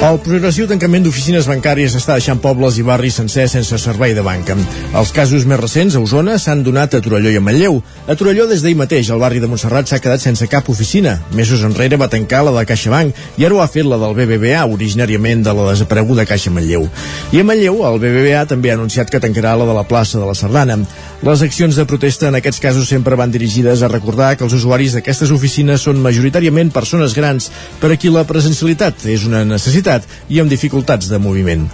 [0.00, 4.54] El progressiu tancament d'oficines bancàries està deixant pobles i barris sencers sense servei de banca.
[4.96, 7.76] Els casos més recents a Osona s'han donat a Torelló i a Manlleu.
[8.08, 11.18] A Torelló, des d'ahir mateix, el barri de Montserrat s'ha quedat sense cap oficina.
[11.36, 14.64] Mesos enrere va tancar la de CaixaBank i ara ho ha fet la del BBVA,
[14.72, 16.88] originàriament de la desapareguda Caixa Manlleu.
[17.36, 20.24] I a Manlleu, el BBVA també ha anunciat que tancarà la de la plaça de
[20.24, 20.80] la Sardana.
[21.20, 24.94] Les accions de protesta en aquests casos sempre van dirigides a recordar que els usuaris
[24.96, 30.40] d'aquestes oficines són majoritàriament persones grans per a qui la presencialitat és una necessitat i
[30.40, 31.66] amb dificultats de moviment.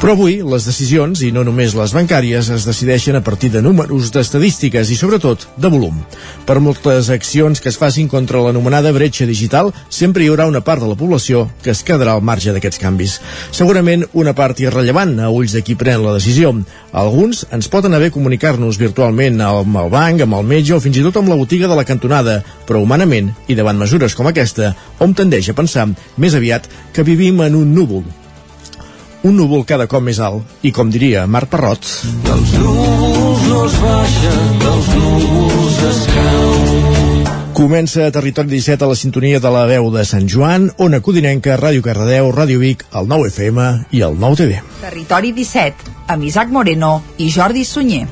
[0.00, 4.10] Però avui les decisions, i no només les bancàries, es decideixen a partir de números,
[4.12, 6.00] d'estadístiques i sobretot de volum.
[6.48, 10.84] Per moltes accions que es facin contra l'anomenada bretxa digital, sempre hi haurà una part
[10.84, 13.18] de la població que es quedarà al marge d'aquests canvis.
[13.56, 16.52] Segurament una part irrellevant a ulls de qui pren la decisió.
[16.92, 21.04] Alguns ens poden haver comunicar-nos virtualment amb el banc, amb el metge o fins i
[21.06, 25.14] tot amb la botiga de la cantonada, però humanament, i davant mesures com aquesta, hom
[25.14, 28.06] tendeix a pensar més aviat que vivim en un núvol.
[29.26, 31.88] Un núvol cada cop més alt i, com diria Marc Parrot...
[32.26, 36.56] Dels núvols no es baixa, dels núvols es cau.
[37.56, 41.56] Comença a Territori 17 a la sintonia de la veu de Sant Joan, Ona Codinenca,
[41.56, 44.60] Ràdio Cardedeu, Ràdio Vic, el 9 FM i el 9 TV.
[44.84, 48.04] Territori 17, amb Isaac Moreno i Jordi Sunyer.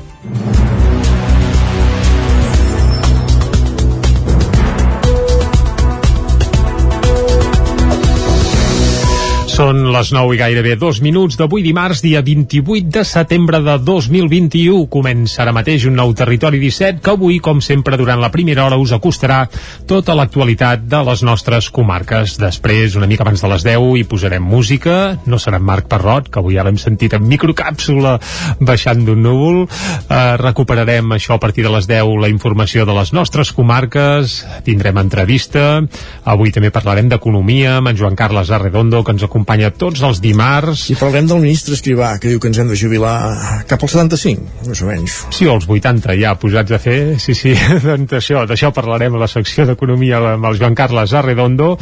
[9.55, 14.81] Són les 9 i gairebé dos minuts d'avui dimarts, dia 28 de setembre de 2021.
[14.91, 18.75] Comença ara mateix un nou Territori 17 que avui, com sempre, durant la primera hora
[18.75, 19.45] us acostarà
[19.87, 22.33] tota l'actualitat de les nostres comarques.
[22.41, 24.97] Després, una mica abans de les 10, hi posarem música.
[25.23, 28.17] No serà Marc Parrot, que avui ja l'hem sentit en microcàpsula
[28.59, 29.61] baixant d'un núvol.
[29.63, 34.35] Eh, recuperarem això a partir de les 10 la informació de les nostres comarques.
[34.67, 35.79] Tindrem entrevista.
[36.25, 40.19] Avui també parlarem d'economia amb en Joan Carles Arredondo, que ens acompanya acompanya tots els
[40.23, 40.89] dimarts.
[40.89, 44.65] I parlem del ministre Escrivà, que diu que ens hem de jubilar cap als 75,
[44.65, 45.17] més o menys.
[45.35, 47.19] Sí, o als 80, ja posats a fer.
[47.21, 47.53] Sí, sí,
[47.85, 51.75] doncs d'això, d'això parlarem a la secció d'Economia amb el Joan Carles Arredondo.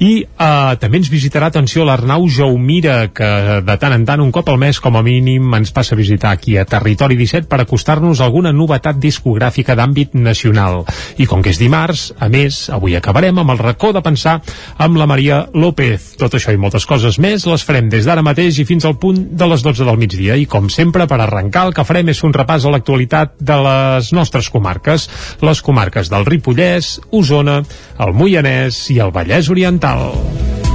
[0.00, 3.30] I eh, també ens visitarà, atenció, l'Arnau Jaumira, que
[3.66, 6.32] de tant en tant, un cop al mes, com a mínim, ens passa a visitar
[6.32, 10.86] aquí a Territori 17 per acostar-nos a alguna novetat discogràfica d'àmbit nacional.
[11.20, 14.38] I com que és dimarts, a més, avui acabarem amb el racó de pensar
[14.80, 16.14] amb la Maria López.
[16.20, 18.94] Tot això i moltes coses coses més les farem des d'ara mateix i fins al
[19.02, 20.36] punt de les 12 del migdia.
[20.38, 24.12] I com sempre, per arrencar, el que farem és un repàs a l'actualitat de les
[24.14, 25.08] nostres comarques,
[25.42, 27.62] les comarques del Ripollès, Osona,
[27.98, 30.69] el Moianès i el Vallès Oriental.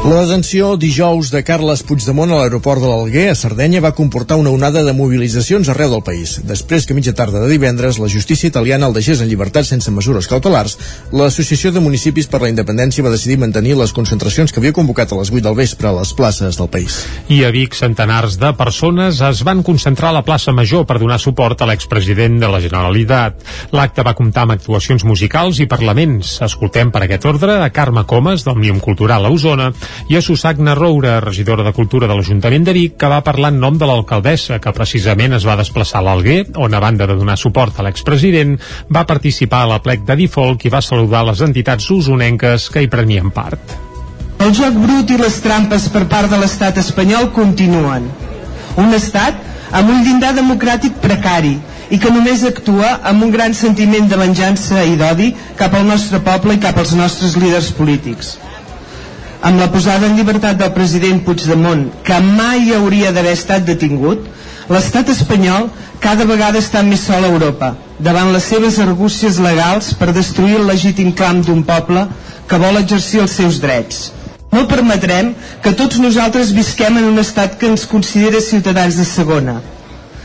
[0.00, 4.48] La detenció dijous de Carles Puigdemont a l'aeroport de l'Alguer, a Sardenya, va comportar una
[4.48, 6.38] onada de mobilitzacions arreu del país.
[6.48, 10.24] Després que mitja tarda de divendres la justícia italiana el deixés en llibertat sense mesures
[10.26, 10.78] cautelars,
[11.12, 15.18] l'Associació de Municipis per la Independència va decidir mantenir les concentracions que havia convocat a
[15.20, 16.96] les 8 del vespre a les places del país.
[17.28, 21.20] I a Vic, centenars de persones es van concentrar a la plaça Major per donar
[21.20, 23.44] suport a l'expresident de la Generalitat.
[23.76, 26.38] L'acte va comptar amb actuacions musicals i parlaments.
[26.48, 29.70] Escoltem per aquest ordre a Carme Comas, d'Òmnium Cultural a Osona,
[30.08, 33.60] i a Susagna Roura, regidora de Cultura de l'Ajuntament de Vic, que va parlar en
[33.62, 37.38] nom de l'alcaldessa, que precisament es va desplaçar a l'Alguer, on a banda de donar
[37.38, 38.56] suport a l'expresident,
[38.88, 42.90] va participar a la plec de Difolc i va saludar les entitats usonenques que hi
[42.90, 43.76] prenien part.
[44.40, 48.06] El joc brut i les trampes per part de l'estat espanyol continuen.
[48.80, 49.36] Un estat
[49.76, 51.58] amb un llindar democràtic precari
[51.90, 56.22] i que només actua amb un gran sentiment de venjança i d'odi cap al nostre
[56.26, 58.38] poble i cap als nostres líders polítics
[59.42, 64.26] amb la posada en llibertat del president Puigdemont, que mai hauria d'haver estat detingut,
[64.68, 65.70] l'estat espanyol
[66.00, 70.68] cada vegada està més sol a Europa, davant les seves argúcies legals per destruir el
[70.68, 72.06] legítim clam d'un poble
[72.48, 74.10] que vol exercir els seus drets.
[74.52, 79.60] No permetrem que tots nosaltres visquem en un estat que ens considera ciutadans de segona,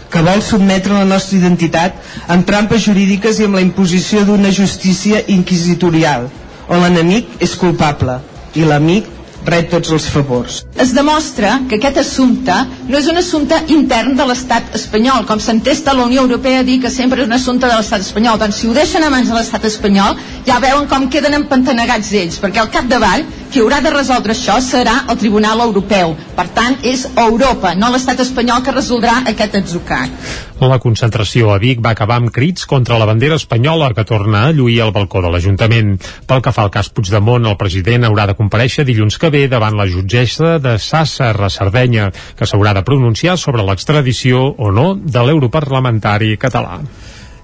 [0.10, 2.00] que vol sotmetre la nostra identitat
[2.32, 6.30] amb trampes jurídiques i amb la imposició d'una justícia inquisitorial,
[6.68, 8.18] on l'enemic és culpable
[8.56, 9.12] i l'amic
[9.46, 10.62] rep tots els favors.
[10.82, 12.56] Es demostra que aquest assumpte
[12.90, 16.80] no és un assumpte intern de l'estat espanyol, com s'entesta la Unió Europea a dir
[16.84, 18.40] que sempre és un assumpte de l'estat espanyol.
[18.42, 22.40] Doncs si ho deixen a mans de l'estat espanyol, ja veuen com queden empantanegats ells,
[22.42, 26.16] perquè al capdavall qui haurà de resoldre això serà el Tribunal Europeu.
[26.36, 30.44] Per tant, és Europa, no l'estat espanyol que resoldrà aquest atzucat.
[30.64, 34.54] La concentració a Vic va acabar amb crits contra la bandera espanyola que torna a
[34.56, 35.98] lluir al balcó de l'Ajuntament.
[36.30, 39.76] Pel que fa al cas Puigdemont, el president haurà de compareixer dilluns que ve davant
[39.76, 42.08] la jutgessa de Sassa, a Sardenya,
[42.40, 46.80] que s'haurà de pronunciar sobre l'extradició o no de l'europarlamentari català.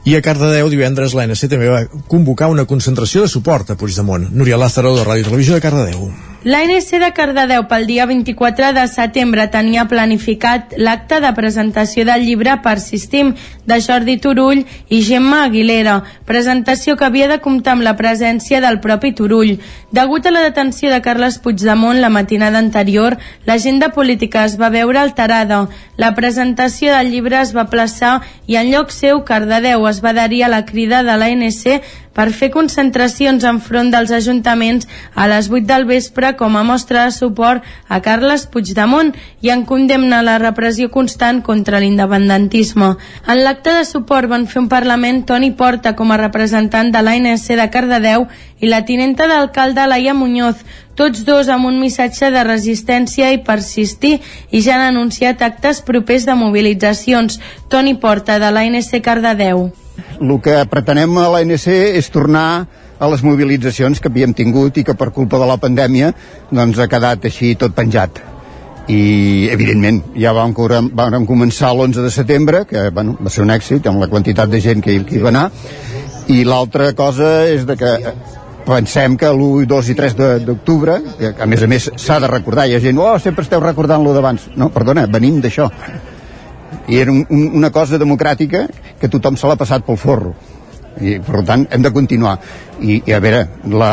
[0.07, 4.31] I a Cardedeu divendres l'ANC també va convocar una concentració de suport a Puigdemont.
[4.31, 6.30] Núria Lázaro, de Ràdio Televisió de Cardedeu.
[6.43, 12.55] L'ANC de Cardedeu pel dia 24 de setembre tenia planificat l'acte de presentació del llibre
[12.63, 13.35] Persistim
[13.69, 18.79] de Jordi Turull i Gemma Aguilera, presentació que havia de comptar amb la presència del
[18.81, 19.59] propi Turull.
[19.93, 24.97] Degut a la detenció de Carles Puigdemont la matinada anterior, l'agenda política es va veure
[24.97, 25.67] alterada.
[25.95, 30.47] La presentació del llibre es va plaçar i en lloc seu Cardedeu es va adherir
[30.47, 35.85] a la crida de l'ANC per fer concentracions enfront dels ajuntaments a les 8 del
[35.87, 41.41] vespre com a mostra de suport a Carles Puigdemont i en condemna la repressió constant
[41.41, 42.95] contra l'independentisme.
[43.27, 47.47] En l'acte de suport van fer un Parlament Toni Porta com a representant de l'ANC
[47.59, 48.27] de Cardedeu
[48.61, 50.61] i la tinenta d'alcalde Laia Muñoz,
[50.95, 54.19] tots dos amb un missatge de resistència i persistir
[54.51, 57.39] i ja han anunciat actes propers de mobilitzacions.
[57.69, 59.71] Toni Porta, de l'ANC Cardedeu.
[60.21, 62.67] El que pretenem a l'ANC és tornar
[63.01, 66.11] a les mobilitzacions que havíem tingut i que per culpa de la pandèmia
[66.51, 68.21] doncs ha quedat així tot penjat.
[68.93, 73.89] I evidentment ja vam, vam començar l'11 de setembre que bueno, va ser un èxit
[73.89, 75.47] amb la quantitat de gent que hi, va anar.
[76.29, 77.91] I l'altra cosa és de que
[78.67, 82.67] pensem que l'1, 2 i 3 d'octubre, que a més a més s'ha de recordar,
[82.69, 84.51] hi ha gent, oh, sempre esteu recordant lo d'abans.
[84.61, 85.71] No, perdona, venim d'això.
[86.85, 88.67] I era un, un, una cosa democràtica
[89.01, 90.35] que tothom se l'ha passat pel forro
[90.99, 92.37] i per tant hem de continuar
[92.81, 93.91] i, i a veure la,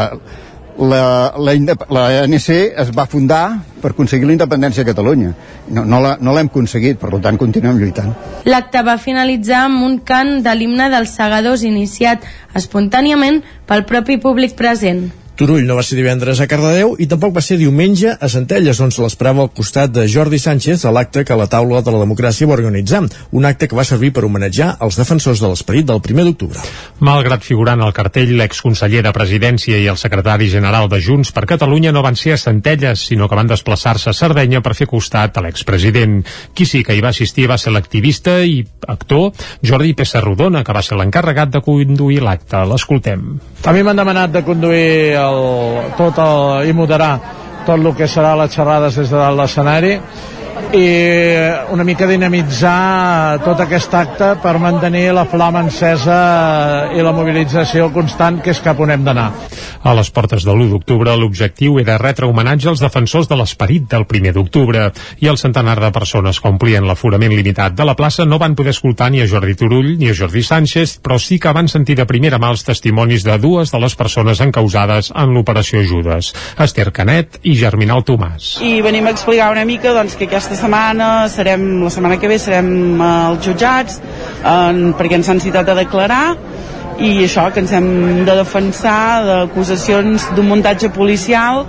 [0.78, 1.54] la, la,
[1.90, 5.32] la ANC es va fundar per aconseguir la independència de Catalunya.
[5.74, 8.14] No, no l'hem no aconseguit, per tant continuem lluitant.
[8.48, 12.26] L'acte va finalitzar amb un cant de l'himne dels segadors iniciat
[12.58, 15.08] espontàniament pel propi públic present.
[15.38, 18.90] Turull no va ser divendres a Cardedeu i tampoc va ser diumenge a Centelles, on
[18.90, 22.48] se l'esperava al costat de Jordi Sánchez a l'acte que la taula de la democràcia
[22.50, 26.24] va organitzar, un acte que va servir per homenatjar els defensors de l'esperit del 1
[26.26, 26.64] d'octubre.
[27.06, 31.46] Malgrat figurar en el cartell, l'exconseller de Presidència i el secretari general de Junts per
[31.46, 35.38] Catalunya no van ser a Centelles, sinó que van desplaçar-se a Sardenya per fer costat
[35.38, 36.18] a l'expresident.
[36.50, 39.30] Qui sí que hi va assistir va ser l'activista i actor
[39.62, 42.66] Jordi Pessarrodona, que va ser l'encarregat de conduir l'acte.
[42.66, 43.38] L'escoltem.
[43.62, 47.12] A mi m'han demanat de conduir el, tot el, i moderar
[47.66, 49.94] tot el que serà les xerrades des de dalt l'escenari
[50.76, 50.86] i
[51.72, 56.18] una mica dinamitzar tot aquest acte per mantenir la flama encesa
[56.94, 59.30] i la mobilització constant que és cap on hem d'anar.
[59.88, 64.04] A les portes de l'1 d'octubre l'objectiu era retre homenatge als defensors de l'esperit del
[64.04, 64.88] 1 d'octubre
[65.22, 68.74] i el centenar de persones que omplien l'aforament limitat de la plaça no van poder
[68.74, 72.06] escoltar ni a Jordi Turull ni a Jordi Sánchez, però sí que van sentir de
[72.06, 77.40] primera mà els testimonis de dues de les persones encausades en l'operació Judes, Esther Canet
[77.42, 78.58] i Germinal Tomàs.
[78.64, 82.38] I venim a explicar una mica doncs, que aquesta setmana serem, la setmana que ve
[82.40, 84.00] serem als jutjats
[84.46, 86.22] en, perquè ens han citat a declarar
[86.98, 91.62] i això, que ens hem de defensar d'acusacions d'un muntatge policial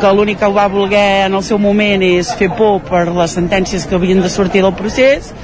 [0.00, 3.84] que l'únic que va voler en el seu moment és fer por per les sentències
[3.86, 5.34] que havien de sortir del procés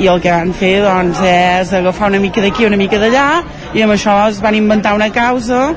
[0.00, 3.28] i el que van fer doncs, és agafar una mica d'aquí una mica d'allà
[3.76, 5.74] i amb això es van inventar una causa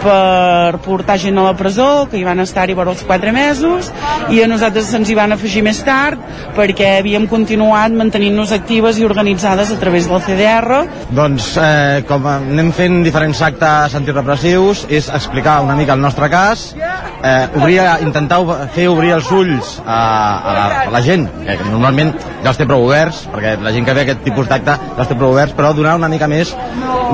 [0.00, 3.90] per portar gent a la presó, que hi van estar-hi per els 4 mesos,
[4.32, 6.20] i a nosaltres se'ns hi van afegir més tard
[6.56, 10.80] perquè havíem continuat mantenint-nos actives i organitzades a través de la CDR.
[11.16, 16.70] Doncs, eh, com anem fent diferents actes antirepressius, és explicar una mica el nostre cas,
[16.76, 18.40] eh, obrir, intentar
[18.74, 22.68] fer obrir els ulls a, a, la, a la gent, que normalment ja els té
[22.68, 25.56] prou oberts, perquè la gent que ve aquest tipus d'acte ja els té prou oberts,
[25.58, 26.54] però donar una mica més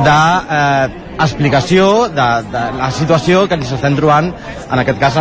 [0.07, 0.21] de
[0.61, 4.29] eh, explicació de, de la situació que ens estem trobant,
[4.67, 5.17] en aquest cas,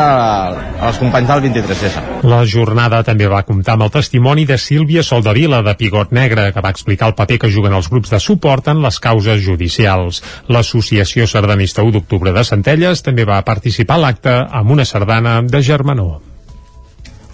[0.89, 2.03] els companys del 23S.
[2.27, 6.63] La jornada també va comptar amb el testimoni de Sílvia Soldavila, de Pigot Negre, que
[6.65, 10.21] va explicar el paper que juguen els grups de suport en les causes judicials.
[10.51, 15.63] L'Associació Sardanista 1 d'octubre de Centelles també va participar a l'acte amb una sardana de
[15.63, 16.34] Germanó.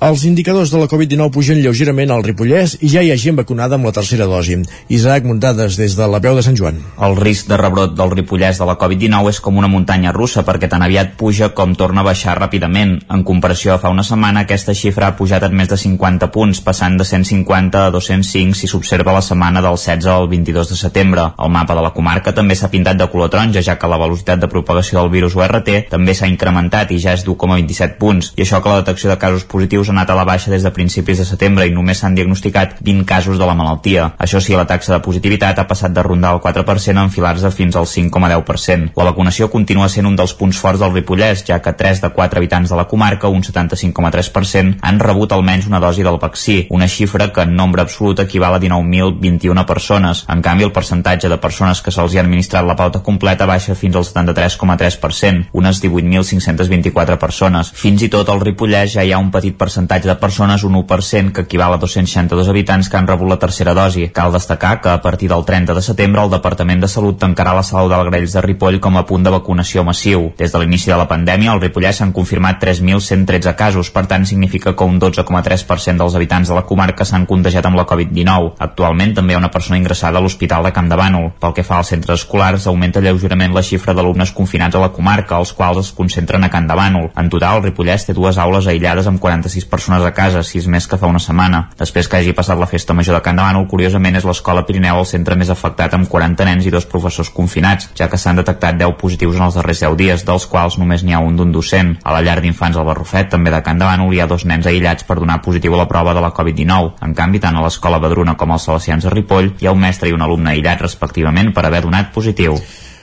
[0.02, 3.78] Els indicadors de la Covid-19 pugen lleugerament al Ripollès i ja hi ha gent vacunada
[3.78, 4.56] amb la tercera dosi.
[4.90, 6.80] Isaac Muntades, des de la veu de Sant Joan.
[7.06, 10.72] El risc de rebrot del Ripollès de la Covid-19 és com una muntanya russa perquè
[10.72, 12.96] tan aviat puja com torna a baixar ràpidament.
[13.14, 16.64] En comparació a fa una setmana, aquesta xifra ha pujat en més de 50 punts,
[16.66, 21.28] passant de 150 a 205 si s'observa la setmana del 16 al 22 de setembre.
[21.38, 24.42] El mapa de la comarca també s'ha pintat de color taronja, ja que la velocitat
[24.42, 28.34] de propagació del virus URT també s'ha incrementat i ja és d'1,27 punts.
[28.34, 30.72] I això que la detecció de casos positius ha anat a la baixa des de
[30.72, 34.14] principis de setembre i només s'han diagnosticat 20 casos de la malaltia.
[34.18, 37.76] Això sí, la taxa de positivitat ha passat de rondar el 4% a enfilar-se fins
[37.76, 38.96] al 5,10%.
[38.96, 42.40] La vacunació continua sent un dels punts forts del Ripollès, ja que 3 de 4
[42.40, 47.32] habitants de la comarca, un 75,3%, han rebut almenys una dosi del vaccí, una xifra
[47.34, 50.24] que en nombre absolut equival a 19.021 persones.
[50.30, 54.00] En canvi, el percentatge de persones que se'ls ha administrat la pauta completa baixa fins
[54.00, 57.72] al 73,3%, unes 18.524 persones.
[57.76, 61.32] Fins i tot al Ripollès ja hi ha un petit percentatge de persones, un 1%,
[61.32, 64.10] que equival a 262 habitants que han rebut la tercera dosi.
[64.10, 67.64] Cal destacar que a partir del 30 de setembre el Departament de Salut tancarà la
[67.64, 70.32] sala d'Algrells de Ripoll com a punt de vacunació massiu.
[70.38, 74.76] Des de l'inici de la pandèmia, al Ripollès s'han confirmat 3.113 casos, per tant significa
[74.76, 78.54] que un 12,3% dels habitants de la comarca s'han contagiat amb la Covid-19.
[78.60, 81.32] Actualment també hi ha una persona ingressada a l'Hospital de Camp de Bànol.
[81.40, 85.38] Pel que fa als centres escolars, augmenta lleugerament la xifra d'alumnes confinats a la comarca,
[85.38, 87.12] els quals es concentren a Camp de Bànol.
[87.18, 90.86] En total, el Ripollès té dues aules aïllades amb 46 persones a casa, sis més
[90.88, 91.64] que fa una setmana.
[91.80, 95.08] Després que hagi passat la festa major de Can de curiosament és l'escola Pirineu el
[95.08, 98.98] centre més afectat amb 40 nens i dos professors confinats, ja que s'han detectat 10
[99.00, 101.96] positius en els darrers 10 dies, dels quals només n'hi ha un d'un docent.
[102.04, 105.08] A la llar d'infants al Barrufet, també de Can de hi ha dos nens aïllats
[105.08, 106.94] per donar positiu a la prova de la Covid-19.
[107.08, 110.10] En canvi, tant a l'escola Badruna com als Salesians de Ripoll hi ha un mestre
[110.10, 112.60] i un alumne aïllat respectivament per haver donat positiu.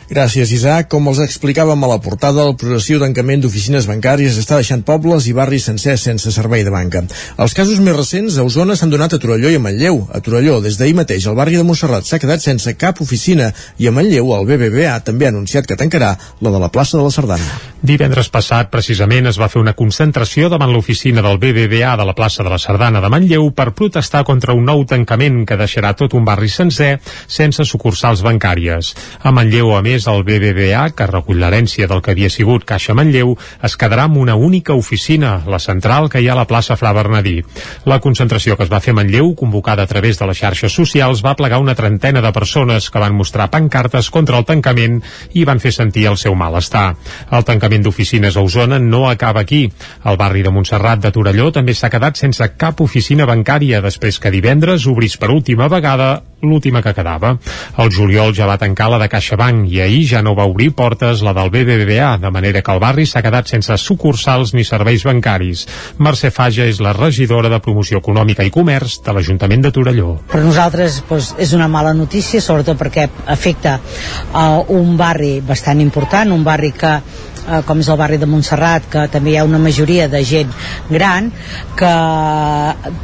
[0.08, 0.86] Gràcies, Isaac.
[0.88, 5.34] Com els explicàvem a la portada, el progressiu tancament d'oficines bancàries està deixant pobles i
[5.36, 7.02] barris sencers sense servei de banca.
[7.36, 10.00] Els casos més recents a Osona s'han donat a Torelló i a Manlleu.
[10.08, 13.88] A Torelló, des d'ahir mateix, el barri de Montserrat s'ha quedat sense cap oficina i
[13.88, 17.12] a Manlleu el BBVA també ha anunciat que tancarà la de la plaça de la
[17.12, 17.58] Sardana.
[17.78, 22.42] Divendres passat, precisament, es va fer una concentració davant l'oficina del BBVA de la plaça
[22.42, 26.24] de la Sardana de Manlleu per protestar contra un nou tancament que deixarà tot un
[26.24, 26.96] barri sencer
[27.28, 28.94] sense sucursals bancàries.
[29.22, 32.94] A Manlleu, a més, més, el BBVA, que recull l'herència del que havia sigut Caixa
[32.94, 36.76] Manlleu, es quedarà amb una única oficina, la central que hi ha a la plaça
[36.76, 37.42] Fra Bernadí.
[37.84, 41.24] La concentració que es va fer a Manlleu, convocada a través de les xarxes socials,
[41.24, 45.00] va plegar una trentena de persones que van mostrar pancartes contra el tancament
[45.34, 46.94] i van fer sentir el seu malestar.
[47.30, 49.66] El tancament d'oficines a Osona no acaba aquí.
[50.04, 54.34] El barri de Montserrat de Torelló també s'ha quedat sense cap oficina bancària després que
[54.34, 57.34] divendres obrís per última vegada l'última que quedava.
[57.78, 61.22] El juliol ja va tancar la de CaixaBank i ahir ja no va obrir portes
[61.26, 65.66] la del BBVA, de manera que el barri s'ha quedat sense sucursals ni serveis bancaris.
[65.98, 70.14] Mercè Faja és la regidora de Promoció Econòmica i Comerç de l'Ajuntament de Torelló.
[70.30, 76.32] Per nosaltres doncs, és una mala notícia, sobretot perquè afecta uh, un barri bastant important,
[76.34, 76.98] un barri que
[77.48, 80.52] eh, com és el barri de Montserrat, que també hi ha una majoria de gent
[80.90, 81.30] gran,
[81.78, 81.92] que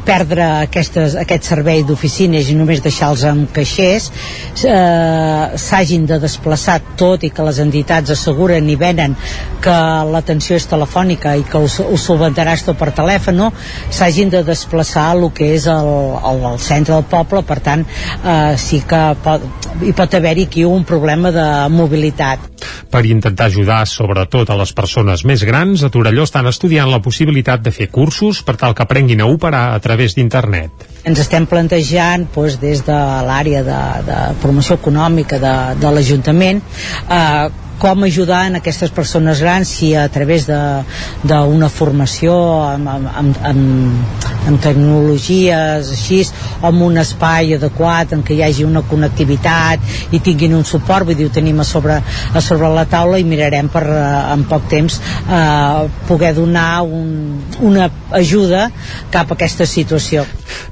[0.05, 4.09] perdre aquestes, aquest servei d'oficines i només deixar-los amb caixers
[4.67, 9.15] eh, s'hagin de desplaçar tot i que les entitats asseguren i venen
[9.63, 9.75] que
[10.11, 13.51] l'atenció és telefònica i que ho, solventaràs tot per telèfon, no?
[13.89, 18.53] s'hagin de desplaçar el que és el, el, el centre del poble, per tant eh,
[18.61, 19.45] sí que pot,
[19.81, 22.51] hi pot haver-hi aquí un problema de mobilitat.
[22.91, 27.63] Per intentar ajudar sobretot a les persones més grans, a Torelló estan estudiant la possibilitat
[27.63, 30.87] de fer cursos per tal que aprenguin a operar a través d'internet.
[31.07, 37.64] Ens estem plantejant doncs, des de l'àrea de, de promoció econòmica de, de l'Ajuntament eh,
[37.79, 44.61] com ajudar en aquestes persones grans si a través d'una formació amb, amb, amb, amb
[44.63, 46.21] tecnologies així
[46.61, 51.05] o amb un espai adequat en què hi hagi una connectivitat i tinguin un suport,
[51.07, 54.69] vull dir, ho tenim a sobre, a sobre la taula i mirarem per en poc
[54.71, 58.69] temps eh, poder donar un, una ajuda
[59.11, 60.25] cap a aquesta situació.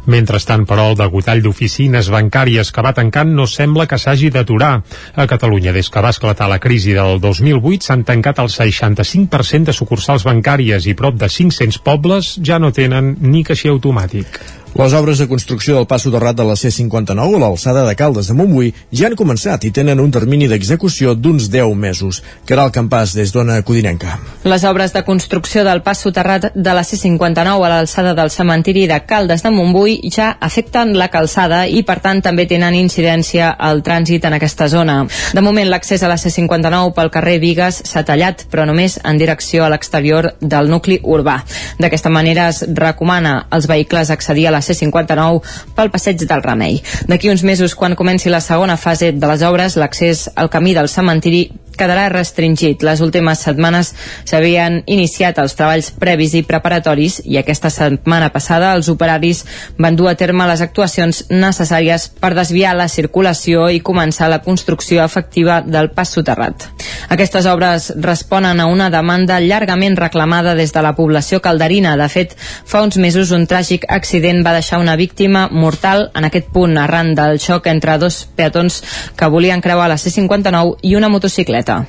[0.05, 4.73] Mentrestant, però, el degotall d'oficines bancàries que va tancant no sembla que s'hagi d'aturar.
[5.15, 9.75] A Catalunya, des que va esclatar la crisi del 2008, s'han tancat el 65% de
[9.75, 14.62] sucursals bancàries i prop de 500 pobles ja no tenen ni caixer automàtic.
[14.73, 18.33] Les obres de construcció del pas soterrat de la C-59 a l'alçada de Caldes de
[18.33, 22.23] Montbui ja han començat i tenen un termini d'execució d'uns 10 mesos.
[22.49, 24.15] Caral Campàs, des d'Ona Codinenca.
[24.49, 28.97] Les obres de construcció del pas soterrat de la C-59 a l'alçada del cementiri de
[29.05, 34.25] Caldes de Montbui ja afecten la calçada i, per tant, també tenen incidència al trànsit
[34.25, 35.03] en aquesta zona.
[35.37, 39.67] De moment, l'accés a la C-59 pel carrer Vigues s'ha tallat, però només en direcció
[39.67, 41.43] a l'exterior del nucli urbà.
[41.77, 45.41] D'aquesta manera es recomana als vehicles accedir a la C-59
[45.75, 46.79] pel passeig del Remei.
[47.09, 50.89] D'aquí uns mesos, quan comenci la segona fase de les obres, l'accés al camí del
[50.89, 51.45] cementiri
[51.77, 52.83] quedarà restringit.
[52.83, 53.93] Les últimes setmanes
[54.29, 59.43] s'havien iniciat els treballs previs i preparatoris i aquesta setmana passada els operaris
[59.77, 65.03] van dur a terme les actuacions necessàries per desviar la circulació i començar la construcció
[65.03, 66.67] efectiva del pas soterrat.
[67.13, 71.95] Aquestes obres responen a una demanda llargament reclamada des de la població calderina.
[71.97, 76.51] De fet, fa uns mesos un tràgic accident va deixar una víctima mortal en aquest
[76.53, 78.81] punt arran del xoc entre dos peatons
[79.17, 81.85] que volien creuar la C-59 i una motocicleta bicicleta.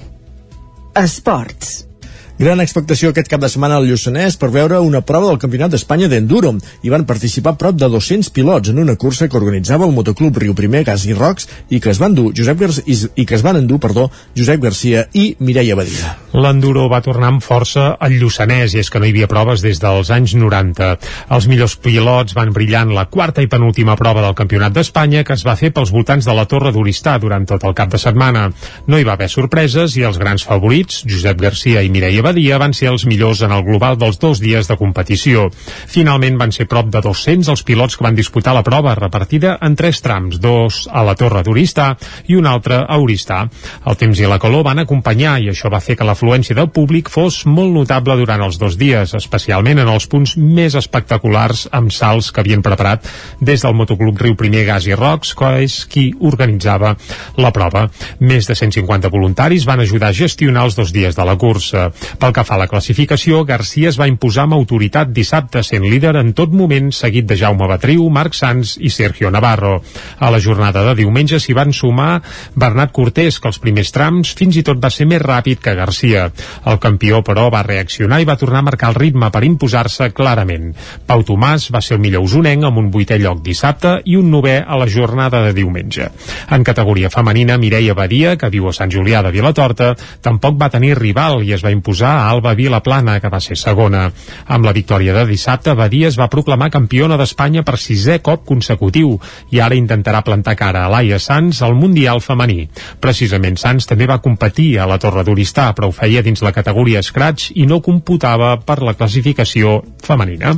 [0.94, 1.93] Esports.
[2.34, 6.08] Gran expectació aquest cap de setmana al Lluçanès per veure una prova del Campionat d'Espanya
[6.10, 6.50] d'Enduro.
[6.82, 10.56] Hi van participar prop de 200 pilots en una cursa que organitzava el motoclub Riu
[10.58, 13.60] Primer Gas i Rocs i que es van dur Josep Gar i, que es van
[13.60, 16.16] endur, perdó, Josep Garcia i Mireia Badia.
[16.34, 19.78] L'Enduro va tornar amb força al Lluçanès i és que no hi havia proves des
[19.78, 20.90] dels anys 90.
[21.38, 25.38] Els millors pilots van brillar en la quarta i penúltima prova del Campionat d'Espanya que
[25.38, 28.48] es va fer pels voltants de la Torre d'Oristà durant tot el cap de setmana.
[28.90, 32.72] No hi va haver sorpreses i els grans favorits, Josep Garcia i Mireia Badia van
[32.72, 35.50] ser els millors en el global dels dos dies de competició.
[35.92, 39.76] Finalment van ser prop de 200 els pilots que van disputar la prova, repartida en
[39.76, 41.90] tres trams, dos a la Torre d'Oristà
[42.32, 43.42] i un altre a Oristà.
[43.84, 47.10] El temps i la calor van acompanyar i això va fer que l'afluència del públic
[47.12, 52.30] fos molt notable durant els dos dies, especialment en els punts més espectaculars amb salts
[52.32, 53.04] que havien preparat
[53.40, 56.94] des del motoclub Riu Primer Gas i Rocs, que és qui organitzava
[57.36, 57.86] la prova.
[58.20, 61.90] Més de 150 voluntaris van ajudar a gestionar els dos dies de la cursa.
[62.20, 66.14] Pel que fa a la classificació, Garcia es va imposar amb autoritat dissabte, sent líder
[66.20, 69.80] en tot moment, seguit de Jaume Batriu, Marc Sanz i Sergio Navarro.
[70.18, 72.20] A la jornada de diumenge s'hi van sumar
[72.54, 76.28] Bernat Cortés, que els primers trams fins i tot va ser més ràpid que Garcia.
[76.70, 80.70] El campió, però, va reaccionar i va tornar a marcar el ritme per imposar-se clarament.
[81.06, 84.60] Pau Tomàs va ser el millor usonenc amb un vuitè lloc dissabte i un novè
[84.62, 86.08] a la jornada de diumenge.
[86.54, 90.94] En categoria femenina, Mireia Badia, que viu a Sant Julià de Vilatorta, tampoc va tenir
[90.98, 94.10] rival i es va imposar a Alba Alba Vilaplana, que va ser segona.
[94.52, 99.14] Amb la victòria de dissabte, Badia es va proclamar campiona d'Espanya per sisè cop consecutiu
[99.50, 102.68] i ara intentarà plantar cara a Laia Sanz al Mundial femení.
[103.00, 107.02] Precisament Sanz també va competir a la Torre d'Oristà, però ho feia dins la categoria
[107.02, 110.52] Scratch i no computava per la classificació femenina.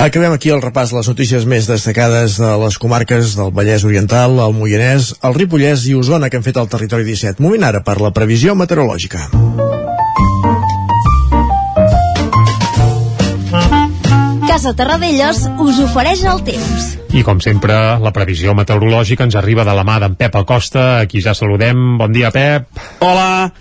[0.00, 4.38] Acabem aquí el repàs de les notícies més destacades de les comarques del Vallès Oriental,
[4.40, 7.42] el Moianès, el Ripollès i Osona que han fet el territori 17.
[7.44, 9.26] Moment ara per la previsió meteorològica.
[14.48, 16.88] Casa Terradellos us ofereix el temps.
[17.12, 21.06] I com sempre, la previsió meteorològica ens arriba de la mà d'en Pep Acosta, a
[21.10, 21.98] qui ja saludem.
[22.00, 22.72] Bon dia, Pep.
[23.04, 23.52] Hola,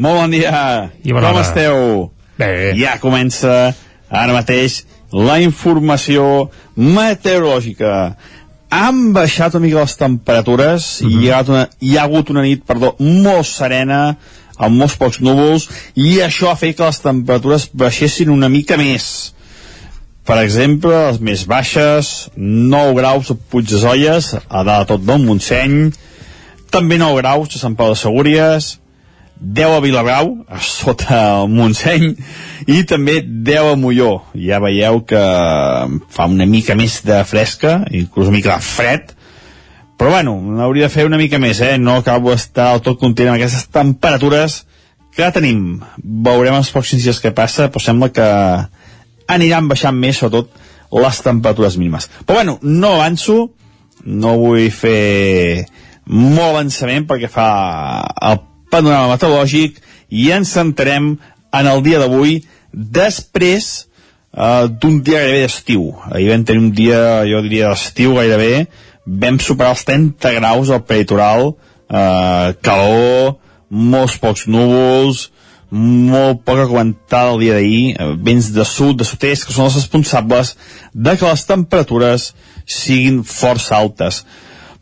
[0.00, 0.56] molt bon dia.
[1.04, 1.44] I bona Com hora.
[1.44, 2.10] esteu?
[2.40, 2.72] Bé.
[2.80, 3.74] Ja comença
[4.08, 4.80] ara mateix
[5.14, 8.14] la informació meteorològica.
[8.74, 11.10] Han baixat una mica les temperatures Mhm.
[11.10, 14.16] i hi ha, una, hi ha hagut una nit perdó, molt serena,
[14.58, 19.32] amb molts pocs núvols, i això ha fet que les temperatures baixessin una mica més.
[20.24, 25.04] Per exemple, les més baixes, 9 graus a Puig de Zolles, a dalt de tot
[25.04, 25.92] del Montseny,
[26.70, 28.78] també 9 graus a Sant Pau de Segúries,
[29.40, 30.30] 10 a Vilabrau,
[30.62, 32.14] sota el Montseny,
[32.70, 34.12] i també 10 a Molló.
[34.38, 35.20] Ja veieu que
[36.14, 39.14] fa una mica més de fresca, inclús una mica de fred,
[39.98, 41.76] però bueno, n'hauria de fer una mica més, eh?
[41.78, 44.64] No acabo d'estar del tot content amb aquestes temperatures
[45.14, 45.82] que tenim.
[46.02, 48.28] Veurem els pròxims dies què passa, però sembla que
[49.30, 50.50] aniran baixant més, sobretot
[50.94, 52.08] les temperatures mínimes.
[52.26, 53.38] Però bueno, no avanço,
[54.04, 55.66] no vull fer
[56.06, 57.48] molt avançament perquè fa
[58.28, 58.42] el
[58.74, 61.14] panorama meteorològic i ens centrem
[61.54, 62.40] en el dia d'avui
[62.74, 63.86] després
[64.34, 65.92] uh, d'un dia gairebé d'estiu.
[66.10, 68.66] Ahir vam tenir un dia, jo diria, d'estiu gairebé,
[69.06, 73.38] vam superar els 30 graus al peritoral, uh, calor,
[73.70, 75.28] molts pocs núvols,
[75.74, 79.78] molt poca comentada el dia d'ahir, eh, vents de sud, de sud-est, que són els
[79.80, 80.54] responsables
[80.94, 82.28] de que les temperatures
[82.64, 84.22] siguin força altes.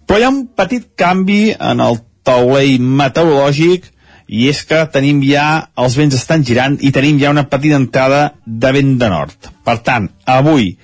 [0.07, 3.89] Però hi ha un petit canvi en el taulell meteorològic
[4.33, 8.23] i és que tenim ja, els vents estan girant i tenim ja una petita entrada
[8.47, 9.51] de vent de nord.
[9.65, 10.77] Per tant, avui,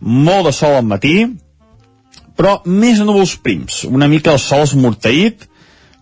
[0.00, 1.16] molt de sol al matí,
[2.38, 5.48] però més núvols prims, una mica el sol esmorteït,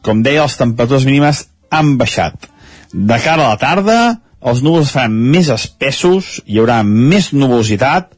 [0.02, 2.48] com deia, les temperatures mínimes han baixat.
[2.92, 3.98] De cara a la tarda,
[4.42, 8.10] els núvols faran més espessos, hi haurà més nuvolositat,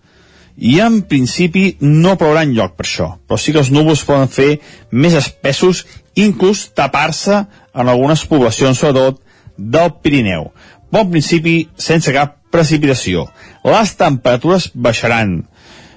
[0.54, 4.50] i en principi no plourà lloc per això, però sí que els núvols poden fer
[4.94, 5.82] més espessos,
[6.14, 9.20] inclús tapar-se en algunes poblacions, sobretot
[9.56, 10.50] del Pirineu.
[10.94, 13.26] Bon principi, sense cap precipitació.
[13.66, 15.40] Les temperatures baixaran.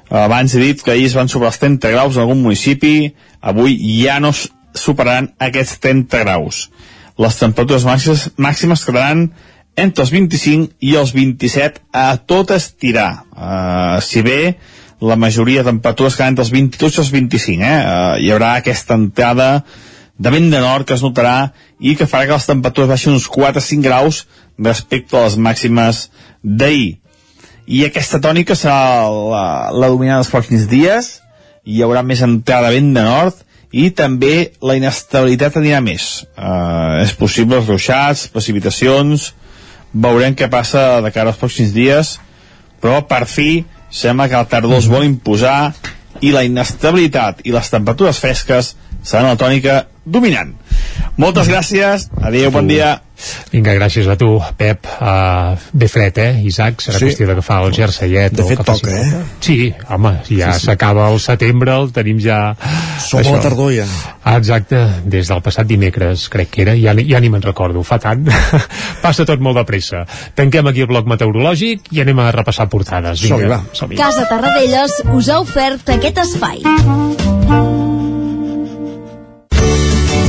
[0.09, 3.75] Abans he dit que ahir es van sobre els 30 graus en algun municipi, avui
[3.99, 6.67] ja no superaran aquests 30 graus.
[7.17, 9.27] Les temperatures màximes, màximes quedaran
[9.77, 13.11] entre els 25 i els 27 a tot estirar.
[13.33, 14.57] Uh, si bé
[15.01, 17.75] la majoria de temperatures quedaran entre els 22 i els 25, eh?
[17.77, 19.51] Uh, hi haurà aquesta entrada
[20.17, 23.27] de vent de nord que es notarà i que farà que les temperatures baixin uns
[23.29, 24.23] 4 5 graus
[24.57, 26.07] respecte a les màximes
[26.43, 26.97] d'ahir.
[27.67, 31.17] I aquesta tònica serà la, la dominant dels pròxims dies.
[31.67, 33.43] Hi haurà més entrada de vent de nord
[33.75, 36.23] i també la inestabilitat anirà més.
[36.39, 39.33] Uh, és possible ruixats, precipitacions
[39.93, 42.17] veurem què passa de cara als pròxims dies
[42.81, 45.73] però per fi sembla que el tardor es vol imposar
[46.21, 50.55] i la inestabilitat i les temperatures fresques seran la tònica dominant.
[51.17, 52.99] Moltes gràcies, adéu, bon dia.
[53.49, 54.85] Vinga, gràcies a tu, Pep.
[55.01, 56.83] Uh, bé fred, eh, Isaac?
[56.85, 57.07] Serà sí.
[57.07, 58.35] qüestió d'agafar el jerseiet.
[58.37, 59.23] De fet, toca, eh?
[59.41, 59.57] Sí,
[59.89, 60.67] home, ja sí, sí.
[60.67, 62.41] s'acaba el setembre, el tenim ja...
[63.01, 63.87] Som a la tardor, ja.
[64.21, 67.97] Ah, exacte, des del passat dimecres, crec que era, ja, ja ni me'n recordo, fa
[68.03, 68.29] tant.
[69.05, 70.05] Passa tot molt de pressa.
[70.37, 73.25] Tanquem aquí el bloc meteorològic i anem a repassar portades.
[73.25, 76.61] Vinga, som -hi, Casa Tarradellas us ha ofert aquest espai.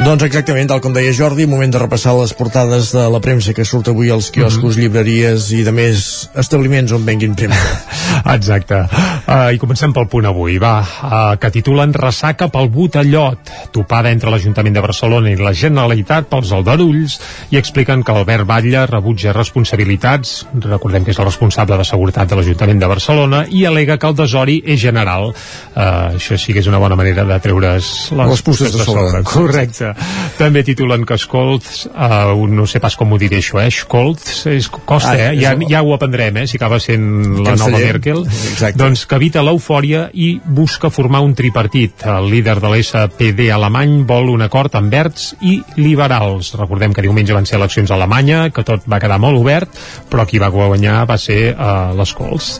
[0.00, 3.66] Doncs exactament, tal com deia Jordi, moment de repassar les portades de la premsa que
[3.68, 4.80] surt avui als quioscos, mm -hmm.
[4.80, 7.84] llibreries i de més establiments on venguin premsa.
[8.36, 8.74] Exacte.
[8.74, 13.38] Uh, I comencem pel punt avui, va, uh, que titulen Ressaca pel Botellot,
[13.72, 18.86] topada entre l'Ajuntament de Barcelona i la Generalitat pels aldarulls, i expliquen que Albert Batlle
[18.86, 23.98] rebutja responsabilitats, recordem que és el responsable de seguretat de l'Ajuntament de Barcelona, i alega
[23.98, 25.34] que el desori és general.
[25.76, 28.84] Uh, això sí que és una bona manera de treure's les, les puces de, de
[28.84, 29.22] sobre.
[29.22, 29.89] Correcte.
[30.38, 33.68] També titulen que Escolts, uh, no sé pas com ho diré això, eh?
[33.70, 35.40] Escolts, és, costa, ah, eh?
[35.40, 36.46] Ja, ja ho aprendrem, eh?
[36.50, 38.24] Si acaba sent la nova Merkel.
[38.24, 38.78] Exacte.
[38.80, 42.06] Doncs que evita l'eufòria i busca formar un tripartit.
[42.08, 46.54] El líder de l'SPD alemany vol un acord amb verds i liberals.
[46.58, 49.76] Recordem que diumenge van ser eleccions a Alemanya, que tot va quedar molt obert,
[50.10, 52.52] però qui va guanyar va ser uh, l'Escolts.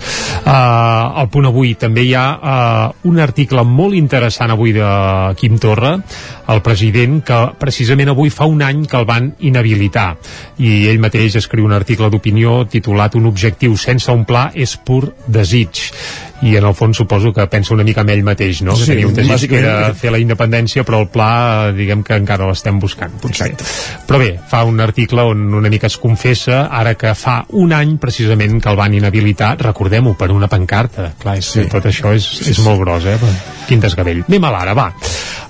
[0.45, 4.91] Uh, al punt avui també hi ha uh, un article molt interessant avui de
[5.41, 5.97] Quim Torra,
[6.51, 10.15] el president, que precisament avui fa un any que el van inhabilitar.
[10.59, 15.13] I ell mateix escriu un article d'opinió titulat Un objectiu sense un pla és pur
[15.27, 15.91] desig
[16.43, 18.77] i en el fons suposo que pensa una mica en ell mateix, no?
[18.79, 22.49] Sí, tenia un desig que era fer la independència, però el pla, diguem que encara
[22.49, 23.51] l'estem buscant, potser.
[23.53, 24.07] Exacte.
[24.09, 27.97] Però bé, fa un article on una mica es confessa, ara que fa un any
[28.01, 31.13] precisament que el van inhabilitar, recordem-ho, per una pancarta.
[31.21, 31.67] Clar, és, sí.
[31.71, 33.19] tot això és, és molt gros, eh?
[33.69, 34.25] Quin desgavell.
[34.29, 34.91] Anem a l'ara, va.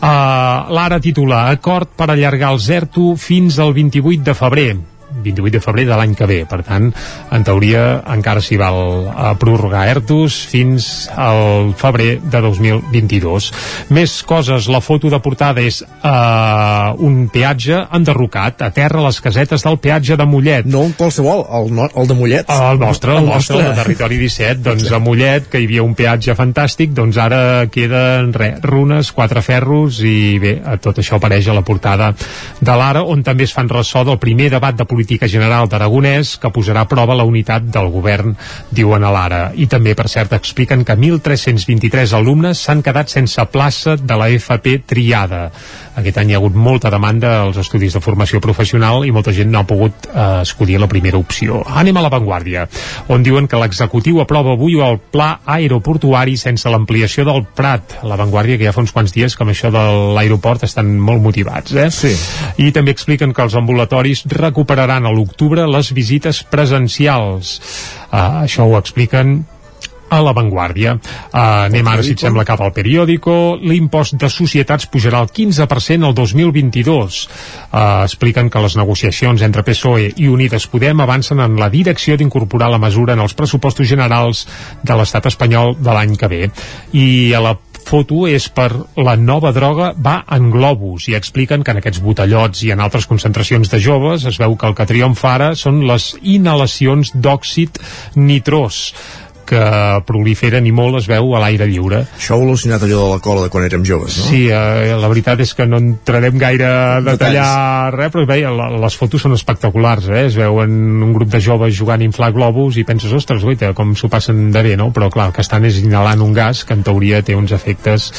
[0.00, 4.70] Uh, L'ara titula Acord per allargar el ZERTO fins al 28 de febrer
[5.11, 6.40] 28 de febrer de l'any que ve.
[6.49, 6.90] Per tant,
[7.35, 13.51] en teoria, encara s'hi val a prorrogar ERTOS fins al febrer de 2022.
[13.96, 19.20] Més coses, la foto de portada és uh, un peatge enderrocat a terra a les
[19.20, 20.68] casetes del peatge de Mollet.
[20.70, 22.51] No qualsevol, el, no, el de Mollet.
[22.51, 24.62] El nostre, el, el nostre, el de Territori 17.
[24.70, 27.42] Doncs a Mollet, que hi havia un peatge fantàstic, doncs ara
[27.73, 32.12] queden re, runes, quatre ferros i bé, tot això apareix a la portada
[32.61, 36.34] de l'Ara, on també es fan ressò del primer debat de política política general d'Aragonès
[36.36, 38.34] que posarà a prova la unitat del govern,
[38.68, 39.38] diuen a l'Ara.
[39.56, 44.82] I també, per cert, expliquen que 1.323 alumnes s'han quedat sense plaça de la FP
[44.84, 45.46] triada.
[45.96, 49.48] Aquest any hi ha hagut molta demanda als estudis de formació professional i molta gent
[49.50, 51.62] no ha pogut eh, escollir la primera opció.
[51.64, 52.66] Anem a l'avantguàrdia,
[53.08, 57.96] on diuen que l'executiu aprova avui el pla aeroportuari sense l'ampliació del Prat.
[58.04, 59.86] L'avantguàrdia que ja fa uns quants dies que amb això de
[60.18, 61.72] l'aeroport estan molt motivats.
[61.72, 61.88] Eh?
[61.88, 62.12] Sí.
[62.60, 67.59] I també expliquen que els ambulatoris recuperaran a l'octubre les visites presencials.
[68.11, 69.40] Uh, això ho expliquen
[70.11, 70.96] a l'avantguàrdia.
[71.31, 73.57] Uh, anem ara, si et sembla, cap al periòdico.
[73.62, 77.20] L'impost de societats pujarà al 15% el 2022.
[77.70, 82.72] Uh, expliquen que les negociacions entre PSOE i Unides Podem avancen en la direcció d'incorporar
[82.74, 84.46] la mesura en els pressupostos generals
[84.83, 86.44] de l'estat espanyol de l'any que ve.
[86.92, 87.57] I a la
[87.90, 88.68] foto és per
[89.03, 91.09] la nova droga va en globus.
[91.11, 94.68] I expliquen que en aquests botellots i en altres concentracions de joves es veu que
[94.70, 97.83] el que triomfa ara són les inhalacions d'òxid
[98.14, 98.85] nitrós
[99.50, 99.60] que
[100.06, 102.04] proliferen i molt es veu a l'aire lliure.
[102.18, 104.28] Això ho al·lucinat allò de la cola de quan érem joves, no?
[104.30, 108.40] Sí, eh, la veritat és que no entrarem gaire a detallar res, però bé,
[108.80, 110.24] les fotos són espectaculars, eh?
[110.30, 110.70] Es veuen
[111.02, 114.50] un grup de joves jugant a inflar globus i penses, ostres, guaita, com s'ho passen
[114.54, 114.90] de bé, no?
[114.94, 118.10] Però clar, el que estan és inhalant un gas que en teoria té uns efectes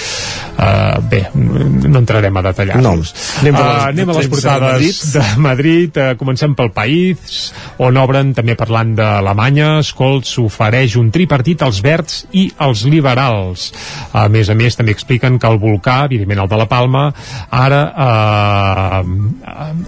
[0.58, 3.14] eh, bé, no entrarem a detallar-los.
[3.14, 3.42] No.
[3.42, 4.96] Anem a les- Eh, anem a les temps de portades Madrid.
[5.14, 11.62] de Madrid, eh, comencem pel País, on obren també parlant d'Alemanya, Scholz ofereix un tripartit
[11.62, 13.70] als verds i als liberals.
[14.18, 17.08] A més a més, també expliquen que el volcà, evidentment el de la Palma,
[17.52, 19.02] ara eh,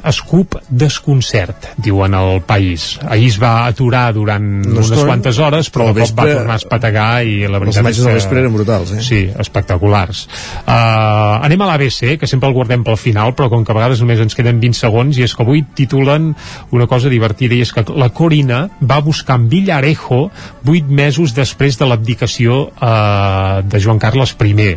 [0.10, 2.94] escup desconcert, diuen al País.
[3.04, 6.58] Ahir es va aturar durant No unes estona, quantes hores, però de cop va tornar
[6.58, 8.16] a espetegar i la veritat és que...
[8.20, 9.02] vespre eren brutals, eh?
[9.04, 10.26] Sí, espectaculars.
[10.64, 14.04] Uh, anem a l'ABC, que sempre el guardem pel final, però com que a vegades
[14.04, 16.34] només ens queden 20 segons, i és que avui titulen
[16.76, 20.28] una cosa divertida, i és que la Corina va buscar en Villarejo
[20.64, 24.74] vuit mesos després de l'abdicació uh, de Joan Carles I.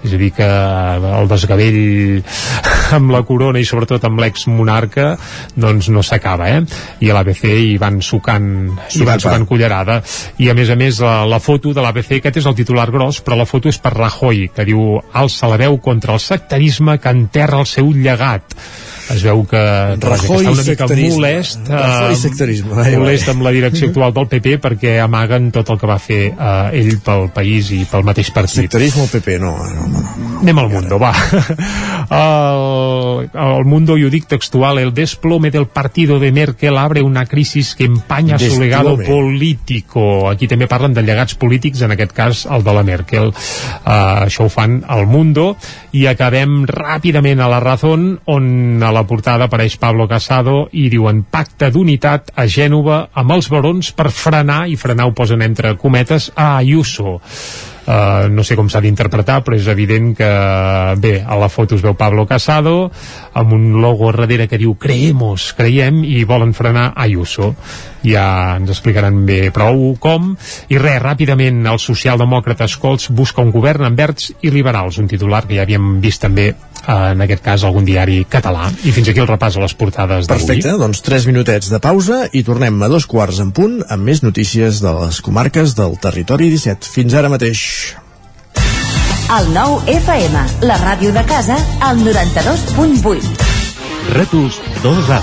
[0.00, 2.22] És a dir que el desgavell
[2.96, 5.10] amb la corona i sobretot amb l'ex-monarca
[5.60, 6.62] doncs no s'acaba, eh?
[7.04, 8.48] I a l'ABC hi van sucant,
[8.94, 9.98] hi van sucant cullerada.
[10.40, 13.20] I a més a més la, la foto de l'ABC aquest és el titular gros
[13.26, 17.12] però la foto és per Rajoy que diu alça la veu contra el sectarisme que
[17.12, 18.56] enterra el seu llegat
[19.14, 19.62] es veu que,
[20.00, 22.76] Rajoy que està una mica molest Rajoy eh, sectarisme.
[22.82, 26.22] Ai, molest amb la direcció actual del PP perquè amaguen tot el que va fer
[26.30, 30.04] eh, ell pel país i pel mateix partit Sectarisme al PP, no, no, no.
[30.40, 31.12] Anem al Mundo, va.
[32.10, 37.24] El, el Mundo, y ho dic textual, el desplome del partido de Merkel abre una
[37.26, 40.28] crisis que empaña su legado político.
[40.28, 43.30] Aquí també parlen de llegats polítics, en aquest cas el de la Merkel.
[43.30, 45.54] Uh, això ho fan al Mundo.
[45.94, 51.24] I acabem ràpidament a la Razón, on a la portada apareix Pablo Casado i diuen
[51.30, 56.30] pacte d'unitat a Gènova amb els barons per frenar, i frenar ho posen entre cometes,
[56.36, 57.18] a Ayuso.
[57.90, 60.28] Uh, no sé com s'ha d'interpretar, però és evident que,
[61.00, 62.90] bé, a la foto es veu Pablo Casado,
[63.34, 67.54] amb un logo darrere que diu creemos, creiem, i volen frenar Ayuso.
[68.04, 70.34] Ja ens explicaran bé prou com.
[70.70, 75.42] I res, ràpidament, el socialdemòcrata Scholz busca un govern amb verds i liberals, un titular
[75.48, 76.52] que ja havíem vist també,
[76.86, 78.70] en aquest cas, algun diari català.
[78.84, 80.46] I fins aquí el repàs a les portades d'avui.
[80.46, 84.22] Perfecte, doncs 3 minutets de pausa i tornem a dos quarts en punt amb més
[84.24, 86.88] notícies de les comarques del territori 17.
[86.88, 87.64] Fins ara mateix.
[89.30, 93.46] El nou FM, la ràdio de casa, al 92.8.
[94.16, 95.20] Rètols 2A.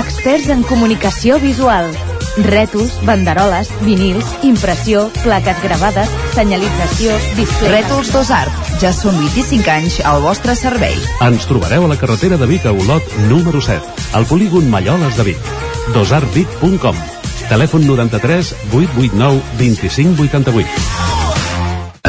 [0.00, 1.92] Experts en comunicació visual.
[2.40, 7.82] Rètols, banderoles, vinils, impressió, plaques gravades, senyalització, display...
[7.82, 8.52] Rètols Dos Art.
[8.80, 10.96] Ja són 25 anys al vostre servei.
[11.24, 15.28] Ens trobareu a la carretera de Vic a Olot, número 7, al polígon Malloles de
[15.32, 15.50] Vic.
[15.92, 16.96] dosartvic.com
[17.50, 21.02] Telèfon 93 889 2588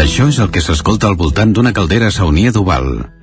[0.04, 3.23] Això és el que s'escolta al voltant d'una caldera saunia d'Oval.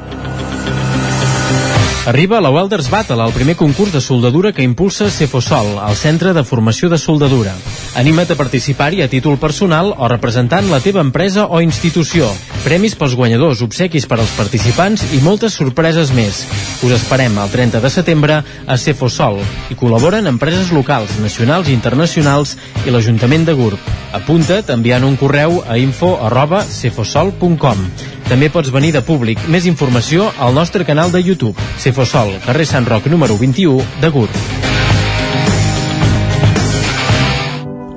[2.07, 6.43] Arriba la Welders Battle, el primer concurs de soldadura que impulsa Cefosol, el Centre de
[6.43, 7.53] Formació de Soldadura.
[7.93, 12.25] Anima't a participar-hi a títol personal o representant la teva empresa o institució.
[12.61, 16.43] Premis pels guanyadors, obsequis per als participants i moltes sorpreses més.
[16.85, 19.39] Us esperem el 30 de setembre a Cefosol
[19.73, 22.53] i col·laboren empreses locals, nacionals i internacionals
[22.85, 23.89] i l'Ajuntament de Gurb.
[24.13, 27.85] Apunta't enviant un correu a info arroba cefosol.com.
[28.29, 29.41] També pots venir de públic.
[29.49, 31.57] Més informació al nostre canal de YouTube.
[31.81, 34.41] Cefosol, carrer Sant Roc número 21 de Gurb.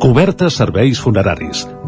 [0.00, 1.68] Cobertes serveis funeraris.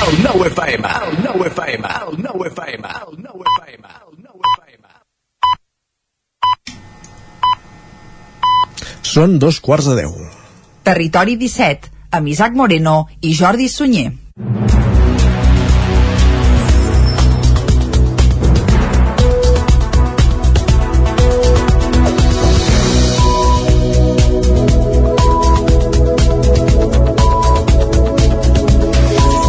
[0.00, 4.86] El 9 FM, el 9 FM, el 9 FM, el 9 FM, el 9 FM.
[9.02, 10.16] Són dos quarts de deu.
[10.88, 14.08] Territori 17, amb Isaac Moreno i Jordi Sunyer.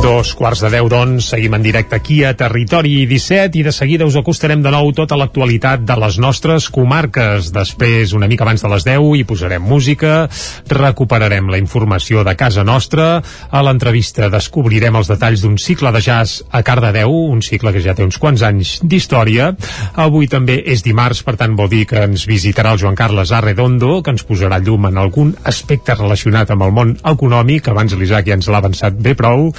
[0.02, 4.08] Dos quarts de deu, doncs, seguim en directe aquí a Territori 17 i de seguida
[4.10, 7.52] us acostarem de nou tota l'actualitat de les nostres comarques.
[7.54, 10.24] Després, una mica abans de les 10, hi posarem música,
[10.74, 16.42] recuperarem la informació de casa nostra, a l'entrevista descobrirem els detalls d'un cicle de jazz
[16.50, 19.52] a Cardedeu, un cicle que ja té uns quants anys d'història.
[20.02, 24.02] Avui també és dimarts, per tant vol dir que ens visitarà el Joan Carles Arredondo,
[24.02, 28.42] que ens posarà llum en algun aspecte relacionat amb el món econòmic, abans l'Isaac ja
[28.42, 29.52] ens l'ha avançat bé prou,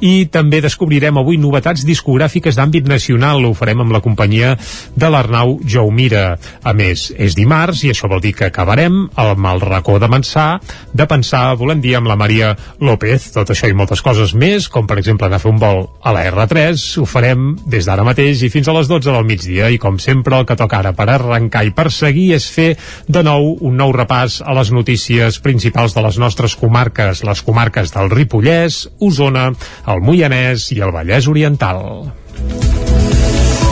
[0.00, 3.44] i també descobrirem avui novetats discogràfiques d'àmbit nacional.
[3.44, 4.56] Ho farem amb la companyia
[4.96, 6.38] de l'Arnau Jaumira.
[6.64, 10.60] A més, és dimarts i això vol dir que acabarem amb el racó de pensar,
[10.92, 13.30] de pensar, volem dir, amb la Maria López.
[13.36, 16.14] Tot això i moltes coses més, com per exemple anar a fer un vol a
[16.16, 19.70] la R3, ho farem des d'ara mateix i fins a les 12 del migdia.
[19.70, 22.70] I com sempre, el que toca ara per arrencar i per seguir és fer
[23.08, 27.92] de nou un nou repàs a les notícies principals de les nostres comarques, les comarques
[27.94, 29.50] del Ripollès, Osona,
[29.90, 31.82] el Moianès i el Vallès Oriental.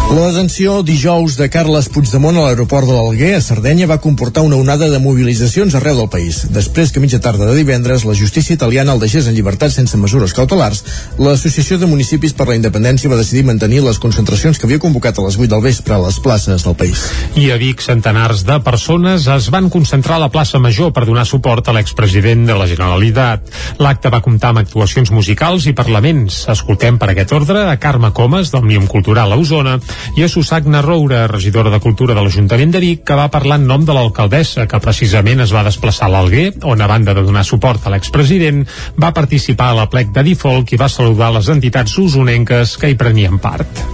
[0.09, 4.57] La detenció dijous de Carles Puigdemont a l'aeroport de l'Alguer, a Sardenya, va comportar una
[4.57, 6.38] onada de mobilitzacions arreu del país.
[6.49, 10.33] Després que mitja tarda de divendres la justícia italiana el deixés en llibertat sense mesures
[10.33, 10.81] cautelars,
[11.21, 15.27] l'Associació de Municipis per la Independència va decidir mantenir les concentracions que havia convocat a
[15.27, 17.05] les 8 del vespre a les places del país.
[17.37, 21.27] I a Vic, centenars de persones es van concentrar a la plaça Major per donar
[21.29, 23.53] suport a l'expresident de la Generalitat.
[23.85, 26.47] L'acte va comptar amb actuacions musicals i parlaments.
[26.49, 29.77] Escoltem per aquest ordre a Carme Comas, d'Òmnium Cultural a Osona,
[30.17, 33.67] i a Susagna Roura, regidora de Cultura de l'Ajuntament de Vic, que va parlar en
[33.71, 37.45] nom de l'alcaldessa, que precisament es va desplaçar a l'Alguer, on a banda de donar
[37.45, 38.65] suport a l'expresident,
[38.97, 42.99] va participar a la plec de Difolc i va saludar les entitats usonenques que hi
[42.99, 43.85] prenien part.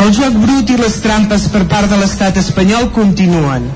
[0.00, 3.66] El joc brut i les trampes per part de l'estat espanyol continuen.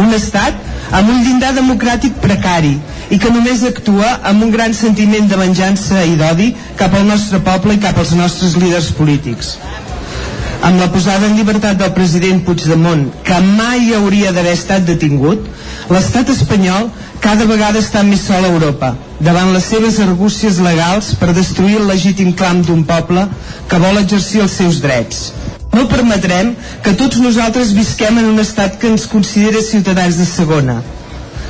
[0.00, 0.56] Un estat
[0.96, 2.72] amb un llindar democràtic precari
[3.14, 7.42] i que només actua amb un gran sentiment de venjança i d'odi cap al nostre
[7.46, 9.54] poble i cap als nostres líders polítics
[10.62, 15.46] amb la posada en llibertat del president Puigdemont, que mai hauria d'haver estat detingut,
[15.88, 16.90] l'estat espanyol
[17.24, 21.88] cada vegada està més sol a Europa, davant les seves argúcies legals per destruir el
[21.88, 23.26] legítim clam d'un poble
[23.68, 25.30] que vol exercir els seus drets.
[25.72, 30.80] No permetrem que tots nosaltres visquem en un estat que ens considera ciutadans de segona,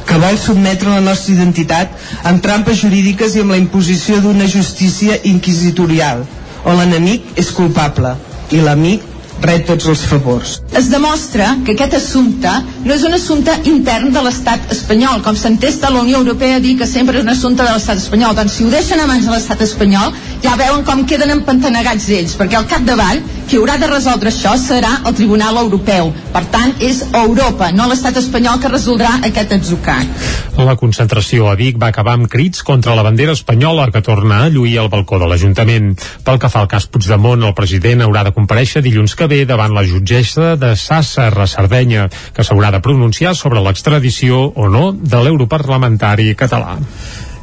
[0.07, 1.94] que vol sotmetre la nostra identitat
[2.27, 6.27] amb trampes jurídiques i amb la imposició d'una justícia inquisitorial,
[6.64, 8.12] on l'enemic és culpable
[8.52, 9.10] i l'amic
[9.42, 10.59] rep tots els favors.
[10.76, 12.53] Es demostra que aquest assumpte
[12.85, 16.76] no és un assumpte intern de l'estat espanyol, com s'entesta la Unió Europea a dir
[16.79, 18.37] que sempre és un assumpte de l'estat espanyol.
[18.37, 22.37] Doncs si ho deixen a mans de l'estat espanyol, ja veuen com queden empantanegats ells,
[22.38, 26.12] perquè al capdavall qui haurà de resoldre això serà el Tribunal Europeu.
[26.31, 30.29] Per tant, és Europa, no l'estat espanyol, que resoldrà aquest atzucat.
[30.61, 34.50] La concentració a Vic va acabar amb crits contra la bandera espanyola que torna a
[34.53, 35.94] lluir al balcó de l'Ajuntament.
[36.24, 39.73] Pel que fa al cas Puigdemont, el president haurà de compareixer dilluns que ve davant
[39.75, 45.23] la jutgessa de Sassa, a Sardenya, que s'haurà de pronunciar sobre l'extradició o no de
[45.23, 46.77] l'europarlamentari català.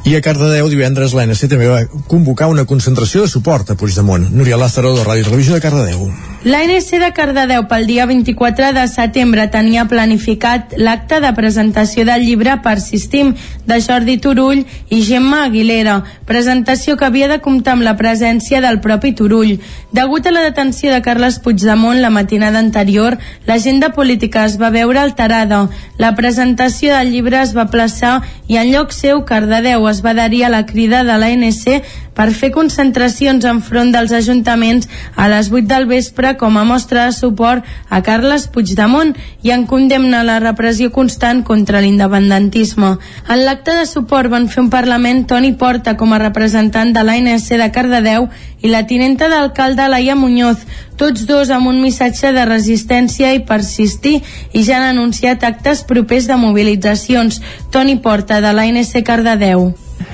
[0.06, 4.28] I a Cardedeu divendres l'ANC també va convocar una concentració de suport a Puigdemont.
[4.30, 6.06] Núria Lázaro, de Ràdio Televisió de Cardedeu.
[6.46, 12.54] L'ANC de Cardedeu pel dia 24 de setembre tenia planificat l'acte de presentació del llibre
[12.62, 13.32] Persistim
[13.66, 15.98] de Jordi Turull i Gemma Aguilera,
[16.30, 19.58] presentació que havia de comptar amb la presència del propi Turull.
[19.92, 23.18] Degut a la detenció de Carles Puigdemont la matinada anterior,
[23.50, 25.66] l'agenda política es va veure alterada.
[25.98, 30.44] La presentació del llibre es va plaçar i en lloc seu Cardedeu es va adherir
[30.44, 31.82] a la crida de l'ANC
[32.18, 37.14] per fer concentracions enfront dels ajuntaments a les 8 del vespre com a mostra de
[37.14, 39.14] suport a Carles Puigdemont
[39.46, 42.96] i en condemna la repressió constant contra l'independentisme.
[43.30, 47.48] En l'acte de suport van fer un Parlament Toni Porta com a representant de l'ANC
[47.62, 48.28] de Cardedeu
[48.66, 50.66] i la tinenta d'alcalde Laia Muñoz,
[50.98, 54.18] tots dos amb un missatge de resistència i persistir
[54.52, 57.38] i ja han anunciat actes propers de mobilitzacions.
[57.70, 59.70] Toni Porta, de l'ANC Cardedeu.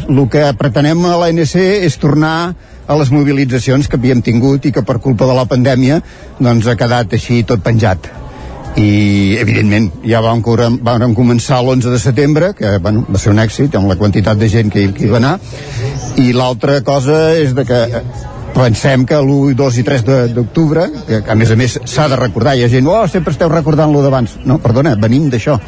[0.09, 2.55] El que pretenem a l'ANC és tornar
[2.87, 6.03] a les mobilitzacions que havíem tingut i que per culpa de la pandèmia
[6.39, 8.11] doncs ha quedat així tot penjat
[8.77, 10.43] i evidentment ja vam,
[10.83, 14.49] vam començar l'11 de setembre que bueno, va ser un èxit amb la quantitat de
[14.51, 15.37] gent que, que hi va anar
[16.21, 17.81] i l'altra cosa és de que
[18.55, 20.05] pensem que l'1, 2 i 3
[20.35, 23.51] d'octubre, que a més a més s'ha de recordar, hi ha gent, oh, sempre esteu
[23.51, 24.39] recordant lo d'abans.
[24.47, 25.59] No, perdona, venim d'això.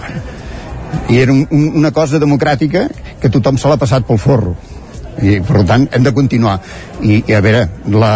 [1.10, 2.86] I era un, un, una cosa democràtica
[3.20, 4.56] que tothom se l'ha passat pel forro.
[5.22, 6.58] I, per tant, hem de continuar.
[7.00, 8.12] I, i a veure, la,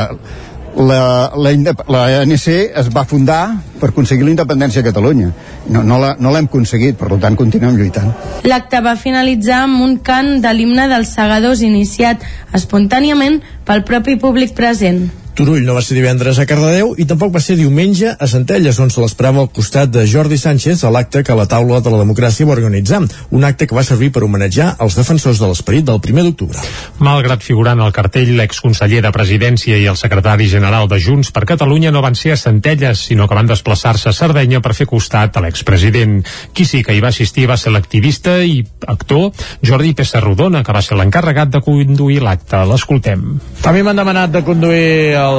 [0.77, 3.41] la, la, la ANC es va fundar
[3.81, 5.31] per aconseguir la independència de Catalunya.
[5.69, 8.13] No, no l'hem no aconseguit, per tant continuem lluitant.
[8.49, 12.25] L'acte va finalitzar amb un cant de l'himne dels segadors iniciat
[12.57, 15.09] espontàniament pel propi públic present.
[15.41, 18.91] Turull no va ser divendres a Cardedeu i tampoc va ser diumenge a Centelles, on
[18.93, 22.45] se l'esperava al costat de Jordi Sánchez a l'acte que la taula de la democràcia
[22.45, 22.99] va organitzar,
[23.33, 26.61] un acte que va servir per homenatjar els defensors de l'esperit del 1 d'octubre.
[27.01, 31.47] Malgrat figurar en el cartell, l'exconseller de Presidència i el secretari general de Junts per
[31.49, 35.41] Catalunya no van ser a Centelles, sinó que van desplaçar-se a Sardenya per fer costat
[35.41, 36.21] a l'expresident.
[36.53, 39.33] Qui sí que hi va assistir va ser l'activista i actor
[39.65, 42.61] Jordi Pessarrodona, que va ser l'encarregat de conduir l'acte.
[42.69, 43.25] L'escoltem.
[43.65, 45.30] A mi m'han demanat de conduir el,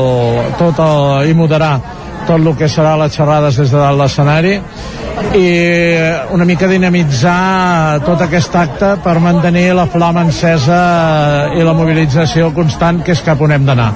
[0.60, 1.76] tot el, i moderar
[2.28, 4.60] tot el que serà les xerrades des de dalt l'escenari
[5.36, 5.48] i
[6.34, 13.02] una mica dinamitzar tot aquest acte per mantenir la flama encesa i la mobilització constant
[13.06, 13.92] que és cap on hem d'anar.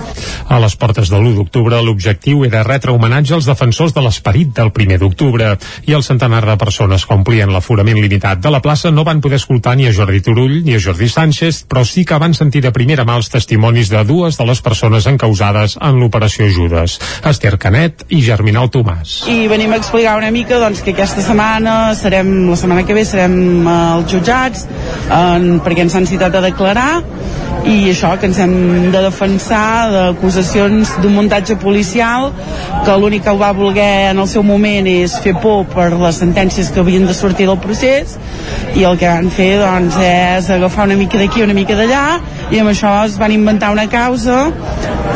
[0.48, 4.72] A les portes de l'1 d'octubre l'objectiu era retre homenatge als defensors de l'esperit del
[4.72, 5.56] 1 d'octubre
[5.90, 9.40] i el centenar de persones que omplien l'aforament limitat de la plaça no van poder
[9.42, 12.72] escoltar ni a Jordi Turull ni a Jordi Sánchez, però sí que van sentir de
[12.76, 18.06] primera mà els testimonis de dues de les persones encausades en l'operació Judes, Esther Canet
[18.16, 19.26] i Germinal Tomàs.
[19.32, 23.04] I venim a explicar una mica doncs, que aquesta setmana serem, la setmana que ve
[23.08, 24.66] serem als jutjats
[25.12, 26.90] en, perquè ens han citat a declarar
[27.66, 32.30] i això, que ens hem de defensar d'acusacions d'un muntatge policial
[32.86, 36.20] que l'únic que ho va voler en el seu moment és fer por per les
[36.22, 38.20] sentències que havien de sortir del procés
[38.78, 42.06] i el que van fer doncs és agafar una mica d'aquí una mica d'allà
[42.54, 44.44] i amb això es van inventar una causa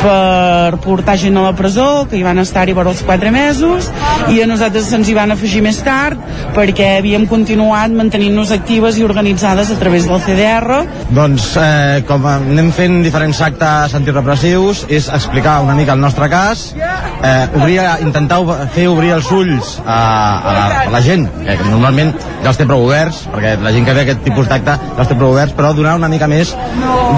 [0.02, 3.90] per portar gent a la presó que hi van estar-hi per els 4 mesos
[4.34, 6.20] i a nosaltres se'ns hi van afegir més tard
[6.56, 10.84] perquè havíem continuat mantenint-nos actives i organitzades a través del CDR
[11.16, 16.70] Doncs eh, com anem fent diferents actes antirepressius és explicar una mica el nostre cas.
[16.76, 18.40] Eh, obrir, intentar
[18.74, 22.14] fer obrir els ulls a, a, la, a la gent que normalment
[22.44, 25.12] ja els té prou oberts perquè la gent que ve aquest tipus d'acte ja els
[25.12, 26.54] té prou oberts però donar una mica més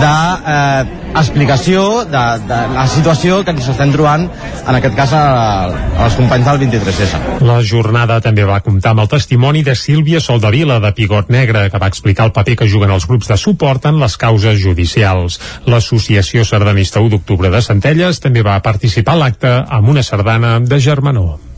[0.02, 0.16] de
[0.56, 4.28] eh, explicació de, de la situació que ens estem trobant
[4.62, 7.44] en aquest cas els companys del 23S.
[7.48, 11.82] La jornada també va comptar amb el testimoni de Sílvia Soldavila de Pigot Negre que
[11.82, 15.40] va explicar el paper que juguen els grups de suport en les causes judicials.
[15.68, 20.80] L'Associació Sardanista 1 d'octubre de Centelles també va participar a l'acte amb una sardana de
[20.80, 21.51] Germanó.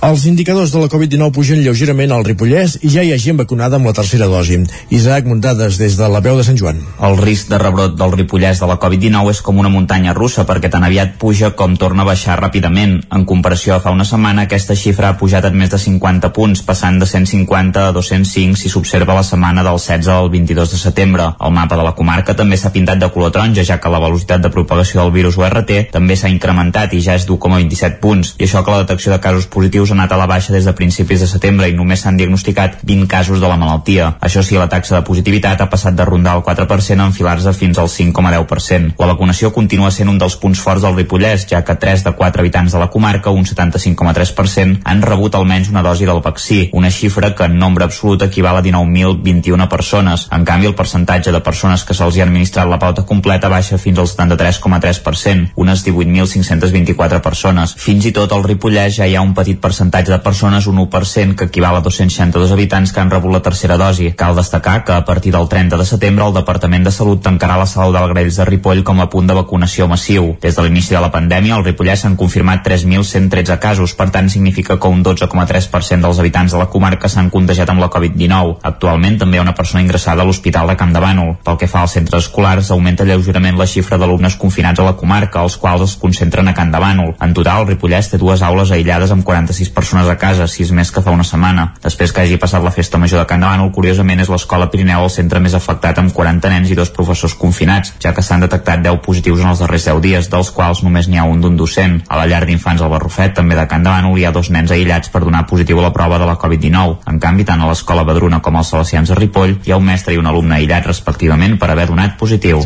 [0.00, 3.76] Els indicadors de la Covid-19 pugen lleugerament al Ripollès i ja hi ha gent vacunada
[3.76, 4.56] amb la tercera dosi.
[4.96, 6.78] Isaac Muntades des de la veu de Sant Joan.
[7.04, 10.70] El risc de rebrot del Ripollès de la Covid-19 és com una muntanya russa perquè
[10.72, 12.94] tan aviat puja com torna a baixar ràpidament.
[13.12, 16.64] En comparació a fa una setmana, aquesta xifra ha pujat en més de 50 punts,
[16.64, 21.28] passant de 150 a 205 si s'observa la setmana del 16 al 22 de setembre.
[21.44, 24.48] El mapa de la comarca també s'ha pintat de color taronja, ja que la velocitat
[24.48, 28.34] de propagació del virus URT també s'ha incrementat i ja és d'1,27 punts.
[28.40, 30.74] I això que la detecció de casos positius ha anat a la baixa des de
[30.76, 34.14] principis de setembre i només s'han diagnosticat 20 casos de la malaltia.
[34.20, 37.78] Això sí, la taxa de positivitat ha passat de rondar el 4% a enfilar-se fins
[37.78, 38.94] al 5,10%.
[38.98, 42.44] La vacunació continua sent un dels punts forts del Ripollès, ja que 3 de 4
[42.44, 47.34] habitants de la comarca, un 75,3%, han rebut almenys una dosi del vaccí, una xifra
[47.34, 50.28] que en nombre absolut equival a 19.021 persones.
[50.30, 53.98] En canvi, el percentatge de persones que se'ls ha administrat la pauta completa baixa fins
[53.98, 57.74] al 73,3%, unes 18.524 persones.
[57.76, 61.34] Fins i tot al Ripollès ja hi ha un petit percentatge de persones, un 1%,
[61.36, 64.12] que equival a 262 habitants que han rebut la tercera dosi.
[64.12, 67.66] Cal destacar que a partir del 30 de setembre el Departament de Salut tancarà la
[67.66, 70.36] Salut del Grells de Ripoll com a punt de vacunació massiu.
[70.42, 74.76] Des de l'inici de la pandèmia, al Ripollès s'han confirmat 3.113 casos, per tant significa
[74.78, 78.58] que un 12,3% dels habitants de la comarca s'han contagiat amb la Covid-19.
[78.62, 81.34] Actualment també hi ha una persona ingressada a l'Hospital de Camp de Bànol.
[81.44, 85.40] Pel que fa als centres escolars, augmenta lleugerament la xifra d'alumnes confinats a la comarca,
[85.40, 87.16] els quals es concentren a Camp de Bànol.
[87.20, 90.90] En total, el Ripollès té dues aules aïllades amb 46 persones a casa, sis més
[90.90, 91.70] que fa una setmana.
[91.82, 95.10] Després que hagi passat la festa major de de Bànol, curiosament és l'escola Pirineu el
[95.10, 99.00] centre més afectat amb 40 nens i dos professors confinats, ja que s'han detectat 10
[99.04, 102.00] positius en els darrers 10 dies, dels quals només n'hi ha un d'un docent.
[102.08, 105.10] A la llar d'infants al Barrufet, també de Can Bànol, hi ha dos nens aïllats
[105.10, 106.96] per donar positiu a la prova de la Covid-19.
[107.10, 110.14] En canvi, tant a l'escola Badruna com als Salesians de Ripoll hi ha un mestre
[110.14, 112.64] i un alumne aïllat respectivament per haver donat positiu.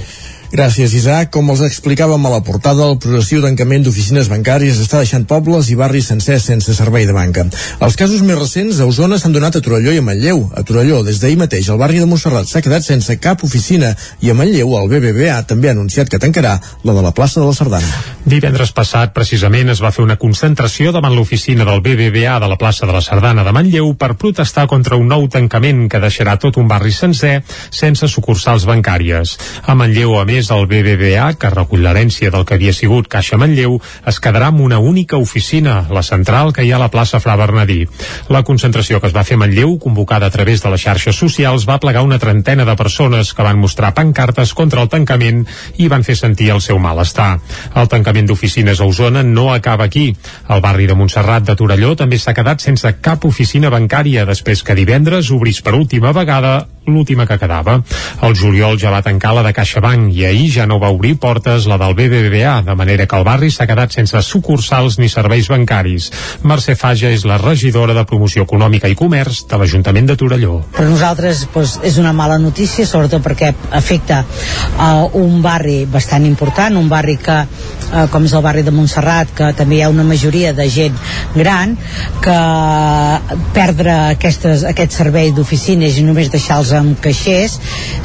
[0.54, 1.32] Gràcies, Isaac.
[1.34, 5.74] Com els explicàvem a la portada, el progressiu tancament d'oficines bancàries està deixant pobles i
[5.74, 7.42] barris sencers sense servei de banca.
[7.82, 10.44] Els casos més recents a Osona s'han donat a Torelló i a Manlleu.
[10.54, 14.30] A Torelló, des d'ahir mateix, el barri de Montserrat s'ha quedat sense cap oficina i
[14.30, 16.54] a Manlleu el BBVA també ha anunciat que tancarà
[16.86, 17.90] la de la plaça de la Sardana.
[18.22, 22.86] Divendres passat, precisament, es va fer una concentració davant l'oficina del BBVA de la plaça
[22.86, 26.70] de la Sardana de Manlleu per protestar contra un nou tancament que deixarà tot un
[26.70, 27.40] barri sencer
[27.74, 29.34] sense sucursals bancàries.
[29.66, 33.78] A Manlleu, a més, el BBVA, que recull l'herència del que havia sigut Caixa Manlleu,
[34.08, 37.36] es quedarà amb una única oficina, la central que hi ha a la plaça Fra
[37.40, 37.84] Bernadí.
[38.28, 41.68] La concentració que es va fer a Manlleu, convocada a través de les xarxes socials,
[41.68, 45.44] va plegar una trentena de persones que van mostrar pancartes contra el tancament
[45.78, 47.38] i van fer sentir el seu malestar.
[47.74, 50.10] El tancament d'oficines a Osona no acaba aquí.
[50.48, 54.76] El barri de Montserrat de Torelló també s'ha quedat sense cap oficina bancària després que
[54.76, 57.78] divendres obrís per última vegada l'última que quedava.
[58.22, 61.66] El juliol ja va tancar la de CaixaBank i ahir ja no va obrir portes
[61.70, 66.10] la del BBVA, de manera que el barri s'ha quedat sense sucursals ni serveis bancaris.
[66.44, 70.60] Mercè Faja és la regidora de Promoció Econòmica i Comerç de l'Ajuntament de Torelló.
[70.74, 76.76] Per nosaltres doncs, és una mala notícia, sobretot perquè afecta uh, un barri bastant important,
[76.76, 80.04] un barri que, uh, com és el barri de Montserrat, que també hi ha una
[80.06, 80.96] majoria de gent
[81.34, 81.76] gran,
[82.24, 82.38] que
[83.54, 87.58] perdre aquestes, aquest servei d'oficines i només deixar-los amb caixers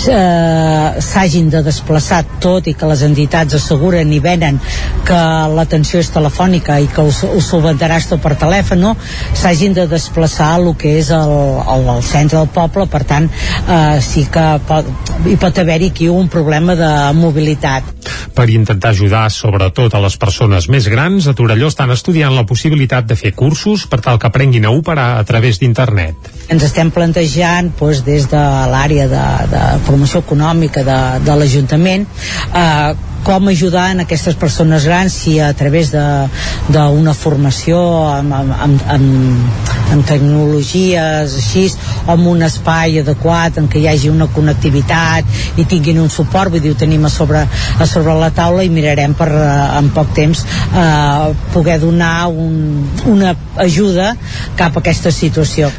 [0.08, 4.60] eh, s'hagin de desplaçar tot i que les entitats asseguren i venen
[5.08, 5.22] que
[5.56, 7.12] l'atenció és telefònica i que ho,
[7.44, 8.96] solventaràs tot per telèfon no?
[9.34, 11.36] s'hagin de desplaçar el que és el,
[11.76, 14.90] el, el centre del poble per tant eh, sí que pot,
[15.26, 17.96] hi pot haver-hi aquí un problema de mobilitat
[18.40, 23.08] per intentar ajudar sobretot a les persones més grans, a Torelló estan estudiant la possibilitat
[23.10, 26.30] de fer cursos per tal que aprenguin a operar a través d'internet.
[26.50, 32.08] Ens estem plantejant doncs, des de l'àrea de, de formació econòmica de, de l'Ajuntament
[32.54, 39.66] eh, com ajudar en aquestes persones grans si a través d'una formació amb, amb, amb,
[39.94, 41.66] amb tecnologies així
[42.06, 46.54] o amb un espai adequat en què hi hagi una connectivitat i tinguin un suport,
[46.54, 50.14] vull dir, ho tenim a sobre, a sobre la taula i mirarem per en poc
[50.16, 54.14] temps eh, poder donar un, una ajuda
[54.60, 55.70] cap a aquesta situació.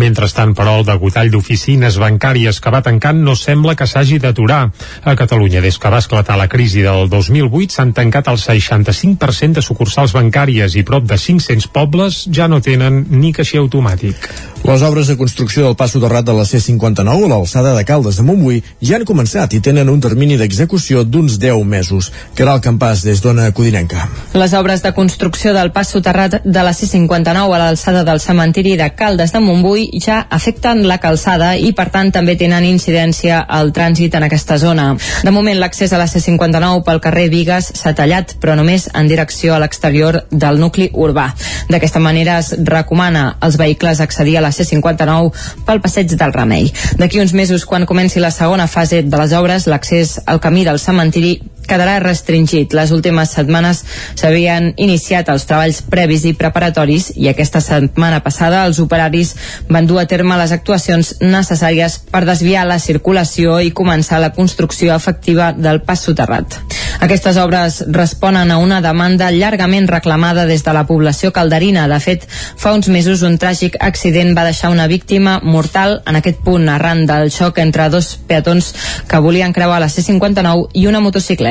[0.00, 4.70] Mentrestant, però, el degotall d'oficines bancàries que va tancant no sembla que s'hagi d'aturar.
[5.04, 9.62] A Catalunya, des que va esclatar la crisi del 2008, s'han tancat el 65% de
[9.62, 14.28] sucursals bancàries i prop de 500 pobles ja no tenen ni caixer automàtic.
[14.60, 18.24] Les obres de construcció del pas soterrat de la C-59 a l'alçada de Caldes de
[18.26, 22.10] Montbui ja han començat i tenen un termini d'execució d'uns 10 mesos.
[22.36, 24.04] Caral Campàs, des d'Ona Codinenca.
[24.36, 28.90] Les obres de construcció del pas soterrat de la C-59 a l'alçada del cementiri de
[28.94, 34.14] Caldes de Montbui ja afecten la calçada i, per tant, també tenen incidència al trànsit
[34.20, 34.92] en aquesta zona.
[35.24, 39.56] De moment, l'accés a la C-59 pel carrer Vigues s'ha tallat, però només en direcció
[39.56, 41.30] a l'exterior del nucli urbà.
[41.72, 46.70] D'aquesta manera es recomana als vehicles accedir a la C59 pel passeig del Remei.
[46.98, 50.78] D'aquí uns mesos, quan comenci la segona fase de les obres, l'accés al camí del
[50.82, 52.74] cementiri quedarà restringit.
[52.74, 53.84] Les últimes setmanes
[54.18, 59.34] s'havien iniciat els treballs previs i preparatoris i aquesta setmana passada els operaris
[59.68, 64.94] van dur a terme les actuacions necessàries per desviar la circulació i començar la construcció
[64.94, 66.58] efectiva del pas soterrat.
[67.00, 71.86] Aquestes obres responen a una demanda llargament reclamada des de la població calderina.
[71.88, 76.42] De fet, fa uns mesos un tràgic accident va deixar una víctima mortal en aquest
[76.44, 78.74] punt arran del xoc entre dos peatons
[79.08, 81.49] que volien creuar la C-59 i una motocicleta.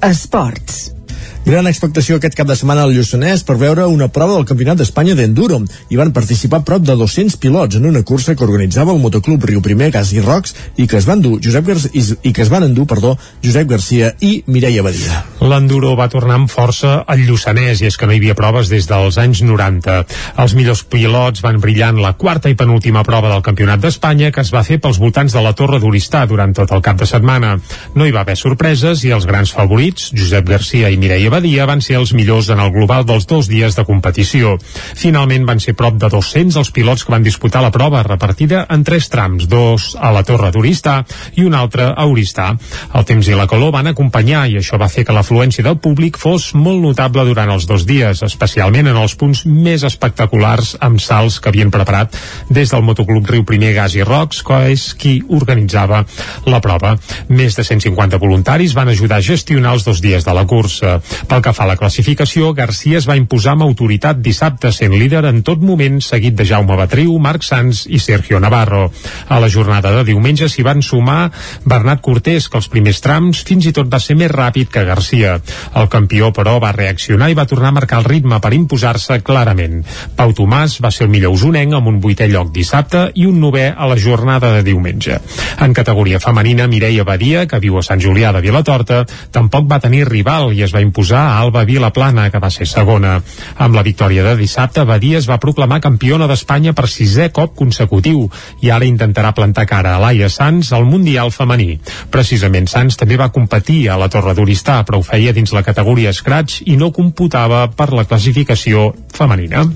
[0.00, 0.95] Esports.
[1.46, 5.14] Gran expectació aquest cap de setmana al Lluçanès per veure una prova del Campionat d'Espanya
[5.14, 5.60] d'Enduro.
[5.94, 9.60] Hi van participar prop de 200 pilots en una cursa que organitzava el Motoclub Riu
[9.62, 12.66] Primer Gas i Rocs i que es van dur Josep Gar i, que es van
[12.66, 13.12] endur, perdó,
[13.44, 15.20] Josep Garcia i Mireia Badia.
[15.46, 18.90] L'Enduro va tornar amb força al Lluçanès i és que no hi havia proves des
[18.90, 20.00] dels anys 90.
[20.42, 24.42] Els millors pilots van brillar en la quarta i penúltima prova del Campionat d'Espanya que
[24.42, 27.54] es va fer pels voltants de la Torre d'Oristà durant tot el cap de setmana.
[27.94, 31.82] No hi va haver sorpreses i els grans favorits, Josep Garcia i Mireia Badia, van
[31.84, 34.54] ser els millors en el global dels dos dies de competició.
[34.96, 38.84] Finalment van ser prop de 200 els pilots que van disputar la prova repartida en
[38.88, 41.02] tres trams, dos a la Torre d'Oristà
[41.36, 42.46] i un altre a Oristà.
[42.96, 46.16] El temps i la calor van acompanyar i això va fer que l'afluència del públic
[46.16, 51.36] fos molt notable durant els dos dies, especialment en els punts més espectaculars amb salts
[51.40, 52.16] que havien preparat
[52.48, 56.00] des del Motoclub Riu Primer Gas i Rocs, que és qui organitzava
[56.48, 56.96] la prova.
[57.28, 60.96] Més de 150 voluntaris van ajudar a gestionar els dos dies de la cursa.
[61.26, 65.24] Pel que fa a la classificació, Garcia es va imposar amb autoritat dissabte sent líder
[65.26, 68.84] en tot moment, seguit de Jaume Batriu, Marc Sanz i Sergio Navarro.
[69.26, 71.32] A la jornada de diumenge s'hi van sumar
[71.64, 75.32] Bernat Cortés, que els primers trams fins i tot va ser més ràpid que Garcia.
[75.74, 79.82] El campió, però, va reaccionar i va tornar a marcar el ritme per imposar-se clarament.
[80.14, 83.72] Pau Tomàs va ser el millor usonenc amb un vuitè lloc dissabte i un novè
[83.74, 85.18] a la jornada de diumenge.
[85.58, 89.02] En categoria femenina, Mireia Badia, que viu a Sant Julià de Vilatorta,
[89.34, 93.16] tampoc va tenir rival i es va imposar a Alba Vilaplana, que va ser segona.
[93.56, 98.26] Amb la victòria de dissabte, Badia es va proclamar campiona d'Espanya per sisè cop consecutiu
[98.62, 101.78] i ara intentarà plantar cara a Laia Sanz al Mundial femení.
[102.10, 106.12] Precisament Sanz també va competir a la Torre d'Oristà, però ho feia dins la categoria
[106.12, 109.66] Scratch i no computava per la classificació femenina.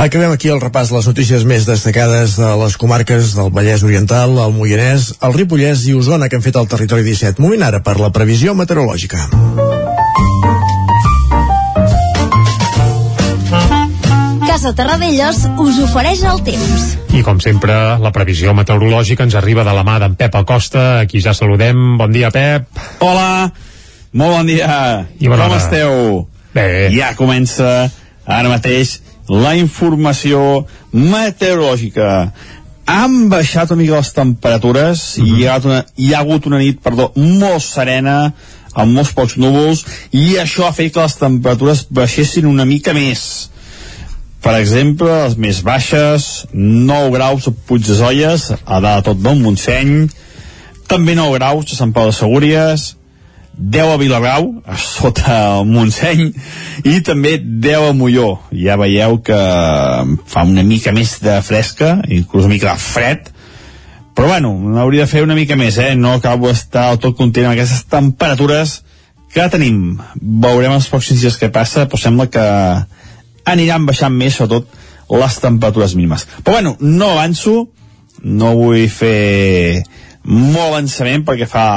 [0.00, 4.32] Acabem aquí el repàs de les notícies més destacades de les comarques del Vallès Oriental,
[4.40, 7.36] el Moianès, el Ripollès i Osona que han fet el territori 17.
[7.44, 9.26] Moment ara per la previsió meteorològica.
[14.46, 16.88] Casa Terradellos us ofereix el temps.
[17.12, 21.06] I com sempre, la previsió meteorològica ens arriba de la mà d'en Pep Acosta, a
[21.12, 21.98] qui ja saludem.
[22.00, 22.72] Bon dia, Pep.
[23.04, 23.52] Hola,
[24.16, 25.04] molt bon dia.
[25.20, 25.60] I bona Com hora.
[25.60, 26.26] esteu?
[26.56, 26.88] Bé.
[26.96, 27.90] Ja comença
[28.24, 32.32] ara mateix la informació meteorològica.
[32.90, 35.26] Han baixat una mica les temperatures Mhm.
[35.26, 38.32] i hi ha, una, hi ha hagut una nit perdó, molt serena,
[38.74, 43.50] amb molts pocs núvols, i això ha fet que les temperatures baixessin una mica més.
[44.42, 49.22] Per exemple, les més baixes, 9 graus a Puig de Zolles, a dalt de tot
[49.22, 50.08] del Montseny,
[50.88, 52.96] també 9 graus a Sant Pau de Segúries,
[53.60, 56.30] 10 a Vilagrau, a sota el Montseny,
[56.88, 58.30] i també 10 a Molló.
[58.56, 59.40] Ja veieu que
[60.32, 63.28] fa una mica més de fresca, inclús una mica de fred,
[64.16, 65.94] però bueno, n'hauria de fer una mica més, eh?
[65.96, 68.80] No acabo d'estar tot content amb aquestes temperatures
[69.32, 70.00] que tenim.
[70.20, 72.46] Veurem els pròxims dies què passa, però sembla que
[73.48, 74.68] aniran baixant més, sobretot
[75.10, 76.26] les temperatures mínimes.
[76.44, 77.68] Però bueno, no avanço,
[78.22, 79.82] no vull fer
[80.24, 81.68] molt avançament perquè fa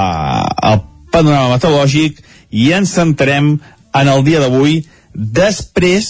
[0.71, 0.81] el
[1.13, 2.19] panorama meteorològic
[2.51, 3.55] i ens centrem
[3.93, 4.81] en el dia d'avui
[5.13, 6.09] després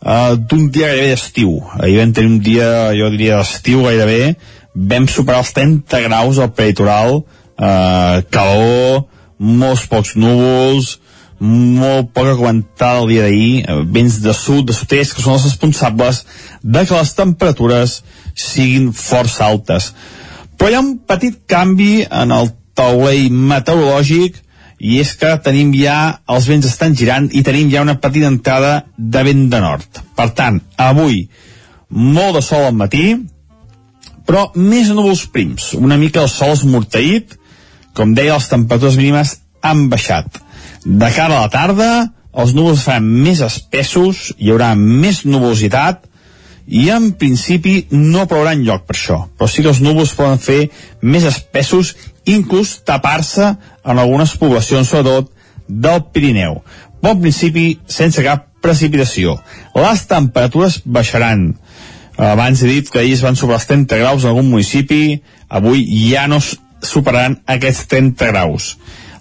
[0.00, 1.58] uh, d'un dia gairebé d'estiu.
[1.78, 4.34] Ahir vam tenir un dia, jo diria, d'estiu gairebé,
[4.74, 9.06] vam superar els 30 graus al peritoral, uh, calor,
[9.40, 10.98] molts pocs núvols,
[11.40, 15.46] molt poca comentada el dia d'ahir, eh, vents de sud, de sud-est, que són els
[15.48, 16.24] responsables
[16.62, 18.02] de que les temperatures
[18.36, 19.94] siguin força altes.
[20.58, 24.40] Però hi ha un petit canvi en el taulell meteorològic
[24.80, 28.86] i és que tenim ja, els vents estan girant i tenim ja una petita entrada
[28.96, 30.00] de vent de nord.
[30.16, 31.26] Per tant, avui,
[31.90, 33.18] molt de sol al matí,
[34.24, 37.36] però més núvols prims, una mica el sol esmorteït,
[37.96, 40.40] com deia, les temperatures mínimes han baixat.
[40.84, 41.90] De cara a la tarda,
[42.32, 46.06] els núvols faran més espessos, hi haurà més nuvolositat,
[46.70, 50.60] i en principi no plourà lloc per això, però sí que els núvols poden fer
[51.02, 51.96] més espessos,
[52.30, 55.32] inclús tapar-se en algunes poblacions, sobretot
[55.66, 56.60] del Pirineu.
[57.02, 59.38] Bon principi, sense cap precipitació.
[59.74, 61.54] Les temperatures baixaran.
[62.20, 65.86] Abans he dit que ahir es van sobre els 30 graus en algun municipi, avui
[66.10, 66.38] ja no
[66.84, 68.74] superaran aquests 30 graus.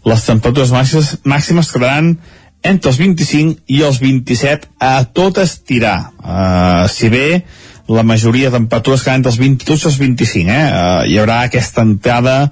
[0.05, 2.17] Les temperatures màximes, màximes quedaran
[2.63, 6.11] entre els 25 i els 27 a tot estirar.
[6.19, 7.43] Uh, si bé
[7.89, 10.65] la majoria temperatures quedaran entre els 22 i els 25, eh?
[10.67, 12.51] Uh, hi haurà aquesta entrada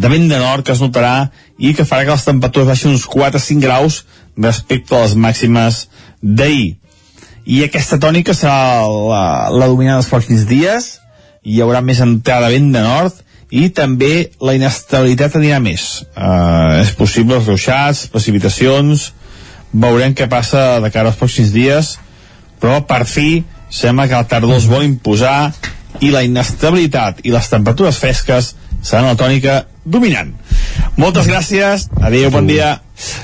[0.00, 3.06] de vent de nord que es notarà i que farà que les temperatures baixin uns
[3.10, 4.04] 4-5 graus
[4.38, 5.82] respecte a les màximes
[6.22, 6.76] d'ahir.
[7.44, 10.94] I aquesta tònica serà la, la dominant dels pròxims dies,
[11.42, 13.20] hi haurà més entrada de vent de nord
[13.50, 16.04] i també la inestabilitat anirà més.
[16.14, 19.10] Uh, és possible ruixats, precipitacions,
[19.72, 21.96] veurem què passa de cara als pròxims dies,
[22.60, 25.52] però per fi sembla que el tardor es vol imposar
[26.00, 30.34] i la inestabilitat i les temperatures fresques seran la tònica dominant.
[31.00, 32.80] Moltes gràcies, adéu, bon dia.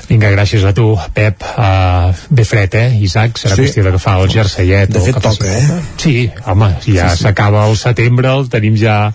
[0.07, 1.43] Vinga, gràcies a tu, Pep.
[1.53, 3.37] Uh, bé fred, eh, Isaac?
[3.37, 3.61] Serà Sí.
[3.67, 4.89] qüestió d'agafar el jerseiet.
[4.89, 5.81] De o fet, toca, eh?
[6.01, 7.23] Sí, home, ja Sí, sí.
[7.23, 9.13] s'acaba el setembre, el tenim ja...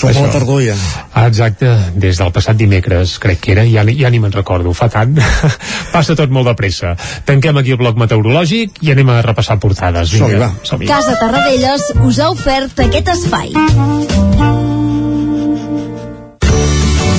[0.00, 0.74] Som a la tardor, ja.
[1.14, 4.88] Ah, exacte, des del passat dimecres, crec que era, ja, ja ni me'n recordo, fa
[4.88, 5.14] tant.
[5.94, 6.96] Passa tot molt de pressa.
[7.24, 10.10] Tanquem aquí el bloc meteorològic i anem a repassar portades.
[10.10, 10.50] Vinga, Som-hi, va.
[10.64, 10.86] som-hi.
[10.90, 14.59] Casa Tarradellas us ha ofert aquest espai.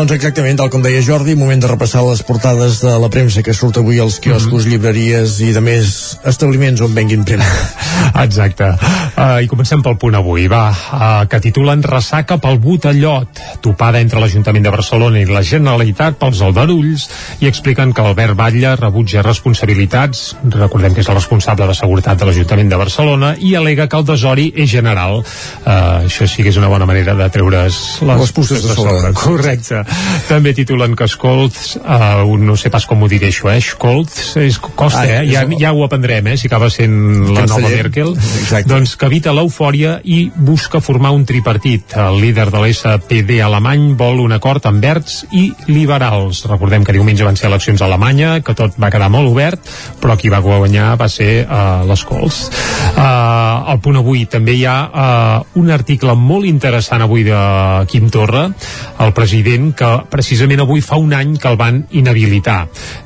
[0.00, 3.52] Doncs exactament, tal com deia Jordi, moment de repassar les portades de la premsa que
[3.52, 5.90] surt avui als quioscos, llibreries i de més
[6.24, 7.66] establiments on venguin premsa.
[8.24, 8.70] Exacte.
[9.20, 14.22] Uh, I comencem pel punt avui, va, uh, que titulen Ressaca pel Botellot, topada entre
[14.22, 17.04] l'Ajuntament de Barcelona i la Generalitat pels aldarulls,
[17.44, 20.24] i expliquen que Albert Batlle rebutja responsabilitats,
[20.56, 24.08] recordem que és el responsable de seguretat de l'Ajuntament de Barcelona, i alega que el
[24.08, 25.20] desori és general.
[25.20, 29.12] Uh, això sí que és una bona manera de treure's les, Les puces de sobre.
[29.12, 29.84] Correcte.
[30.28, 33.60] També titulen que Scholz, uh, un, no sé pas com ho diré això, eh?
[33.64, 35.30] Scholz, és, costa, Ah, eh?
[35.30, 36.36] Ja, ja ho aprendrem, eh?
[36.36, 36.94] Si acaba sent
[37.34, 37.68] la nova.
[37.70, 38.12] Merkel.
[38.14, 38.68] Exacte.
[38.70, 41.96] Doncs que evita l'eufòria i busca formar un tripartit.
[41.96, 46.44] El líder de l'SPD alemany vol un acord amb verds i liberals.
[46.50, 49.60] Recordem que diumenge van ser eleccions a Alemanya, que tot va quedar molt obert,
[50.00, 52.42] però qui va guanyar va ser uh, l'Escols.
[53.00, 57.38] Uh, al punt avui també hi ha uh, un article molt interessant avui de
[57.88, 58.42] Quim Torra,
[59.00, 62.58] el president, que precisament avui fa un any que el van inhabilitar.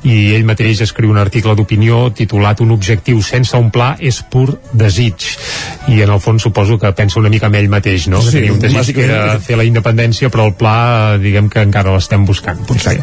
[0.03, 4.59] I ell mateix escriu un article d'opinió titulat Un objectiu sense un pla és pur
[4.73, 5.29] desig.
[5.93, 8.23] I en el fons suposo que pensa una mica en ell mateix, no?
[8.23, 10.75] Sí, que tenia un desig que era fer la independència, però el pla,
[11.15, 12.97] eh, diguem que encara l'estem buscant, potser.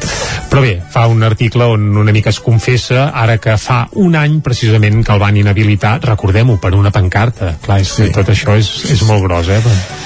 [0.51, 4.41] Però bé, fa un article on una mica es confessa, ara que fa un any
[4.43, 7.55] precisament que el van inhabilitar, recordem-ho, per una pancarta.
[7.63, 8.09] Clar, és, sí.
[8.13, 9.61] tot això és, és molt gros, eh?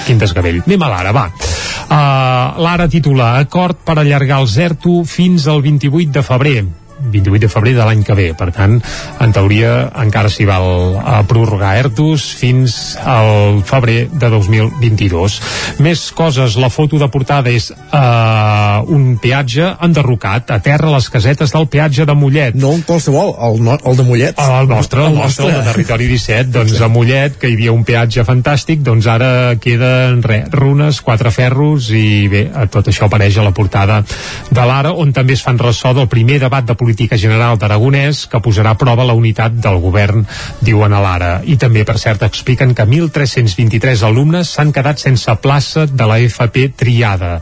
[0.06, 0.62] Quin desgavell.
[0.66, 1.28] Anem a l'ara, va.
[1.86, 6.58] Uh, L'ara titula Acord per allargar el ZERTO fins al 28 de febrer
[7.00, 8.28] 28 de febrer de l'any que ve.
[8.36, 8.78] Per tant,
[9.20, 15.38] en teoria, encara s'hi val a prorrogar ERTOs fins al febrer de 2022.
[15.84, 16.56] Més coses.
[16.60, 22.06] La foto de portada és uh, un peatge enderrocat a terra les casetes del peatge
[22.08, 22.56] de Mollet.
[22.56, 24.40] No un qualsevol, el, no, el de Mollet.
[24.40, 27.74] El nostre, el, El nostre, el de Territori 17, doncs a Mollet, que hi havia
[27.74, 29.30] un peatge fantàstic, doncs ara
[29.62, 34.02] queden res, runes, quatre ferros i bé, eh, tot això apareix a la portada
[34.50, 38.38] de l'Ara, on també es fan ressò del primer debat de política general d'Aragonès que
[38.38, 40.22] posarà a prova la unitat del govern,
[40.62, 41.30] diuen a l'Ara.
[41.42, 46.68] I també, per cert, expliquen que 1.323 alumnes s'han quedat sense plaça de la FP
[46.78, 47.40] triada.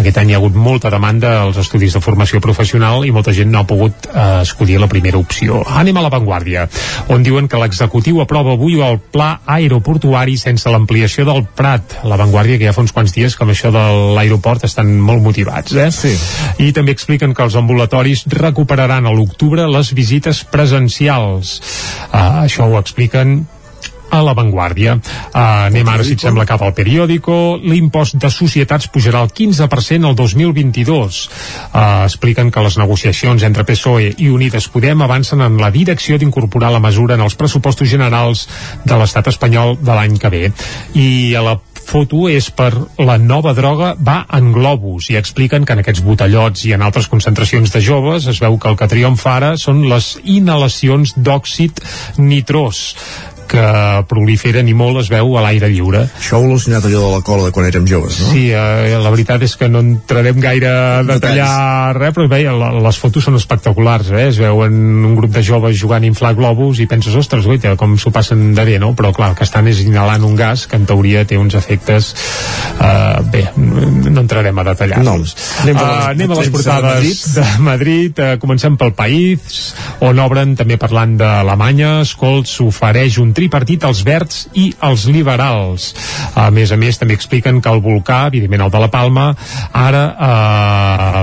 [0.00, 3.52] Aquest any hi ha hagut molta demanda als estudis de formació professional i molta gent
[3.52, 5.60] no ha pogut eh, escollir la primera opció.
[5.76, 6.64] Anem a l'avantguàrdia,
[7.12, 11.98] on diuen que l'executiu aprova avui el pla aeroportuari sense l'ampliació del Prat.
[12.08, 13.84] L'avantguàrdia que ja fa uns quants dies que amb això de
[14.16, 15.90] l'aeroport estan molt motivats, eh?
[15.92, 16.16] Sí.
[16.64, 21.60] I també expliquen que els ambulatoris recuperaran a l'octubre les visites presencials.
[22.12, 23.42] Uh, això ho expliquen
[24.10, 24.96] a l'avantguàrdia.
[24.96, 27.58] Uh, anem ara, si et sembla, cap al periòdico.
[27.62, 31.20] L'impost de societats pujarà al 15% el 2022.
[31.72, 36.72] Uh, expliquen que les negociacions entre PSOE i Unides Podem avancen en la direcció d'incorporar
[36.72, 38.46] la mesura en els pressupostos generals
[38.84, 40.44] de l'estat espanyol de l'any que ve.
[40.94, 45.10] I a la foto és per la nova droga va en globus.
[45.12, 48.72] I expliquen que en aquests botellots i en altres concentracions de joves es veu que
[48.72, 51.82] el que triomfa ara són les inhalacions d'òxid
[52.18, 52.84] nitrós
[53.48, 53.64] que
[54.08, 56.04] proliferen i molt es veu a l'aire lliure.
[56.20, 58.30] Això ho al·lucinat allò de la cola de quan érem joves, no?
[58.32, 62.42] Sí, eh, la veritat és que no entrarem gaire a detallar res, però bé,
[62.82, 64.26] les fotos són espectaculars, eh?
[64.28, 64.76] es veuen
[65.06, 68.52] un grup de joves jugant a inflar globus i penses, ostres, guaita, com s'ho passen
[68.54, 68.92] de bé, no?
[68.98, 72.14] Però clar, el que estan és inhalant un gas que en teoria té uns efectes
[72.80, 75.34] eh, bé, no entrarem a detallar-los.
[75.36, 75.62] No.
[75.62, 79.74] Anem a les- Eh, anem a les de portades de Madrid, eh, comencem pel País,
[80.00, 85.90] on obren també parlant d'Alemanya, Scholz ofereix un tripartit als verds i als liberals.
[86.36, 89.26] A més a més, també expliquen que el volcà, evidentment el de la Palma,
[89.76, 91.22] ara eh,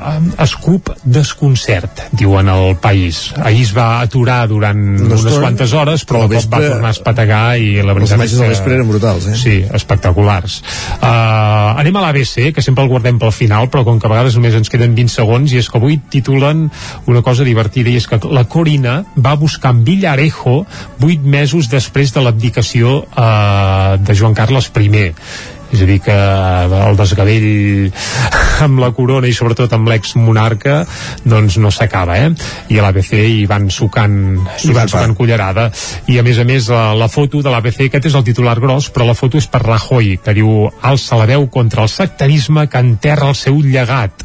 [0.00, 3.28] eh, escup desconcert, diuen al País.
[3.36, 6.96] Ahir es va aturar durant Una unes quantes hores, però de cop va tornar a
[6.96, 8.50] espetegar i la veritat és que...
[8.54, 9.36] vespre eren brutals, eh?
[9.38, 10.60] Sí, espectaculars.
[11.00, 14.38] Uh, anem a l'ABC, que sempre el guardem pel final, però com que a vegades
[14.38, 16.68] només ens queden 20 segons, i és que avui titulen
[17.10, 20.62] una cosa divertida, i és que la Corina va buscar en Villarejo
[21.00, 25.10] 8 mesos després de l'abdicació uh, de Joan Carles I
[25.70, 27.90] és a dir que el desgavell
[28.64, 30.82] amb la corona i sobretot amb l'ex-monarca
[31.24, 32.30] doncs no s'acaba, eh?
[32.70, 34.16] I a l'ABC hi van sucant,
[34.64, 35.68] hi van sucant cullerada
[36.10, 38.90] i a més a més la, la foto de l'ABC, aquest és el titular gros
[38.94, 42.82] però la foto és per Rajoy, que diu alça la veu contra el sectarisme que
[42.82, 44.24] enterra el seu llegat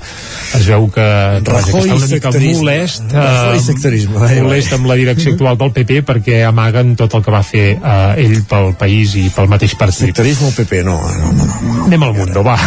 [0.56, 1.08] es veu que,
[1.46, 2.64] que està una mica sectarisme.
[2.64, 4.44] molest Rajoy eh, sectarisme, vai, vai.
[4.50, 8.26] molest amb la direcció actual del PP perquè amaguen tot el que va fer eh,
[8.26, 11.35] ell pel país i pel mateix partit Sectarisme al PP, no, no.
[11.86, 12.58] Anem al Mundo, va.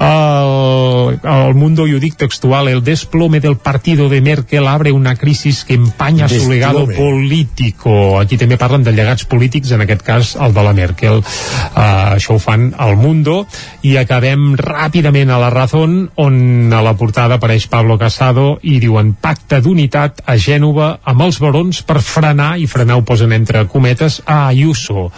[0.00, 5.14] El, el Mundo, y ho dic textual, el desplome del partido de Merkel abre una
[5.16, 8.18] crisis que empaña su legado político.
[8.20, 11.20] Aquí també parlen de llegats polítics, en aquest cas el de la Merkel.
[11.20, 13.42] Uh, això ho fan al Mundo.
[13.82, 19.12] I acabem ràpidament a la Razón, on a la portada apareix Pablo Casado i diuen
[19.20, 24.22] pacte d'unitat a Gènova amb els barons per frenar, i frenar ho posen entre cometes,
[24.24, 25.10] a Ayuso.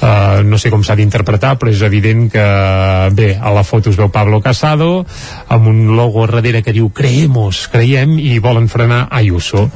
[0.00, 2.44] Uh, no sé com s'ha d'interpretar, però és evident que,
[3.14, 5.06] bé, a la foto es veu Pablo Casado,
[5.48, 9.68] amb un logo darrere que diu creemos, creiem, i volen frenar Ayuso.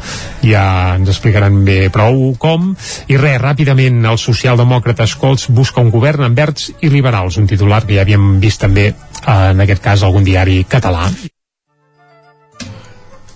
[0.42, 2.74] Ja ens explicaran bé prou com.
[3.06, 7.84] I res, ràpidament, el socialdemòcrata Scholz busca un govern amb verds i liberals, un titular
[7.86, 8.92] que ja havíem vist també,
[9.24, 11.06] en aquest cas, algun diari català.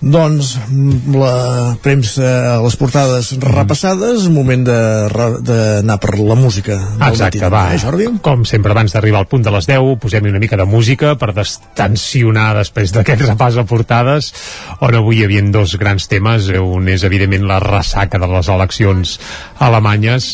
[0.03, 6.75] Doncs mm, la premsa, les portades repassades, moment de- d'anar per la música.
[7.07, 7.61] Exacte, matí, va.
[7.73, 8.09] eh, Jordi?
[8.21, 11.31] Com sempre, abans d'arribar al punt de les 10, posem una mica de música per
[11.33, 14.33] destensionar després d'aquest repàs a portades,
[14.83, 16.51] on avui hi havia dos grans temes.
[16.59, 19.19] Un és, evidentment, la ressaca de les eleccions
[19.59, 20.33] alemanyes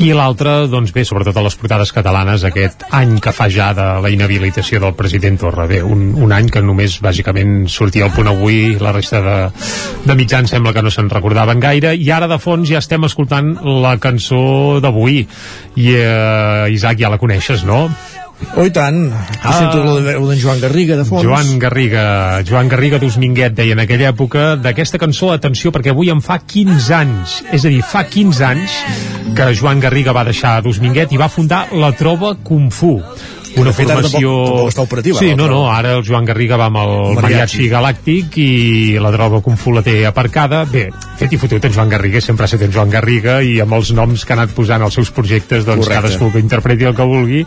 [0.00, 3.84] i l'altre, doncs bé, sobretot a les portades catalanes, aquest any que fa ja de
[4.00, 5.66] la inhabilitació del president Torra.
[5.68, 9.36] Bé, un, un any que només bàsicament sortia al punt avui, la resta de,
[10.06, 13.52] de mitjans sembla que no se'n recordaven gaire, i ara de fons ja estem escoltant
[13.84, 15.20] la cançó d'avui.
[15.76, 17.90] I, eh, Isaac, ja la coneixes, no?
[18.56, 19.12] Oh, i tant.
[19.42, 19.52] Ah.
[19.52, 21.22] Sento la de- la d'en Joan Garriga, de fons.
[21.22, 26.20] Joan Garriga, Joan Garriga d'Usminguet deia en aquella època d'aquesta cançó, atenció, perquè avui en
[26.20, 28.70] fa 15 anys, és a dir, fa 15 anys
[29.36, 32.98] que Joan Garriga va deixar d'Usminguet i va fundar la Trova Kung Fu
[33.56, 34.10] una formació...
[34.10, 37.22] tampoc- tampoc està operativa, Sí, no, no, ara el Joan Garriga va amb el Mariachi.
[37.22, 40.64] mariachi galàctic i la droga Fu la té aparcada.
[40.64, 40.88] Bé,
[41.18, 43.90] fet i fotut en Joan Garriga, sempre ha estat en Joan Garriga i amb els
[43.92, 46.02] noms que ha anat posant als seus projectes, doncs Correcte.
[46.08, 47.44] cadascú que interpreti el que vulgui.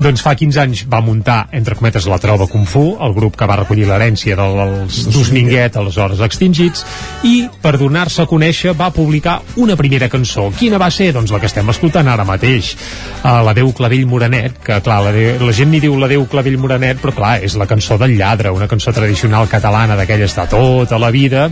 [0.00, 3.46] Doncs fa 15 anys va muntar, entre cometes, la Trova Kung Fu, el grup que
[3.46, 6.84] va recollir l'herència dels Dusminguet, aleshores extingits,
[7.28, 10.50] i per donar-se a conèixer va publicar una primera cançó.
[10.58, 11.12] Quina va ser?
[11.12, 12.74] Doncs la que estem escoltant ara mateix.
[13.22, 16.24] Uh, la veu Clavell Moranet, que clar, la, de, la gent n'hi diu la Déu
[16.30, 20.44] Clavell Morenet, però clar, és la cançó del lladre, una cançó tradicional catalana d'aquelles de
[20.50, 21.46] tota la vida,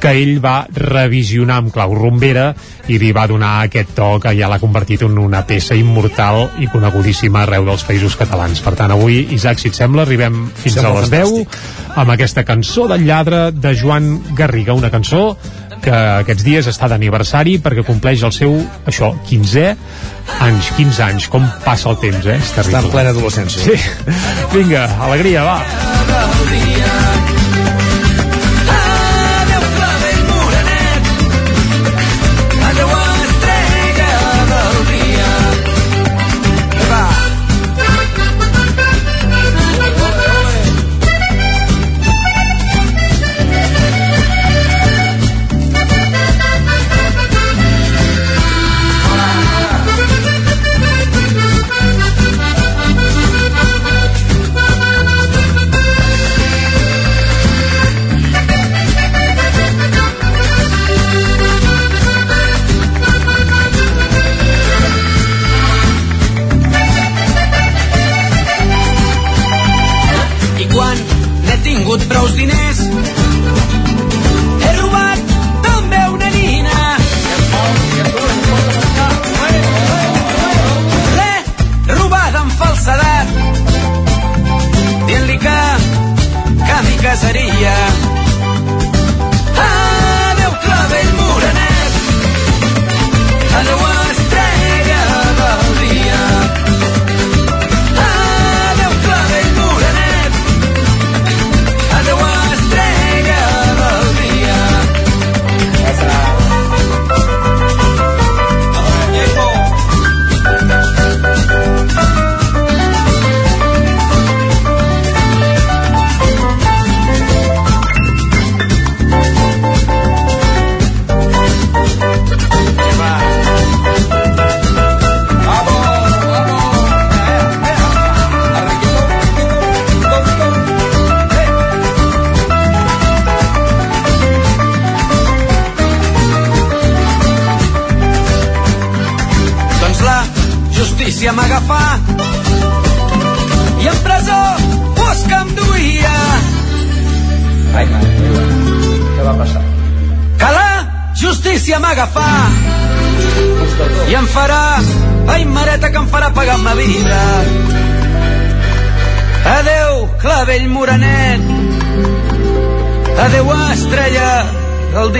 [0.00, 2.50] que ell va revisionar amb clau rumbera
[2.90, 6.68] i li va donar aquest to que ja l'ha convertit en una peça immortal i
[6.72, 8.60] conegudíssima arreu dels països catalans.
[8.62, 12.44] Per tant, avui, Isaac, si et sembla, arribem fins Sembla a les 10 amb aquesta
[12.48, 15.36] cançó del lladre de Joan Garriga, una cançó
[15.82, 18.54] que aquests dies està d'aniversari perquè compleix el seu,
[18.88, 19.68] això, 15è
[20.46, 22.38] anys, 15 anys, com passa el temps, eh?
[22.38, 22.78] És terrible.
[22.78, 23.64] Està en plena adolescència.
[23.66, 23.76] Sí.
[24.54, 25.58] Vinga, alegria, va.
[26.52, 27.11] I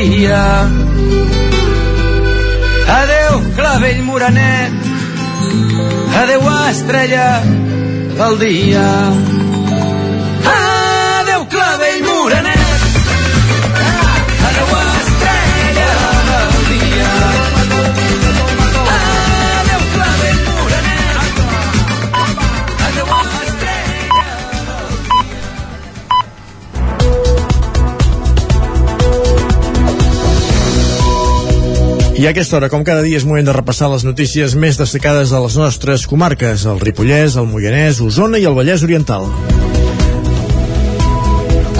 [0.03, 0.69] dia.
[3.01, 4.73] Adeu, clavell morenet.
[6.23, 7.43] Adeu, estrella
[8.19, 9.32] del dia.
[32.23, 35.33] I a aquesta hora, com cada dia, és moment de repassar les notícies més destacades
[35.35, 39.27] de les nostres comarques, el Ripollès, el Moianès, Osona i el Vallès Oriental.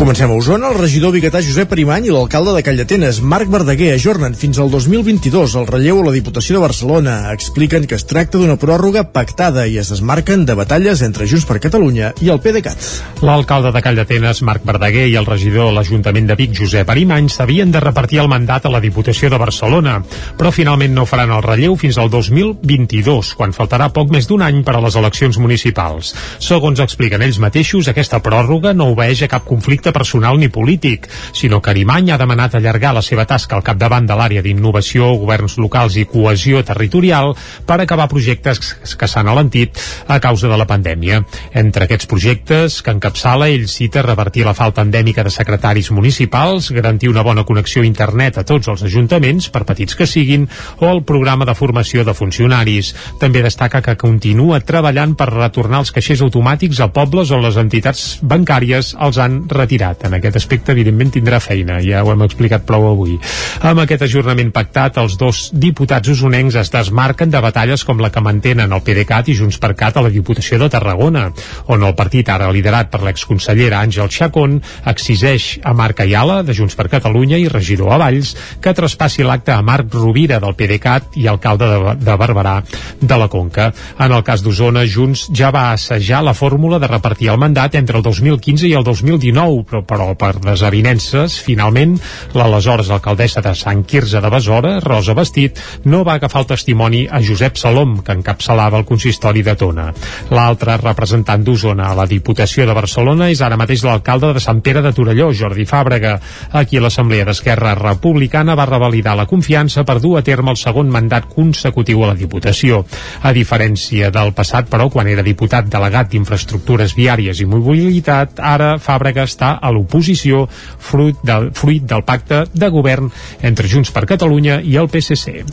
[0.03, 0.73] Comencem a Osona.
[0.73, 5.53] El regidor biguetà Josep Arimany i l'alcalde de Callatenes, Marc Verdaguer, ajornen fins al 2022
[5.61, 7.13] el relleu a la Diputació de Barcelona.
[7.31, 11.61] Expliquen que es tracta d'una pròrroga pactada i es desmarquen de batalles entre Junts per
[11.63, 12.89] Catalunya i el PDeCAT.
[13.23, 17.71] L'alcalde de Callatenes, Marc Verdaguer, i el regidor de l'Ajuntament de Vic, Josep Arimany, s'havien
[17.71, 20.01] de repartir el mandat a la Diputació de Barcelona,
[20.35, 24.65] però finalment no faran el relleu fins al 2022, quan faltarà poc més d'un any
[24.67, 26.11] per a les eleccions municipals.
[26.43, 31.61] Segons expliquen ells mateixos, aquesta pròrroga no obeeix a cap conflicte personal ni polític, sinó
[31.63, 35.97] que Arimany ha demanat allargar la seva tasca al capdavant de l'àrea d'innovació, governs locals
[36.01, 37.35] i cohesió territorial
[37.67, 38.61] per acabar projectes
[38.99, 39.79] que s'han alentit
[40.09, 41.23] a causa de la pandèmia.
[41.53, 47.11] Entre aquests projectes que encapçala, ell cita revertir la falta endèmica de secretaris municipals, garantir
[47.11, 50.49] una bona connexió a internet a tots els ajuntaments, per petits que siguin,
[50.81, 52.95] o el programa de formació de funcionaris.
[53.21, 58.19] També destaca que continua treballant per retornar els caixers automàtics a pobles on les entitats
[58.23, 60.05] bancàries els han retirat retirat.
[60.05, 63.19] En aquest aspecte, evidentment, tindrà feina, ja ho hem explicat prou avui.
[63.63, 68.21] Amb aquest ajornament pactat, els dos diputats usonencs es desmarquen de batalles com la que
[68.21, 71.31] mantenen el PDeCAT i Junts per Cat a la Diputació de Tarragona,
[71.67, 76.77] on el partit ara liderat per l'exconsellera Àngel Chacón exigeix a Marc Ayala, de Junts
[76.77, 81.29] per Catalunya i regidor a Valls, que traspassi l'acte a Marc Rovira del PDeCAT i
[81.29, 82.61] alcalde de, de Barberà
[83.01, 83.73] de la Conca.
[83.99, 87.99] En el cas d'Osona, Junts ja va assajar la fórmula de repartir el mandat entre
[87.99, 91.97] el 2015 i el 2019, però, però per desavinences, finalment,
[92.37, 97.23] l'aleshores alcaldessa de Sant Quirze de Besora, Rosa Bastit, no va agafar el testimoni a
[97.25, 99.89] Josep Salom, que encapçalava el consistori de Tona.
[100.31, 104.83] L'altre representant d'Osona a la Diputació de Barcelona és ara mateix l'alcalde de Sant Pere
[104.85, 106.19] de Torelló, Jordi Fàbrega.
[106.53, 111.31] Aquí l'Assemblea d'Esquerra Republicana va revalidar la confiança per dur a terme el segon mandat
[111.33, 112.83] consecutiu a la Diputació.
[113.23, 119.25] A diferència del passat, però, quan era diputat delegat d'Infraestructures Viàries i Mobilitat, ara Fàbrega
[119.29, 120.45] està a l'oposició
[120.83, 123.11] fruit del, fruit del pacte de govern
[123.47, 125.45] entre Junts per Catalunya i el PSC.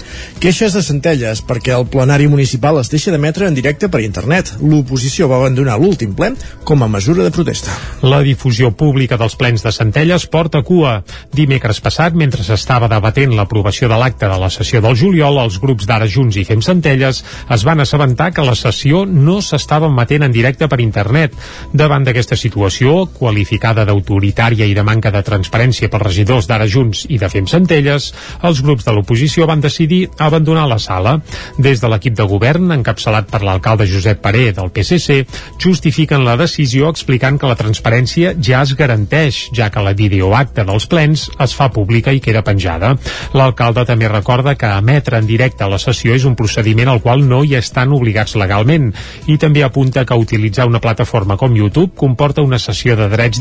[0.41, 4.55] Queixes de Centelles perquè el plenari municipal es deixa d'emetre en directe per internet.
[4.61, 6.33] L'oposició va abandonar l'últim ple
[6.65, 7.73] com a mesura de protesta.
[8.01, 10.99] La difusió pública dels plens de Centelles porta cua.
[11.35, 15.87] Dimecres passat, mentre s'estava debatent l'aprovació de l'acte de la sessió del juliol, els grups
[15.89, 17.23] d'Ara Junts i Fem Centelles
[17.55, 21.35] es van assabentar que la sessió no s'estava emetent en directe per internet.
[21.73, 27.19] Davant d'aquesta situació, qualificada d'autoritària i de manca de transparència pels regidors d'Ara Junts i
[27.19, 28.09] de Fem Centelles,
[28.47, 31.19] els grups de l'oposició van decidir abandonar la sala.
[31.57, 35.25] Des de l'equip de govern, encapçalat per l'alcalde Josep Paré del PSC,
[35.59, 40.87] justifiquen la decisió explicant que la transparència ja es garanteix, ja que la videoacta dels
[40.89, 42.95] plens es fa pública i queda penjada.
[43.35, 47.43] L'alcalde també recorda que emetre en directe la sessió és un procediment al qual no
[47.43, 48.91] hi estan obligats legalment
[49.27, 53.39] i també apunta que utilitzar una plataforma com YouTube comporta una sessió de drets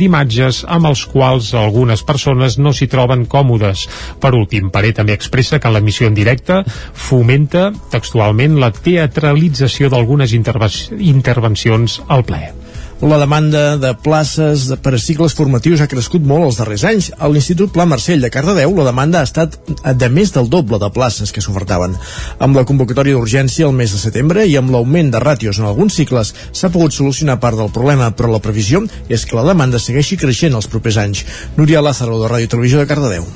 [0.48, 3.86] d'imatges amb els quals algunes persones no s'hi troben còmodes.
[4.20, 6.62] Per últim, Paré també expressa que l'emissió en directe
[6.94, 12.67] fomenta textualment la teatralització d'algunes intervencions al ple.
[13.00, 17.10] La demanda de places de, per a cicles formatius ha crescut molt els darrers anys.
[17.14, 19.54] A l'Institut Pla Marcell de Cardedeu la demanda ha estat
[20.02, 21.94] de més del doble de places que s'ofertaven.
[22.42, 25.94] Amb la convocatòria d'urgència el mes de setembre i amb l'augment de ràtios en alguns
[26.00, 30.18] cicles s'ha pogut solucionar part del problema, però la previsió és que la demanda segueixi
[30.18, 31.22] creixent els propers anys.
[31.54, 33.30] Núria Lázaro, de Ràdio Televisió de Cardedeu.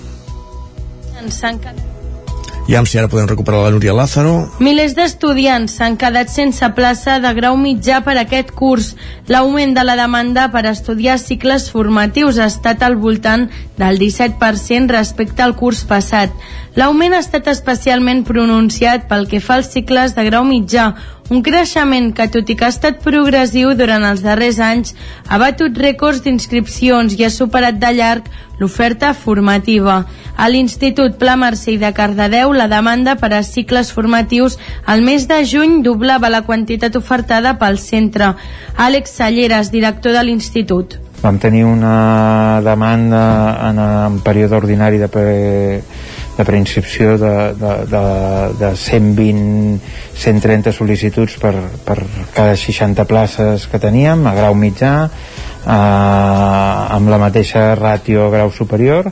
[2.68, 4.46] I si ara podem recuperar la Núria Lázaro.
[4.62, 8.92] Milers d'estudiants s'han quedat sense plaça de grau mitjà per aquest curs.
[9.26, 15.42] L'augment de la demanda per estudiar cicles formatius ha estat al voltant del 17% respecte
[15.42, 16.30] al curs passat.
[16.78, 20.92] L'augment ha estat especialment pronunciat pel que fa als cicles de grau mitjà,
[21.30, 24.94] un creixement que, tot i que ha estat progressiu durant els darrers anys,
[25.28, 28.26] ha batut rècords d'inscripcions i ha superat de llarg
[28.58, 30.02] l'oferta formativa.
[30.36, 35.42] A l'Institut Pla Mercè de Cardedeu, la demanda per a cicles formatius al mes de
[35.44, 38.34] juny doblava la quantitat ofertada pel centre.
[38.76, 40.98] Àlex Salleres, director de l'Institut.
[41.22, 43.22] Vam tenir una demanda
[43.68, 45.26] en, en període ordinari de pre
[46.36, 48.02] de preinscripció de, de, de,
[48.60, 49.78] de 120
[50.22, 51.54] 130 sol·licituds per,
[51.84, 51.98] per
[52.34, 59.10] cada 60 places que teníem a grau mitjà eh, amb la mateixa ràtio grau superior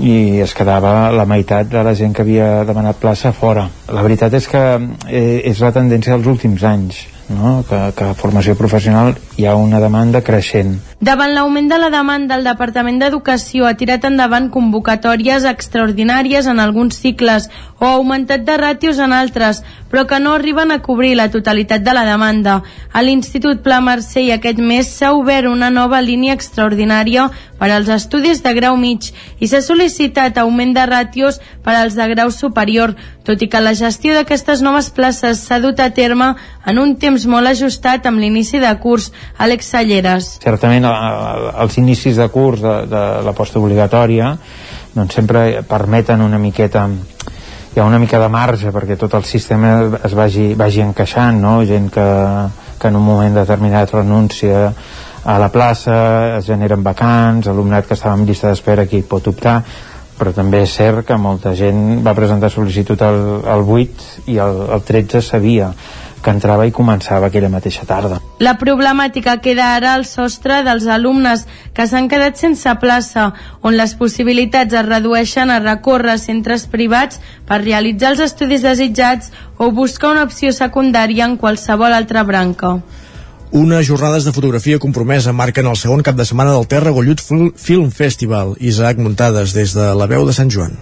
[0.00, 3.66] i es quedava la meitat de la gent que havia demanat plaça fora.
[3.92, 4.62] La veritat és que
[5.10, 7.64] eh, és la tendència dels últims anys no?
[7.68, 10.76] que, que formació professional hi ha una demanda creixent.
[11.00, 16.98] Davant l'augment de la demanda, el Departament d'Educació ha tirat endavant convocatòries extraordinàries en alguns
[17.00, 17.48] cicles
[17.80, 21.94] o augmentat de ràtios en altres, però que no arriben a cobrir la totalitat de
[21.96, 22.60] la demanda.
[22.92, 28.44] A l'Institut Pla Mercè aquest mes s'ha obert una nova línia extraordinària per als estudis
[28.44, 29.10] de grau mig
[29.40, 33.74] i s'ha sol·licitat augment de ràtios per als de grau superior, tot i que la
[33.74, 36.34] gestió d'aquestes noves places s'ha dut a terme
[36.66, 39.10] en un temps molt ajustat amb l'inici de curs.
[39.40, 40.34] Àlex Salleres.
[40.44, 44.34] Certament, els inicis de curs de, de la postobligatòria
[44.94, 46.88] doncs sempre permeten una miqueta
[47.72, 51.60] hi ha una mica de marge perquè tot el sistema es vagi, vagi encaixant no?
[51.66, 52.06] gent que,
[52.80, 54.72] que en un moment determinat renuncia
[55.20, 59.60] a la plaça, es generen vacants alumnat que estava en llista d'espera que pot optar
[60.18, 64.64] però també és cert que molta gent va presentar sol·licitud al, al 8 i el,
[64.74, 65.70] el 13 sabia
[66.22, 68.20] que entrava i començava aquella mateixa tarda.
[68.40, 71.46] La problemàtica queda ara al sostre dels alumnes
[71.76, 73.30] que s'han quedat sense plaça,
[73.62, 79.32] on les possibilitats es redueixen a recórrer a centres privats per realitzar els estudis desitjats
[79.58, 82.78] o buscar una opció secundària en qualsevol altra branca.
[83.50, 87.90] Unes jornades de fotografia compromesa marquen el segon cap de setmana del Terra Gollut Film
[87.90, 88.54] Festival.
[88.60, 90.78] Isaac Muntades des de la veu de Sant Joan.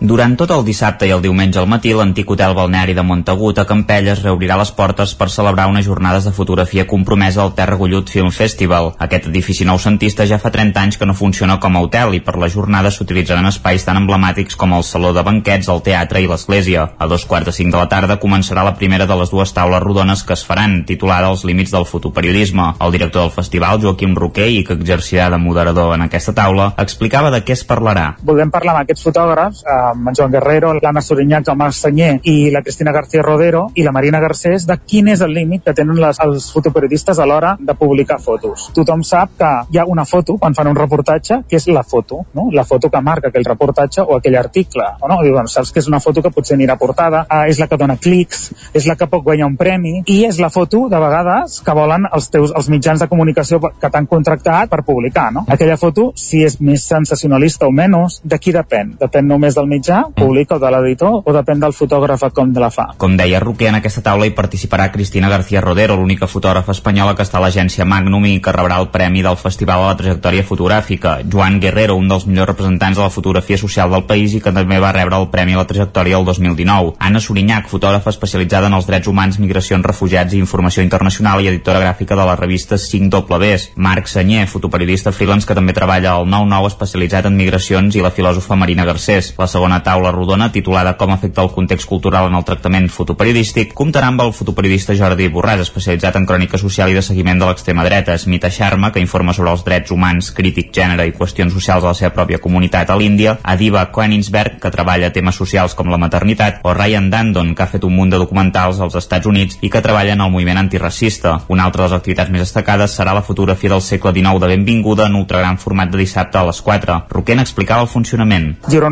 [0.00, 3.64] Durant tot el dissabte i el diumenge al matí, l'antic hotel balneari de Montagut a
[3.66, 8.30] Campelles reobrirà les portes per celebrar unes jornades de fotografia compromesa al Terra Gollut Film
[8.30, 8.92] Festival.
[9.02, 12.36] Aquest edifici noucentista ja fa 30 anys que no funciona com a hotel i per
[12.38, 16.86] les jornades s'utilitzaran espais tan emblemàtics com el Saló de Banquets, el Teatre i l'Església.
[16.96, 19.82] A dos quarts de cinc de la tarda començarà la primera de les dues taules
[19.82, 22.68] rodones que es faran, titulada Els límits del fotoperiodisme.
[22.78, 27.34] El director del festival, Joaquim Roquer, i que exercirà de moderador en aquesta taula, explicava
[27.34, 28.12] de què es parlarà.
[28.22, 32.10] Volem parlar amb aquests fotògrafs, eh, amb en Joan Guerrero, l'Anna Sorinyac, el Marc Senyer
[32.28, 35.74] i la Cristina García Rodero i la Marina Garcés de quin és el límit que
[35.76, 38.68] tenen les, els fotoperiodistes a l'hora de publicar fotos.
[38.76, 42.22] Tothom sap que hi ha una foto quan fan un reportatge que és la foto,
[42.34, 42.48] no?
[42.52, 44.84] la foto que marca aquell reportatge o aquell article.
[45.00, 45.20] O no?
[45.22, 47.78] Diu, bueno, saps que és una foto que potser anirà portada, eh, és la que
[47.80, 51.60] dona clics, és la que pot guanyar un premi i és la foto, de vegades,
[51.64, 55.28] que volen els teus els mitjans de comunicació que t'han contractat per publicar.
[55.34, 55.44] No?
[55.48, 58.96] Aquella foto, si és més sensacionalista o menys, de qui depèn?
[59.00, 59.77] Depèn només del mitjà,
[60.16, 62.88] públic o de l'editor, o depèn del fotògraf com de la fa?
[62.98, 67.22] Com deia Roquer, en aquesta taula hi participarà Cristina García Rodero, l'única fotògrafa espanyola que
[67.22, 71.18] està a l'agència Magnum i que rebrà el premi del Festival a la trajectòria fotogràfica.
[71.30, 74.80] Joan Guerrero, un dels millors representants de la fotografia social del país i que també
[74.80, 76.94] va rebre el premi a la trajectòria el 2019.
[76.98, 81.82] Anna Sorinyac, fotògrafa especialitzada en els drets humans, migracions, refugiats i informació internacional i editora
[81.84, 83.70] gràfica de la revista 5Ws.
[83.76, 88.56] Marc Senyer, fotoperiodista freelance que també treballa al 9-9 especialitzat en migracions i la filòsofa
[88.56, 89.34] Marina Garcés.
[89.38, 94.08] La segona taula rodona, titulada Com afecta el context cultural en el tractament fotoperiodístic, comptarà
[94.10, 98.16] amb el fotoperiodista Jordi Borràs, especialitzat en crònica social i de seguiment de l'extrema dreta,
[98.18, 101.98] Smita Sharma, que informa sobre els drets humans, crític, gènere i qüestions socials a la
[101.98, 106.74] seva pròpia comunitat a l'Índia, Adiva Koenigsberg, que treballa temes socials com la maternitat, o
[106.74, 110.16] Ryan Dandon, que ha fet un munt de documentals als Estats Units i que treballa
[110.16, 111.38] en el moviment antiracista.
[111.48, 115.06] Una altra de les activitats més destacades serà la fotografia del segle XIX de benvinguda
[115.06, 117.00] en ultragran format de dissabte a les 4.
[117.12, 118.50] Roquent explicava el funcionament.
[118.68, 118.90] Hi haurà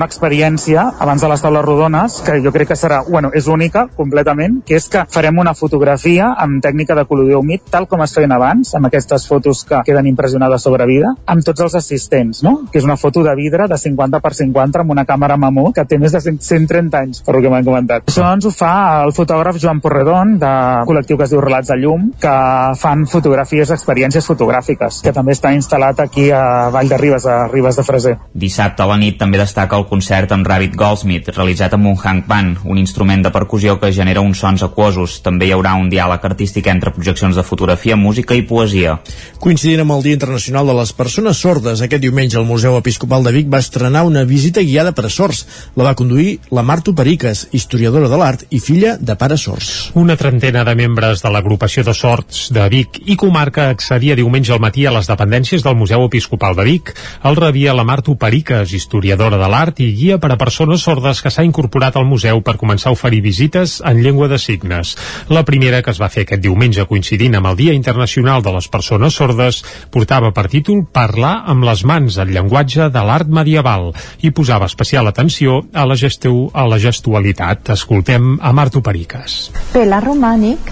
[0.66, 4.62] experiència abans de les taules rodones que jo crec que serà, bueno, és única completament,
[4.66, 8.32] que és que farem una fotografia amb tècnica de col·ludió humit, tal com es feien
[8.32, 12.66] abans, amb aquestes fotos que queden impressionades sobre vida, amb tots els assistents, no?
[12.72, 15.84] Que és una foto de vidre de 50 per 50 amb una càmera mamut que
[15.84, 18.08] té més de 130 anys, per que m'han comentat.
[18.10, 20.52] Això ens ho fa el fotògraf Joan Porredon, de
[20.88, 22.36] col·lectiu que es diu Relats de Llum, que
[22.80, 27.78] fan fotografies, experiències fotogràfiques, que també està instal·lat aquí a Vall de Ribes, a Ribes
[27.78, 28.16] de Freser.
[28.34, 32.24] Dissabte a la nit també destaca el concert amb Rabbit Goldsmith, realitzat amb un Hank
[32.24, 35.18] Band, un instrument de percussió que genera uns sons aquosos.
[35.20, 38.94] També hi haurà un diàleg artístic entre projeccions de fotografia, música i poesia.
[39.36, 43.34] Coincidint amb el Dia Internacional de les Persones Sordes, aquest diumenge el Museu Episcopal de
[43.34, 45.42] Vic va estrenar una visita guiada per a sords.
[45.76, 49.70] La va conduir la Marto Periques, historiadora de l'art i filla de pares sords.
[49.92, 54.64] Una trentena de membres de l'agrupació de sords de Vic i comarca accedia diumenge al
[54.64, 56.96] matí a les dependències del Museu Episcopal de Vic.
[57.28, 61.30] El rebia la Marto Periques, historiadora de l'art i guia per a persones sordes que
[61.32, 64.94] s'ha incorporat al museu per començar a oferir visites en llengua de signes.
[65.28, 68.68] La primera que es va fer aquest diumenge coincidint amb el Dia Internacional de les
[68.70, 73.90] Persones Sordes portava per títol Parlar amb les mans, el llenguatge de l'art medieval
[74.22, 77.72] i posava especial atenció a la, gestu a la gestualitat.
[77.74, 79.48] Escoltem a Marto Periques.
[79.74, 80.70] L'art romànic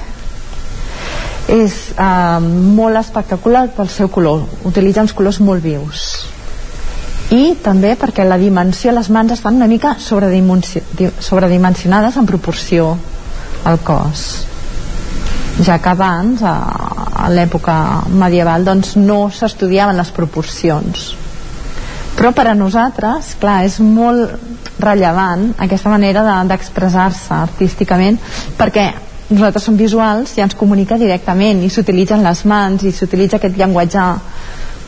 [1.51, 2.39] és eh,
[2.79, 6.07] molt espectacular pel seu color, utilitza uns colors molt vius
[7.33, 12.99] i també perquè la dimensió les mans estan una mica sobredimensionades en proporció
[13.65, 14.47] al cos.
[15.65, 16.55] Ja que abans a,
[17.25, 21.15] a l'època medieval doncs no s'estudiaven les proporcions.
[22.15, 24.31] Però per a nosaltres clar, és molt
[24.83, 28.19] rellevant aquesta manera d'expressar-se de, artísticament
[28.59, 28.93] perquè
[29.31, 34.05] nosaltres som visuals i ens comunica directament i s'utilitzen les mans i s'utilitza aquest llenguatge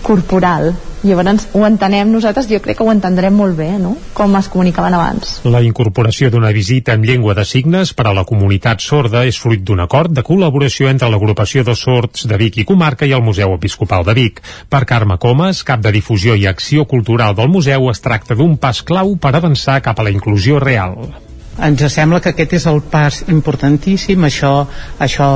[0.07, 0.70] corporal
[1.07, 3.95] llavors ho entenem nosaltres, jo crec que ho entendrem molt bé, no?
[4.16, 5.37] com es comunicaven abans.
[5.45, 9.62] La incorporació d'una visita en llengua de signes per a la comunitat sorda és fruit
[9.62, 13.55] d'un acord de col·laboració entre l'agrupació de sords de Vic i Comarca i el Museu
[13.57, 14.43] Episcopal de Vic.
[14.70, 18.83] Per Carme Comas, cap de difusió i acció cultural del museu, es tracta d'un pas
[18.83, 21.26] clau per avançar cap a la inclusió real
[21.57, 24.66] ens sembla que aquest és el pas importantíssim això,
[25.01, 25.27] això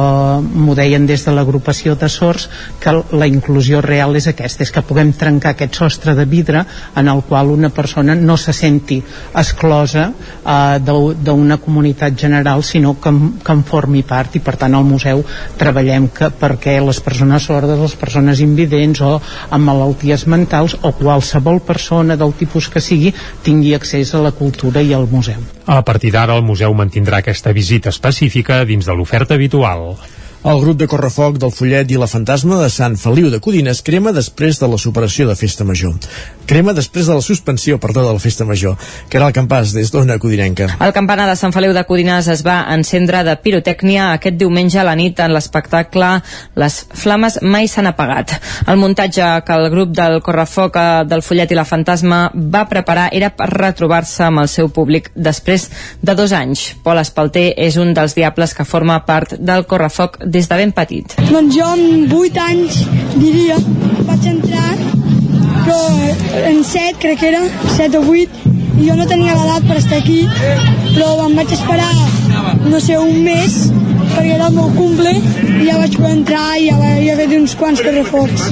[0.43, 2.49] m'ho deien des de l'agrupació de sords
[2.81, 6.65] que la inclusió real és aquesta és que puguem trencar aquest sostre de vidre
[6.97, 9.01] en el qual una persona no se senti
[9.35, 13.13] exclosa eh, d'una comunitat general sinó que,
[13.45, 15.25] que en formi part i per tant al museu
[15.59, 19.15] treballem que, perquè les persones sordes, les persones invidents o
[19.51, 23.15] amb malalties mentals o qualsevol persona del tipus que sigui
[23.47, 25.60] tingui accés a la cultura i al museu.
[25.71, 29.93] A partir d'ara el museu mantindrà aquesta visita específica dins de l'oferta habitual.
[30.41, 34.09] El grup de correfoc del Follet i la Fantasma de Sant Feliu de Codines crema
[34.17, 35.93] després de la superació de Festa Major.
[36.49, 38.79] Crema després de la suspensió, perdó, de la Festa Major,
[39.11, 40.79] que era el campàs des d'Ona Codinenca.
[40.81, 44.87] El campanar de Sant Feliu de Codines es va encendre de pirotècnia aquest diumenge a
[44.89, 46.09] la nit en l'espectacle
[46.57, 48.33] Les flames mai s'han apagat.
[48.67, 53.11] El muntatge que el grup del correfoc eh, del Follet i la Fantasma va preparar
[53.13, 55.69] era per retrobar-se amb el seu públic després
[56.01, 56.65] de dos anys.
[56.83, 61.17] Pol Espalter és un dels diables que forma part del correfoc des de ben petit.
[61.31, 62.81] Doncs jo amb 8 anys,
[63.17, 63.59] diria,
[64.09, 64.71] vaig entrar,
[65.65, 65.81] però
[66.51, 67.43] en 7 crec que era,
[67.77, 70.23] 7 o 8, i jo no tenia l'edat per estar aquí,
[70.95, 71.93] però em vaig esperar,
[72.67, 73.57] no sé, un mes,
[74.15, 75.13] perquè era el meu cumple,
[75.61, 78.47] i ja vaig poder entrar i ja vaig fer uns quants correfocs.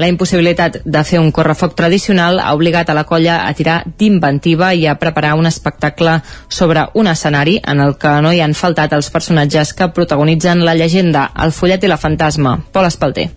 [0.00, 4.72] La impossibilitat de fer un correfoc tradicional ha obligat a la colla a tirar d'inventiva
[4.74, 8.92] i a preparar un espectacle sobre un escenari en el que no hi han faltat
[8.96, 12.58] els personatges que protagonitzen la llegenda, el follet i la fantasma.
[12.72, 13.30] Pol Espalter.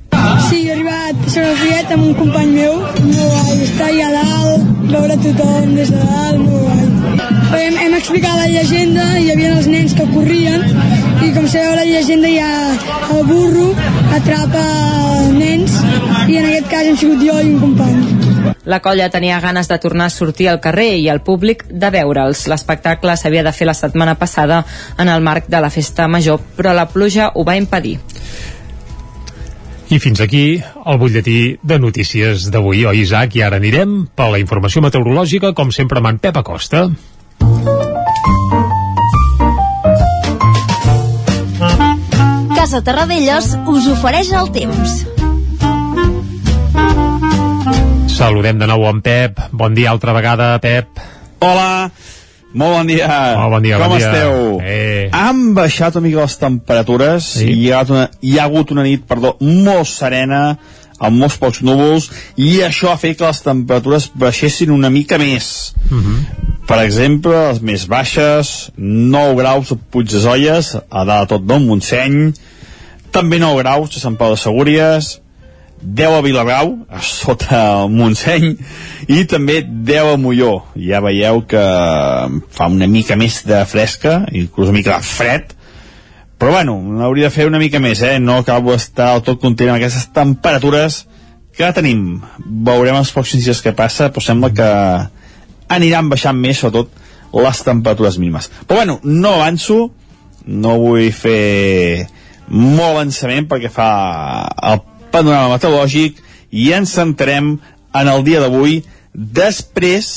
[0.49, 0.75] Sí, jo
[1.09, 5.15] he arribat sobre el follet amb un company meu, molt guai, estar allà dalt, veure
[5.23, 7.63] tothom des de dalt, molt guai.
[7.63, 10.65] Hem, hem explicat la llegenda, hi havia els nens que corrien,
[11.25, 12.51] i com sabeu la llegenda hi ha
[13.15, 13.71] el burro,
[14.19, 14.65] atrapa
[15.33, 15.73] nens,
[16.27, 18.05] i en aquest cas hem sigut jo i un company.
[18.69, 22.45] La colla tenia ganes de tornar a sortir al carrer i el públic de veure'ls.
[22.51, 24.61] L'espectacle s'havia de fer la setmana passada
[24.97, 27.97] en el marc de la festa major, però la pluja ho va impedir.
[29.89, 33.33] I fins aquí el butlletí de notícies d'avui, oi Isaac?
[33.39, 36.83] I ara anirem per la informació meteorològica, com sempre amb en Pep Acosta.
[42.55, 44.95] Casa Terradellos us ofereix el temps.
[48.19, 49.39] Saludem de nou en Pep.
[49.55, 51.01] Bon dia altra vegada, Pep.
[51.39, 51.89] Hola,
[52.53, 53.09] molt bon dia.
[53.39, 54.11] Oh, bon dia, Com bon dia.
[54.11, 54.59] esteu?
[54.61, 54.88] Eh.
[55.19, 57.49] Han baixat una mica les temperatures Sí.
[57.51, 60.57] i hi ha, una, hi ha hagut una nit perdó, molt serena,
[60.99, 65.73] amb molts pocs núvols, i això ha fet que les temperatures baixessin una mica més.
[66.67, 71.47] Per exemple, les més baixes, 9 graus a Puig de Zolles, a dalt de tot
[71.47, 72.33] del Montseny,
[73.11, 75.19] també 9 graus a Sant Pau de Segúries,
[75.81, 78.51] 10 a Vilabrau, a sota Montseny,
[79.07, 80.53] i també 10 a Molló.
[80.75, 81.61] Ja veieu que
[82.55, 85.55] fa una mica més de fresca, inclús una mica de fred,
[86.39, 88.17] però bueno, n'hauria de fer una mica més, eh?
[88.19, 91.01] No acabo d'estar del tot content amb aquestes temperatures
[91.55, 92.21] que tenim.
[92.39, 94.69] Veurem els pròxims dies què passa, però sembla que
[95.75, 96.95] aniran baixant més, sobretot
[97.43, 98.47] les temperatures mínimes.
[98.67, 99.89] Però bueno, no avanço,
[100.47, 102.07] no vull fer
[102.49, 103.89] molt avançament perquè fa
[104.71, 104.79] el
[105.11, 106.19] panorama meteorològic
[106.51, 107.57] i ens centrem
[107.95, 108.79] en el dia d'avui
[109.13, 110.11] després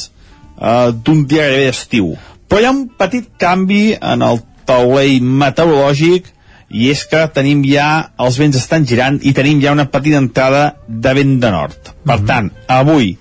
[0.60, 2.12] eh, d'un dia gairebé d'estiu.
[2.48, 6.28] Però hi ha un petit canvi en el taulell meteorològic
[6.73, 10.62] i és que tenim ja, els vents estan girant i tenim ja una petita entrada
[10.89, 11.93] de vent de nord.
[12.09, 13.16] Per tant, avui,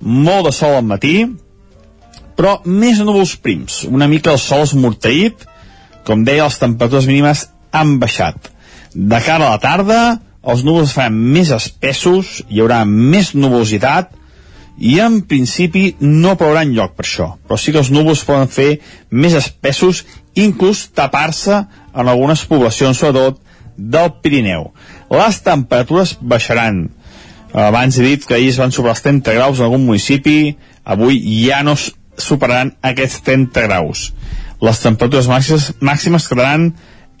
[0.00, 1.16] molt de sol al matí,
[2.36, 3.82] però més núvols prims.
[3.88, 5.46] Una mica el sol esmorteït,
[6.04, 8.50] com deia, les temperatures mínimes han baixat.
[8.92, 10.00] De cara a la tarda,
[10.42, 14.10] els núvols faran més espessos, hi haurà més nuvolositat,
[14.82, 18.80] i en principi no plourà lloc per això, però sí que els núvols poden fer
[19.10, 20.02] més espessos,
[20.34, 21.60] inclús tapar-se
[21.92, 23.38] en algunes poblacions, sobretot
[23.76, 24.70] del Pirineu.
[25.12, 26.86] Les temperatures baixaran.
[27.52, 31.20] Abans he dit que ahir es van superar els 30 graus en algun municipi, avui
[31.44, 34.08] ja no superaran aquests 30 graus.
[34.62, 36.70] Les temperatures màximes, màximes quedaran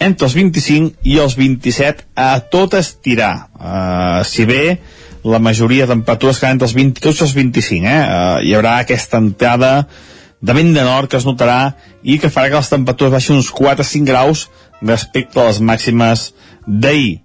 [0.02, 3.34] entre els 25 i els 27 a tot estirar.
[3.56, 4.78] Uh, si bé
[5.22, 8.00] la majoria de temperatures quedaran entre els 22 i els 25, eh?
[8.02, 9.72] Uh, hi haurà aquesta entrada
[10.42, 13.52] de vent de nord que es notarà i que farà que les temperatures baixin uns
[13.54, 14.48] 4 o 5 graus
[14.82, 16.32] respecte a les màximes
[16.66, 17.20] d'ahir.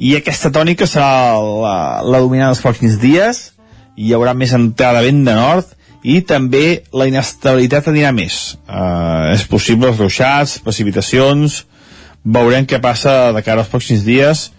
[0.00, 3.42] I aquesta tònica serà la, la dominant dels pròxims dies,
[3.94, 8.56] hi haurà més entrada de vent de nord i també la inestabilitat anirà més.
[8.64, 11.64] Uh, és possible ruixats, precipitacions,
[12.24, 14.50] veurem què passa de cara als pròxims dies,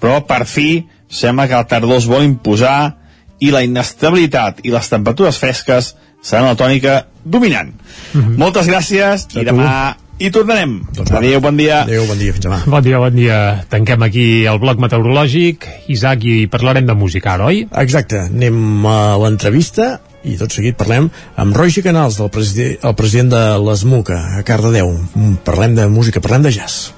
[0.00, 2.98] però per fi sembla que el tardor es vol imposar
[3.40, 7.72] i la inestabilitat i les temperatures fresques seran la tònica dominant.
[8.14, 10.80] Moltes gràcies i demà hi tornarem.
[11.14, 11.84] Adéu, bon dia.
[11.84, 12.58] Adéu, bon dia, fins demà.
[12.66, 13.38] Bon dia, bon dia.
[13.70, 15.68] Tanquem aquí el bloc meteorològic.
[15.94, 17.68] Isaac, i parlarem de música ara, oi?
[17.84, 21.06] Exacte, anem a l'entrevista i tot seguit parlem
[21.38, 24.90] amb Roger Canals, del presidi el president de l'ESMUCA, a Cardedeu.
[25.14, 26.97] Mm, Parlem de música, parlem de jazz.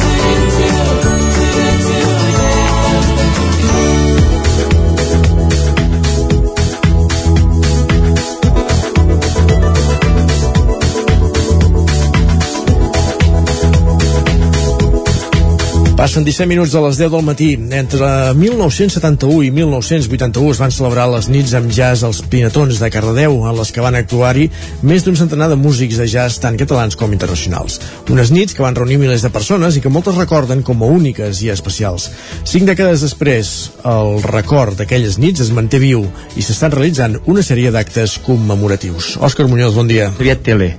[16.01, 17.51] Passen 17 minuts de les 10 del matí.
[17.77, 23.35] Entre 1971 i 1981 es van celebrar les nits amb jazz als Pinatons de Cardedeu,
[23.45, 24.47] en les que van actuar-hi
[24.81, 27.77] més d'un centenar de músics de jazz tant catalans com internacionals.
[28.09, 31.43] Unes nits que van reunir milers de persones i que moltes recorden com a úniques
[31.45, 32.09] i especials.
[32.49, 33.53] Cinc dècades després,
[33.85, 39.19] el record d'aquelles nits es manté viu i s'estan realitzant una sèrie d'actes commemoratius.
[39.21, 40.09] Òscar Muñoz, bon dia.
[40.17, 40.73] Aviat tele.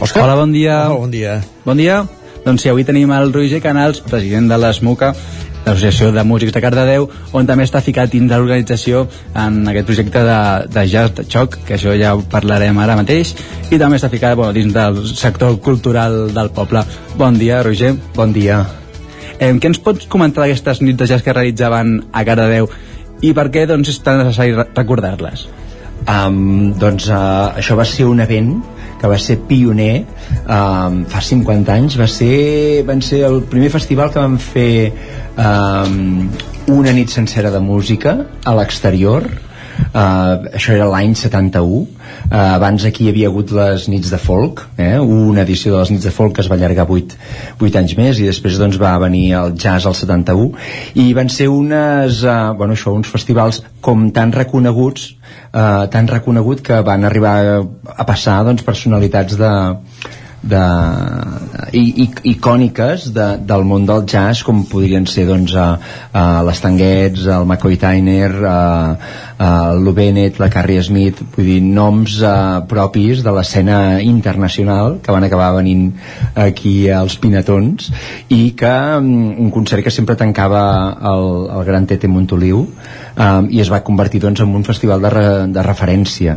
[0.00, 0.24] Òscar?
[0.24, 0.86] Hola, bon dia.
[0.88, 1.40] Hola, bon dia.
[1.68, 2.06] Bon dia.
[2.44, 5.14] Doncs sí, avui tenim el Roger Canals, president de l'ESMUCA,
[5.64, 10.24] l'Associació de Músics de Cardedeu, on també està ficat dins de l'organització en aquest projecte
[10.26, 10.38] de,
[10.74, 13.32] de jazz de xoc, que això ja ho parlarem ara mateix,
[13.72, 16.84] i també està ficat bueno, dins del sector cultural del poble.
[17.16, 17.94] Bon dia, Roger.
[18.14, 18.60] Bon dia.
[19.38, 22.68] Eh, què ens pots comentar d'aquestes nits de jazz que realitzaven a Cardedeu
[23.24, 25.48] i per què doncs, és tan necessari recordar-les?
[26.04, 28.58] Um, doncs uh, això va ser un event
[29.04, 30.06] que va ser pioner
[30.48, 34.94] um, fa 50 anys va ser, van ser el primer festival que vam fer
[35.36, 36.30] um,
[36.72, 38.16] una nit sencera de música
[38.48, 39.28] a l'exterior
[39.94, 41.86] Uh, això era l'any 71 uh,
[42.34, 44.98] abans aquí hi havia hagut les nits de folk eh?
[44.98, 47.18] una edició de les nits de folk que es va allargar 8,
[47.62, 50.50] 8 anys més i després doncs, va venir el jazz al 71
[50.98, 55.12] i van ser unes, uh, bueno, això, uns festivals com tan reconeguts
[55.54, 57.36] uh, tan reconegut que van arribar
[57.94, 59.52] a passar doncs, personalitats de,
[60.44, 60.62] de,
[61.72, 65.74] i, i, icòniques de, del món del jazz com podrien ser doncs, uh,
[66.12, 68.30] uh, les Tanguets, el McCoy Tyner
[69.44, 75.14] el Lou Bennett, la Carrie Smith vull dir, noms uh, propis de l'escena internacional que
[75.14, 75.88] van acabar venint
[76.38, 77.90] aquí als Pinatons
[78.34, 79.10] i que um,
[79.46, 80.64] un concert que sempre tancava
[81.14, 81.26] el,
[81.56, 82.66] el Gran Tete Montoliu
[83.16, 85.24] um, i es va convertir doncs, en un festival de, re,
[85.54, 86.36] de referència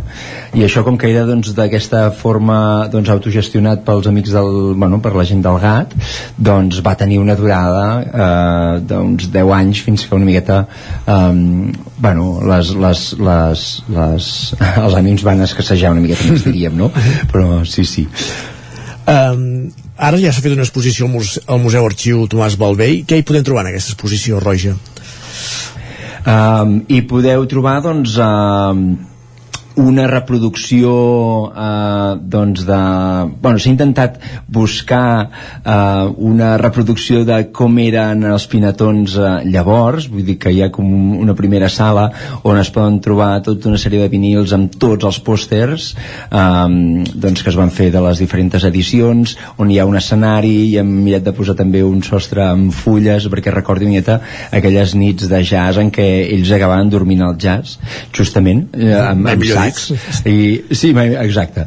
[0.57, 2.57] i això com que era doncs, d'aquesta doncs, forma
[2.93, 5.95] doncs, autogestionat pels amics del, bueno, per la gent del GAT
[6.37, 10.63] doncs va tenir una durada eh, d'uns 10 anys fins que una miqueta
[11.05, 14.29] um, bueno, les, les, les, les,
[14.83, 16.91] els ànims van escassejar una miqueta més diríem no?
[17.31, 18.07] però sí, sí
[19.07, 23.05] Um, ara ja s'ha fet una exposició al, muse al Museu Arxiu Tomàs Balvei.
[23.07, 24.73] Què hi podem trobar en aquesta exposició, Roja?
[26.27, 28.83] Um, i podeu trobar doncs um,
[29.77, 30.91] una reproducció
[31.53, 32.79] eh, doncs de...
[33.41, 34.17] Bueno, s'ha intentat
[34.47, 35.29] buscar
[35.63, 40.71] eh, una reproducció de com eren els pinatons eh, llavors, vull dir que hi ha
[40.73, 40.87] com
[41.21, 42.07] una primera sala
[42.43, 47.45] on es poden trobar tota una sèrie de vinils amb tots els pòsters eh, doncs
[47.45, 50.89] que es van fer de les diferents edicions, on hi ha un escenari i hem
[51.05, 54.19] mirat de posar també un sostre amb fulles perquè recordi una miqueta
[54.51, 57.77] aquelles nits de jazz en què ells acabaven dormint al jazz,
[58.15, 61.65] justament, eh, amb, amb sacs i, sí, exacte.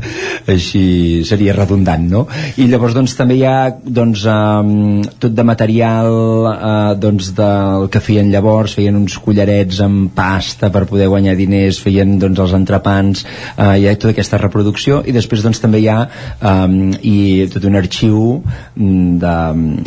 [0.51, 2.24] Així seria redundant no?
[2.60, 6.10] i llavors doncs també hi ha doncs, um, tot de material
[6.51, 11.81] uh, doncs del que feien llavors feien uns collarets amb pasta per poder guanyar diners,
[11.82, 15.01] feien doncs els entrepans uh, hi ha tota aquesta reproducció.
[15.06, 16.01] I després doncs també hi ha
[16.40, 18.40] um, i tot un arxiu
[18.77, 19.36] de,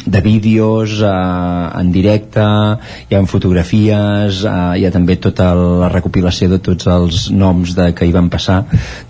[0.05, 6.49] de vídeos uh, en directe hi ha fotografies uh, hi ha també tota la recopilació
[6.51, 8.61] de tots els noms de, que hi van passar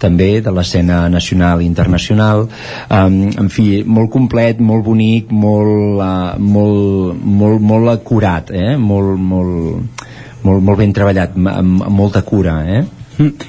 [0.01, 6.33] també de l'escena nacional i internacional um, en fi, molt complet, molt bonic molt, uh,
[6.39, 8.73] molt, molt, molt acurat eh?
[8.77, 10.09] molt, molt,
[10.43, 12.83] molt, molt ben treballat amb, amb molta cura eh?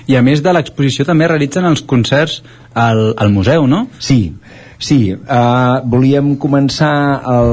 [0.07, 2.43] I a més de l'exposició també realitzen els concerts
[2.75, 3.87] al, al museu, no?
[4.03, 4.35] Sí,
[4.79, 7.53] Sí, uh, volíem començar el,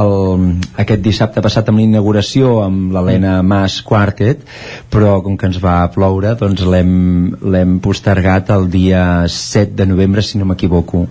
[0.00, 0.44] el,
[0.80, 4.42] aquest dissabte passat amb l'inauguració amb l'Helena Mas Quartet,
[4.90, 10.40] però com que ens va ploure, doncs l'hem postergat el dia 7 de novembre, si
[10.40, 11.04] no m'equivoco.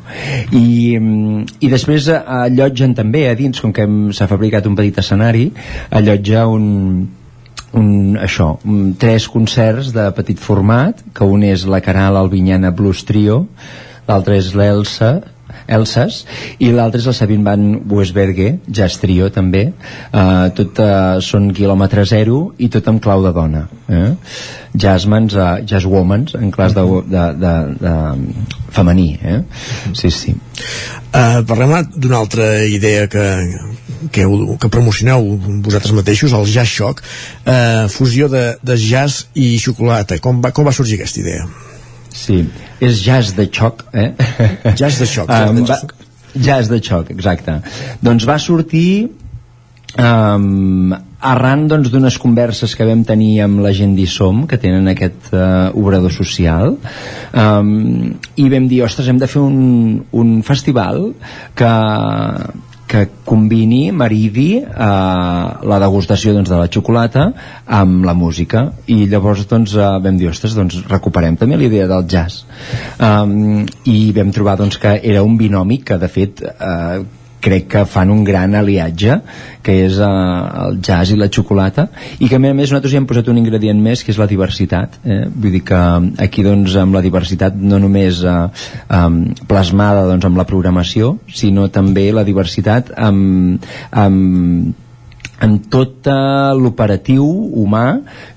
[0.58, 5.48] I, I després allotgen també a dins, com que s'ha fabricat un petit escenari,
[5.94, 6.66] allotja un,
[7.78, 7.90] un,
[8.22, 13.44] això, un, tres concerts de petit format, que un és la Caral Albinyana Blues Trio,
[14.10, 15.14] l'altre és l'Elsa,
[15.68, 16.24] Elses
[16.64, 22.06] i l'altre és el Sabine Van Wesberge jazz trio també uh, tot uh, són quilòmetre
[22.10, 24.10] zero i tot amb clau de dona eh?
[24.74, 26.84] jazzmans, uh, jazzwomans en clars de,
[27.14, 27.96] de, de, de
[28.74, 29.40] femení eh?
[29.94, 30.38] sí, sí
[31.14, 33.24] Uh, parlem d'una altra idea que,
[34.10, 34.24] que,
[34.58, 37.04] que promocioneu vosaltres mateixos, el Jazz Shock,
[37.46, 40.18] uh, fusió de, de jazz i xocolata.
[40.18, 41.46] Com va, com va sorgir aquesta idea?
[42.14, 42.44] Sí,
[42.80, 44.12] és jazz de xoc, eh?
[44.80, 45.30] Jazz de xoc.
[45.34, 45.80] um, va,
[46.38, 47.58] jazz de xoc, exacte.
[48.06, 49.10] Doncs va sortir
[49.98, 55.32] um, arran doncs, d'unes converses que vam tenir amb la gent d'ISOM, que tenen aquest
[55.32, 56.76] uh, obrador social,
[57.32, 61.08] um, i vam dir, ostres, hem de fer un, un festival
[61.58, 61.74] que,
[62.94, 67.26] que combini, maridi eh, la degustació doncs, de la xocolata
[67.80, 68.68] amb la música.
[68.94, 72.44] I llavors doncs, eh, vam dir, ostres, doncs recuperem també la idea del jazz.
[73.02, 77.02] Um, i vam trobar doncs, que era un binomi que de fet eh,
[77.44, 79.20] crec que fan un gran aliatge
[79.64, 80.08] que és uh,
[80.66, 81.88] el jazz i la xocolata
[82.20, 84.20] i que a més a més nosaltres hi hem posat un ingredient més que és
[84.22, 85.24] la diversitat eh?
[85.28, 85.82] vull dir que
[86.26, 88.48] aquí doncs amb la diversitat no només uh,
[89.00, 94.83] um, plasmada doncs amb la programació sinó també la diversitat amb, amb
[95.44, 97.26] en tot uh, l'operatiu
[97.64, 97.86] humà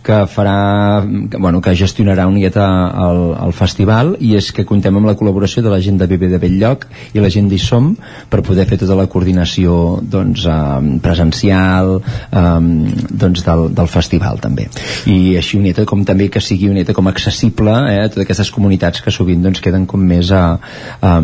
[0.07, 2.66] que farà, que, bueno, que gestionarà una miqueta
[3.07, 6.31] el, el festival i és que contem amb la col·laboració de la gent de BB
[6.31, 7.93] de Belllloc i la gent d'ISOM
[8.31, 12.45] per poder fer tota la coordinació doncs, eh, presencial eh,
[13.11, 14.69] doncs del, del festival també
[15.11, 19.03] i així una com també que sigui una com accessible eh, a totes aquestes comunitats
[19.03, 20.45] que sovint doncs, queden com més a,
[21.01, 21.16] eh, a,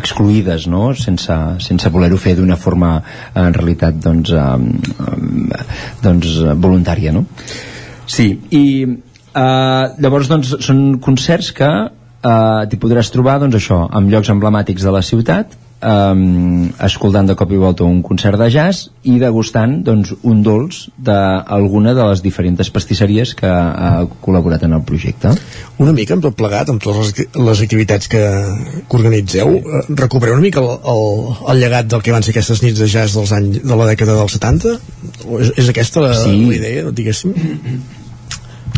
[0.00, 0.90] excluïdes no?
[0.98, 2.96] sense, sense voler-ho fer d'una forma
[3.34, 5.07] en realitat doncs, eh,
[6.04, 7.24] doncs voluntària no?
[8.08, 14.10] Sí, i eh, llavors doncs són concerts que eh, t'hi podràs trobar doncs això, en
[14.12, 18.88] llocs emblemàtics de la ciutat um, escoltant de cop i volta un concert de jazz
[19.08, 24.84] i degustant doncs, un dolç d'alguna de les diferents pastisseries que ha col·laborat en el
[24.88, 25.32] projecte.
[25.78, 28.24] Una mica amb tot plegat, amb totes les, activitats que,
[28.88, 29.98] que organitzeu, sí.
[29.98, 31.06] recupereu una mica el, el,
[31.54, 34.18] el llegat del que van ser aquestes nits de jazz dels anys, de la dècada
[34.18, 34.76] dels 70?
[35.28, 36.34] O és, és aquesta la, sí.
[36.48, 37.34] la idea, diguéssim?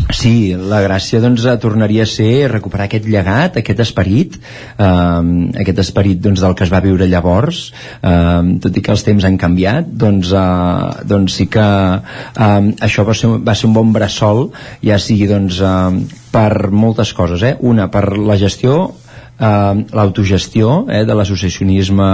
[0.09, 4.37] Sí, la gràcia doncs tornaria a ser recuperar aquest llegat, aquest esperit,
[4.77, 5.21] eh,
[5.61, 7.61] aquest esperit doncs, del que es va viure llavors,
[8.01, 13.05] eh, tot i que els temps han canviat, doncs, eh, doncs sí que eh, això
[13.07, 14.49] va ser, va ser un bon bressol,
[14.83, 17.55] ja sigui doncs, eh, per moltes coses, eh?
[17.59, 18.95] una per la gestió
[19.41, 22.09] eh, l'autogestió eh, de l'associacionisme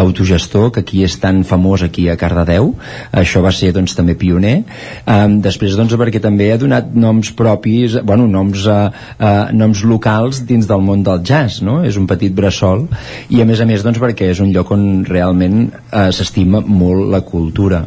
[0.00, 2.72] autogestor que aquí és tan famós aquí a Cardedeu.
[3.12, 4.56] Això va ser doncs també pioner.
[5.04, 10.44] Eh, després doncs perquè també ha donat noms propis, bueno noms, eh, eh, noms locals
[10.48, 11.80] dins del món del jazz no?
[11.84, 12.86] és un petit bressol.
[13.30, 17.10] I a més a més doncs perquè és un lloc on realment eh, s'estima molt
[17.10, 17.84] la cultura.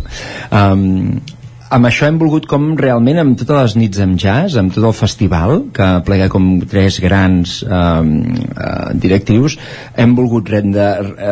[0.52, 1.33] Eh,
[1.74, 4.96] amb això hem volgut com realment amb totes les nits amb jazz, amb tot el
[4.96, 9.58] festival que plega com tres grans eh, eh, directius
[10.00, 10.90] hem volgut rendre,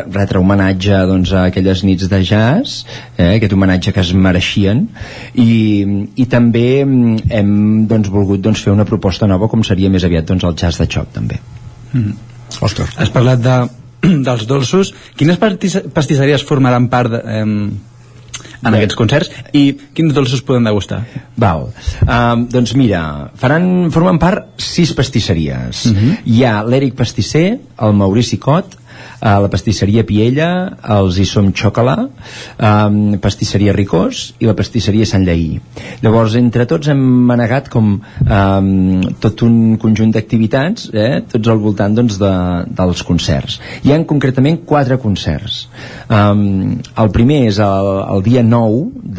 [0.09, 2.81] retre homenatge doncs, a aquelles nits de jazz
[3.17, 4.87] eh, aquest homenatge que es mereixien
[5.35, 5.51] i,
[6.15, 7.53] i també hem
[7.91, 10.89] doncs, volgut doncs, fer una proposta nova com seria més aviat doncs, el jazz de
[10.89, 11.37] xoc també
[11.93, 12.27] mm.
[12.61, 12.89] Òscar.
[12.99, 13.53] Has parlat de,
[14.27, 17.90] dels dolços quines pastisseries formaran part de, eh,
[18.61, 19.63] en aquests concerts i
[19.95, 21.01] quins dolços podem degustar?
[21.41, 21.69] Val.
[22.05, 23.01] Um, doncs mira,
[23.41, 25.85] faran, formen part sis pastisseries.
[25.89, 26.17] Uh -huh.
[26.25, 28.77] Hi ha l'Eric Pastisser, el Maurici Cot,
[29.21, 30.49] a la pastisseria Piella,
[30.97, 31.97] els som Xocolà,
[32.57, 35.59] um, pastisseria Ricós i la pastisseria Sant Lleí.
[36.01, 38.71] Llavors, entre tots hem manegat com um,
[39.21, 42.33] tot un conjunt d'activitats, eh, tots al voltant doncs, de,
[42.77, 43.59] dels concerts.
[43.85, 45.65] Hi han concretament quatre concerts.
[46.09, 49.11] Um, el primer és el, el dia 9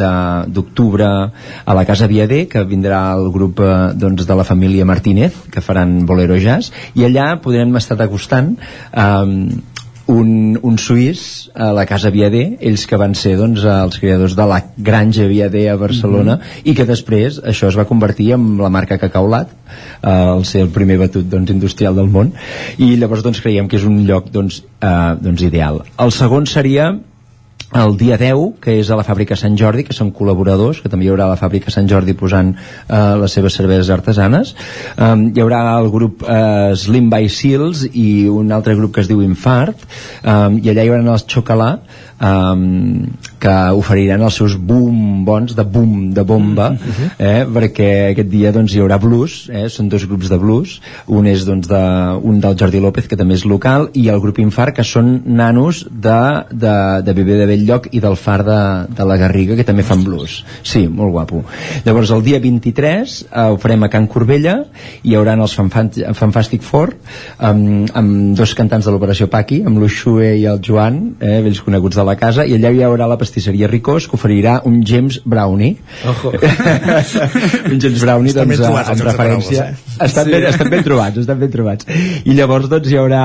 [0.52, 5.44] d'octubre a la Casa Viader, que vindrà el grup eh, doncs, de la família Martínez,
[5.52, 8.54] que faran Bolero Jazz, i allà podrem estar degustant
[8.92, 9.62] um,
[10.12, 14.46] un, un suís a la Casa Viader, ells que van ser doncs, els creadors de
[14.48, 16.70] la Granja Viader a Barcelona mm -hmm.
[16.70, 20.68] i que després això es va convertir en la marca Cacaulat eh, al ser el
[20.68, 22.32] primer batut doncs, industrial del món
[22.78, 25.82] i llavors doncs, creiem que és un lloc doncs, eh, doncs, ideal.
[25.98, 26.98] El segon seria
[27.74, 31.06] el dia 10, que és a la fàbrica Sant Jordi, que són col·laboradors, que també
[31.06, 34.54] hi haurà la fàbrica Sant Jordi posant eh, les seves cerveses artesanes.
[34.96, 39.10] Um, hi haurà el grup eh, Slim by Seals i un altre grup que es
[39.10, 39.86] diu Infart,
[40.22, 41.70] um, i allà hi haurà els Xocolà,
[42.20, 43.08] um,
[43.42, 46.70] que oferiran els seus bombons de boom, de bomba
[47.18, 50.78] eh, perquè aquest dia doncs, hi haurà blues eh, són dos grups de blues.
[51.10, 51.82] Un és doncs, de,
[52.22, 55.82] un del Jordi López que també és local i el grup Infart que són nanos
[55.90, 56.18] de,
[56.50, 58.60] de, de Bebé de Belllloc i del Far de,
[58.94, 60.40] de la Garriga que també fan blues.
[60.62, 61.42] Sí, molt guapo.
[61.86, 64.58] Llavors el dia 23 eh, ho farem a Can Corbella
[65.02, 66.94] hi haurà els Fantastic Four
[67.42, 71.98] amb, amb dos cantants de l'Operació Paqui amb l'Uxue i el Joan eh, vells coneguts
[71.98, 75.78] de la casa i allà hi haurà la pastisseria Ricós que oferirà un James Brownie
[76.08, 76.32] Ojo.
[77.72, 80.04] un James Brownie Estan ben doncs, trobats, en referència paraules, eh?
[80.04, 80.30] estan, Sí.
[80.30, 81.88] ben, estan ben trobats estan ben trobats
[82.28, 83.22] i llavors doncs hi haurà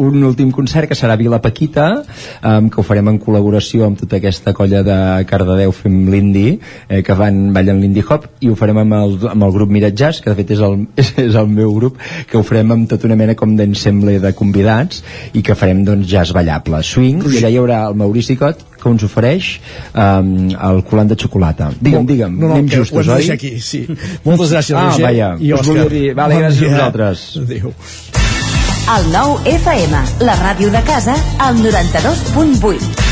[0.00, 4.16] un últim concert que serà Vila Paquita um, que ho farem en col·laboració amb tota
[4.18, 4.96] aquesta colla de
[5.28, 6.46] Cardedeu fem l'indi
[6.88, 9.98] eh, que van ballen l'indie hop i ho farem amb el, amb el grup Mirat
[9.98, 12.00] Jazz que de fet és el, és, és el meu grup
[12.30, 15.04] que ho farem amb tota una mena com d'ensemble de convidats
[15.36, 18.90] i que farem doncs jazz ballable swing i allà hi haurà el Maurici Cot que
[18.90, 19.52] ens ofereix
[19.94, 20.32] um,
[20.70, 23.30] el colant de xocolata digue'm, digue'm, No, no, anem justos, oi?
[23.30, 23.86] aquí, sí.
[24.24, 25.06] Moltes gràcies, ah, Roger.
[25.06, 25.74] vaja, I us Òscar.
[25.76, 26.68] volia dir vale, Bon gràcies dia.
[26.68, 27.72] a vosaltres Adéu.
[28.92, 33.11] El nou FM, la ràdio de casa, al 92.8.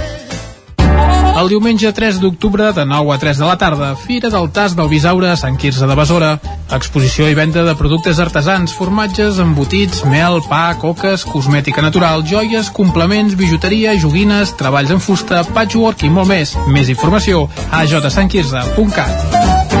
[1.31, 4.89] El diumenge 3 d'octubre de 9 a 3 de la tarda, Fira del Tas del
[4.91, 6.31] Bisaure a Sant Quirze de Besora.
[6.75, 13.37] Exposició i venda de productes artesans, formatges, embotits, mel, pa, coques, cosmètica natural, joies, complements,
[13.39, 16.57] bijuteria, joguines, treballs en fusta, patchwork i molt més.
[16.67, 19.80] Més informació a jsantquirze.cat.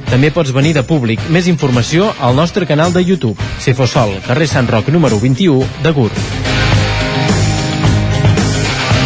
[0.11, 1.21] També pots venir de públic.
[1.31, 3.39] Més informació al nostre canal de YouTube.
[3.63, 6.11] Cefosol, carrer Sant Roc número 21 de Gurb.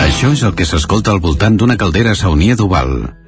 [0.02, 3.22] Això és el que s'escolta al voltant d'una caldera saunia d'Oval.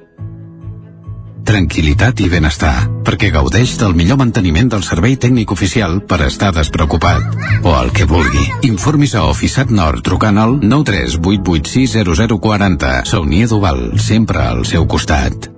[1.48, 7.22] Tranquilitat i benestar, perquè gaudeix del millor manteniment del servei tècnic oficial per estar despreocupat.
[7.62, 8.44] O el que vulgui.
[8.68, 13.06] Informis a Oficiat Nord trucant al 938860040.
[13.06, 15.57] Saunia d'Oval, sempre al seu costat.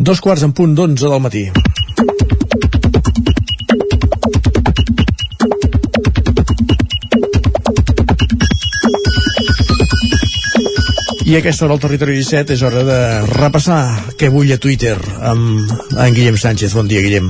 [0.00, 1.42] Dos quarts en punt d'onze del matí.
[11.28, 13.82] I aquesta hora al Territori 17 és hora de repassar
[14.16, 16.72] què vull a Twitter amb en Guillem Sánchez.
[16.80, 17.28] Bon dia, Guillem.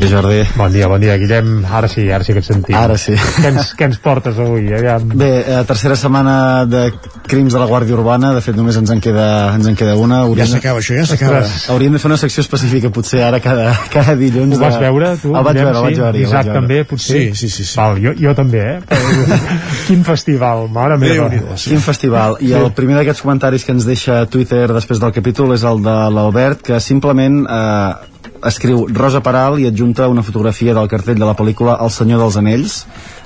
[0.00, 0.40] Bon Jordi.
[0.56, 1.64] Bon dia, bon dia, Guillem.
[1.68, 2.76] Ara sí, ara sí que et sentim.
[2.76, 3.12] Ara sí.
[3.12, 4.70] Què ens, què ens portes avui?
[4.72, 5.10] Aviam.
[5.12, 6.86] Bé, eh, tercera setmana de
[7.28, 9.26] crims de la Guàrdia Urbana, de fet només ens en queda,
[9.58, 10.22] ens en queda una.
[10.38, 11.42] Ja s'acaba això, ja s'acaba.
[11.74, 14.56] Hauríem de fer una secció específica potser ara cada, cada dilluns.
[14.56, 14.86] Ho vas de...
[14.86, 15.34] veure, tu?
[15.34, 16.02] El vaig Guillem, veure, el vaig sí?
[16.06, 16.22] veure.
[16.24, 16.60] Isaac vaig veure.
[16.62, 17.20] també, potser?
[17.20, 17.68] Sí, sí, sí.
[17.68, 17.76] sí.
[17.76, 18.78] Val, jo, jo també, eh?
[18.88, 19.40] Però,
[19.90, 21.28] Quin festival, mare meva.
[21.60, 22.38] Quin festival.
[22.40, 25.98] I el primer d'aquests comentaris que ens deixa Twitter després del capítol és el de
[26.16, 28.09] l'Albert, que simplement eh,
[28.46, 32.38] escriu Rosa Peral i adjunta una fotografia del cartell de la pel·lícula El senyor dels
[32.40, 32.76] anells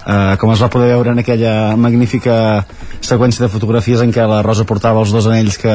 [0.04, 2.34] Uh, com es va poder veure en aquella magnífica
[3.04, 5.72] seqüència de fotografies en què la Rosa portava els dos anells que,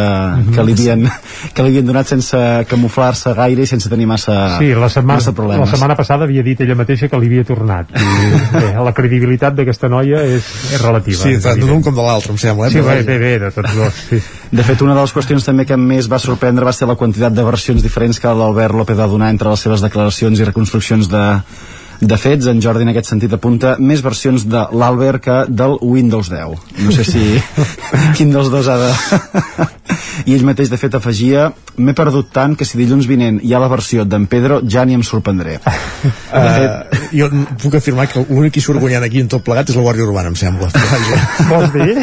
[0.53, 1.07] que, li, havien,
[1.53, 2.37] que li havien donat sense
[2.69, 6.43] camuflar-se gaire i sense tenir massa, Sí, la setmana, massa problemes la setmana passada havia
[6.45, 7.89] dit ella mateixa que li havia tornat.
[7.89, 10.45] I, bé, la credibilitat d'aquesta noia és,
[10.75, 11.23] és relativa.
[11.23, 12.69] Sí, és tant d'un com de l'altre, em sembla.
[12.69, 12.75] Eh?
[12.75, 14.03] Sí, bé, bé, bé, de tots dos.
[14.11, 14.21] Sí.
[14.53, 17.33] De fet, una de les qüestions també que més va sorprendre va ser la quantitat
[17.33, 21.25] de versions diferents que l'Albert López va donar entre les seves declaracions i reconstruccions de,
[22.01, 22.47] de fets.
[22.49, 26.69] En Jordi en aquest sentit apunta més versions de l'Albert que del Windows 10.
[26.85, 27.25] No sé si
[28.17, 28.93] quin dels dos ha de...
[30.27, 31.49] I ell mateix, de fet, afegia
[31.79, 34.97] m'he perdut tant que si dilluns vinent hi ha la versió d'en Pedro ja ni
[34.97, 35.59] em sorprendré.
[36.29, 37.25] Uh, jo
[37.57, 40.29] puc afirmar que l'únic qui surt guanyant aquí en tot plegat és la Guàrdia Urbana,
[40.29, 40.67] em sembla.
[41.49, 41.95] Vols dir?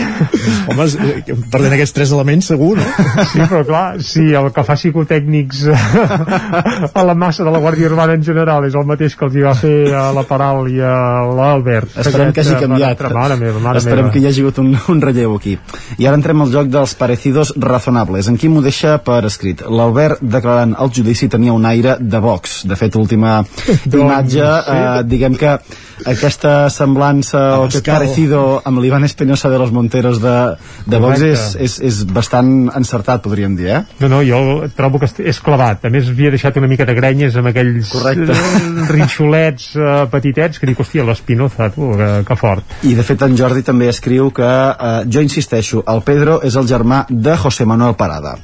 [0.66, 2.86] Home, eh, perdent aquests tres elements, segur, no?
[3.30, 8.18] Sí, però clar, si el que fa psicotècnics a la massa de la Guàrdia Urbana
[8.18, 10.94] en general és el mateix que els hi va fer a la Paral i a
[11.28, 11.96] l'Albert.
[12.02, 13.00] Esperem que hagi eh, canviat.
[13.06, 14.12] Mare, mare meva, mare Esperem meva.
[14.14, 15.56] que hi hagi hagut un, un relleu aquí.
[15.98, 18.28] I ara entrem al joc dels parecidos razonables.
[18.28, 19.62] En qui m'ho deixa per escrit?
[19.68, 22.62] L'Albert declarant el judici tenia un aire de Vox.
[22.66, 23.40] De fet, última
[23.92, 24.76] imatge, sí.
[24.76, 25.58] eh, diguem que
[26.04, 30.36] aquesta semblança o aquest parecido amb l'Ivan Espinosa de los Monteros de,
[30.84, 33.80] de Vox és, és, és bastant encertat, podríem dir, eh?
[34.02, 35.86] No, no, jo trobo que és clavat.
[35.86, 38.36] A més, havia deixat una mica de grenyes amb aquells Correcte.
[38.92, 42.76] rinxolets eh, petitets que dic, hòstia, l'Espinoza, tu, que, que fort.
[42.88, 46.68] I de fet en Jordi també escriu que eh, jo insisteixo, el Pedro és el
[46.68, 48.36] germà de José Manuel Parada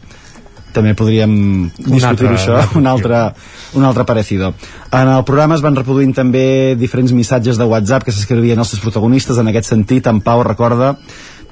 [0.72, 3.32] també podríem discutir altre- això, un altre,
[3.74, 4.54] un altre parecido.
[4.90, 8.82] En el programa es van reproduint també diferents missatges de WhatsApp que s'escrivien als seus
[8.82, 10.96] protagonistes, en aquest sentit, en Pau recorda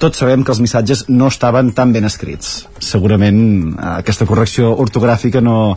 [0.01, 2.65] tots sabem que els missatges no estaven tan ben escrits.
[2.81, 3.41] Segurament
[3.77, 5.77] eh, aquesta correcció ortogràfica no,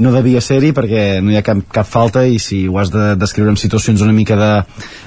[0.00, 3.14] no devia ser-hi perquè no hi ha cap, cap falta i si ho has de
[3.20, 4.50] descriure en situacions una mica de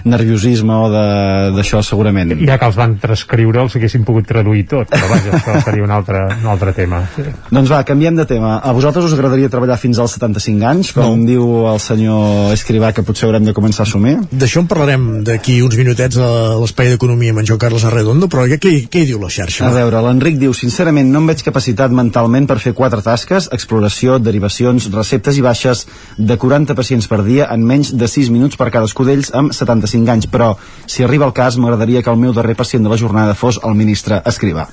[0.10, 2.34] nerviosisme o de- d'això segurament.
[2.48, 5.91] Ja que els van transcriure els haguessin pogut traduir tot, però vaja, això seria un
[5.91, 7.03] altre, un altre tema.
[7.52, 8.57] Doncs va, canviem de tema.
[8.64, 11.27] A vosaltres us agradaria treballar fins als 75 anys, com no.
[11.27, 14.18] diu el senyor Escrivà, que potser haurem de començar a assumir?
[14.31, 16.30] D'això en parlarem d'aquí uns minutets a
[16.61, 19.65] l'espai d'economia amb en Joan Carles Arredondo, però què, què, què diu la xarxa?
[19.65, 24.19] A veure, l'Enric diu, sincerament no em veig capacitat mentalment per fer quatre tasques, exploració,
[24.21, 25.85] derivacions, receptes i baixes
[26.17, 30.15] de 40 pacients per dia en menys de 6 minuts per cadascú d'ells amb 75
[30.15, 30.53] anys, però
[30.85, 33.77] si arriba el cas m'agradaria que el meu darrer pacient de la jornada fos el
[33.80, 34.69] ministre Escrivà.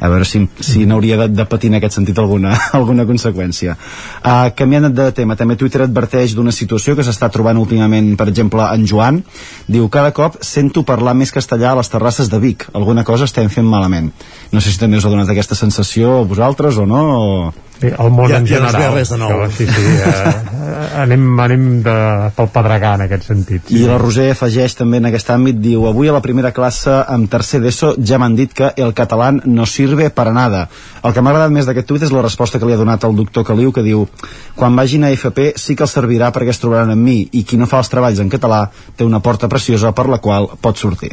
[0.00, 3.76] A veure si, si n'hauria de, de patir en aquest sentit alguna, alguna conseqüència.
[4.20, 8.64] Uh, canviant de tema, també Twitter adverteix d'una situació que s'està trobant últimament, per exemple,
[8.76, 9.22] en Joan.
[9.68, 12.68] Diu, cada cop sento parlar més castellà a les terrasses de Vic.
[12.74, 14.12] Alguna cosa estem fent malament.
[14.52, 17.65] No sé si també us ha donat aquesta sensació a vosaltres o no, o...
[17.80, 18.92] Bé, el món Ja- en ja no es general.
[18.94, 19.28] ve res de nou.
[19.28, 21.96] Que, sí, sí, eh, anem, anem de,
[22.36, 23.70] pel pedregar en aquest sentit.
[23.70, 27.28] I la Roser afegeix també en aquest àmbit, diu, avui a la primera classe amb
[27.30, 30.68] tercer d'ESO ja m'han dit que el català no sirve para nada.
[31.04, 33.14] El que m'ha agradat més d'aquest tuit és la resposta que li ha donat el
[33.16, 34.08] doctor Caliu, que diu,
[34.56, 37.56] quan vagin a FP sí que els servirà perquè es trobaran amb mi, i qui
[37.60, 41.12] no fa els treballs en català té una porta preciosa per la qual pot sortir.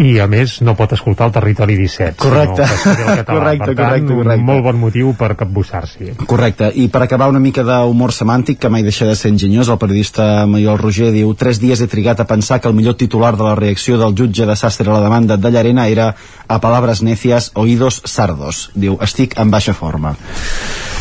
[0.00, 2.64] I a més no pot escoltar el territori 17 Correcte.
[2.64, 2.86] català.
[3.02, 4.44] Correcte, per tant, correcte, correcte.
[4.46, 8.86] molt bon motiu per capbussar-s'hi Correcte, i per acabar una mica d'humor semàntic que mai
[8.86, 12.60] deixa de ser enginyós, el periodista Maiol Roger diu tres dies he trigat a pensar
[12.60, 15.50] que el millor titular de la reacció del jutge de Sastre a la demanda de
[15.50, 16.14] Llarena era
[16.48, 18.70] a palabras necias, oídos sardos.
[18.74, 20.16] Diu, estic en baixa forma.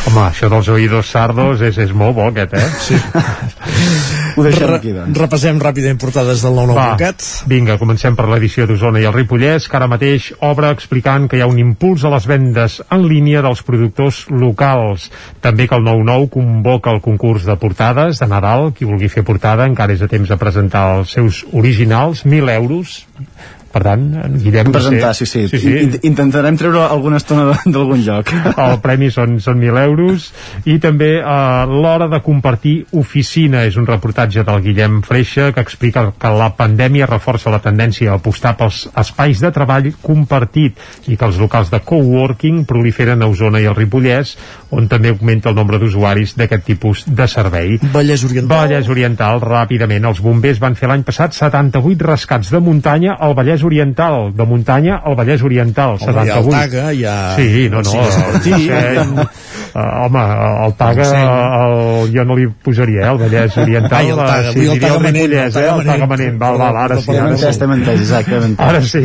[0.09, 2.69] Home, això dels oïdos sardos és, és molt bo aquest, eh?
[2.81, 2.97] Sí.
[4.35, 5.13] Ho deixem Re- aquí, doncs.
[5.19, 7.25] Repassem ràpidament portades del 99.cat.
[7.51, 11.43] vinga, comencem per l'edició d'Osona i el Ripollès, que ara mateix obre explicant que hi
[11.45, 15.09] ha un impuls a les vendes en línia dels productors locals.
[15.43, 18.71] També que el 9-9 convoca el concurs de portades de Nadal.
[18.73, 23.01] Qui vulgui fer portada encara és a temps de presentar els seus originals, 1.000 euros.
[23.71, 24.71] Per tant, en Guillem...
[24.73, 25.45] Presentar, sí, sí.
[25.47, 25.71] sí, sí.
[25.85, 28.31] In- Intentarem treure alguna estona de- d'algun lloc.
[28.65, 30.25] el premi són, són 1.000 euros
[30.67, 36.09] i també eh, l'hora de compartir oficina és un reportatge del Guillem Freixa que explica
[36.19, 40.77] que la pandèmia reforça la tendència a apostar pels espais de treball compartit
[41.07, 44.35] i que els locals de coworking proliferen a Osona i el Ripollès
[44.75, 47.77] on també augmenta el nombre d'usuaris d'aquest tipus de servei.
[47.93, 48.51] Vallès Oriental.
[48.67, 50.05] Vallès Oriental, ràpidament.
[50.07, 54.31] Els bombers van fer l'any passat 78 rescats de muntanya al Vallès Oriental.
[54.35, 55.97] De muntanya al Vallès Oriental.
[55.99, 56.71] Home, hi ha el 78.
[56.71, 57.17] Taga, hi ha...
[57.35, 58.69] Sí, no, no, Sí,
[59.73, 60.23] uh, home,
[60.65, 64.53] el Taga el, jo no li posaria, eh, el Vallès Oriental Ai, el Taga, eh,
[64.55, 66.37] vull el diria Taga Manent, Ripollès, el eh, el Taga Manent.
[66.41, 67.51] Val, val, ara sí, ara sí.
[67.59, 68.41] t'hem entès, exacte.
[68.57, 69.03] Ara sí.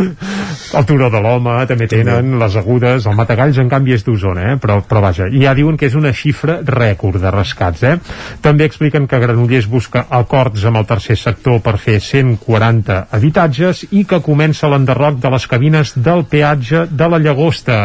[0.78, 4.56] el Turó de l'Home també tenen, les agudes, el Matagalls en canvi és d'Osona, eh?
[4.62, 7.84] però, però vaja, i ja diuen que és una xifra rècord de rescats.
[7.84, 7.96] Eh?
[8.44, 14.04] També expliquen que Granollers busca acords amb el tercer sector per fer 140 habitatges i
[14.08, 17.78] que comença l'enderroc de les cabines del peatge de la Llagosta.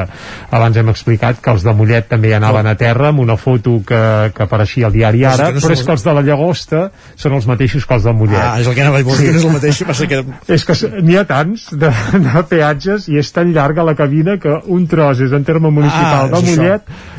[0.52, 4.32] Abans hem explicat que els de Mollet també anaven a terra amb una foto que,
[4.36, 6.84] que apareixia al diari ara, no però és que els de la Llagosta
[7.20, 8.40] són els mateixos que els del Mollet.
[8.40, 10.24] Ah, és el que anava a dir, no és el mateix, passa que...
[10.48, 11.92] És que n'hi ha tants de,
[12.26, 16.28] de peatges i és tan llarga la cabina que un tros és en terme municipal
[16.28, 16.78] Ah, de és això.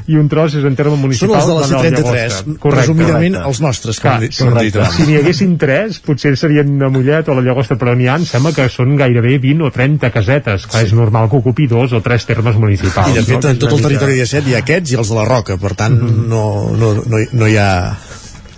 [0.08, 2.56] I un tros és en terme Són municipal els de la de Nova C33, Llagosta.
[2.62, 2.80] Correcte.
[2.80, 7.28] resumidament els nostres, com, Clar, com dit si n'hi haguessin tres, potser serien de Mollet
[7.28, 10.68] o la Llagosta, però n'hi ha, em sembla que són gairebé 20 o 30 casetes.
[10.70, 13.14] Clar, és normal que ocupi dos o tres termes municipals.
[13.14, 13.54] I de fet, no?
[13.54, 15.74] en tot el territori de Set hi ha aquests i els de la Roca, per
[15.78, 16.46] tant, no,
[16.76, 17.70] no, no, no hi ha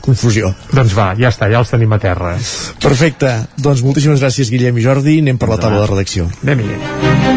[0.02, 0.52] confusió.
[0.74, 2.35] Doncs va, ja està, ja els tenim a terra.
[2.82, 6.28] Perfecte, doncs moltíssimes gràcies Guillem i Jordi, anem per la taula de redacció.
[6.43, 7.31] anem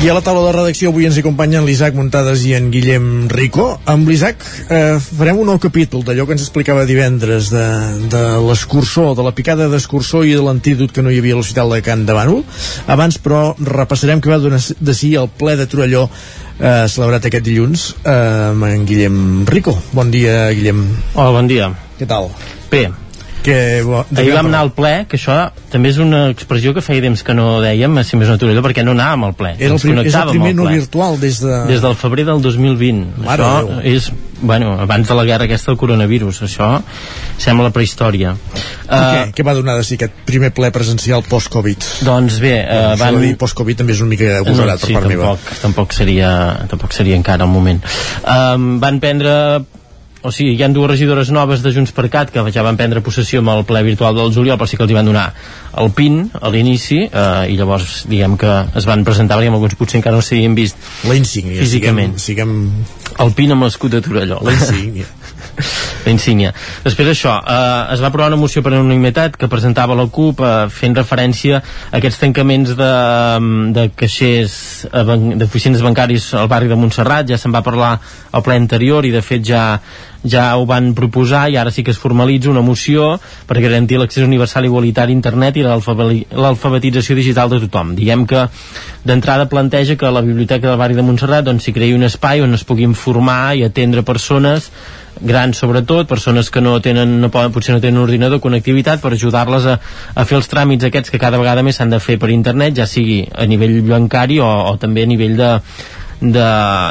[0.00, 3.66] I a la taula de redacció avui ens acompanyen l'Isaac Muntades i en Guillem Rico.
[3.92, 7.64] Amb l'Isaac eh, farem un nou capítol d'allò que ens explicava divendres de,
[8.08, 11.74] de l'escurçó, de la picada d'escurçó i de l'antídot que no hi havia a l'Hospital
[11.76, 12.40] de Can de Bànol.
[12.88, 17.44] Abans, però, repassarem que va donar de si el ple de Torelló eh, celebrat aquest
[17.50, 18.16] dilluns eh,
[18.54, 19.20] amb en Guillem
[19.52, 19.76] Rico.
[19.92, 20.80] Bon dia, Guillem.
[21.12, 21.68] Hola, bon dia.
[22.00, 22.32] Què tal?
[22.72, 22.86] Bé,
[23.40, 25.36] Que, bo, ahir vam anar al ple, que això
[25.72, 28.84] també és una expressió que feia temps que no dèiem, si més no Torelló, perquè
[28.84, 29.54] no anàvem al ple.
[29.56, 31.62] Era el, prim, és el primer no virtual des de...
[31.70, 33.24] Des del febrer del 2020.
[33.24, 33.80] Mare això Déu.
[33.94, 34.10] és,
[34.42, 36.42] bueno, abans de la guerra aquesta del coronavirus.
[36.48, 36.68] Això
[37.40, 38.34] sembla la prehistòria.
[38.34, 41.88] I què, què va donar de si aquest primer ple presencial post-Covid?
[42.04, 43.20] Doncs bé, eh, Això van...
[43.24, 45.60] dir post-Covid també és una mica agosarat sí, per part tampoc, meva.
[45.64, 46.30] tampoc seria,
[46.68, 47.80] tampoc seria encara el moment.
[48.20, 49.34] Um, van prendre
[50.22, 53.00] o sigui, hi ha dues regidores noves de Junts per Cat que ja van prendre
[53.04, 55.26] possessió amb el ple virtual del juliol, però sí que els hi van donar
[55.80, 60.00] el PIN a l'inici eh, i llavors diguem que es van presentar perquè alguns potser
[60.00, 60.76] encara no s'havien vist
[61.08, 63.20] La insígnia, físicament siguem, siguem...
[63.24, 65.08] el PIN amb l'escut de Torelló La insígnia.
[65.60, 66.52] la insígnia.
[66.84, 70.52] Després d'això, eh, es va aprovar una moció per unanimitat que presentava la CUP eh,
[70.70, 72.92] fent referència a aquests tancaments de,
[73.76, 75.04] de caixers eh,
[75.40, 77.96] d'oficines bancaris al barri de Montserrat, ja se'n va parlar
[78.30, 79.64] al ple anterior i de fet ja
[80.24, 84.24] ja ho van proposar i ara sí que es formalitza una moció per garantir l'accés
[84.26, 87.94] universal i igualitari a internet i l'alfabetització digital de tothom.
[87.96, 88.46] Diguem que
[89.04, 92.54] d'entrada planteja que la Biblioteca del barri de Montserrat doncs, s'hi creï un espai on
[92.54, 94.70] es puguin formar i atendre persones
[95.20, 99.14] grans sobretot, persones que no tenen no poden, potser no tenen un ordinador, connectivitat per
[99.14, 99.78] ajudar-les a,
[100.14, 102.88] a fer els tràmits aquests que cada vegada més s'han de fer per internet, ja
[102.88, 105.50] sigui a nivell bancari o, o també a nivell de,
[106.20, 106.46] de,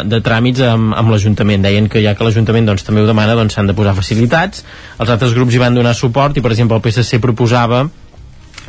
[0.09, 1.63] de tràmits amb, amb l'Ajuntament.
[1.65, 4.65] Deien que ja que l'Ajuntament doncs, també ho demana, doncs de posar facilitats.
[4.99, 7.85] Els altres grups hi van donar suport i, per exemple, el PSC proposava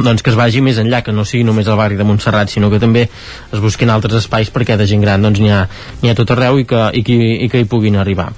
[0.06, 2.70] doncs que es vagi més enllà, que no sigui només el barri de Montserrat, sinó
[2.72, 6.32] que també es busquin altres espais perquè de gent gran doncs n'hi ha, ha tot
[6.34, 8.30] arreu i que, i, que, i que hi puguin arribar.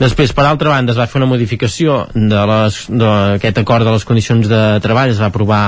[0.00, 4.62] Després, per altra banda, es va fer una modificació d'aquest acord de les condicions de
[4.84, 5.62] treball, es va aprovar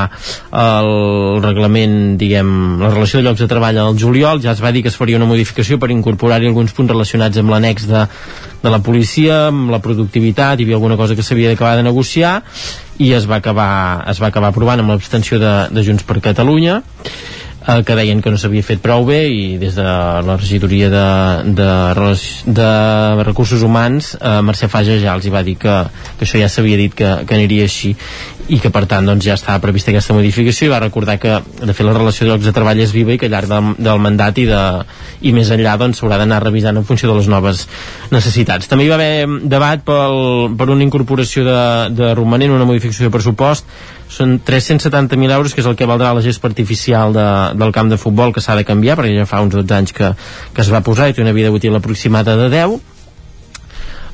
[0.51, 2.51] el reglament, diguem,
[2.83, 5.21] la relació de llocs de treball al juliol, ja es va dir que es faria
[5.21, 8.07] una modificació per incorporar-hi alguns punts relacionats amb l'annex de,
[8.63, 12.41] de la policia, amb la productivitat, hi havia alguna cosa que s'havia d'acabar de negociar
[12.99, 16.81] i es va acabar, es va acabar aprovant amb l'abstenció de, de Junts per Catalunya
[17.67, 21.07] eh, que deien que no s'havia fet prou bé i des de la regidoria de,
[21.59, 21.71] de,
[22.59, 22.71] de
[23.27, 25.77] recursos humans eh, Mercè Faja ja els hi va dir que,
[26.17, 27.95] que això ja s'havia dit que, que aniria així
[28.49, 31.75] i que per tant doncs, ja estava prevista aquesta modificació i va recordar que de
[31.75, 34.03] fet la relació de llocs de treball és viva i que al llarg del, del
[34.03, 34.63] mandat i, de,
[35.27, 37.67] i més enllà doncs, s'haurà d'anar revisant en funció de les noves
[38.15, 38.71] necessitats.
[38.71, 41.61] També hi va haver debat pel, per una incorporació de,
[41.99, 43.67] de romanent, una modificació de pressupost
[44.17, 47.29] són 370.000 euros que és el que valdrà la gespa artificial de,
[47.59, 50.13] del camp de futbol que s'ha de canviar perquè ja fa uns 12 anys que,
[50.55, 52.96] que es va posar i té una vida útil aproximada de 10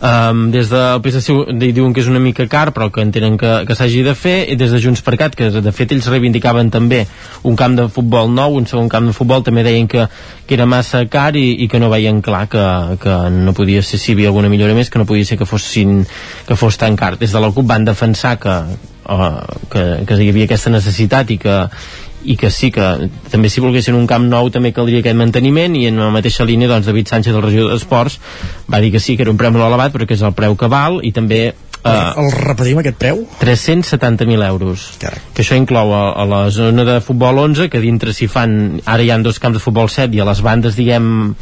[0.03, 1.31] Um, des del PSC
[1.63, 4.57] diuen que és una mica car però que entenen que, que s'hagi de fer i
[4.59, 7.05] des de Junts per Cat, que de fet ells reivindicaven també
[7.47, 10.09] un camp de futbol nou un segon camp de futbol, també deien que,
[10.43, 12.67] que era massa car i, i que no veien clar que,
[12.99, 15.47] que no podia ser, si hi havia alguna millora més que no podia ser que,
[15.47, 16.01] fossin,
[16.49, 17.15] que fos tan car.
[17.23, 18.59] Des de la CUP van defensar que,
[19.07, 19.31] uh,
[19.71, 21.61] que, que hi havia aquesta necessitat i que,
[22.25, 25.87] i que sí que també si volguessin un camp nou també caldria aquest manteniment i
[25.91, 28.19] en la mateixa línia doncs David Sánchez del regidor d'Esports
[28.71, 30.57] va dir que sí que era un preu molt elevat però que és el preu
[30.57, 31.45] que val i també
[31.83, 33.25] Uh, el repetim aquest preu?
[33.41, 34.85] 370.000 euros.
[35.03, 35.19] Carai.
[35.35, 38.53] Que això inclou a, a la zona de futbol 11, que dintre s'hi fan...
[38.87, 41.35] Ara hi ha dos camps de futbol 7 i a les bandes, diguem,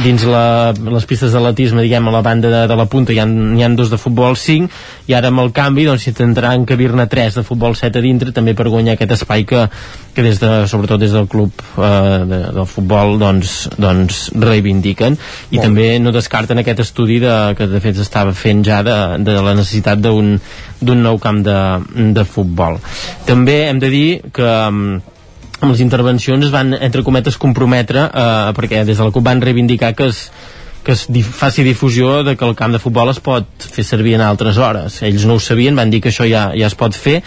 [0.00, 3.26] dins la, les pistes d'atletisme, diguem, a la banda de, de la punta hi ha,
[3.26, 7.40] hi ha dos de futbol 5 i ara amb el canvi doncs s'intentaran encabir-ne 3
[7.40, 9.66] de futbol 7 a dintre també per guanyar aquest espai que,
[10.14, 11.90] que des de, sobretot des del club eh,
[12.30, 15.18] de, del futbol doncs, doncs reivindiquen.
[15.50, 18.98] I Molt també no descarten aquest estudi de, que de fet s'estava fent ja de,
[19.26, 20.36] de la necessitat d'un
[20.80, 21.56] d'un nou camp de,
[22.16, 22.78] de futbol.
[23.28, 25.09] També hem de dir que mm,
[25.60, 29.42] amb les intervencions es van, entre cometes, comprometre eh, perquè des de la CUP van
[29.44, 30.30] reivindicar que es,
[30.84, 34.16] que es dif faci difusió de que el camp de futbol es pot fer servir
[34.16, 35.02] en altres hores.
[35.06, 37.20] Ells no ho sabien, van dir que això ja, ja es pot fer,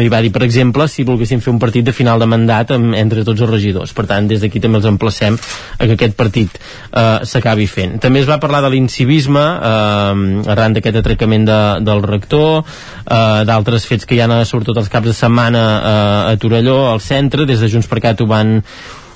[0.00, 2.94] i va dir, per exemple, si volguessin fer un partit de final de mandat amb,
[2.96, 3.92] entre tots els regidors.
[3.92, 7.98] Per tant, des d'aquí també els emplacem a que aquest partit eh, s'acabi fent.
[8.00, 12.64] També es va parlar de l'incivisme eh, arran d'aquest atracament de, del rector,
[13.04, 17.04] eh, d'altres fets que hi ha sobretot els caps de setmana eh, a Torelló, al
[17.04, 18.60] centre, des de Junts per Cat ho van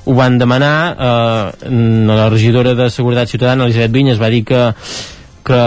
[0.06, 1.70] ho van demanar eh,
[2.06, 4.60] la regidora de Seguretat Ciutadana Elisabet Vinyes va dir que
[5.46, 5.62] que,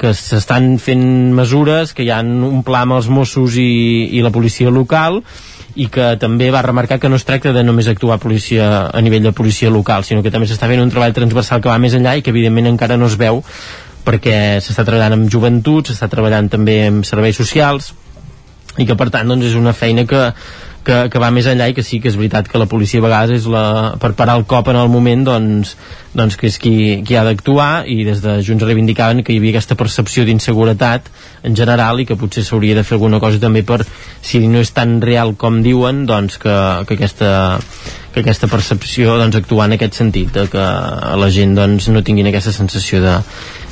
[0.00, 1.04] que s'estan fent
[1.34, 3.68] mesures, que hi ha un pla amb els Mossos i,
[4.16, 5.20] i la policia local
[5.76, 9.26] i que també va remarcar que no es tracta de només actuar policia, a nivell
[9.26, 12.14] de policia local, sinó que també s'està fent un treball transversal que va més enllà
[12.16, 13.42] i que evidentment encara no es veu
[14.06, 17.90] perquè s'està treballant amb joventut, s'està treballant també amb serveis socials
[18.78, 20.22] i que per tant doncs, és una feina que,
[20.86, 23.06] que, que va més enllà i que sí que és veritat que la policia a
[23.06, 25.74] vegades és la, per parar el cop en el moment doncs,
[26.16, 26.76] doncs que és qui,
[27.06, 31.10] qui ha d'actuar i des de Junts reivindicaven que hi havia aquesta percepció d'inseguretat
[31.46, 33.82] en general i que potser s'hauria de fer alguna cosa també per,
[34.22, 36.56] si no és tan real com diuen, doncs que,
[36.86, 37.32] que aquesta
[38.16, 40.64] que aquesta percepció doncs, actuar en aquest sentit de que
[41.20, 43.18] la gent doncs, no tinguin aquesta sensació de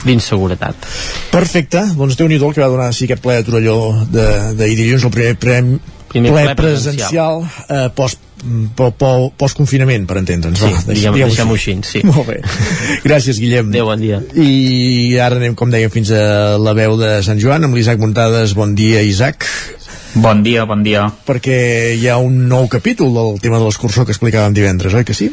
[0.05, 0.85] d'inseguretat.
[1.33, 3.79] Perfecte, doncs déu nhi que va donar sí, aquest ple de Torelló
[4.13, 5.79] d'ahir dilluns, el primer,
[6.15, 8.23] Primer ple, ple presencial, eh, post
[8.77, 10.61] po, po, post-confinament, per entendre'ns.
[10.61, 12.03] Sí, diguem, diguem-ho deixem-ho així, sí.
[12.11, 12.41] Molt bé.
[13.05, 13.73] Gràcies, Guillem.
[13.73, 14.21] Adéu, bon dia.
[14.39, 18.55] I ara anem, com dèiem, fins a la veu de Sant Joan, amb l'Isaac Muntades.
[18.59, 19.49] Bon dia, Isaac.
[20.15, 21.09] Bon dia, bon dia.
[21.27, 21.59] Perquè
[21.99, 25.33] hi ha un nou capítol del tema de l'excursó que explicàvem divendres, oi que sí?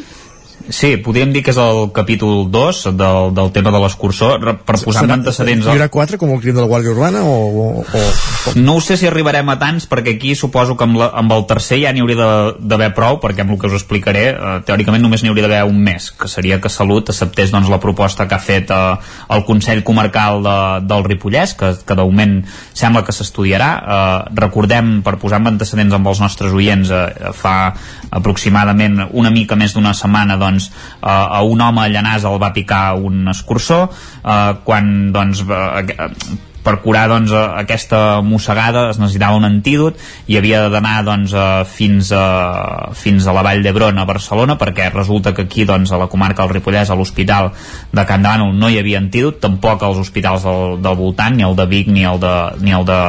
[0.68, 5.04] Sí, podríem dir que és el capítol 2 del, del tema de l'escursó, per posar
[5.08, 5.66] en antecedents...
[5.66, 8.54] Hi haurà quatre, com el crim de la Guàrdia Urbana, o, o, o...
[8.58, 11.46] No ho sé si arribarem a tants, perquè aquí suposo que amb, la, amb el
[11.50, 12.28] tercer ja n'hi hauria
[12.58, 15.80] d'haver prou, perquè amb el que us explicaré, eh, teòricament només n'hi hauria d'haver un
[15.82, 18.80] mes, que seria que Salut acceptés doncs, la proposta que ha fet eh,
[19.34, 20.56] el Consell Comarcal de,
[20.86, 22.38] del Ripollès, que, que d'augment
[22.70, 23.72] sembla que s'estudiarà.
[23.82, 27.56] Eh, recordem, per posar en antecedents amb els nostres oients, eh, fa
[28.12, 32.84] aproximadament una mica més d'una setmana doncs, eh, a un home Llanàs el va picar
[32.98, 36.08] un escurçó eh, quan doncs, eh,
[36.62, 39.98] per curar doncs, aquesta mossegada es necessitava un antídot
[40.30, 41.34] i havia d'anar doncs,
[41.74, 45.98] fins, a, fins a la Vall d'Hebron a Barcelona perquè resulta que aquí doncs, a
[46.00, 47.50] la comarca del Ripollès a l'hospital
[47.92, 51.58] de Can Dànol no hi havia antídot, tampoc als hospitals del, del voltant, ni el
[51.58, 53.00] de Vic ni el de, ni el de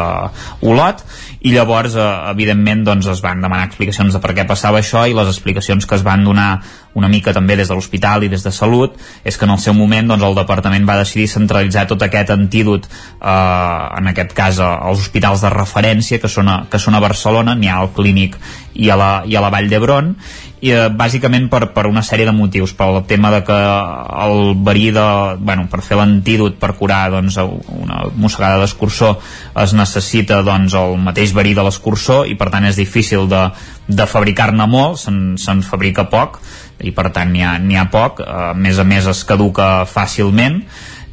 [0.66, 1.06] Olot
[1.44, 5.16] i llavors eh, evidentment doncs, es van demanar explicacions de per què passava això i
[5.16, 6.64] les explicacions que es van donar
[6.94, 9.74] una mica també des de l'hospital i des de Salut és que en el seu
[9.78, 15.06] moment doncs, el departament va decidir centralitzar tot aquest antídot eh, en aquest cas als
[15.06, 18.38] hospitals de referència que són a, que són a Barcelona n'hi ha al Clínic
[18.74, 20.16] i a la, i a la Vall d'Hebron
[20.64, 23.60] i eh, bàsicament per, per una sèrie de motius pel tema de que
[24.24, 25.06] el verí de,
[25.44, 27.38] bueno, per fer l'antídot per curar doncs,
[27.76, 29.18] una mossegada d'escurçó
[29.60, 33.44] es necessita doncs, el mateix verí de l'escurçó i per tant és difícil de,
[33.88, 36.40] de fabricar-ne molt, se'n se fabrica poc
[36.82, 38.24] i per tant n'hi ha, ha poc.
[38.26, 40.62] A més a més es caduca fàcilment.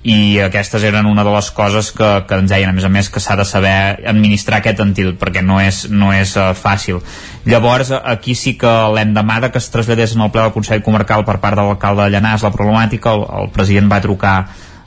[0.01, 3.11] I aquestes eren una de les coses que, que ens deien a més a més
[3.13, 7.03] que s'ha de saber administrar aquest antídot perquè no és, no és uh, fàcil.
[7.45, 11.37] Llavors aquí sí que l'endemà que es traslladés en el ple del Consell Comarcal per
[11.45, 14.35] part de l'alcalde de Llanàs la problemàtica, el, el president va trucar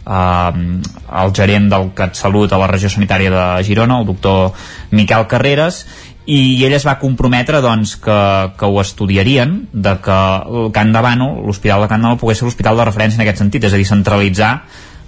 [0.06, 0.82] eh,
[1.22, 4.54] el gerent del CatSalut a la regió sanitària de Girona, el doctor
[4.92, 5.84] Miquel Carreras
[6.26, 8.20] i ell es va comprometre doncs, que,
[8.60, 12.40] que ho estudiarien de que el Can de Bano, l'Hospital de Can de Bano pogués
[12.40, 14.54] ser l'hospital de referència en aquest sentit, és a dir, centralitzar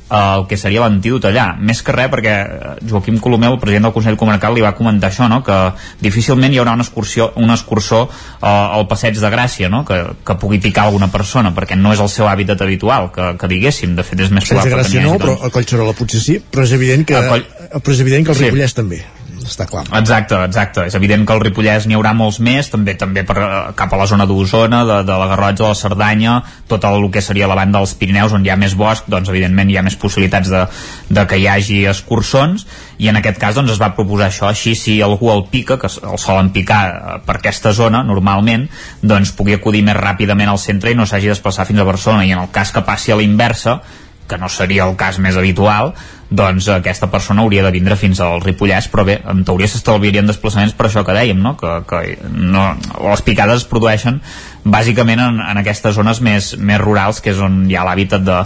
[0.09, 1.45] eh, el que seria l'antídot allà.
[1.55, 5.07] Més que res perquè eh, Joaquim Colomeu, el president del Consell Comarcal, li va comentar
[5.07, 5.39] això, no?
[5.45, 5.55] que
[6.03, 9.85] difícilment hi haurà una excursió, un escurçó eh, al passeig de Gràcia, no?
[9.87, 13.51] que, que pugui picar alguna persona, perquè no és el seu hàbitat habitual, que, que
[13.55, 15.03] diguéssim, de fet és més probable hagi.
[15.05, 17.45] No, però a Collserola potser sí, però és evident que, coll...
[17.79, 18.83] però és evident que el Ripollès sí.
[18.83, 19.05] també
[19.45, 19.83] està clar.
[19.99, 20.85] Exacte, exacte.
[20.89, 23.99] És evident que al Ripollès n'hi haurà molts més, també també per, eh, cap a
[23.99, 26.35] la zona d'Osona, de, de la Garrotxa, de la Cerdanya,
[26.67, 29.69] tot el que seria la banda dels Pirineus, on hi ha més bosc, doncs evidentment
[29.69, 30.65] hi ha més possibilitats de,
[31.09, 32.65] de que hi hagi escurçons,
[32.97, 35.89] i en aquest cas doncs es va proposar això, així si algú el pica, que
[35.89, 38.69] el solen picar eh, per aquesta zona, normalment,
[39.01, 42.25] doncs pugui acudir més ràpidament al centre i no s'hagi de desplaçar fins a Barcelona,
[42.25, 43.79] i en el cas que passi a la inversa,
[44.27, 45.93] que no seria el cas més habitual,
[46.29, 50.73] doncs aquesta persona hauria de vindre fins al Ripollès, però bé, en teoria s'estalviarien desplaçaments
[50.73, 51.53] per això que dèiem, no?
[51.59, 52.01] que, que
[52.33, 52.65] no,
[53.05, 54.17] les picades es produeixen
[54.65, 58.39] bàsicament en, en aquestes zones més, més rurals, que és on hi ha l'hàbitat de,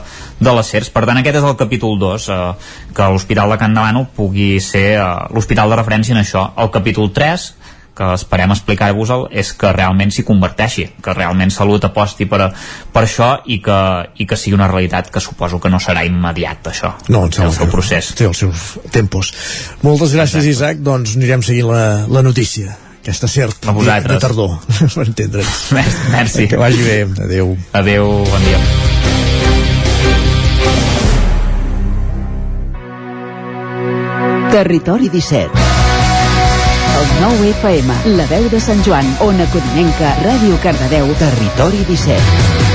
[0.44, 0.92] de les serps.
[0.92, 2.40] Per tant, aquest és el capítol 2, eh,
[2.96, 6.50] que l'Hospital de Can Davano pugui ser eh, l'hospital de referència en això.
[6.60, 7.48] El capítol 3,
[7.96, 12.50] que esperem explicar-vos és que realment s'hi converteixi, que realment Salut aposti per, a,
[12.94, 13.80] per això i que,
[14.22, 17.72] i que sigui una realitat que suposo que no serà immediat això, no, el seu
[17.72, 18.14] procés.
[18.20, 19.34] Té els seus tempos.
[19.84, 20.56] Moltes gràcies Exacte.
[20.56, 24.60] Isaac, doncs anirem seguint la, la notícia aquesta cert a de, de tardor,
[24.96, 25.72] per entendre'ns.
[26.12, 26.48] Merci.
[26.52, 27.00] Que vagi bé.
[27.26, 27.56] Adéu.
[27.74, 28.62] Adéu, bon dia.
[34.50, 35.69] Territori 17
[37.00, 42.68] el 9 FM, La Veu de Sant Joan, Ona Codinenca, Ràdio Cardedeu, Territori 17.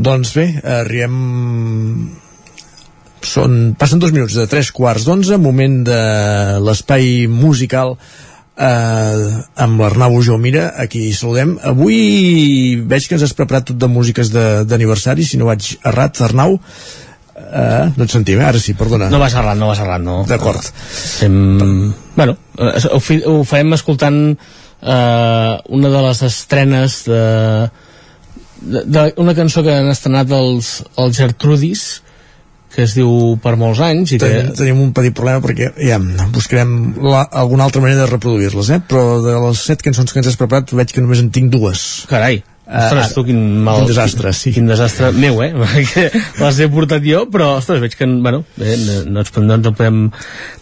[0.00, 0.46] Doncs bé,
[0.80, 2.16] arribem...
[3.30, 6.00] Són, passen dos minuts de tres quarts d'onze, moment de
[6.64, 7.98] l'espai musical
[8.60, 11.56] eh, amb l'Arnau Jomira, aquí saludem.
[11.66, 16.58] Avui veig que ens has preparat tot de músiques d'aniversari, si no vaig errat, Arnau.
[17.40, 18.46] Eh, no et sentim, eh?
[18.46, 19.08] ara sí, perdona.
[19.10, 20.20] No vas errat, no vas errat, no.
[20.28, 20.66] D'acord.
[21.24, 21.92] Em...
[22.16, 27.24] Bueno, eh, ho, ho farem escoltant eh, una de les estrenes de,
[28.60, 31.88] de, de una cançó que han estrenat els, els Gertrudis,
[32.70, 34.28] que es diu per molts anys i que...
[34.30, 35.98] Ten, tenim un petit problema perquè ja
[36.34, 38.80] buscarem la, alguna altra manera de reproduir-les eh?
[38.90, 42.06] però de les set cançons que ens has preparat veig que només en tinc dues
[42.10, 43.80] carai Ostres, uh, tu quin mal...
[43.80, 44.52] Quin desastre, sí.
[44.54, 45.50] Quin desastre meu, eh?
[45.58, 46.04] Perquè
[46.38, 48.76] les he portat jo, però, ostres, veig que, bueno, bé,
[49.10, 49.98] no, ens, no ens en podem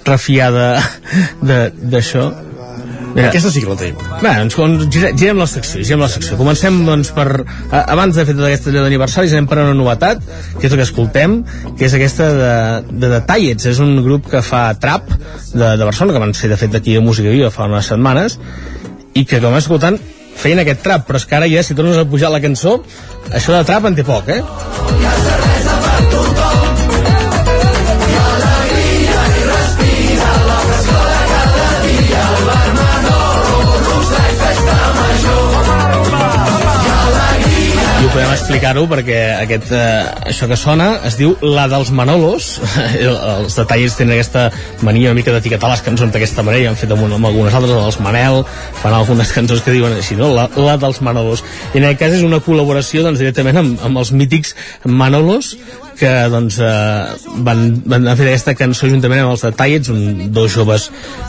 [0.08, 0.48] refiar
[1.44, 2.24] d'això.
[3.14, 3.98] Mira, Aquesta sí que la tenim.
[4.22, 6.36] Bé, doncs girem, girem la secció, girem la secció.
[6.40, 7.26] Comencem, doncs, per...
[7.80, 10.22] Abans de fer tota aquesta allò d'aniversaris, anem per una novetat,
[10.58, 11.38] que és el que escoltem,
[11.78, 12.52] que és aquesta de,
[12.90, 13.70] de Detallets.
[13.72, 16.98] És un grup que fa trap de, de Barcelona, que van ser, de fet, d'aquí
[16.98, 18.38] a Música Viva fa unes setmanes,
[19.18, 19.98] i que, com escoltant,
[20.38, 22.78] feien aquest trap, però és que ara ja, si tornes a pujar la cançó,
[23.32, 24.42] això de trap en té poc, eh?
[38.18, 42.48] Podem explicar-ho perquè aquest, eh, això que sona es diu La dels Manolos.
[42.98, 44.48] Els detalls tenen aquesta
[44.82, 47.70] mania una mica d'etiquetar les cançons d'aquesta manera i han fet amb, amb algunes altres,
[47.76, 48.40] la dels Manel
[48.80, 50.32] fan algunes cançons que diuen així, no?
[50.34, 51.44] La, la dels Manolos.
[51.70, 55.54] I en aquest cas és una col·laboració doncs, directament amb, amb els mítics Manolos
[55.98, 60.88] que doncs, eh, van, van fer aquesta cançó juntament amb els Detallets, un, dos joves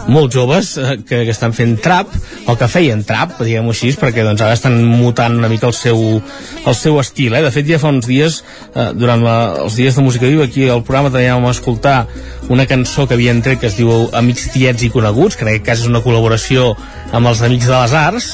[0.09, 2.13] molt joves eh, que, que estan fent trap,
[2.49, 6.01] o que feien trap, diguem-ho així, perquè doncs, ara estan mutant una mica el seu,
[6.19, 7.35] el seu estil.
[7.37, 7.43] Eh?
[7.45, 8.41] De fet, ja fa uns dies,
[8.73, 12.03] eh, durant la, els dies de música viva, aquí al programa també vam escoltar
[12.49, 15.65] una cançó que havien tret que es diu Amics tiets i coneguts, que en aquest
[15.67, 16.73] cas és una col·laboració
[17.13, 18.31] amb els Amics de les Arts,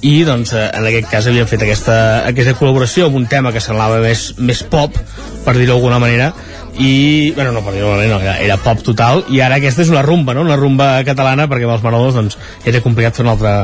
[0.00, 1.96] i doncs eh, en aquest cas havien fet aquesta,
[2.28, 4.96] aquesta col·laboració amb un tema que semblava més, més pop
[5.44, 6.30] per dir-ho d'alguna manera
[6.80, 9.92] i, bueno, no per dir-ho d'alguna manera, no, era pop total i ara aquesta és
[9.92, 10.46] una rumba, no?
[10.46, 13.54] una rumba catalana perquè amb els Manolos doncs, era complicat fer una altra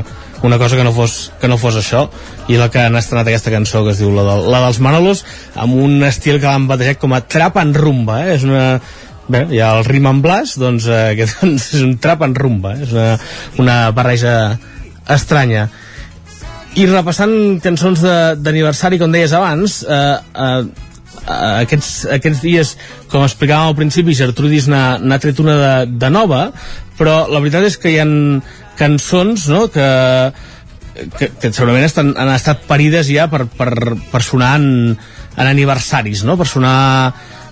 [0.44, 2.04] una cosa que no fos, que no fos això
[2.52, 5.24] i la que han estrenat aquesta cançó que es diu la, de, la dels Manolos
[5.56, 8.36] amb un estil que l'han batejat com a trap en rumba eh?
[8.36, 8.68] és una,
[9.26, 12.36] Bé, hi ha el rim en blas, doncs eh, aquest doncs, és un trap en
[12.38, 12.84] rumba, eh?
[12.84, 13.08] és una,
[13.58, 14.36] una barreja
[15.10, 15.64] estranya
[16.76, 18.02] i repassant cançons
[18.44, 20.64] d'aniversari, com deies abans, eh, eh,
[21.26, 22.74] aquests, aquests dies,
[23.12, 25.72] com explicàvem al principi, Gertrudis n'ha tret una de,
[26.04, 26.50] de nova,
[26.98, 28.14] però la veritat és que hi han
[28.76, 29.88] cançons no, que,
[31.16, 33.72] que, que segurament estan, han estat parides ja per, per,
[34.12, 34.68] per sonar en,
[35.36, 36.36] en aniversaris, no?
[36.36, 36.76] per sonar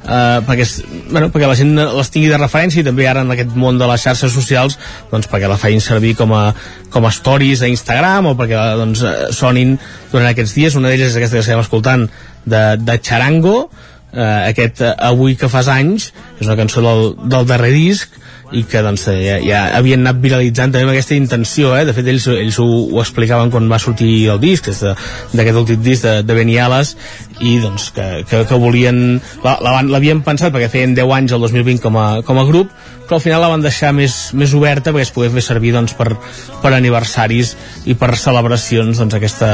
[0.05, 0.67] eh, perquè,
[1.11, 3.89] bueno, perquè la gent les tingui de referència i també ara en aquest món de
[3.91, 4.79] les xarxes socials
[5.13, 6.45] doncs perquè la feien servir com a,
[6.93, 9.77] com a stories a Instagram o perquè doncs, eh, sonin
[10.13, 12.09] durant aquests dies una d'elles és aquesta que estem escoltant
[12.45, 13.71] de, de Charango.
[14.15, 18.21] Eh, aquest eh, Avui que fas anys és una cançó del, del darrer disc
[18.55, 21.85] i que doncs, ja, ja havien anat viralitzant també amb aquesta intenció eh?
[21.89, 26.07] de fet ells, ells ho, ho explicaven quan va sortir el disc d'aquest últim disc
[26.07, 26.95] de, de Beniales
[27.43, 31.99] i doncs que, que, que volien l'havien pensat perquè feien 10 anys el 2020 com
[31.99, 32.71] a, com a grup
[33.05, 35.97] però al final la van deixar més, més oberta perquè es pogués fer servir doncs,
[35.99, 36.15] per,
[36.63, 37.55] per aniversaris
[37.91, 39.51] i per celebracions doncs, aquesta,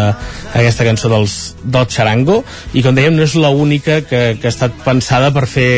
[0.53, 2.43] aquesta cançó dels, del Charango
[2.77, 5.71] i com dèiem no és l'única que, que ha estat pensada per fer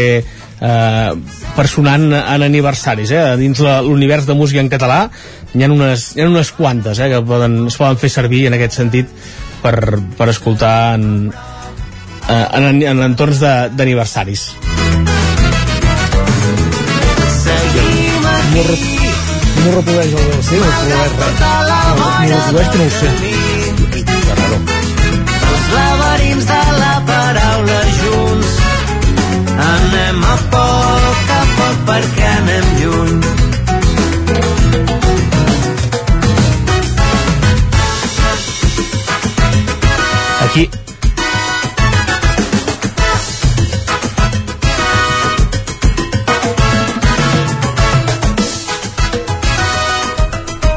[0.63, 1.13] eh,
[1.57, 3.23] per sonar en, en aniversaris eh?
[3.41, 5.05] dins l'univers de música en català
[5.53, 8.59] n'hi ha unes, hi ha unes quantes eh, que poden, es poden fer servir en
[8.59, 9.11] aquest sentit
[9.63, 9.77] per,
[10.19, 11.31] per escoltar en,
[12.29, 14.51] eh, en, en entorns d'aniversaris
[18.53, 21.41] no, no reprodueix el DLC, no reprodueix res.
[21.43, 23.42] No, reprodueix que no ho sé.
[29.59, 33.21] Anem a poc a poc perquè anem lluny.
[40.45, 40.69] Aquí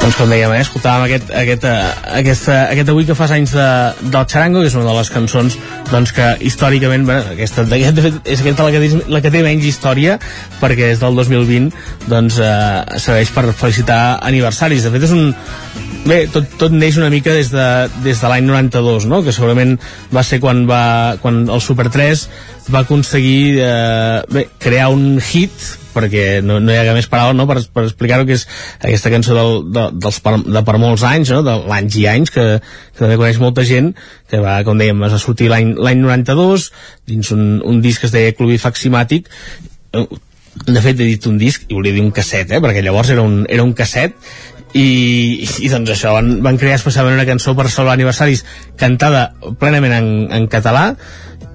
[0.05, 3.69] doncs com dèiem, eh, escoltàvem aquest, aquest, uh, aquesta, aquest avui que fas anys de,
[4.13, 5.55] del Charango, que és una de les cançons
[5.89, 9.65] doncs, que històricament, bueno, aquesta, de fet, és aquesta la que, la que té menys
[9.65, 10.19] història,
[10.61, 11.73] perquè és del 2020
[12.11, 14.85] doncs, uh, serveix per felicitar aniversaris.
[14.85, 15.33] De fet, és un,
[16.05, 17.63] Bé, tot, tot neix una mica des de,
[18.05, 19.23] des de l'any 92, no?
[19.25, 19.71] que segurament
[20.13, 22.27] va ser quan, va, quan el Super 3
[22.71, 25.53] va aconseguir eh, bé, crear un hit
[25.95, 27.45] perquè no, no hi ha més paraula no?
[27.47, 28.45] per, per explicar-ho que és
[28.81, 31.41] aquesta cançó del, de, dels per, de per molts anys no?
[31.45, 33.93] de l'anys i anys que, que també coneix molta gent
[34.31, 36.69] que va, com dèiem, va sortir l'any 92
[37.11, 39.29] dins un, un disc que es deia Clubi Faximàtic
[40.65, 42.61] de fet he dit un disc i volia dir un casset eh?
[42.63, 44.15] perquè llavors era un, era un casset
[44.75, 48.43] i, i doncs això, van, van crear especialment una cançó per salvar aniversaris
[48.79, 49.29] cantada
[49.61, 50.89] plenament en, en català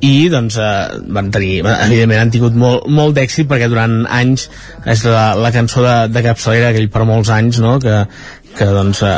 [0.00, 4.46] i doncs eh, van tenir evidentment han tingut molt, molt d'èxit perquè durant anys
[4.88, 7.76] és la, la cançó de, de capçalera aquell per molts anys no?
[7.82, 7.98] que,
[8.56, 9.14] que doncs eh,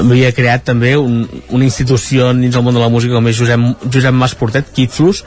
[0.00, 1.22] havia creat també un,
[1.54, 5.22] una institució dins el món de la música com és Josep, Josep Mas Portet, Kitflus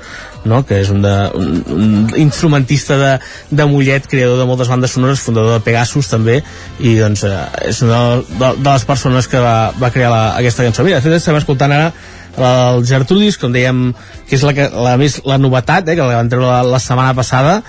[0.45, 0.61] no?
[0.67, 3.13] que és un, de, un, un instrumentista de,
[3.49, 6.41] de Mollet, creador de moltes bandes sonores, fundador de Pegasus també
[6.79, 7.39] i doncs eh,
[7.71, 10.99] és una de, de, de les persones que va, va crear la, aquesta cançó mira,
[10.99, 11.89] de fet estem escoltant ara
[12.35, 13.93] el Gertrudis, com dèiem
[14.27, 16.81] que és la, que, la, més, la novetat eh, que la van treure la, la
[16.83, 17.61] setmana passada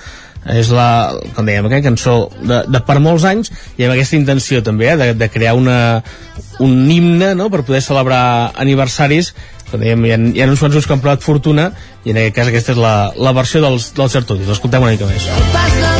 [0.53, 0.87] és la,
[1.35, 4.97] com dèiem, aquesta cançó de, de per molts anys i amb aquesta intenció també eh,
[4.99, 5.77] de, de crear una,
[6.63, 9.33] un himne no, per poder celebrar aniversaris.
[9.71, 11.71] Com dèiem, hi ha, hi ha uns quants que han provat fortuna
[12.05, 15.09] i en aquest cas aquesta és la, la versió dels, dels Gertrudis, l'escoltem una mica
[15.11, 15.27] més.
[15.27, 15.96] El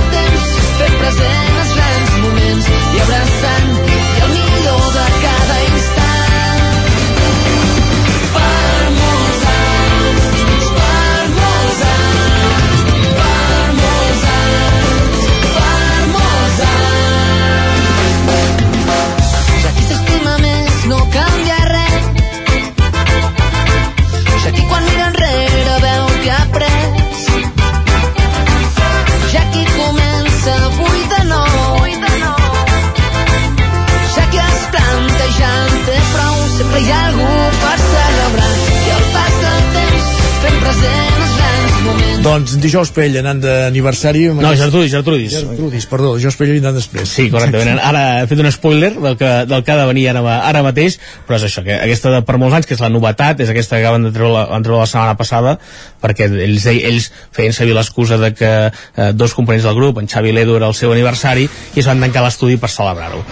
[42.38, 44.28] Doncs dijous Pell anant d'aniversari...
[44.30, 45.34] No, aquest- Gertrudis, Gertrudis.
[45.42, 47.10] Gertrudis, perdó, dijous Pell anant després.
[47.10, 47.80] Sí, correctament.
[47.82, 51.00] Ara he fet un spoiler del que, del que ha de venir ara, ara mateix,
[51.26, 53.80] però és això, que aquesta de per molts anys, que és la novetat, és aquesta
[53.80, 55.56] que acaben de treure la, van treure la setmana passada,
[56.04, 60.30] perquè ells, ells feien servir l'excusa de que eh, dos components del grup, en Xavi
[60.30, 63.24] i l'Edu, era el seu aniversari, i es van tancar l'estudi per celebrar-ho.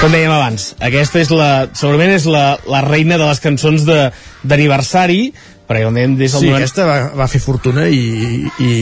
[0.00, 4.06] Com dèiem abans, aquesta és la, segurament és la, la reina de les cançons de-
[4.44, 5.32] d'aniversari,
[5.74, 8.72] perquè com dèiem des del Sí, 90 aquesta va, va fer fortuna i, i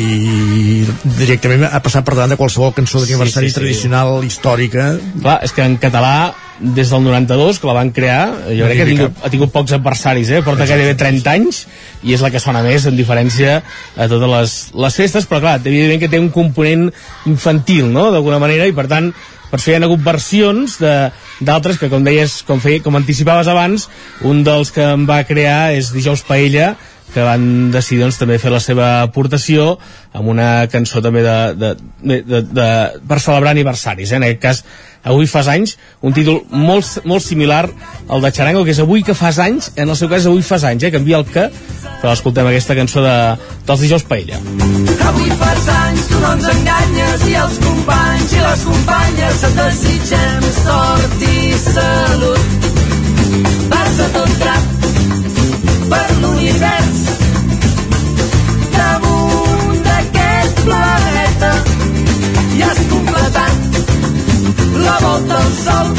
[1.18, 3.60] directament ha passat per davant de qualsevol cançó d'aniversari Sí, sí, sí.
[3.60, 4.92] tradicional, històrica.
[5.20, 6.32] Clar, és que en català
[6.62, 9.72] des del 92, que la van crear, jo crec que ha tingut, ha tingut pocs
[9.74, 10.42] adversaris, eh?
[10.46, 11.64] porta gairebé 30 anys,
[12.06, 13.56] i és la que sona més, en diferència
[13.96, 14.54] a totes les,
[14.84, 16.86] les festes, però clar, evidentment que té un component
[17.26, 19.10] infantil, no?, d'alguna manera, i per tant,
[19.52, 23.84] per això hi ha hagut versions d'altres que, com deies, com, feia, com anticipaves abans,
[24.24, 26.72] un dels que em va crear és Dijous Paella,
[27.12, 29.74] que van decidir doncs, també fer la seva aportació
[30.16, 32.68] amb una cançó també de, de, de, de, de,
[33.08, 34.16] per celebrar aniversaris eh?
[34.16, 34.62] en aquest cas
[35.04, 37.66] avui fas anys, un títol molt, molt similar
[38.08, 40.64] al de Charango, que és avui que fas anys, en el seu cas avui fas
[40.68, 40.92] anys, eh?
[40.94, 41.48] canvia el que,
[42.02, 43.16] però escoltem aquesta cançó de,
[43.66, 44.38] dels dijous Paella.
[45.08, 50.46] Avui fas anys, tu no ens enganyes, i els companys i les companyes et desitgem
[50.60, 52.70] sort i salut.
[53.72, 54.86] Vas a tot trap
[55.92, 57.02] per l'univers,
[58.78, 61.52] damunt d'aquest planeta,
[62.52, 63.71] i has completat
[65.02, 65.94] volta al sol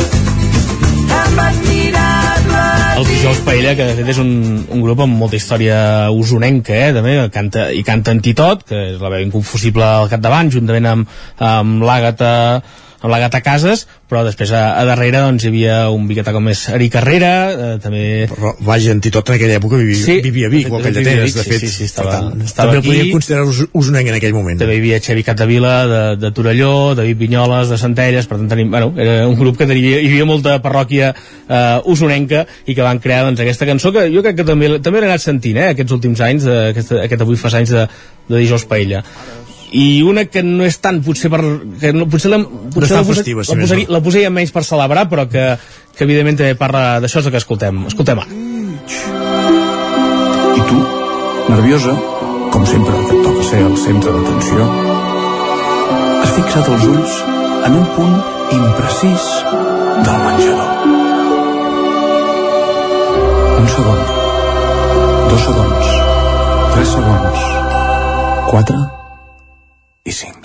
[1.14, 1.64] em van
[2.94, 4.30] el Dijous Paella, que de fet és un,
[4.72, 5.78] un grup amb molta història
[6.14, 10.12] usonenca, eh, també, que canta, i canta en Titot, que és la veu inconfusible al
[10.12, 12.30] capdavant, juntament amb, amb l'Àgata,
[13.04, 16.46] amb la Gata Casas, però després a, a darrere doncs, hi havia un biguetà com
[16.48, 18.04] és Eric Carrera, eh, també...
[18.32, 20.94] Però, vaja, Antitot en aquella època vivia, Sí, vivia a Vic, o a vivia a
[21.04, 21.60] Callateres, de sí, fet.
[21.66, 22.88] sí, sí, estava- per tant, estava també aquí.
[22.94, 24.60] podíem considerar us, usonenc en aquell moment.
[24.64, 28.72] També hi havia Xevi Capdevila de, de Torelló, David Vinyoles de Centelles, per tant tenim,
[28.72, 33.04] bueno, era un grup que tenia, hi havia molta parròquia eh, usonenca i que van
[33.04, 35.92] crear doncs, aquesta cançó que jo crec que també, també l'he anat sentint eh, aquests
[36.00, 37.88] últims anys, de, aquest, aquest avui fa anys de,
[38.30, 39.04] de Dijous Paella
[39.74, 41.42] i una que no és tant potser per
[41.82, 43.96] que no, potser la, potser tan la, posa- festiva, si la, posaria, no.
[43.98, 45.46] la posaria menys per celebrar però que,
[45.98, 48.30] que evidentment també parla d'això és el que escoltem escoltem ara
[50.54, 50.78] I tu,
[51.50, 51.94] nerviosa,
[52.54, 54.68] com sempre que et toca ser el centre d'atenció,
[56.22, 57.16] has fixat els ulls
[57.66, 58.16] en un punt
[58.54, 59.30] imprecís
[60.06, 60.72] del menjador.
[63.64, 64.02] Un segon,
[65.32, 65.94] dos segons,
[66.76, 67.48] tres segons,
[68.52, 69.03] quatre
[70.04, 70.36] i cinc.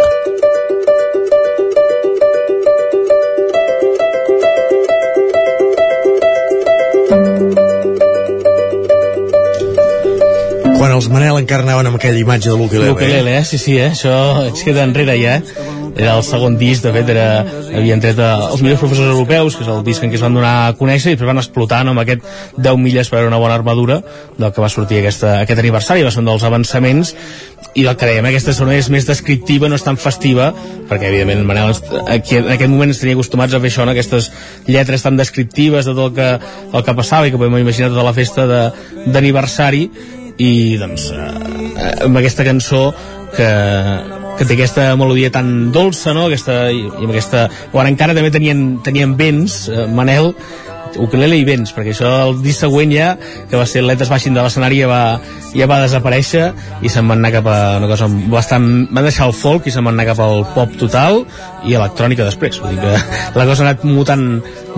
[10.79, 12.93] Quan els Manel encara anaven amb aquella imatge de l'ukelele.
[12.93, 13.43] L'ukelele, eh?
[13.49, 13.91] Sí, sí, eh?
[13.97, 14.15] Això
[14.47, 15.68] ens queda enrere ja, eh?
[15.99, 17.43] Era el segon disc, de fet, era,
[17.75, 20.37] havien tret eh, els millors professors europeus, que és el disc en què es van
[20.37, 22.23] donar a conèixer, i després van explotar no, amb aquest
[22.55, 23.99] 10 milles per una bona armadura
[24.39, 27.11] del que va sortir aquesta, aquest aniversari, va ser un dels avançaments,
[27.75, 30.53] i el que dèiem, eh, aquesta zona és més descriptiva, no és tan festiva,
[30.89, 31.75] perquè evidentment en Manel
[32.07, 33.97] aquí, en aquest moment ens tenia acostumats a fer això, no?
[33.97, 34.31] aquestes
[34.71, 36.31] lletres tan descriptives de tot el que,
[36.79, 39.89] el que passava i que podem imaginar tota la festa d'aniversari,
[40.39, 42.83] i doncs eh, amb aquesta cançó
[43.35, 43.51] que,
[44.39, 46.29] que té aquesta melodia tan dolça no?
[46.31, 50.33] aquesta, i, amb aquesta quan encara també tenien, tenien vents eh, Manel
[50.99, 53.09] ukelele i vents perquè això el disc següent ja
[53.51, 55.01] que va ser Letes baixin de l'escenari ja va,
[55.53, 56.47] ja va desaparèixer
[56.81, 59.85] i se'n van anar cap a una cosa bastant van deixar el folk i se'n
[59.85, 61.21] van anar cap al pop total
[61.69, 62.95] i electrònica després vull dir que
[63.39, 64.25] la cosa ha anat mutant,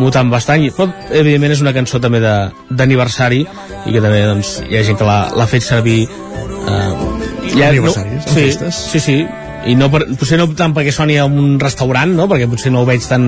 [0.02, 3.44] mutant bastant i, però evidentment és una cançó també de- d'aniversari
[3.86, 8.40] i que també doncs, hi ha gent que l'ha fet servir eh, Aniversaris, en sí,
[8.50, 8.82] festes.
[8.90, 9.20] sí, sí
[9.68, 12.24] i no per, potser no tant perquè soni a un restaurant no?
[12.30, 13.26] perquè potser no ho veig tant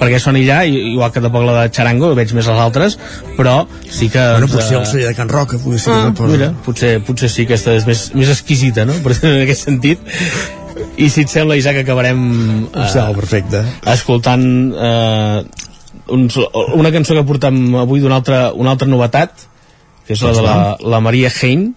[0.00, 2.96] perquè soni allà, i- igual que tampoc la de Charango ho veig més als altres,
[3.36, 5.96] però sí que Bueno, doncs, potser eh, el celler de Can Roca, potser sí que
[5.98, 6.32] ah, recorda.
[6.32, 8.96] mira, potser, potser sí que aquesta és més, més exquisita no?
[9.04, 10.00] per dir-ho en aquest sentit
[10.98, 12.18] i si et sembla Isaac acabarem
[12.72, 13.60] Em sembla perfecte.
[13.92, 14.42] escoltant
[14.74, 15.44] eh,
[16.14, 16.36] uns,
[16.74, 19.46] una cançó que portem avui d'una altra, una altra novetat
[20.06, 21.74] que és la de la, la Maria Hein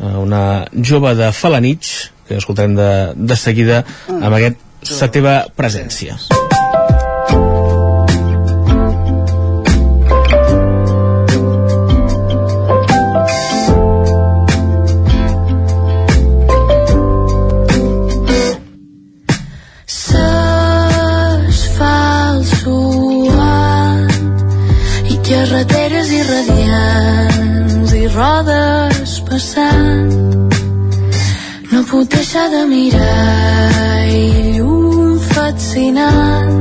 [0.00, 4.62] eh, una jove de Falanich que escoltarem de, de seguida amb aquest
[5.00, 6.18] la teva presència.
[25.46, 30.55] Carreteres irradiants i rodes passant
[31.88, 34.24] puc deixar de mirar i
[34.58, 36.54] llum fascinant.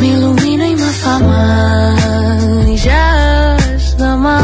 [0.00, 3.06] M'il·lumina i me fa mal i ja
[3.76, 4.38] és demà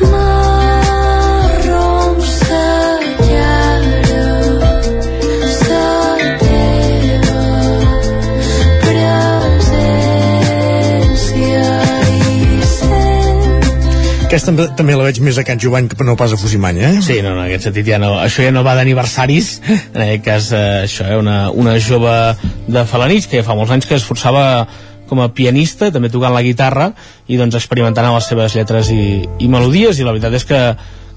[0.00, 0.55] Marrom
[14.36, 16.90] Aquesta també- la veig més a Can Jovany que no pas a Fusimany, eh?
[17.00, 19.62] Sí, no, no, en aquest sentit ja no, això ja no va d'aniversaris,
[19.94, 22.12] en aquest cas eh, això, eh, una, una jove
[22.68, 24.66] de Falanich que ja fa molts anys que es esforçava
[25.08, 26.90] com a pianista, també tocant la guitarra
[27.26, 30.60] i doncs experimentant amb les seves lletres i, i melodies i la veritat és que,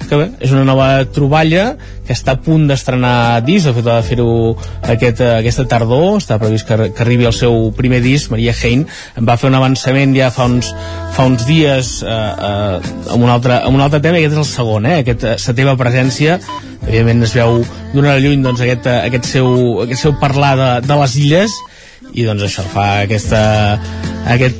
[0.07, 1.73] que bé, és una nova troballa
[2.05, 4.29] que està a punt d'estrenar disc, de fet ha de fer-ho
[4.93, 8.85] aquest, aquesta tardor, està previst que, que arribi el seu primer disc, Maria Hein.
[9.19, 10.71] En va fer un avançament ja fa uns,
[11.15, 14.43] fa uns dies eh, eh, amb, un altre, amb un altre tema i aquest és
[14.43, 16.39] el segon, eh, aquest, eh, la teva presència.
[16.87, 17.59] Evidentment es veu
[17.93, 19.49] d'una lluny doncs, aquest, eh, aquest, seu,
[19.85, 21.59] aquest seu parlar de, de les illes
[22.13, 23.41] i doncs això fa aquesta,
[24.33, 24.57] aquest,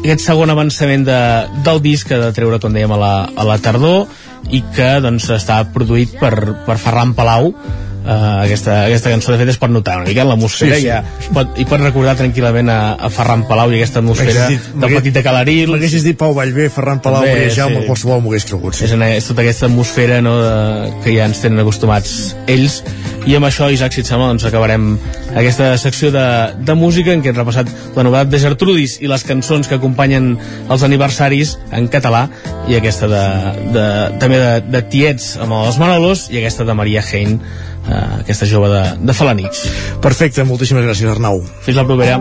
[0.00, 1.20] aquest segon avançament de,
[1.66, 4.08] del disc que de treure, com dèiem, a la, a la tardor
[4.50, 6.34] i que doncs està produït per,
[6.66, 7.52] per Ferran Palau
[8.00, 10.88] Uh, aquesta, aquesta cançó de fet es pot notar una mica en l'atmosfera Sí, sí.
[10.88, 11.02] ja
[11.36, 15.12] pot, i pot recordar tranquil·lament a, a Ferran Palau i aquesta atmosfera dit- del petit
[15.18, 17.86] de Calaril M'haguessis dit Pau Vallvé, Ferran Palau, També, Maria Jaume, sí.
[17.90, 18.78] qualsevol m'ho hagués cregut.
[18.78, 18.86] Sí.
[18.88, 22.14] és, en, és tota aquesta atmosfera no, de, que ja ens tenen acostumats
[22.48, 22.80] ells
[23.28, 24.94] i amb això Isaac si et sembla doncs acabarem
[25.36, 26.24] aquesta secció de,
[26.56, 27.68] de música en què hem repassat
[27.98, 30.32] la novetat de Gertrudis i les cançons que acompanyen
[30.72, 32.30] els aniversaris en català
[32.66, 33.24] i aquesta de,
[33.76, 33.84] de,
[34.24, 37.42] també de, de Tiets amb els Manolos i aquesta de Maria Hein
[37.90, 39.66] eh, aquesta jove de, de Falanix
[40.00, 41.42] Perfecte, moltíssimes gràcies Arnau.
[41.66, 42.20] Fins la propera.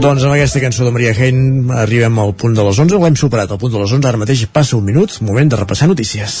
[0.00, 3.52] Doncs amb aquesta cançó de Maria Hein arribem al punt de les 11, l'hem superat
[3.52, 6.40] al punt de les 11, ara mateix passa un minut, moment de repassar notícies.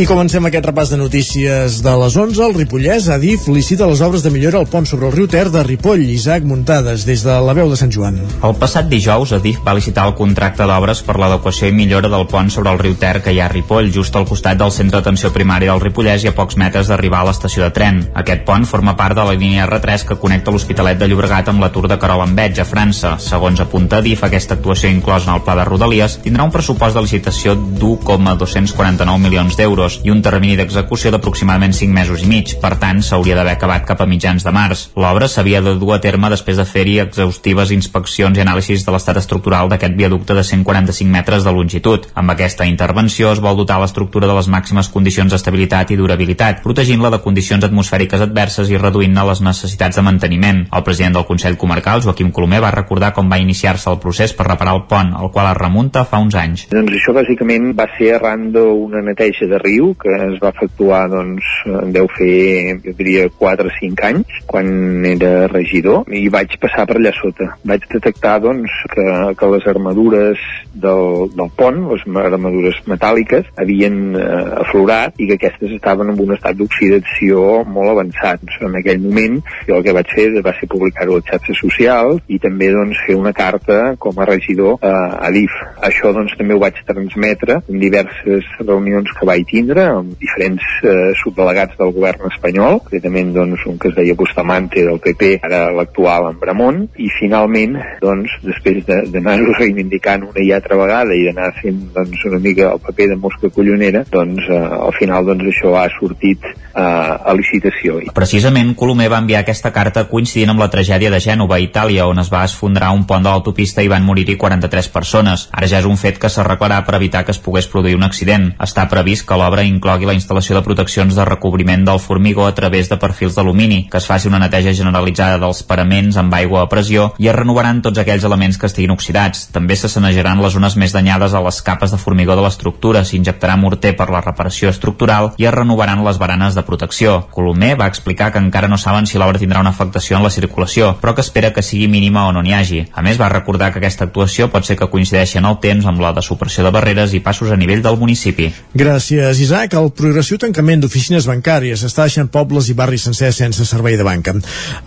[0.00, 2.38] I comencem aquest repàs de notícies de les 11.
[2.46, 5.60] El Ripollès, Adif, licita les obres de millora al pont sobre el riu Ter de
[5.60, 6.06] Ripoll.
[6.14, 8.16] Isaac Muntades, des de la veu de Sant Joan.
[8.40, 12.48] El passat dijous, Adif va licitar el contracte d'obres per l'adequació i millora del pont
[12.48, 15.34] sobre el riu Ter que hi ha a Ripoll, just al costat del centre d'atenció
[15.34, 18.00] primària del Ripollès i a pocs metres d'arribar a l'estació de tren.
[18.22, 21.68] Aquest pont forma part de la línia R3 que connecta l'Hospitalet de Llobregat amb la
[21.76, 23.18] Tour de Carol Enveig, a França.
[23.20, 27.04] Segons apunta Adif, aquesta actuació inclosa en el pla de Rodalies tindrà un pressupost de
[27.04, 32.54] licitació d'1,249 milions d'euros i un termini d'execució d'aproximadament 5 mesos i mig.
[32.62, 34.86] Per tant, s'hauria d'haver acabat cap a mitjans de març.
[34.96, 39.18] L'obra s'havia de dur a terme després de fer-hi exhaustives inspeccions i anàlisis de l'estat
[39.20, 42.06] estructural d'aquest viaducte de 145 metres de longitud.
[42.14, 47.10] Amb aquesta intervenció es vol dotar l'estructura de les màximes condicions d'estabilitat i durabilitat, protegint-la
[47.10, 50.64] de condicions atmosfèriques adverses i reduint-ne les necessitats de manteniment.
[50.70, 54.48] El president del Consell Comarcal, Joaquim Colomer, va recordar com va iniciar-se el procés per
[54.48, 56.66] reparar el pont, el qual es remunta fa uns anys.
[56.72, 61.46] Doncs això bàsicament va ser arran d'una neteja de riu que es va efectuar doncs
[61.94, 66.98] deu fer jo diria 4 o 5 anys quan era regidor i vaig passar per
[66.98, 67.50] allà sota.
[67.66, 69.06] Vaig detectar doncs que,
[69.38, 70.42] que les armadures
[70.74, 74.26] del, del pont les armadures metàl·liques havien eh,
[74.64, 78.44] aflorat i que aquestes estaven en un estat d'oxidació molt avançat.
[78.60, 82.40] En aquell moment jo el que vaig fer va ser publicar-ho a xarxes socials i
[82.42, 85.56] també doncs fer una carta com a regidor eh, a DIF
[85.90, 90.64] això doncs també ho vaig transmetre en diverses reunions que vaig tindre tindre amb diferents
[90.82, 95.66] eh, subdelegats del govern espanyol, concretament doncs, un que es deia Bustamante del PP, ara
[95.76, 101.52] l'actual en Bramont, i finalment, doncs, després d'anar-ho reivindicant una i altra vegada i d'anar
[101.60, 105.74] fent doncs, una mica el paper de mosca collonera, doncs eh, al final doncs, això
[105.76, 108.00] ha sortit eh, a licitació.
[108.16, 112.32] Precisament, Colomer va enviar aquesta carta coincidint amb la tragèdia de Gènova, Itàlia, on es
[112.32, 115.48] va esfondrar un pont de l'autopista i van morir-hi 43 persones.
[115.52, 118.50] Ara ja és un fet que s'arreglarà per evitar que es pogués produir un accident.
[118.62, 122.88] Està previst que l'obra inclogui la instal·lació de proteccions de recobriment del formigó a través
[122.88, 127.08] de perfils d'alumini, que es faci una neteja generalitzada dels paraments amb aigua a pressió
[127.18, 129.48] i es renovaran tots aquells elements que estiguin oxidats.
[129.50, 133.56] També se sanejaran les zones més danyades a les capes de formigó de l'estructura, s'injectarà
[133.58, 137.24] morter per la reparació estructural i es renovaran les baranes de protecció.
[137.34, 140.92] Colomer va explicar que encara no saben si l'obra tindrà una afectació en la circulació,
[141.02, 142.84] però que espera que sigui mínima o no n'hi hagi.
[142.94, 145.98] A més, va recordar que aquesta actuació pot ser que coincideixi en el temps amb
[145.98, 148.52] la de supressió de barreres i passos a nivell del municipi.
[148.78, 149.74] Gràcies, Isaac.
[149.78, 154.34] El progressiu tancament d'oficines bancàries està deixant pobles i barris sencers sense servei de banca.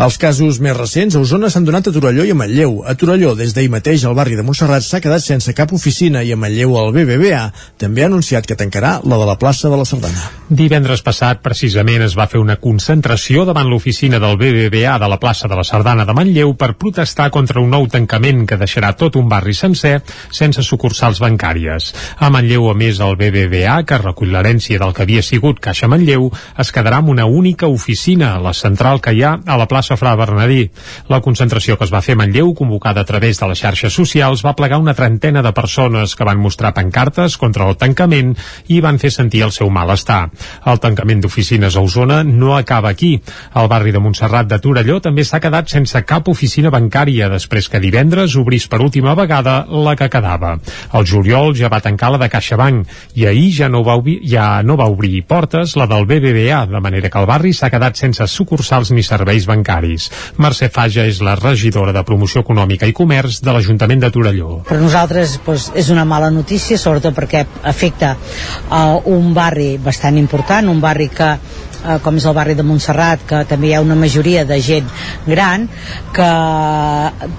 [0.06, 2.82] Els casos més recents a Osona s'han donat a Torelló i a Manlleu.
[2.86, 6.32] A Torelló, des d'ahir mateix, el barri de Montserrat s'ha quedat sense cap oficina i
[6.34, 7.44] a Manlleu el BBVA
[7.82, 10.30] també ha anunciat que tancarà la de la plaça de la Sardana.
[10.54, 15.50] Divendres passat, precisament, es va fer una concentració davant l'oficina del BBVA de la plaça
[15.50, 19.30] de la Sardana de Manlleu per protestar contra un nou tancament que deixarà tot un
[19.32, 19.96] barri sencer
[20.30, 21.90] sense sucursals bancàries.
[22.20, 26.28] A Manlleu, a més, el BBVA, que recull l'herència del que havia sigut Caixa Manlleu,
[26.60, 30.16] es quedarà amb una única oficina, la central que hi ha a la plaça Fra
[30.20, 30.68] Bernadí.
[31.10, 34.44] La concentració que es va fer a Manlleu, convocada a través de les xarxes socials,
[34.44, 38.34] va plegar una trentena de persones que van mostrar pancartes contra el tancament
[38.68, 40.28] i van fer sentir el seu malestar.
[40.68, 43.16] El tancament d'oficines a Osona no acaba aquí.
[43.56, 47.82] El barri de Montserrat de Torelló també s'ha quedat sense cap oficina bancària després que
[47.84, 50.58] divendres obrís per última vegada la que quedava.
[50.94, 54.64] El juliol ja va tancar la de CaixaBank i ahir ja no va, obrir, ja
[54.66, 58.26] no va obrir portes la del BBVA, de manera que el barri s'ha quedat sense
[58.32, 60.10] sucursals ni serveis bancaris.
[60.42, 64.62] Mercè Faja és la regidora de Promoció Econòmica i Comerç de l'Ajuntament de Torelló.
[64.70, 70.72] Per nosaltres doncs, és una mala notícia, sobretot perquè afecta uh, un barri bastant important,
[70.72, 71.36] un barri que
[71.84, 74.90] eh, com és el barri de Montserrat, que també hi ha una majoria de gent
[75.28, 75.68] gran,
[76.14, 76.30] que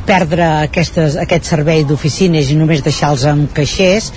[0.06, 4.10] perdre aquestes, aquest servei d'oficines i només deixar-los amb caixers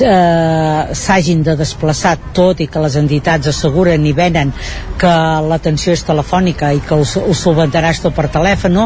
[0.00, 4.52] eh, s'hagin de desplaçar tot i que les entitats asseguren i venen
[5.00, 5.12] que
[5.48, 8.76] l'atenció és telefònica i que ho, solventaràs tot per telèfon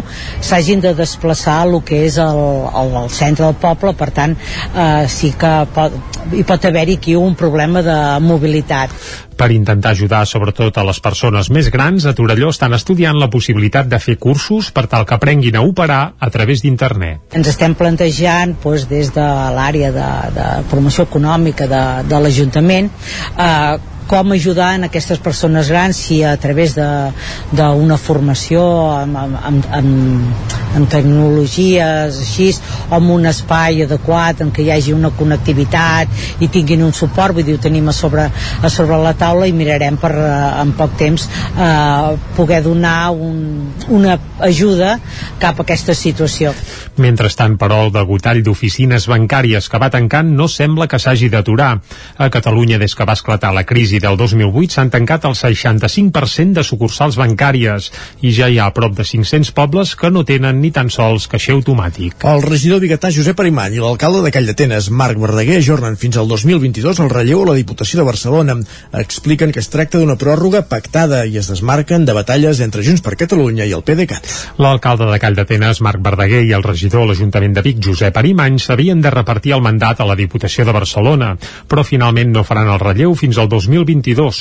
[0.45, 2.41] s'hagin de desplaçar el que és el,
[2.71, 3.93] el, el centre del poble.
[3.99, 5.97] Per tant eh, sí que pot,
[6.33, 8.95] hi pot haver-hi aquí un problema de mobilitat
[9.36, 13.89] per intentar ajudar sobretot a les persones més grans, a Torelló estan estudiant la possibilitat
[13.90, 17.35] de fer cursos per tal que aprenguin a operar a través d'internet.
[17.36, 19.24] Ens estem plantejant doncs, des de
[19.56, 22.90] l'àrea de, de promoció econòmica de, de l'Ajuntament
[23.39, 30.48] eh, com ajudar en aquestes persones grans si a través d'una formació amb, amb, amb,
[30.74, 32.51] amb tecnologies així
[32.90, 37.35] o amb un espai adequat en què hi hagi una connectivitat i tinguin un suport,
[37.36, 40.97] vull dir, ho tenim a sobre, a sobre la taula i mirarem per en poc
[41.01, 44.98] temps eh, poder donar un, una ajuda
[45.40, 46.52] cap a aquesta situació.
[47.01, 51.72] Mentrestant, però, el degotall d'oficines bancàries que va tancant no sembla que s'hagi d'aturar.
[52.18, 56.65] A Catalunya, des que va esclatar la crisi del 2008, s'han tancat el 65% de
[56.66, 57.91] sucursals bancàries
[58.23, 61.27] i ja hi ha a prop de 500 pobles que no tenen ni tan sols
[61.31, 62.16] caixer automàtic.
[62.31, 66.29] El regidor biguetà Josep Arimany i l'alcalde de Call d'Atenes, Marc Verdaguer, ajornen fins al
[66.29, 68.57] 2022 el relleu a la Diputació de Barcelona.
[69.01, 73.16] Expliquen que es tracta d'una pròrroga pactada i es desmarquen de batalles entre Junts per
[73.21, 74.31] Catalunya i el PDeCAT.
[74.62, 78.59] L'alcalde de Call d'Atenes, Marc Verdaguer, i el regidor a l'Ajuntament de Vic, Josep Arimany,
[78.59, 81.35] s'havien de repartir el mandat a la Diputació de Barcelona,
[81.69, 83.84] però finalment no faran el relleu fins al 2022,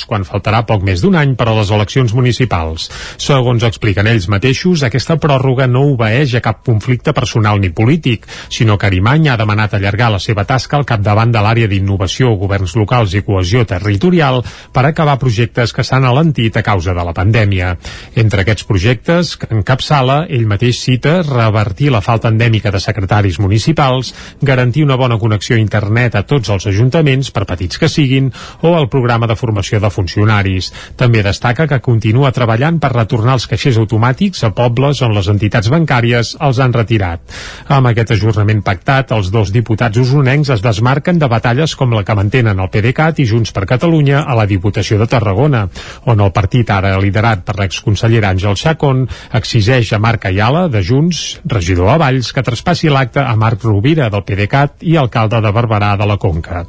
[0.08, 2.88] quan faltarà poc més d'un any per a les eleccions municipals.
[3.20, 8.78] Segons expliquen ells mateixos, aquesta pròrroga no obeeix a cap conflicte personal ni polític, sinó
[8.78, 13.14] que Arimany ha demanat allargar la seva tasca al capdavant de l'àrea d'innovació, governs locals
[13.14, 14.42] i cohesió territorial
[14.72, 17.74] per acabar projectes que s'han alentit a causa de la pandèmia.
[18.14, 24.14] Entre aquests projectes, que encapçala, ell mateix cita revertir la falta endèmica de secretaris municipals,
[24.40, 28.30] garantir una bona connexió a internet a tots els ajuntaments, per petits que siguin,
[28.62, 30.70] o el programa de formació de funcionaris.
[30.96, 35.70] També destaca que continua treballant per retornar els caixers automàtics a pobles on les entitats
[35.72, 37.22] bancàries els han retirat.
[37.68, 42.16] Amb aquest ajornament pactat, els dos diputats usonencs es desmarquen de batalles com la que
[42.16, 45.66] mantenen el PDeCAT i Junts per Catalunya a la Diputació de Tarragona,
[46.10, 49.04] on el partit ara liderat per l'exconsellera Àngel Chacón
[49.34, 54.10] exigeix a Marc Ayala, de Junts, regidor a Valls, que traspassi l'acte a Marc Rovira,
[54.12, 56.64] del PDeCAT, i alcalde de Barberà, de la Conca.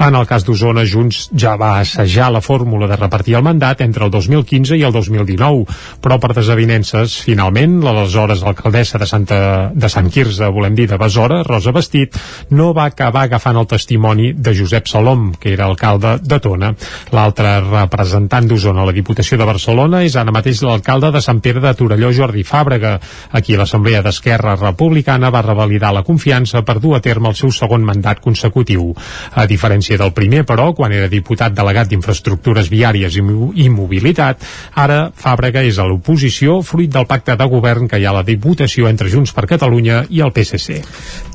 [0.00, 4.04] En el cas d'Osona, Junts ja va assajar la fórmula de repartir el mandat entre
[4.04, 5.64] el 2015 i el 2019,
[6.02, 9.38] però per desavinences, finalment, l'aleshores alcaldessa de, Santa,
[9.74, 12.16] de Sant Quirze, volem dir, de Besora, Rosa Vestit,
[12.50, 16.72] no va acabar agafant el testimoni de Josep Salom, que era alcalde de Tona.
[17.14, 21.62] L'altre representant d'Osona a la Diputació de Barcelona és ara mateix l'alcalde de Sant Pere
[21.62, 22.96] de Torelló, Jordi Fàbrega,
[23.30, 27.52] a qui l'Assemblea d'Esquerra Republicana va revalidar la confiança per dur a terme el seu
[27.54, 28.90] segon mandat consecutiu.
[29.34, 33.22] A diferència del primer, però, quan era diputat delegat d'Infraestructures Viàries i,
[33.62, 34.42] i Mobilitat,
[34.80, 38.26] ara Fàbrega és a l'oposició fruit del pacte de govern que hi ha a la
[38.26, 40.80] Diputació entre Junts per Catalunya i el PSC.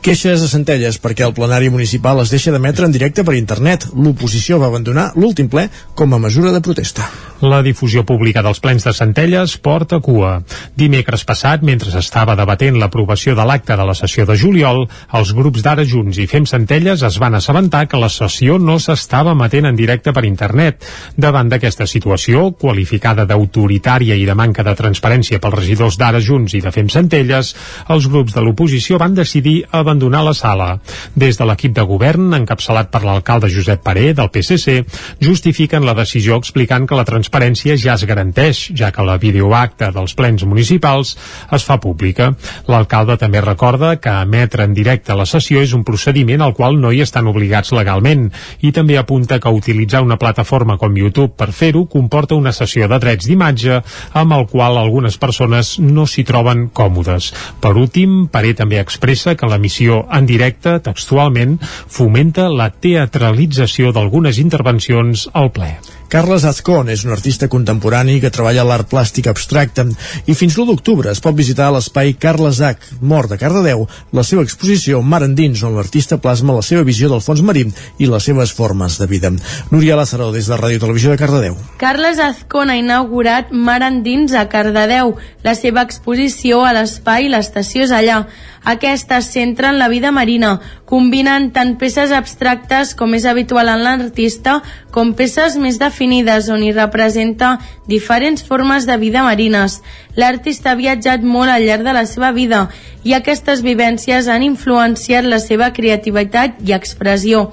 [0.06, 3.88] Queixes a Centelles perquè el plenari municipal es deixa d'emetre en directe per internet.
[3.94, 7.06] L'oposició va abandonar l'últim ple com a mesura de protesta.
[7.46, 10.40] La difusió pública dels plens de Centelles porta cua.
[10.74, 14.82] Dimecres passat, mentre estava debatent l'aprovació de l'acte de la sessió de juliol,
[15.14, 19.36] els grups d'Ara Junts i Fem Centelles es van assabentar que la sessió no s'estava
[19.38, 20.88] emetent en directe per internet.
[21.22, 26.64] Davant d'aquesta situació, qualificada d'autoritària i de manca de transparència pels regidors d'Ara Junts i
[26.66, 27.54] de Fem Centelles,
[27.94, 30.72] els grups de l'oposició van decidir abandonar la sala.
[31.14, 34.82] Des de l'equip de govern, encapçalat per l'alcalde Josep Paré, del PSC,
[35.22, 40.14] justifiquen la decisió explicant que la transparència ja es garanteix, ja que la videoacta dels
[40.16, 41.16] plens municipals
[41.52, 42.34] es fa pública.
[42.68, 46.92] L'alcalde també recorda que emetre en directe la sessió és un procediment al qual no
[46.92, 48.32] hi estan obligats legalment
[48.62, 53.00] i també apunta que utilitzar una plataforma com YouTube per fer-ho comporta una sessió de
[53.00, 53.82] drets d'imatge
[54.14, 57.34] amb el qual algunes persones no s'hi troben còmodes.
[57.62, 65.30] Per últim, Paré també expressa que l'emissió en directe, textualment, fomenta la teatralització d'algunes intervencions
[65.34, 65.76] al ple.
[66.10, 69.88] Carles Azcón és un artista contemporani que treballa l'art plàstic abstracte
[70.30, 74.46] i fins l'1 d'octubre es pot visitar l'espai Carles H, mort de Cardedeu, la seva
[74.46, 77.66] exposició Mar Endins, on l'artista plasma la seva visió del fons marí
[77.98, 79.34] i les seves formes de vida.
[79.72, 81.58] Núria Lázaro, des de Ràdio Televisió de Cardedeu.
[81.82, 87.96] Carles Azcón ha inaugurat Mar Endins a Cardedeu, la seva exposició a l'espai L'estació és
[87.96, 88.28] allà.
[88.66, 93.84] Aquesta es centra en la vida marina, combinant tant peces abstractes, com és habitual en
[93.84, 94.60] l'artista,
[94.94, 97.56] com peces més definides, on hi representa
[97.90, 99.82] diferents formes de vida marines.
[100.16, 102.68] L'artista ha viatjat molt al llarg de la seva vida
[103.04, 107.50] i aquestes vivències han influenciat la seva creativitat i expressió.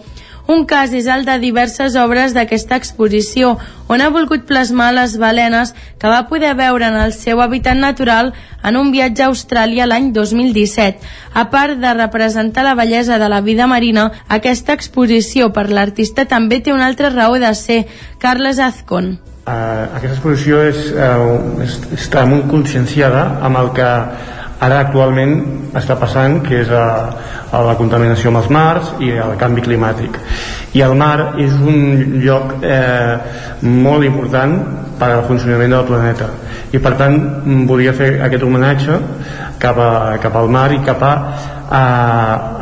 [0.50, 3.54] Un cas és el de diverses obres d'aquesta exposició,
[3.86, 5.70] on ha volgut plasmar les balenes
[6.00, 8.32] que va poder veure en el seu hàbitat natural
[8.66, 10.98] en un viatge a Austràlia l'any 2017.
[11.34, 16.60] A part de representar la bellesa de la vida marina, aquesta exposició per l'artista també
[16.60, 17.84] té una altra raó de ser,
[18.18, 19.18] Carles Azcon.
[19.42, 23.88] Uh, aquesta exposició és, uh, està molt conscienciada amb el que
[24.62, 25.34] ara actualment
[25.78, 26.86] està passant que és a,
[27.50, 30.18] a la contaminació amb els mars i el canvi climàtic.
[30.78, 33.16] I el mar és un lloc eh,
[33.66, 34.56] molt important
[35.00, 36.30] per al funcionament del planeta.
[36.72, 37.18] I per tant
[37.68, 39.00] volia fer aquest homenatge
[39.62, 39.90] cap, a,
[40.22, 41.14] cap al mar i cap a,
[41.68, 41.82] a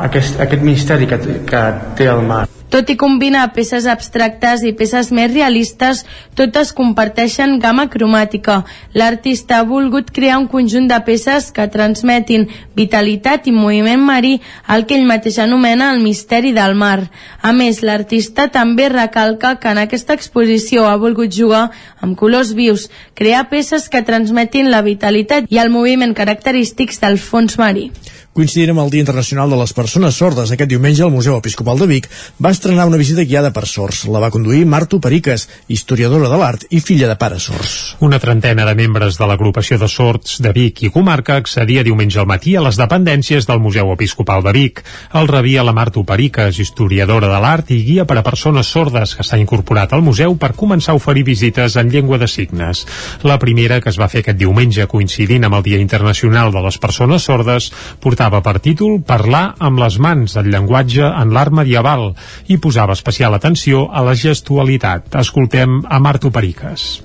[0.08, 1.66] aquest, aquest misteri que, que
[2.00, 6.04] té el mar tot i combinar peces abstractes i peces més realistes,
[6.38, 8.60] totes comparteixen gamma cromàtica.
[8.94, 12.46] L'artista ha volgut crear un conjunt de peces que transmetin
[12.78, 14.36] vitalitat i moviment marí,
[14.70, 17.10] el que ell mateix anomena el misteri del mar.
[17.42, 21.68] A més, l'artista també recalca que en aquesta exposició ha volgut jugar
[22.00, 27.58] amb colors vius, crear peces que transmetin la vitalitat i el moviment característics del fons
[27.58, 27.90] marí.
[28.30, 31.88] Coincidint amb el Dia Internacional de les Persones Sordes, aquest diumenge el Museu Episcopal de
[31.90, 32.04] Vic
[32.38, 34.04] va estrenar una visita guiada per sords.
[34.06, 37.72] La va conduir Marto Periques, historiadora de l'art i filla de pares sords.
[38.06, 42.28] Una trentena de membres de l'agrupació de sords de Vic i comarca accedia diumenge al
[42.30, 44.84] matí a les dependències del Museu Episcopal de Vic.
[45.10, 49.26] El rebia la Marto Periques, historiadora de l'art i guia per a persones sordes que
[49.26, 52.86] s'ha incorporat al museu per començar a oferir visites en llengua de signes.
[53.26, 56.78] La primera, que es va fer aquest diumenge coincidint amb el Dia Internacional de les
[56.78, 62.12] Persones Sordes, portava per títol Parlar amb les mans, el llenguatge en l'art medieval,
[62.52, 65.08] i posava especial atenció a la gestualitat.
[65.22, 67.00] Escoltem a Marto Periques.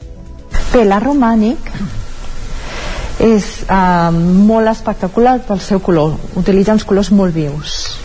[0.74, 1.72] Bé, romànic
[3.24, 8.00] és eh, molt espectacular pel seu color, utilitza uns colors molt vius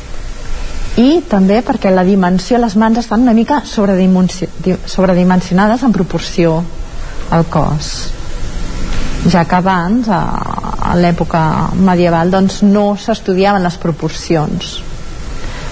[1.00, 6.62] i també perquè la dimensió, les mans estan una mica sobredimensionades en proporció
[7.30, 8.19] al cos
[9.28, 10.20] ja que abans a,
[10.90, 11.42] a l'època
[11.76, 14.78] medieval doncs no s'estudiaven les proporcions.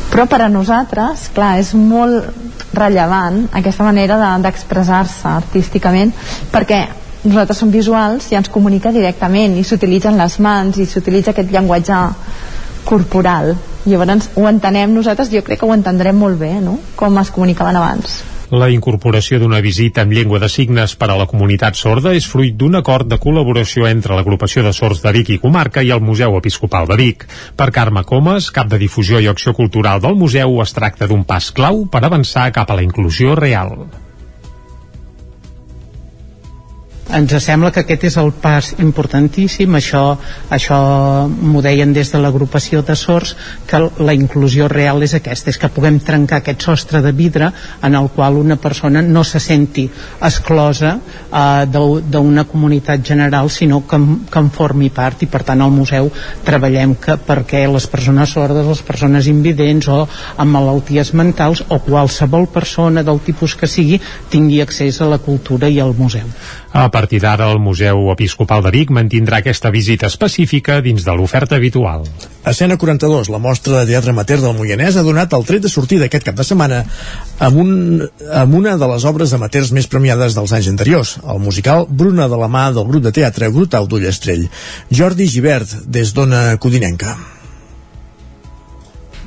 [0.09, 2.29] Però per a nosaltres clar, és molt
[2.77, 6.12] rellevant aquesta manera d'expressar-se de, artísticament
[6.53, 6.85] perquè
[7.25, 12.01] nosaltres som visuals i ens comunica directament i s'utilitzen les mans i s'utilitza aquest llenguatge
[12.89, 13.55] corporal.
[13.89, 16.79] Llavors ho entenem nosaltres jo crec que ho entendrem molt bé no?
[16.97, 18.20] com es comunicaven abans
[18.51, 22.57] la incorporació d'una visita en llengua de signes per a la comunitat sorda és fruit
[22.57, 26.39] d'un acord de col·laboració entre l'agrupació de sords de Vic i Comarca i el Museu
[26.41, 27.29] Episcopal de Vic.
[27.57, 31.53] Per Carme Comas, cap de difusió i acció cultural del museu, es tracta d'un pas
[31.53, 34.08] clau per avançar cap a la inclusió real
[37.09, 39.75] ens sembla que aquest és el pas importantíssim.
[39.79, 40.03] Això,
[40.53, 40.79] això
[41.29, 43.35] m'ho deien des de l'agrupació de sords
[43.69, 47.51] que la inclusió real és aquesta és que puguem trencar aquest sostre de vidre
[47.83, 49.89] en el qual una persona no se senti
[50.21, 55.23] exclosa eh, d'una comunitat general sinó que, que en formi part.
[55.25, 56.11] I per tant al museu
[56.45, 60.05] treballem que, perquè les persones sordes, les persones invidents o
[60.37, 65.69] amb malalties mentals o qualsevol persona del tipus que sigui tingui accés a la cultura
[65.69, 66.29] i al museu
[66.73, 71.57] a partir d'ara, el Museu Episcopal de Vic mantindrà aquesta visita específica dins de l'oferta
[71.57, 72.05] habitual.
[72.49, 76.09] Escena 42, la mostra de teatre amateur del Moianès ha donat el tret de sortida
[76.09, 76.82] aquest cap de setmana
[77.39, 77.73] amb, un,
[78.43, 82.40] amb una de les obres amateurs més premiades dels anys anteriors, el musical Bruna de
[82.40, 84.47] la mà del grup de teatre Grutau d'Ullestrell.
[84.93, 87.38] Jordi Givert, des d'Ona Codinenca.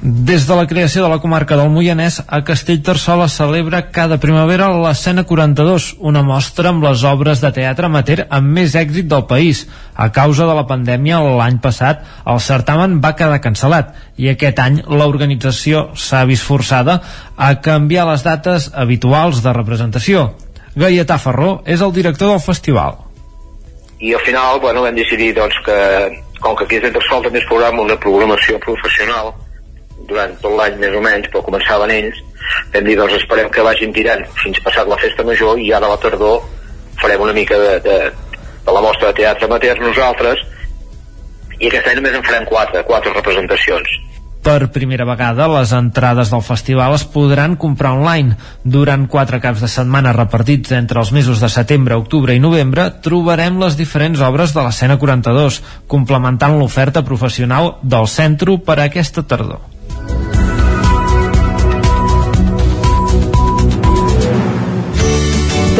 [0.02, 4.72] Des de la creació de la comarca del Moianès, a Castellterçol es celebra cada primavera
[4.74, 9.68] l'escena 42, una mostra amb les obres de teatre amateur amb més èxit del país.
[9.94, 14.80] A causa de la pandèmia, l'any passat, el certamen va quedar cancel·lat i aquest any
[14.90, 16.98] l'organització s'ha vist forçada
[17.38, 20.32] a canviar les dates habituals de representació.
[20.74, 22.98] Gaietà Ferró és el director del festival.
[24.00, 25.80] I al final, bueno, vam decidir doncs, que,
[26.42, 29.36] com que aquí a Castellterçol també es programa una programació professional,
[30.12, 32.22] durant tot l'any més o menys, però començaven ells,
[32.74, 35.96] vam dir, doncs esperem que vagin tirant fins passat la festa major i ara a
[35.96, 36.42] la tardor
[37.02, 37.98] farem una mica de, de,
[38.66, 40.46] de la mostra de teatre amateur nosaltres
[41.62, 44.00] i aquest any només en farem quatre, quatre representacions.
[44.42, 48.40] Per primera vegada, les entrades del festival es podran comprar online.
[48.76, 53.62] Durant quatre caps de setmana repartits entre els mesos de setembre, octubre i novembre, trobarem
[53.62, 59.71] les diferents obres de l'escena 42, complementant l'oferta professional del centre per a aquesta tardor.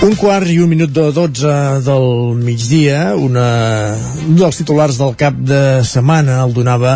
[0.00, 1.54] Un quart i un minut de 12
[1.84, 2.06] del
[2.40, 3.42] migdia, una,
[4.24, 6.94] un dels titulars del cap de setmana el donava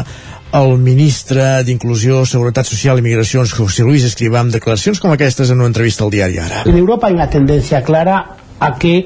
[0.56, 5.60] el ministre d'Inclusió, Seguretat Social i Migracions, José Luis Escrivá, amb declaracions com aquestes en
[5.60, 6.62] una entrevista al diari Ara.
[6.64, 8.96] En Europa hay una tendencia clara a que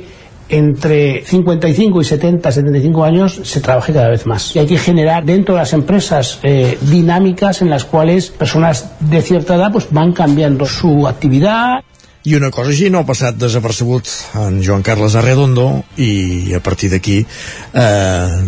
[0.48, 4.54] entre 55 y 70, 75 años se trabaje cada vez más.
[4.54, 9.22] Y hay que generar dentro de las empresas eh, dinámicas en las cuales personas de
[9.22, 11.82] cierta edad pues van cambiando su actividad.
[12.26, 14.08] I una cosa així no ha passat desapercebut
[14.42, 18.40] en Joan Carles Arredondo i a partir d'aquí eh,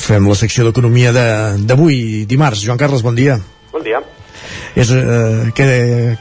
[0.00, 2.64] fem la secció d'economia de- d'avui, dimarts.
[2.64, 3.38] Joan Carles, bon dia.
[3.72, 4.00] Bon dia.
[4.74, 5.66] És, eh, què,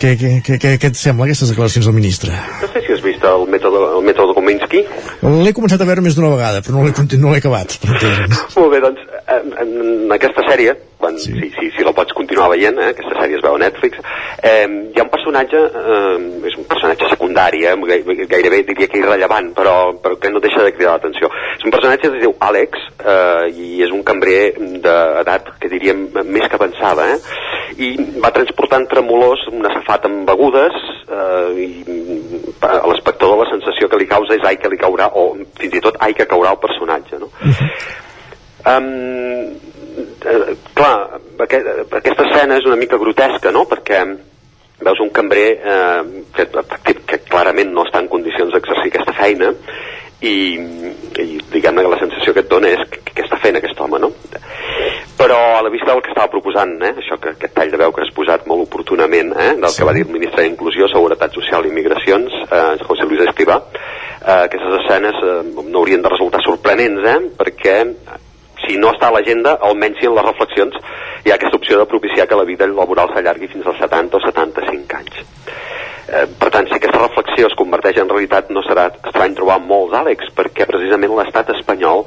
[0.01, 2.33] què, què, què, què, et sembla aquestes declaracions del ministre?
[2.61, 4.83] No sé si has vist el mètode, el mètode Kominsky.
[5.21, 7.77] L'he començat a veure més d'una vegada, però no l'he no acabat.
[8.57, 9.05] Molt bé, doncs,
[9.35, 11.31] en, en aquesta sèrie, quan, sí.
[11.37, 13.99] si, si, si la pots continuar veient, eh, aquesta sèrie es veu a Netflix,
[14.43, 18.99] eh, hi ha un personatge, eh, és un personatge secundari, eh, gai- gairebé diria que
[18.99, 21.29] irrellevant, però, però que no deixa de cridar l'atenció.
[21.57, 26.09] És un personatge que es diu Àlex, eh, i és un cambrer d'edat que diríem
[26.25, 27.47] més que avançada, eh,
[27.79, 30.73] i va transportant tremolors una safata amb begudes
[31.07, 31.69] eh, i
[32.65, 35.81] a l'espectador la sensació que li causa és ai que li caurà o fins i
[35.85, 37.29] tot ai que caurà el personatge no?
[38.67, 39.55] Um,
[40.25, 44.03] eh, clar, aquest, aquesta escena és una mica grotesca, no?, perquè
[44.79, 49.51] veus un cambrer eh, que, que clarament no està en condicions d'exercir aquesta feina
[50.21, 50.35] i,
[51.19, 53.99] i diguem-ne que la sensació que et dona és que, que està fent aquest home,
[54.03, 54.11] no?
[55.19, 57.91] Però a la vista del que estava proposant, eh, això que aquest tall de veu
[57.95, 61.67] que has posat molt oportunament, eh, del que va dir el ministre d'Inclusió, Seguretat Social
[61.67, 67.03] i Migracions, eh, José Luis Escrivá, eh, aquestes escenes eh, no haurien de resultar sorprenents,
[67.03, 67.75] eh, perquè
[68.69, 70.77] si no està a l'agenda, almenys si en les reflexions
[71.25, 74.23] hi ha aquesta opció de propiciar que la vida laboral s'allargui fins als 70 o
[74.27, 75.23] 75 anys.
[76.09, 79.97] Eh, per tant, si aquesta reflexió es converteix en realitat, no serà estrany trobar molts
[79.97, 82.05] Àlex, perquè precisament l'estat espanyol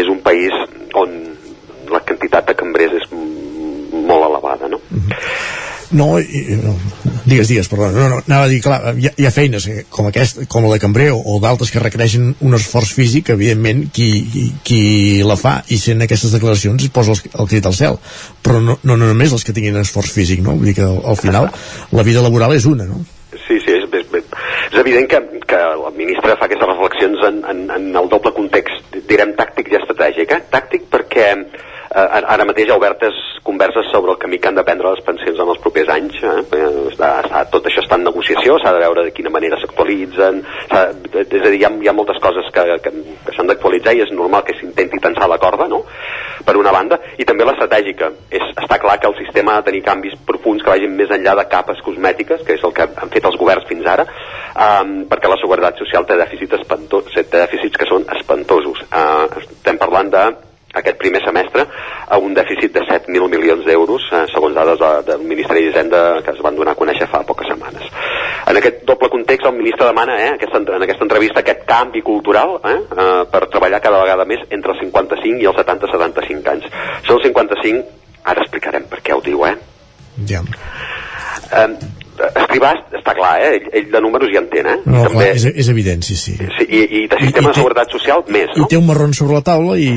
[0.00, 0.52] és un país
[0.96, 1.14] on
[1.92, 4.80] la quantitat de cambrers és molt elevada, no?
[5.90, 6.74] No, i, no,
[7.24, 7.88] digues, digues, perdó.
[7.94, 10.66] No, no, anava a dir, clar, hi ha, hi ha feines eh, com aquest, com
[10.66, 14.80] la de cambrer o, d'altres que requereixen un esforç físic, evidentment, qui, qui
[15.24, 17.96] la fa i sent aquestes declaracions es posa el, el crit al cel.
[18.44, 20.58] Però no, no, no només els que tinguin esforç físic, no?
[20.58, 21.48] Vull dir que al, al final
[21.96, 23.00] la vida laboral és una, no?
[23.46, 24.36] Sí, sí, és, és,
[24.68, 29.00] és evident que, que el ministre fa aquestes reflexions en, en, en el doble context,
[29.08, 30.36] direm, tàctic i estratègic.
[30.36, 30.44] Eh?
[30.52, 34.90] Tàctic perquè eh, ara mateix ha obertes converses sobre el camí que han de prendre
[34.92, 36.18] les pensions en els propers anys.
[36.20, 36.34] Eh?
[36.58, 40.40] Eh, Està, està, tot això està en negociació, s'ha de veure de quina manera s'actualitzen,
[40.40, 42.92] és a dir, hi ha, hi ha moltes coses que, que,
[43.26, 45.84] que s'han d'actualitzar i és normal que s'intenti tensar la corda, no?,
[46.44, 48.10] per una banda, i també l'estratègica.
[48.30, 51.46] Està clar que el sistema ha de tenir canvis profuns que vagin més enllà de
[51.52, 54.08] capes cosmètiques, que és el que han fet els governs fins ara,
[54.54, 58.84] um, perquè la seguretat social té dèficits, espanto, té dèficits que són espantosos.
[58.88, 60.26] Uh, estem parlant de
[60.74, 61.64] aquest primer semestre
[62.08, 66.34] a un dèficit de 7.000 milions d'euros, eh, segons dades de, del Ministeri d'Hisenda que
[66.34, 67.88] es van donar a conèixer fa poques setmanes.
[68.48, 72.58] En aquest doble context, el ministre demana eh, aquesta, en aquesta entrevista aquest canvi cultural
[72.64, 76.68] eh, eh, per treballar cada vegada més entre els 55 i els 70-75 anys.
[77.06, 77.84] Són els 55,
[78.24, 79.56] ara explicarem per què ho diu, eh?
[80.28, 80.42] Ja.
[81.52, 81.68] Eh,
[82.18, 83.50] Escrivà està clar, eh?
[83.58, 84.76] ell, ell de números ja entén, eh?
[84.84, 86.34] No, També, clar, és, és evident, sí, sí.
[86.36, 88.68] sí, i, I de sistema de seguretat social més, I no?
[88.70, 89.88] té un marron sobre la taula i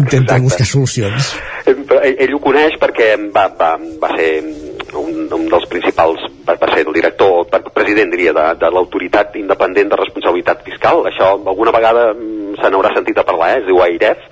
[0.00, 1.32] intenta buscar solucions.
[1.68, 4.30] Però Ell, ell ho coneix perquè va, va, va ser
[4.98, 9.36] un, un dels principals, va, va ser el director, per- president, diria, de, de l'autoritat
[9.40, 11.04] independent de responsabilitat fiscal.
[11.10, 13.60] Això alguna vegada mm, se n'haurà sentit a parlar, eh?
[13.62, 14.24] es diu AIREF.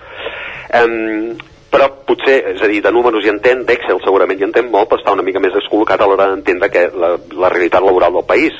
[0.77, 1.37] Um,
[1.71, 5.01] però potser, és a dir, de números hi entén, d'Excel segurament hi entén molt, però
[5.01, 8.55] està una mica més descol·locat a l'hora d'entendre que la, la realitat laboral del país.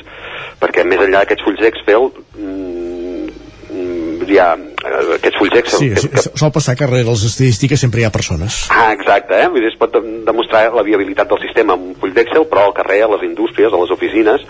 [0.61, 3.29] Perquè més enllà d'aquests fulls d'Excel, mm,
[3.71, 5.79] mm, hi ha eh, aquests fulls d'Excel...
[5.79, 8.65] Sí, que- que- sol passar que darrere les estadístiques sempre hi ha persones.
[8.73, 9.47] Ah, exacte, eh?
[9.53, 12.67] Vull dir, es pot dem- demostrar la viabilitat del sistema amb un full d'Excel, però
[12.67, 14.43] al carrer, a les indústries, a les oficines,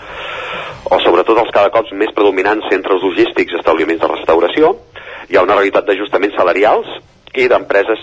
[0.88, 4.76] o sobretot els cada cop més predominants centres logístics, establiments de restauració,
[5.28, 6.86] Hi ha una realitat d'ajustaments salarials
[7.36, 8.00] i d'empreses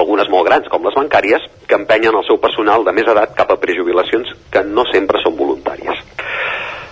[0.00, 3.50] algunes molt grans, com les bancàries, que empenyen el seu personal de més edat cap
[3.52, 6.02] a prejubilacions que no sempre són voluntàries.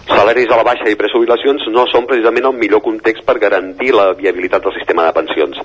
[0.04, 4.10] Salaris a la baixa i prejubilacions no són precisament el millor context per garantir la
[4.18, 5.60] viabilitat del sistema de pensions.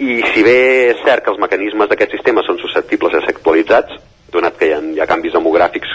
[0.00, 0.60] I si bé
[0.94, 4.00] és cert que els mecanismes d'aquest sistema són susceptibles de ser actualitzats,
[4.32, 5.92] donat que hi ha, hi ha canvis demogràfics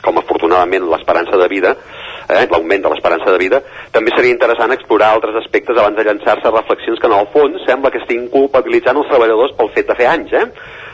[0.00, 1.74] com afortunadament l'esperança de vida,
[2.30, 6.52] eh, l'augment de l'esperança de vida, també seria interessant explorar altres aspectes abans de llançar-se
[6.54, 10.08] reflexions que en el fons sembla que estiguin culpabilitzant els treballadors pel fet de fer
[10.12, 10.46] anys, eh?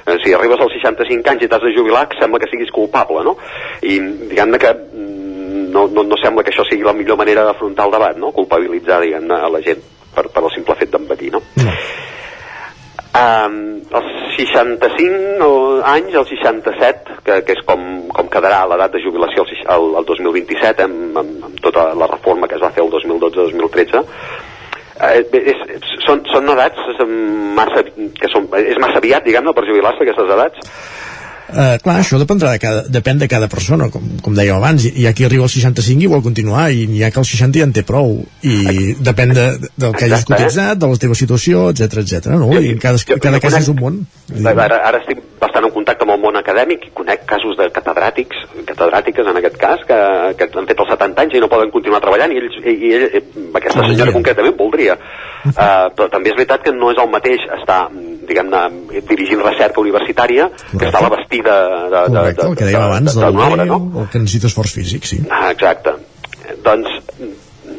[0.06, 3.36] Eh, Si arribes als 65 anys i t'has de jubilar, sembla que siguis culpable, no?
[3.82, 3.98] I
[4.31, 7.97] diguem-ne que mm, no, no, no sembla que això sigui la millor manera d'afrontar el
[7.98, 8.32] debat, no?
[8.32, 9.82] Culpabilitzar, diguem-ne, a la gent
[10.15, 11.42] per, per el simple fet d'envetir, no?
[13.17, 13.55] Um,
[13.97, 15.47] els 65
[15.89, 17.81] anys, el 67, que, que és com,
[18.12, 22.51] com quedarà l'edat de jubilació el, el, el 2027, amb, amb, amb tota la reforma
[22.51, 24.03] que es va fer el 2012-2013,
[25.09, 25.65] eh, és,
[26.05, 27.01] són, són edats
[27.57, 27.86] massa,
[28.20, 30.77] que són, és massa aviat, diguem-ne, per jubilar-se aquestes edats.
[31.47, 34.89] Uh, clar, això dependrà de cada, depèn de cada persona, com, com dèiem abans.
[34.89, 37.62] Hi ha qui arriba als 65 i vol continuar, i n'hi ha que als 60
[37.62, 38.18] ja en té prou.
[38.42, 40.28] I depèn de, del que hagis eh?
[40.33, 42.34] cotitzat, de la teva situació, etc etc.
[42.34, 42.50] no?
[42.58, 44.02] I cada, cada cas és un món.
[44.42, 48.42] Ara, ara estic bastant en contacte amb el món acadèmic i conec casos de catedràtics,
[48.66, 49.99] catedràtiques en aquest cas, que,
[50.39, 52.92] que han fet els 70 anys i no poden continuar treballant i, ells, i, i
[52.97, 53.92] ell, eh, aquesta Voldria.
[53.92, 54.97] senyora concretament voldria.
[55.47, 57.84] Uh, però també és veritat que no és el mateix estar,
[58.26, 58.62] diguem-ne,
[59.07, 62.82] dirigint recerca universitària que estar a la vestida de, de, de, Correcte, el que dèiem
[62.89, 63.81] abans, de, d'una de, obra, no?
[64.02, 65.20] el que necessita esforç físic, sí.
[65.31, 65.92] Ah, exacte.
[66.65, 66.89] Doncs,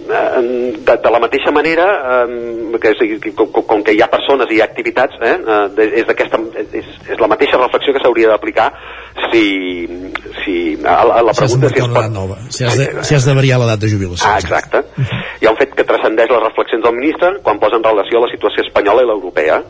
[0.08, 1.86] eh, de, de la mateixa manera
[2.27, 5.90] eh, que, com, com que hi ha persones i hi ha activitats eh, eh, de-
[6.02, 6.40] és, d'aquesta,
[6.72, 8.69] és, és la mateixa reflexió que s'hauria d'aplicar
[9.32, 9.88] si,
[10.44, 12.77] si a, la- a la Si has de pregunta si es pot nova, si has
[12.77, 14.27] de, si has de variar l'edat de jubilació.
[14.30, 14.84] Ah, exacte.
[15.42, 18.32] Hi ha un fet que transcendeix les reflexions del ministre quan posa en relació la
[18.32, 19.61] situació espanyola i l'europea.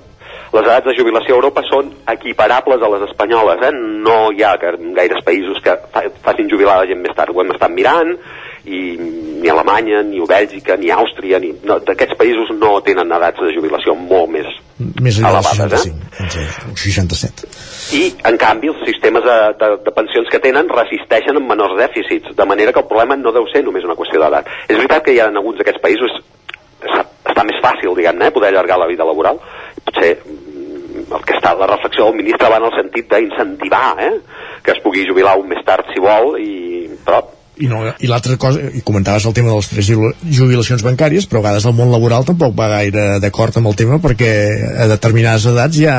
[0.53, 3.72] Les edats de jubilació a Europa són equiparables a les espanyoles, eh?
[3.76, 7.34] No hi ha ga- gaires països que fa, facin jubilar la gent més tard.
[7.35, 8.14] Ho hem estat mirant
[8.67, 8.80] i
[9.42, 11.53] ni Alemanya, ni Bèlgica, ni Àustria, ni...
[11.64, 14.48] No, D'aquests països no tenen edats de jubilació molt més
[15.01, 16.76] Més enllà elevades, 65, eh?
[16.76, 17.48] 67.
[17.98, 22.34] i, en canvi, els sistemes de, de, de pensions que tenen resisteixen amb menors dèficits,
[22.35, 24.50] de manera que el problema no deu ser només una qüestió d'edat.
[24.67, 26.17] És veritat que hi ha en alguns d'aquests països
[27.27, 29.40] està més fàcil, diguem-ne, eh, poder allargar la vida laboral.
[29.88, 34.14] Potser mm, el que està, la reflexió del ministre va en el sentit d'incentivar eh,
[34.66, 37.24] que es pugui jubilar un més tard si vol, i, però
[37.57, 41.45] I, no, i l'altra cosa, i comentaves el tema de les prejubilacions bancàries, però a
[41.48, 44.30] vegades el món laboral tampoc va gaire d'acord amb el tema perquè
[44.83, 45.95] a determinades edats ja,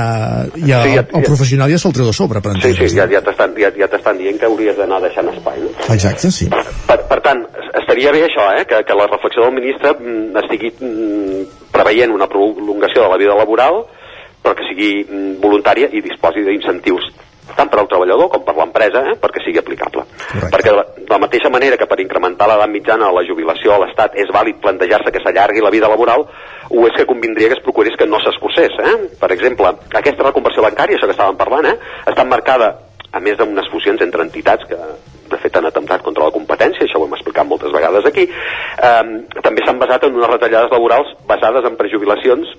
[0.55, 2.93] ja, Sí, ja- el, el professional ja se'l treu de sobre, per sí, entendre's.
[2.95, 5.59] sí, ja, ja t'estan ja, ja dient que hauries d'anar deixant espai.
[5.65, 5.73] No?
[5.97, 6.47] Exacte, sí.
[6.87, 7.43] Per, per tant,
[7.83, 12.29] estaria bé això, eh, que, que la reflexió del ministre mm, estigui mm, preveient una
[12.31, 13.85] prolongació de la vida laboral,
[14.43, 17.09] però que sigui mm, voluntària i disposi d'incentius
[17.57, 20.05] tant per al treballador com per l'empresa eh, perquè sigui aplicable.
[20.05, 20.51] Correcte.
[20.53, 23.75] Perquè de la, de la mateixa manera que per incrementar l'edat mitjana de la jubilació
[23.75, 26.27] a l'Estat és vàlid plantejar-se que s'allargui la vida laboral,
[26.69, 28.77] ho és que convindria que es procurés que no s'escurcés.
[28.85, 28.97] Eh?
[29.21, 31.79] Per exemple, aquesta reconversió bancària, això que estàvem parlant, eh,
[32.13, 32.75] està marcada
[33.11, 34.77] a més d'unes fusions entre entitats que
[35.31, 39.05] de fet han atemptat contra la competència, això ho hem explicat moltes vegades aquí, eh,
[39.43, 42.55] també s'han basat en unes retallades laborals basades en prejubilacions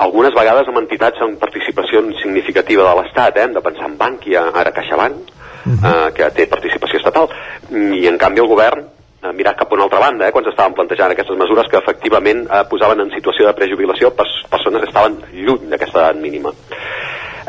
[0.00, 3.44] algunes vegades amb entitats amb participació significativa de l'Estat, eh?
[3.44, 5.34] hem de pensar en Bankia, ara CaixaBank,
[5.74, 7.28] eh, que té participació estatal,
[7.70, 8.86] i en canvi el govern
[9.20, 12.46] ha mirat cap a una altra banda, eh, quan s'estaven plantejant aquestes mesures que efectivament
[12.46, 16.54] eh, posaven en situació de prejubilació pers persones que estaven lluny d'aquesta edat mínima.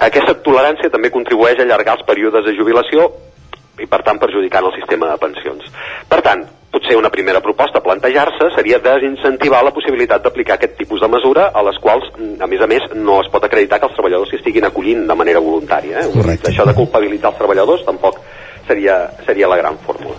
[0.02, 3.12] Aquesta tolerància també contribueix a allargar els períodes de jubilació
[3.82, 5.68] i per tant perjudicant el sistema de pensions.
[6.10, 11.02] Per tant, potser una primera proposta a plantejar-se seria desincentivar la possibilitat d'aplicar aquest tipus
[11.04, 13.98] de mesura a les quals, a més a més, no es pot acreditar que els
[13.98, 16.06] treballadors s'hi estiguin acollint de manera voluntària.
[16.06, 16.12] Eh?
[16.14, 16.52] Correcte.
[16.52, 18.22] Això de culpabilitzar els treballadors tampoc
[18.68, 20.16] seria, seria la gran fórmula.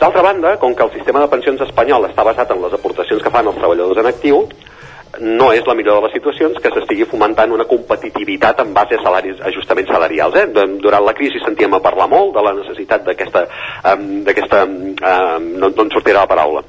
[0.00, 3.32] D'altra banda, com que el sistema de pensions espanyol està basat en les aportacions que
[3.32, 4.46] fan els treballadors en actiu,
[5.18, 9.02] no és la millor de les situacions que s'estigui fomentant una competitivitat en base a
[9.02, 10.36] salaris, ajustaments salarials.
[10.36, 10.46] Eh?
[10.54, 13.42] De- Durant la crisi sentíem a parlar molt de la necessitat d'aquesta...
[13.90, 16.62] Um, um, no, no en sortirà la paraula.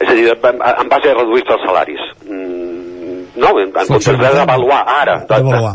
[0.00, 2.04] És a dir, en, base a reduir-se els salaris.
[2.26, 5.74] Mm, no, en, en comptes d'avaluar ara, de- D'avaluar.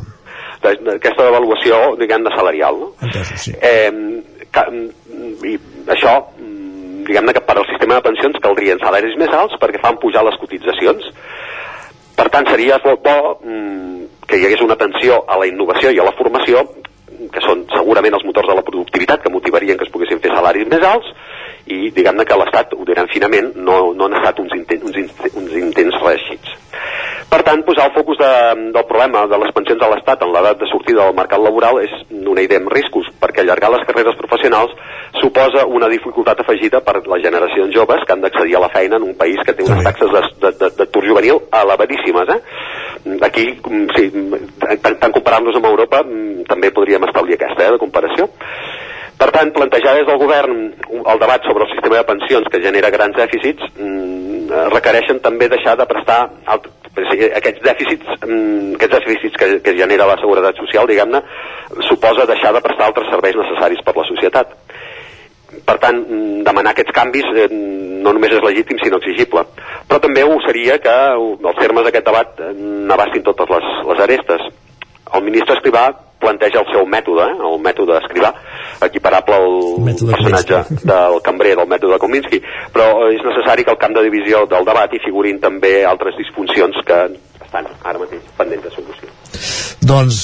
[0.61, 2.75] de- de- d'aquesta devaluació, diguem-ne, salarial.
[2.83, 2.93] No?
[3.01, 3.53] Entesos, sí.
[3.61, 3.91] Eh,
[4.51, 4.63] que,
[5.49, 6.58] I això, mm,
[7.09, 10.37] diguem-ne que per al sistema de pensions caldrien salaris més alts perquè fan pujar les
[10.41, 11.09] cotitzacions.
[12.19, 15.99] Per tant, seria bo, bo mm, que hi hagués una atenció a la innovació i
[15.99, 16.65] a la formació,
[17.33, 20.69] que són segurament els motors de la productivitat que motivarien que es poguessin fer salaris
[20.71, 21.09] més alts,
[21.69, 25.35] i diguem-ne que l'Estat ho diran finament no, no han estat uns, intent, uns, in-
[25.43, 26.55] uns intents reeixits
[27.29, 28.29] per tant, posar el focus de,
[28.73, 31.91] del problema de les pensions de l'Estat en l'edat de sortida del mercat laboral és
[32.09, 34.73] una idea amb riscos, perquè allargar les carreres professionals
[35.21, 39.05] suposa una dificultat afegida per les generacions joves que han d'accedir a la feina en
[39.11, 42.33] un país que té unes taxes de- de- de- d'atur juvenil elevadíssimes.
[42.33, 42.41] Eh?
[43.29, 44.35] Aquí, mm, sí, mm,
[44.81, 48.29] tant, tant comparant-nos amb Europa, mm, també podríem establir aquesta eh, de comparació.
[49.19, 50.59] Per tant, plantejar des del govern
[50.95, 55.49] el debat sobre el sistema de pensions que genera grans dèficits mm, eh, requereixen també
[55.51, 56.21] deixar de prestar
[56.53, 61.21] alt, aquests dèficits, mm, aquests dèficits que, que genera la seguretat social, diguem-ne,
[61.89, 64.55] suposa deixar de prestar altres serveis necessaris per la societat.
[65.67, 69.43] Per tant, mm, demanar aquests canvis eh, no només és legítim, sinó exigible.
[69.89, 74.47] Però també ho seria que els termes d'aquest debat eh, n'abastin totes les, les arestes.
[75.11, 75.89] El ministre Escrivà
[76.19, 78.33] planteja el seu mètode, el mètode Escrivà,
[78.85, 79.53] equiparable al
[80.11, 82.41] personatge del cambrer del mètode Kominsky,
[82.75, 86.77] però és necessari que al camp de divisió del debat hi figurin també altres disfuncions
[86.85, 86.99] que
[87.45, 89.09] estan ara mateix pendents de solució.
[89.89, 90.19] Doncs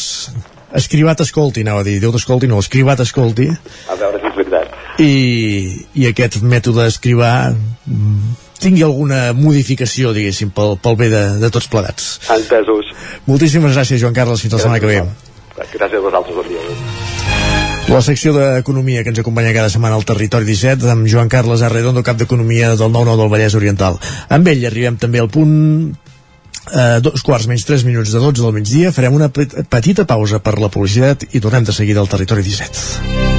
[0.75, 3.47] escrivat escolti, anava a dir, Déu t'escolti, no, escrivat escolti,
[3.89, 4.73] A veure si és veritat.
[4.99, 5.13] i,
[5.95, 11.69] i aquest mètode escrivar mm, tingui alguna modificació, diguéssim, pel, pel bé de, de tots
[11.71, 12.09] plegats.
[12.35, 12.91] Entesos.
[13.29, 15.01] Moltíssimes gràcies, Joan Carles, fins la setmana que ve.
[15.55, 16.61] Gràcies a vosaltres, bon dia.
[17.87, 22.01] La secció d'Economia que ens acompanya cada setmana al Territori 17 amb Joan Carles Arredondo,
[22.03, 23.99] cap d'Economia del 9-9 del Vallès Oriental.
[24.29, 25.53] Amb ell arribem també al punt
[26.73, 28.91] eh, dos quarts menys 3 minuts de 12 del migdia.
[28.91, 33.34] Farem una pe- petita pausa per la publicitat i tornem de seguida al Territori 17.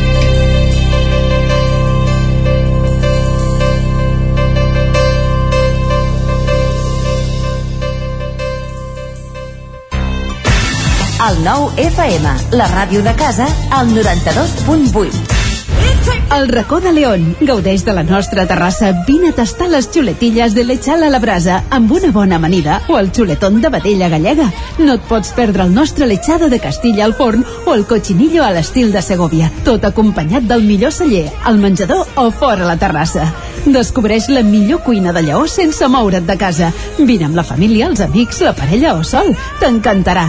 [11.27, 15.35] El nou FM, la ràdio de casa, al 92.8.
[16.37, 17.25] El racó de León.
[17.41, 18.93] Gaudeix de la nostra terrassa.
[19.09, 23.01] Vine a tastar les xuletilles de lechal a la brasa amb una bona amanida o
[23.01, 24.53] el xuletón de vedella gallega.
[24.79, 28.53] No et pots perdre el nostre lechado de Castilla al forn o el cochinillo a
[28.55, 29.51] l'estil de Segovia.
[29.65, 33.33] Tot acompanyat del millor celler, al menjador o fora la terrassa.
[33.65, 36.71] Descobreix la millor cuina de lleó sense moure't de casa.
[36.99, 39.35] Vine amb la família, els amics, la parella o sol.
[39.59, 40.29] T'encantarà.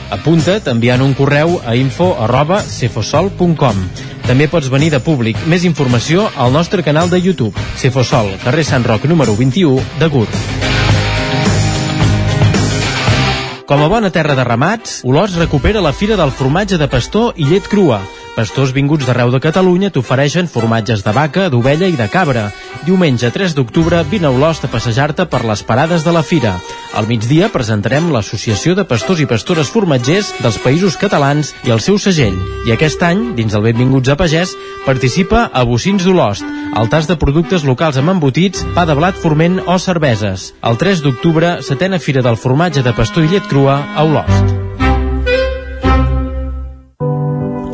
[0.11, 3.77] Apunta't enviant un correu a info arroba cefosol.com.
[4.27, 5.39] També pots venir de públic.
[5.47, 7.55] Més informació al nostre canal de YouTube.
[7.79, 10.41] Cefosol, carrer Sant Roc número 21 de Gurb.
[13.71, 17.47] Com a bona terra de ramats, Olors recupera la Fira del Formatge de Pastor i
[17.47, 18.01] Llet Crua.
[18.35, 22.45] Pastors vinguts d'arreu de Catalunya t'ofereixen formatges de vaca, d'ovella i de cabra.
[22.87, 26.53] Diumenge 3 d'octubre vine a Olost a passejar-te per les parades de la Fira.
[26.95, 31.99] Al migdia presentarem l'Associació de Pastors i Pastores Formatgers dels Països Catalans i el seu
[31.99, 32.39] segell.
[32.65, 34.55] I aquest any, dins el Benvinguts a Pagès,
[34.87, 39.59] participa a Bocins d'Olost, el tas de productes locals amb embotits, pa de blat forment
[39.67, 40.53] o cerveses.
[40.63, 44.60] El 3 d'octubre, setena Fira del Formatge de Pastor i Llet Crua a Olost.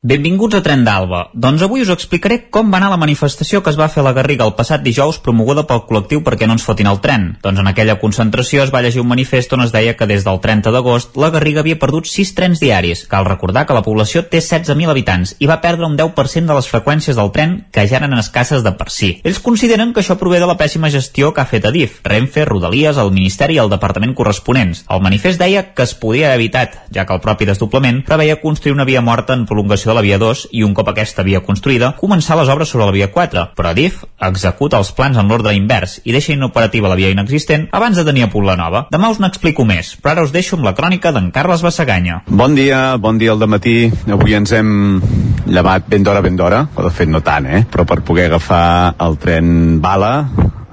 [0.00, 1.24] Benvinguts a Tren d'Alba.
[1.34, 4.12] Doncs avui us explicaré com va anar la manifestació que es va fer a la
[4.14, 7.24] Garriga el passat dijous promoguda pel col·lectiu perquè no ens fotin el tren.
[7.42, 10.38] Doncs en aquella concentració es va llegir un manifest on es deia que des del
[10.38, 13.02] 30 d'agost la Garriga havia perdut 6 trens diaris.
[13.10, 16.70] Cal recordar que la població té 16.000 habitants i va perdre un 10% de les
[16.70, 19.10] freqüències del tren que ja eren escasses de per si.
[19.26, 23.02] Ells consideren que això prové de la pèssima gestió que ha fet Adif, Renfe, Rodalies,
[23.02, 24.86] el Ministeri i el Departament corresponents.
[24.86, 28.78] El manifest deia que es podia haver evitat, ja que el propi desdoblament preveia construir
[28.78, 31.94] una via morta en prolongació de la via 2 i un cop aquesta via construïda,
[31.96, 35.98] començar les obres sobre la via 4, però DIF executa els plans en l'ordre invers
[36.04, 38.84] i deixa inoperativa la via inexistent abans de tenir a punt la nova.
[38.92, 42.22] Demà us n'explico més, però ara us deixo amb la crònica d'en Carles Bassaganya.
[42.28, 43.88] Bon dia, bon dia al matí.
[44.12, 45.00] Avui ens hem
[45.48, 47.64] llevat ben d'hora, ben d'hora, o de fet no tant, eh?
[47.72, 50.12] Però per poder agafar el tren Bala,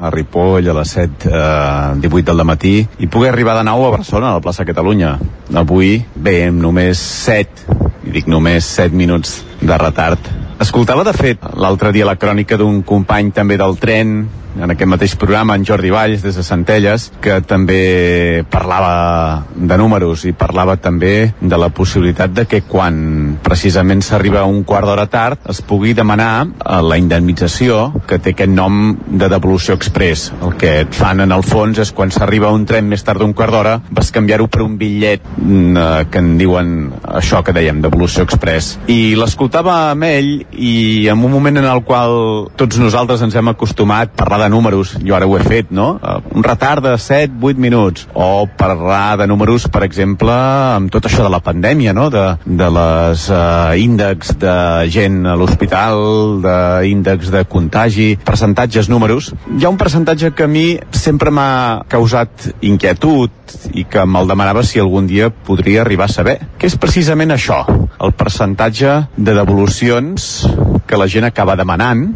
[0.05, 3.91] a Ripoll a les 7, eh, 18 del matí i poder arribar de nou a
[3.97, 5.17] Barcelona, a la plaça Catalunya.
[5.55, 7.65] Avui, bé, amb només 7,
[8.05, 10.31] i dic només 7 minuts de retard.
[10.61, 14.21] Escoltava, de fet, l'altre dia la crònica d'un company també del tren,
[14.59, 20.25] en aquest mateix programa, en Jordi Valls, des de Centelles, que també parlava de números
[20.25, 25.49] i parlava també de la possibilitat de que quan precisament s'arriba un quart d'hora tard
[25.51, 30.31] es pugui demanar eh, la indemnització que té aquest nom de devolució express.
[30.41, 33.33] El que et fan en el fons és quan s'arriba un tren més tard d'un
[33.35, 36.75] quart d'hora vas canviar-ho per un bitllet mm, eh, que en diuen
[37.19, 38.75] això que dèiem, devolució express.
[38.91, 43.51] I l'escoltava amb ell i en un moment en el qual tots nosaltres ens hem
[43.51, 45.95] acostumat a parlar de números, jo ara ho he fet, no?
[46.35, 51.31] Un retard de 7-8 minuts, o parlar de números, per exemple, amb tot això de
[51.33, 52.09] la pandèmia, no?
[52.13, 54.55] De, de les eh, índexs de
[54.91, 59.31] gent a l'hospital, d'índex de contagi, percentatges, números.
[59.57, 63.31] Hi ha un percentatge que a mi sempre m'ha causat inquietud
[63.73, 67.63] i que me'l demanava si algun dia podria arribar a saber, que és precisament això,
[68.01, 70.45] el percentatge de devolucions
[70.85, 72.07] que la gent acaba demanant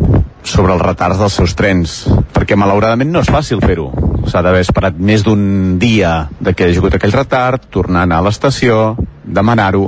[0.50, 2.02] sobre els retards dels seus trens,
[2.34, 3.90] perquè malauradament no és fàcil fer-ho.
[4.30, 8.10] S'ha d'haver esperat més d'un dia de que hi hagi hagut aquell retard, tornar a
[8.10, 9.88] anar a l'estació, demanar-ho.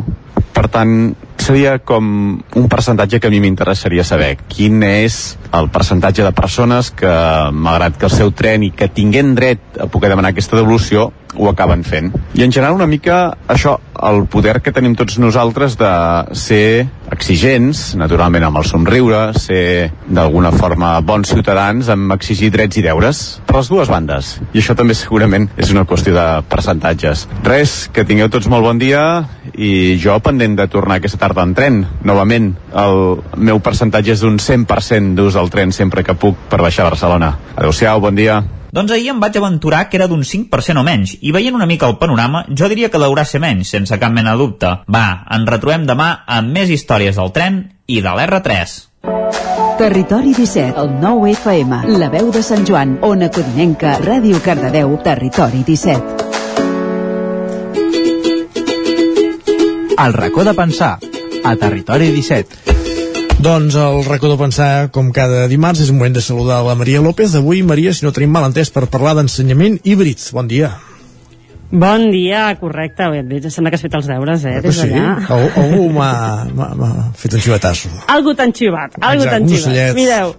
[0.51, 2.05] Per tant, seria com
[2.37, 4.35] un percentatge que a mi m'interessaria saber.
[4.51, 7.11] Quin és el percentatge de persones que,
[7.51, 11.49] malgrat que el seu tren i que tinguent dret a poder demanar aquesta devolució, ho
[11.49, 12.11] acaben fent.
[12.35, 15.91] I en general una mica això, el poder que tenim tots nosaltres de
[16.37, 22.85] ser exigents, naturalment amb el somriure, ser d'alguna forma bons ciutadans amb exigir drets i
[22.85, 24.37] deures per les dues bandes.
[24.53, 27.27] I això també segurament és una qüestió de percentatges.
[27.47, 29.03] Res, que tingueu tots molt bon dia
[29.51, 31.83] i jo pendent de tornar aquesta tarda en tren.
[32.07, 36.87] Novament, el meu percentatge és d'un 100% d'ús del tren sempre que puc per baixar
[36.87, 37.35] a Barcelona.
[37.55, 38.41] Adéu-siau, bon dia.
[38.71, 41.89] Doncs ahir em vaig aventurar que era d'un 5% o menys, i veient una mica
[41.91, 44.71] el panorama, jo diria que deurà ser menys, sense cap mena de dubte.
[44.87, 47.59] Va, ens retrobem demà amb més històries del tren
[47.91, 48.77] i de l'R3.
[49.81, 55.65] Territori 17, el 9 FM, la veu de Sant Joan, Ona Codinenca, Ràdio Cardedeu, Territori
[55.67, 56.29] 17.
[60.01, 60.97] El racó de pensar,
[61.43, 62.80] a Territori 17.
[63.41, 67.01] Doncs el racó de pensar, com cada dimarts, és un moment de saludar la Maria
[67.01, 67.33] López.
[67.39, 70.21] Avui, Maria, si no tenim mal entès, per parlar d'ensenyament híbrid.
[70.35, 70.69] Bon dia.
[71.71, 73.07] Bon dia, correcte.
[73.25, 74.91] Bé, sembla que has fet els deures, eh, des sí.
[74.93, 77.89] Al- algú m'ha fet un xivatasso.
[78.11, 79.95] Algo tan xivat, tan un xivat.
[79.95, 80.35] Mireu,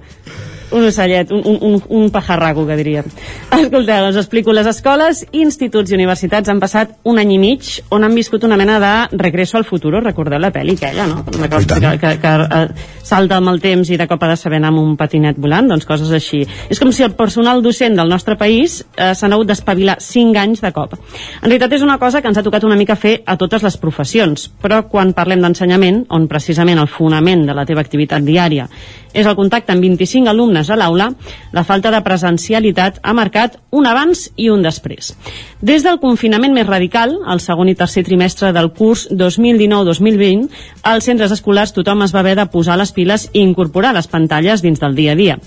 [0.72, 3.08] un ocellet, un, un, un, un pajarraco, que diríem.
[3.52, 4.52] Escolteu, us explico.
[4.52, 8.56] Les escoles, instituts i universitats han passat un any i mig on han viscut una
[8.56, 10.00] mena de regreso al futuro.
[10.00, 11.22] Recordeu la pel·li aquella, no?
[11.36, 12.62] Una cosa que, que, que eh,
[13.02, 15.68] salta amb el temps i de cop ha de saber anar amb un patinet volant,
[15.70, 16.42] doncs coses així.
[16.72, 20.64] És com si el personal docent del nostre país eh, s'ha hagut d'espavilar 5 anys
[20.64, 20.96] de cop.
[20.96, 23.78] En realitat és una cosa que ens ha tocat una mica fer a totes les
[23.80, 28.68] professions, però quan parlem d'ensenyament, on precisament el fonament de la teva activitat diària
[29.12, 31.10] és el contacte amb 25 alumnes a l'aula,
[31.52, 35.12] la falta de presencialitat ha marcat un abans i un després.
[35.60, 40.48] Des del confinament més radical, el segon i tercer trimestre del curs 2019-2020,
[40.88, 44.62] als centres escolars tothom es va haver de posar les piles i incorporar les pantalles
[44.64, 45.38] dins del dia a dia.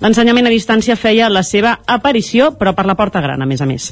[0.00, 3.68] L'ensenyament a distància feia la seva aparició, però per la porta gran, a més a
[3.68, 3.90] més.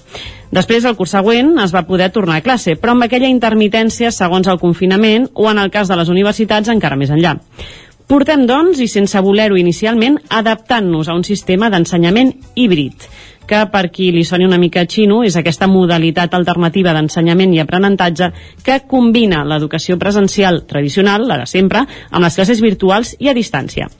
[0.51, 4.49] Després, el curs següent, es va poder tornar a classe, però amb aquella intermitència segons
[4.49, 7.37] el confinament o, en el cas de les universitats, encara més enllà.
[8.09, 13.05] Portem, doncs, i sense voler-ho inicialment, adaptant-nos a un sistema d'ensenyament híbrid,
[13.49, 18.31] que per qui li soni una mica xino és aquesta modalitat alternativa d'ensenyament i aprenentatge
[18.65, 23.93] que combina l'educació presencial tradicional, la de sempre, amb les classes virtuals i a distància.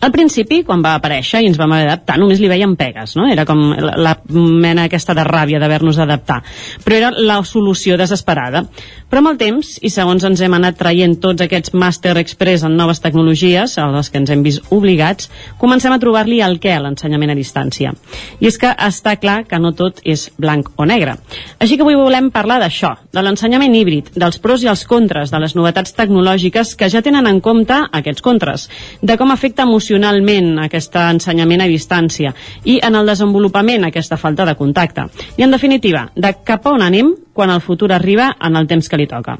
[0.00, 3.26] Al principi, quan va aparèixer i ens vam adaptar, només li veiem pegues, no?
[3.28, 6.38] Era com la, la mena aquesta de ràbia d'haver-nos d'adaptar.
[6.86, 8.64] Però era la solució desesperada.
[9.10, 12.76] Però amb el temps, i segons ens hem anat traient tots aquests màster express en
[12.78, 15.26] noves tecnologies, a les que ens hem vist obligats,
[15.58, 17.90] comencem a trobar-li el què a l'ensenyament a distància.
[18.38, 21.16] I és que està clar que no tot és blanc o negre.
[21.58, 25.40] Així que avui volem parlar d'això, de l'ensenyament híbrid, dels pros i els contres, de
[25.42, 28.68] les novetats tecnològiques que ja tenen en compte aquests contres,
[29.02, 32.30] de com afecta emocionalment aquest ensenyament a distància
[32.62, 35.08] i en el desenvolupament aquesta falta de contacte.
[35.34, 37.10] I en definitiva, de cap a on anem
[37.40, 39.38] quan el futur arriba en el temps que li toca.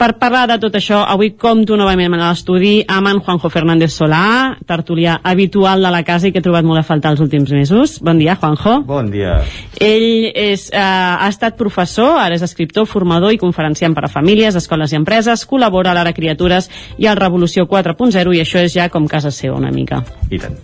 [0.00, 4.56] Per parlar de tot això, avui compto novament a l'estudi amb en Juanjo Fernández Solà,
[4.64, 7.98] tertulià habitual de la casa i que he trobat molt a faltar els últims mesos.
[8.00, 8.78] Bon dia, Juanjo.
[8.88, 9.36] Bon dia.
[9.76, 14.56] Ell és, eh, ha estat professor, ara és escriptor, formador i conferenciant per a famílies,
[14.56, 18.88] escoles i empreses, col·labora a l'Ara Criatures i al Revolució 4.0 i això és ja
[18.88, 20.00] com casa seva una mica.
[20.30, 20.56] I tant.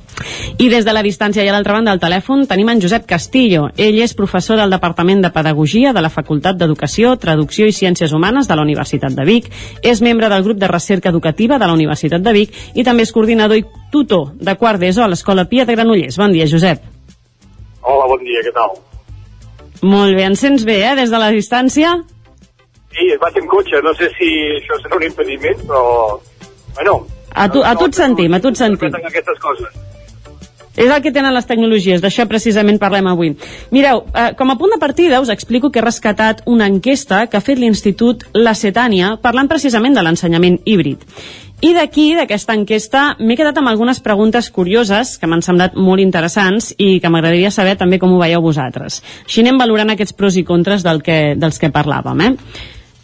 [0.58, 3.68] I des de la distància i a l'altra banda del telèfon tenim en Josep Castillo.
[3.76, 8.48] Ell és professor del Departament de Pedagogia de la Facultat d'Educació, Traducció i Ciències Humanes
[8.48, 9.50] de la Universitat de Vic.
[9.82, 13.12] És membre del grup de recerca educativa de la Universitat de Vic i també és
[13.12, 16.18] coordinador i tutor de quart d'ESO a l'Escola Pia de Granollers.
[16.20, 16.84] Bon dia, Josep.
[17.82, 18.76] Hola, bon dia, què tal?
[19.82, 21.94] Molt bé, ens sents bé, eh, des de la distància?
[22.90, 25.84] Sí, vaig en cotxe, no sé si això serà un impediment, però...
[26.76, 27.00] Bueno...
[27.30, 28.94] A tu, a tu et sentim, a tu et sentim.
[28.98, 29.76] aquestes coses.
[30.76, 33.34] És el que tenen les tecnologies, d'això precisament parlem avui.
[33.74, 37.36] Mireu, eh, com a punt de partida us explico que he rescatat una enquesta que
[37.36, 41.02] ha fet l'Institut La Cetània parlant precisament de l'ensenyament híbrid.
[41.60, 46.70] I d'aquí, d'aquesta enquesta, m'he quedat amb algunes preguntes curioses que m'han semblat molt interessants
[46.78, 49.02] i que m'agradaria saber també com ho veieu vosaltres.
[49.26, 52.22] Així anem valorant aquests pros i contres del que, dels que parlàvem.
[52.24, 52.32] Eh?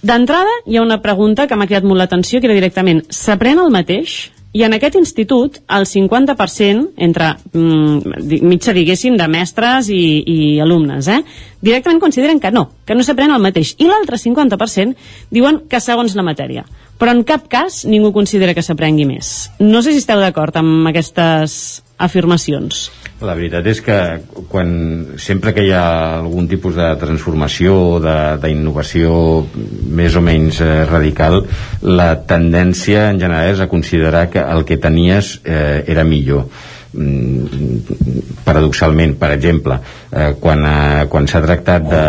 [0.06, 3.74] D'entrada, hi ha una pregunta que m'ha cridat molt l'atenció, que era directament, s'aprèn el
[3.74, 4.16] mateix?
[4.56, 11.10] I en aquest institut, el 50%, entre mm, mitja diguéssim, de mestres i, i alumnes,
[11.12, 11.18] eh,
[11.60, 13.74] directament consideren que no, que no s'aprèn el mateix.
[13.76, 14.96] I l'altre 50%
[15.34, 16.64] diuen que segons la matèria.
[16.96, 19.50] Però en cap cas ningú considera que s'aprengui més.
[19.60, 22.90] No sé si esteu d'acord amb aquestes afirmacions.
[23.24, 23.96] La veritat és que
[24.52, 24.70] quan,
[25.16, 27.98] sempre que hi ha algun tipus de transformació o
[28.42, 29.14] d'innovació
[29.96, 31.40] més o menys eh, radical,
[31.80, 36.50] la tendència en general és a considerar que el que tenies eh, era millor
[38.46, 42.06] paradoxalment, per exemple eh, quan, eh, quan s'ha tractat de,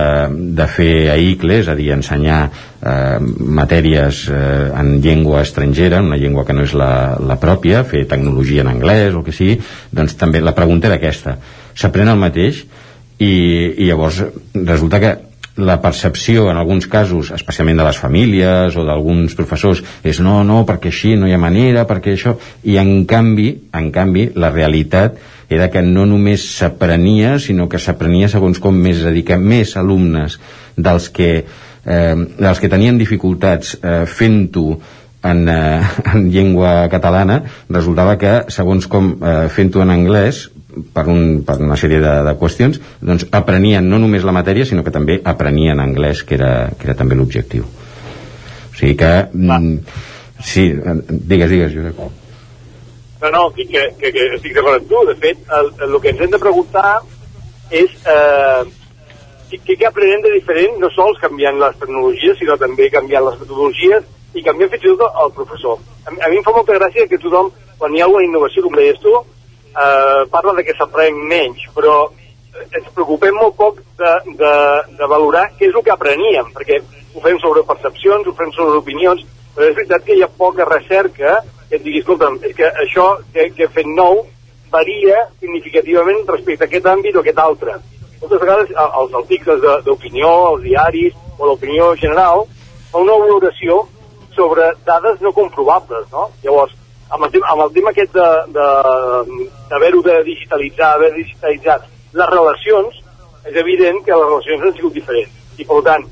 [0.58, 3.20] de fer a ICLE, és a dir, ensenyar eh,
[3.60, 8.64] matèries eh, en llengua estrangera, una llengua que no és la, la pròpia, fer tecnologia
[8.66, 9.60] en anglès o que sigui,
[9.92, 11.38] doncs també la pregunta era aquesta.
[11.78, 12.64] S'aprèn el mateix
[13.20, 13.34] i,
[13.78, 15.16] i llavors resulta que
[15.58, 20.62] la percepció en alguns casos, especialment de les famílies o d'alguns professors, és no, no,
[20.70, 22.38] perquè així no hi ha manera, perquè això...
[22.68, 25.18] I en canvi, en canvi, la realitat
[25.50, 29.38] era que no només s'aprenia, sinó que s'aprenia segons com més, és a dir, que
[29.40, 30.38] més alumnes
[30.78, 31.32] dels que,
[31.86, 34.68] eh, dels que tenien dificultats eh, fent-ho
[35.24, 35.82] en, eh,
[36.14, 40.48] en llengua catalana, resultava que, segons com eh, fent-ho en anglès,
[40.94, 44.84] per, un, per una sèrie de, de qüestions, doncs aprenien no només la matèria, sinó
[44.86, 47.66] que també aprenien anglès, que era, que era també l'objectiu.
[47.66, 49.12] O sigui que...
[49.34, 49.78] Mm,
[50.44, 52.26] sí, eh, digues, digues, Josep.
[53.22, 55.06] No, no, que, que, que, que estic d'acord amb tu.
[55.10, 57.00] De fet, el, el que ens hem de preguntar
[57.74, 58.68] és eh,
[59.56, 64.06] què, què aprenem de diferent, no sols canviant les tecnologies, sinó també canviant les metodologies
[64.38, 65.82] i canviant fins i tot el professor.
[66.06, 67.50] A, a mi em fa molta gràcia que tothom,
[67.80, 69.16] quan hi ha alguna innovació, com deies tu,
[69.72, 71.98] eh, parla de que s'aprèn menys, però
[72.66, 74.54] ens preocupem molt poc de, de,
[75.00, 76.80] de valorar què és el que apreníem, perquè
[77.14, 79.24] ho fem sobre percepcions, ho fem sobre opinions,
[79.56, 83.08] però és veritat que hi ha poca recerca que et digui, escolta'm, és que això
[83.34, 84.24] que, que he fet nou
[84.72, 87.78] varia significativament respecte a aquest àmbit o aquest altre.
[88.22, 92.46] Moltes vegades els articles d'opinió, els diaris o l'opinió general
[92.92, 93.84] fa una valoració
[94.38, 96.28] sobre dades no comprovables, no?
[96.44, 96.74] Llavors,
[97.10, 101.82] amb el amb el tema aquest de- de- d'haver-ho de, de digitalitzar, haver digitalitzat
[102.14, 103.02] les relacions,
[103.46, 105.32] és evident que les relacions han sigut diferents.
[105.58, 106.06] I, per tant,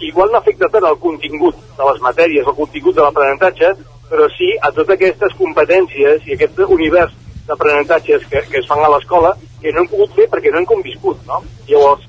[0.00, 3.72] igual no afecta tant el contingut de les matèries, el contingut de l'aprenentatge,
[4.10, 7.12] però sí a totes aquestes competències i aquest univers
[7.46, 10.66] d'aprenentatges que, que es fan a l'escola que no hem pogut fer perquè no hem
[10.66, 11.40] conviscut, no?
[11.68, 12.04] Llavors,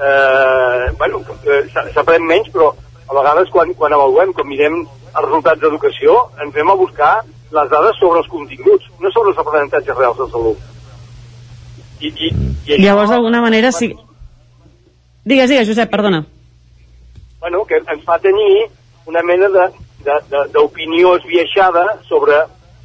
[0.00, 2.72] eh, bueno, eh, s'a- s'aprèn menys, però
[3.08, 7.14] a vegades quan, quan avaluem, quan mirem els resultats d'educació, ens anem a buscar
[7.52, 10.68] les dades sobre els continguts, no sobre els aprenentatges reals dels alumnes.
[12.00, 13.92] I, i, i això, Llavors, d'alguna manera, sí...
[15.24, 16.24] Digues, digues, Josep, perdona.
[17.40, 18.68] bueno, que ens fa tenir
[19.06, 19.68] una mena de-
[20.06, 22.34] de- de- d'opinió esbiaixada sobre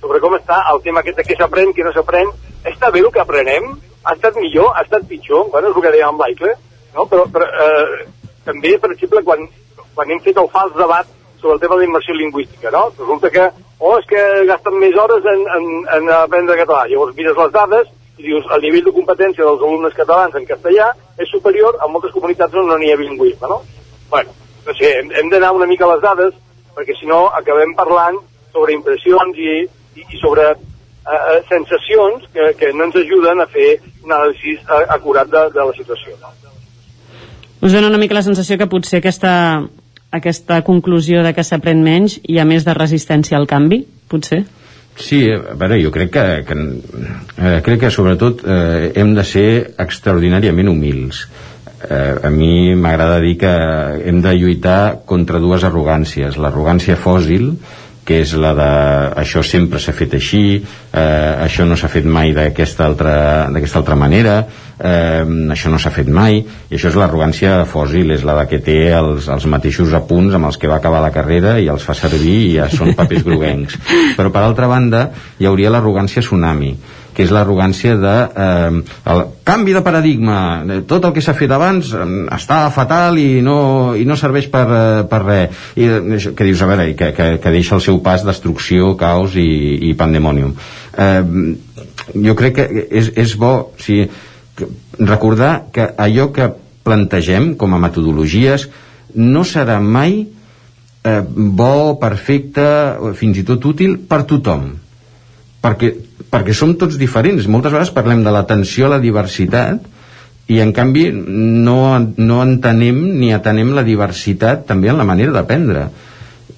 [0.02, 2.28] sobre com està el tema aquest de què s'aprèn, què no s'aprèn.
[2.70, 3.72] Està bé el que aprenem?
[4.04, 4.70] Ha estat millor?
[4.76, 5.48] Ha estat pitjor?
[5.50, 6.54] Bueno, és el que deia en Michael,
[6.94, 7.06] no?
[7.10, 8.06] Però, però eh,
[8.46, 9.48] també, per exemple, quan,
[9.96, 11.08] quan hem fet el fals debat
[11.42, 12.84] sobre el tema de la immersió lingüística, no?
[13.00, 13.48] Resulta que,
[13.80, 16.86] oh, és que gasten més hores en, en, en aprendre català.
[16.90, 20.90] Llavors mires les dades i dius, el nivell de competència dels alumnes catalans en castellà
[21.22, 23.62] és superior a moltes comunitats on no n'hi ha bilingüisme, no?
[24.10, 24.34] Bueno,
[24.66, 26.34] no sé, hem, hem d'anar una mica a les dades,
[26.78, 28.18] perquè si no acabem parlant
[28.54, 29.54] sobre impressions i,
[30.00, 33.70] i, i sobre eh, sensacions que, que no ens ajuden a fer
[34.04, 36.18] un anàlisi eh, acurat de, de la situació.
[36.22, 36.34] No?
[37.62, 39.32] Us dona una mica la sensació que potser aquesta,
[40.12, 44.46] aquesta conclusió de que s'aprèn menys hi ha més de resistència al canvi, potser?
[44.98, 49.50] Sí, a veure, jo crec que, que eh, crec que sobretot eh, hem de ser
[49.78, 51.28] extraordinàriament humils.
[51.86, 53.52] Eh, a mi m'agrada dir que
[54.10, 56.40] hem de lluitar contra dues arrogàncies.
[56.42, 57.52] L'arrogància fòsil,
[58.08, 58.70] que és la de
[59.20, 63.16] això sempre s'ha fet així, eh, això no s'ha fet mai d'aquesta altra,
[63.52, 64.38] altra manera,
[64.80, 68.62] eh, això no s'ha fet mai, i això és l'arrogància fòsil, és la de que
[68.64, 71.98] té els, els mateixos apunts amb els que va acabar la carrera i els fa
[71.98, 73.76] servir i ja són papers groguencs.
[74.18, 76.72] Però per altra banda hi hauria l'arrogància tsunami,
[77.18, 80.38] que és l'arrogància de eh, el canvi de paradigma.
[80.86, 82.06] Tot el que s'ha fet abans eh,
[82.36, 83.58] està fatal i no,
[83.98, 85.64] i no serveix per, eh, per res.
[85.74, 89.34] I, eh, que dius, a veure, que, que, que deixa el seu pas destrucció, caos
[89.34, 89.50] i,
[89.90, 90.54] i pandemonium.
[90.94, 91.24] Eh,
[92.14, 94.12] jo crec que és, és bo o sigui,
[95.02, 96.52] recordar que allò que
[96.86, 98.70] plantegem com a metodologies
[99.18, 102.68] no serà mai eh, bo, perfecte,
[103.18, 104.70] fins i tot útil per tothom.
[105.66, 105.96] Perquè,
[106.32, 107.48] perquè som tots diferents.
[107.48, 109.86] Moltes vegades parlem de l'atenció a la diversitat
[110.48, 115.88] i en canvi no, no entenem ni atenem la diversitat també en la manera d'aprendre.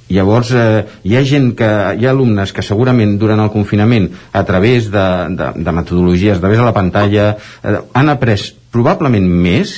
[0.09, 4.41] Llavors eh, hi ha gent que hi ha alumnes que segurament durant el confinament a
[4.45, 5.05] través de,
[5.37, 8.41] de, de metodologies a través de la pantalla eh, han après
[8.73, 9.75] probablement més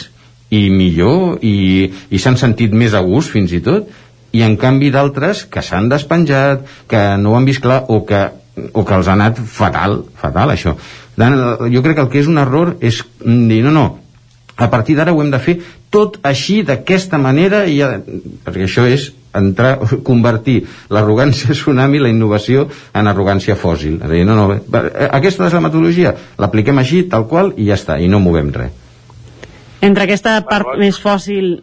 [0.52, 3.92] i millor i, i s'han sentit més a gust fins i tot
[4.32, 8.24] i en canvi d'altres que s'han despenjat que no ho han vist clar o que
[8.74, 10.76] o que els ha anat fatal, fatal això.
[11.18, 13.86] Jo crec que el que és un error és dir, no, no,
[14.58, 15.58] a partir d'ara ho hem de fer
[15.92, 17.96] tot així, d'aquesta manera, i ja,
[18.46, 19.74] perquè això és entrar,
[20.10, 20.62] convertir
[20.94, 23.98] l'arrogància tsunami, la innovació, en arrogància fòssil.
[24.00, 24.60] És a dir, no, no,
[25.10, 28.78] aquesta és la metodologia, l'apliquem així, tal qual, i ja està, i no movem res.
[29.82, 31.56] Entre aquesta part més fòssil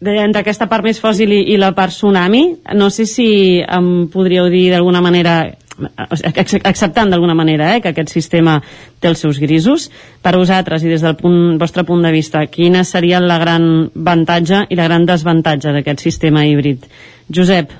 [0.00, 2.44] entre aquesta part més fòssil i, i la part tsunami,
[2.76, 5.42] no sé si em podríeu dir d'alguna manera
[5.80, 8.58] acceptant d'alguna manera eh, que aquest sistema
[9.00, 9.88] té els seus grisos
[10.22, 14.66] per vosaltres i des del punt, vostre punt de vista quina seria la gran avantatge
[14.68, 16.84] i la gran desavantatge d'aquest sistema híbrid?
[17.28, 17.72] Josep.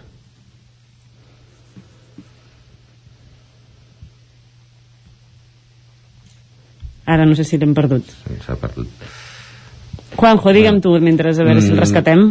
[7.11, 8.07] Ara no sé si l'hem perdut.
[8.47, 9.29] S'ha perdut
[10.21, 11.83] Juanjo, digue'm tu, mentre a veure si el mm.
[11.83, 12.25] rescatem.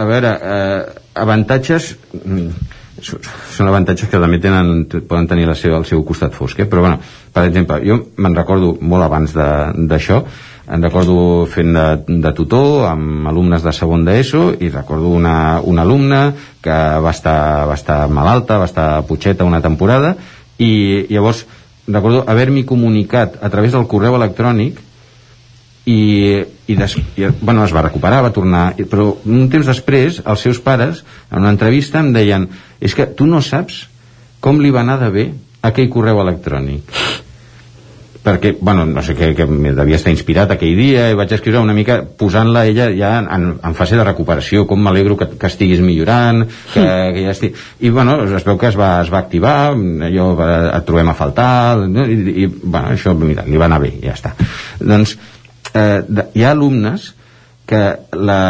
[0.00, 1.94] A veure, eh, avantatges...
[2.24, 6.66] Mm, són avantatges que també tenen, poden tenir la seva, el seu costat fosc, eh?
[6.68, 6.98] però bueno,
[7.32, 10.18] per exemple, jo me'n recordo molt abans d'això,
[10.70, 11.86] em recordo fent de,
[12.22, 16.20] de tutor amb alumnes de segon d'ESO i recordo una, una alumna
[16.62, 20.14] que va estar, va estar malalta, va estar putxeta una temporada
[20.62, 21.42] i llavors
[21.88, 24.78] recordo haver-m'hi comunicat a través del correu electrònic
[25.88, 26.00] i,
[26.66, 30.60] i, des, i bueno, es va recuperar, va tornar però un temps després els seus
[30.60, 32.48] pares en una entrevista em deien
[32.80, 33.86] és que tu no saps
[34.44, 35.26] com li va anar de bé
[35.66, 37.00] aquell correu electrònic
[38.20, 41.74] perquè, bueno, no sé què, que devia estar inspirat aquell dia i vaig escriure una
[41.76, 46.44] mica posant-la ella ja en, en fase de recuperació, com m'alegro que, que estiguis millorant,
[46.74, 47.56] que, que ja estigui...
[47.80, 50.28] I, bueno, es veu que es va, es va activar, allò,
[50.68, 51.50] et trobem a faltar,
[51.88, 52.04] no?
[52.04, 54.34] I, i, bueno, això, mira, li va anar bé, ja està.
[54.84, 55.16] Doncs,
[55.74, 57.12] eh, de, hi ha alumnes
[57.70, 57.82] que
[58.12, 58.42] la,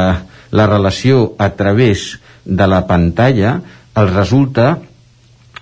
[0.51, 3.59] la relació a través de la pantalla
[4.01, 4.79] els resulta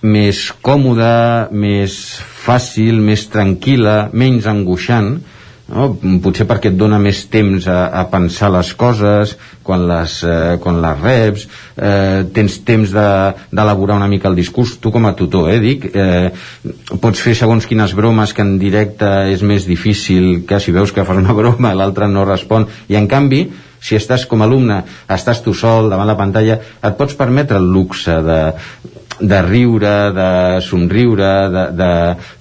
[0.03, 1.97] més còmoda, més
[2.45, 5.17] fàcil, més tranquil·la, menys angoixant,
[5.69, 5.89] no?
[6.25, 9.35] potser perquè et dona més temps a, a pensar les coses
[9.67, 14.79] quan les, eh, quan les reps eh, tens temps d'elaborar de, una mica el discurs
[14.83, 16.33] tu com a tutor eh, dic, eh,
[17.03, 21.07] pots fer segons quines bromes que en directe és més difícil que si veus que
[21.09, 23.47] fas una broma l'altre no respon i en canvi
[23.79, 27.69] si estàs com a alumne, estàs tu sol davant la pantalla, et pots permetre el
[27.71, 28.39] luxe de,
[29.21, 30.31] de riure, de
[30.67, 31.31] somriure,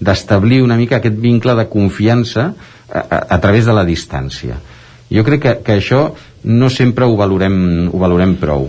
[0.02, 2.48] d'establir de, de, una mica aquest vincle de confiança
[2.90, 4.60] a, a través de la distància.
[5.08, 6.02] Jo crec que, que això
[6.48, 8.68] no sempre ho valorem, ho valorem prou.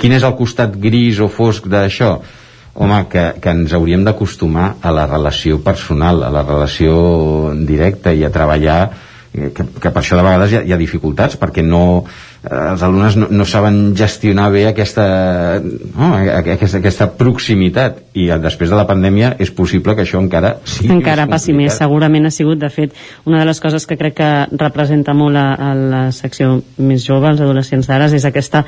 [0.00, 2.16] Quin és el costat gris o fosc d'això?
[2.78, 8.22] Home, que, que ens hauríem d'acostumar a la relació personal, a la relació directa i
[8.24, 8.78] a treballar
[9.34, 12.04] eh, que, que per això de vegades hi ha, hi ha dificultats perquè no,
[12.44, 15.04] els alumnes no, no saben gestionar bé aquesta,
[15.58, 18.04] no, aquesta, aquesta proximitat.
[18.18, 21.74] I eh, després de la pandèmia és possible que això encara sigui encara passi més,
[21.78, 22.94] segurament ha sigut de fet
[23.26, 27.32] una de les coses que crec que representa molt a, a la secció més jove,
[27.32, 28.64] els adolescents d'ara és aquesta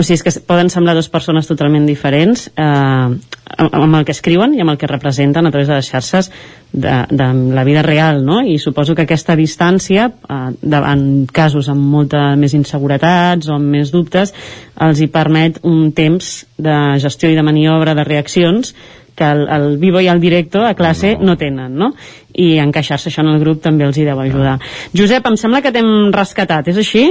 [0.00, 4.14] o sigui, és que poden semblar dues persones totalment diferents eh, amb, amb el que
[4.16, 6.30] escriuen i amb el que representen a través de les xarxes
[6.72, 8.38] de, de la vida real, no?
[8.40, 13.76] I suposo que aquesta distància, eh, de, en casos amb molta més inseguretats o amb
[13.76, 14.32] més dubtes,
[14.80, 18.72] els hi permet un temps de gestió i de maniobra de reaccions
[19.20, 21.92] que el, el vivo i el directo a classe no, no tenen, no?
[22.32, 24.56] I encaixar-se això en el grup també els hi deu ajudar.
[24.96, 27.04] Josep, em sembla que t'hem rescatat, és així?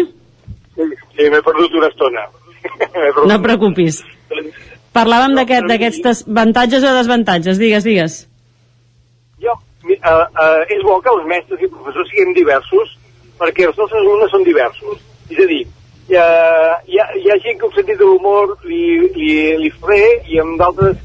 [0.74, 2.26] Sí, sí m'he perdut una estona.
[3.28, 4.02] No et preocupis.
[4.96, 8.16] Parlàvem d'aquests aquest, avantatges o desavantatges, digues, digues.
[9.44, 12.96] Jo, uh, uh, és bo que els mestres i professors siguin diversos
[13.40, 15.04] perquè els nostres alumnes són diversos.
[15.30, 15.62] És a dir,
[16.10, 16.28] hi ha,
[16.90, 18.84] hi ha, hi ha gent que un sentit de l'humor li,
[19.16, 19.32] li,
[19.62, 20.98] li bé i amb d'altres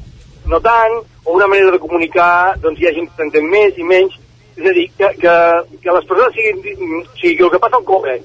[0.51, 3.87] no tant, o una manera de comunicar, doncs hi ha gent que s'entén més i
[3.87, 4.19] menys.
[4.55, 5.35] És a dir, que, que,
[5.83, 6.59] que les persones siguin...
[7.01, 8.19] O sigui, que el que passa al col·le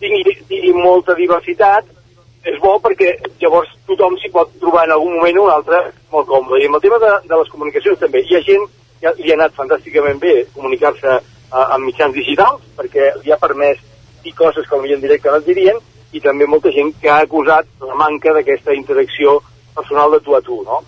[0.00, 1.86] tingui, tingui molta diversitat
[2.46, 5.80] és bo perquè llavors tothom s'hi pot trobar en algun moment un altre
[6.12, 6.60] molt còmode.
[6.62, 8.68] I amb el tema de, de les comunicacions també, hi ha gent
[9.00, 13.82] que li ha anat fantàsticament bé comunicar-se uh, amb mitjans digitals perquè li ha permès
[14.24, 15.78] dir coses que en directe no dirien
[16.12, 19.40] i també molta gent que ha acusat la manca d'aquesta interacció
[19.74, 20.80] personal de tu a tu, no?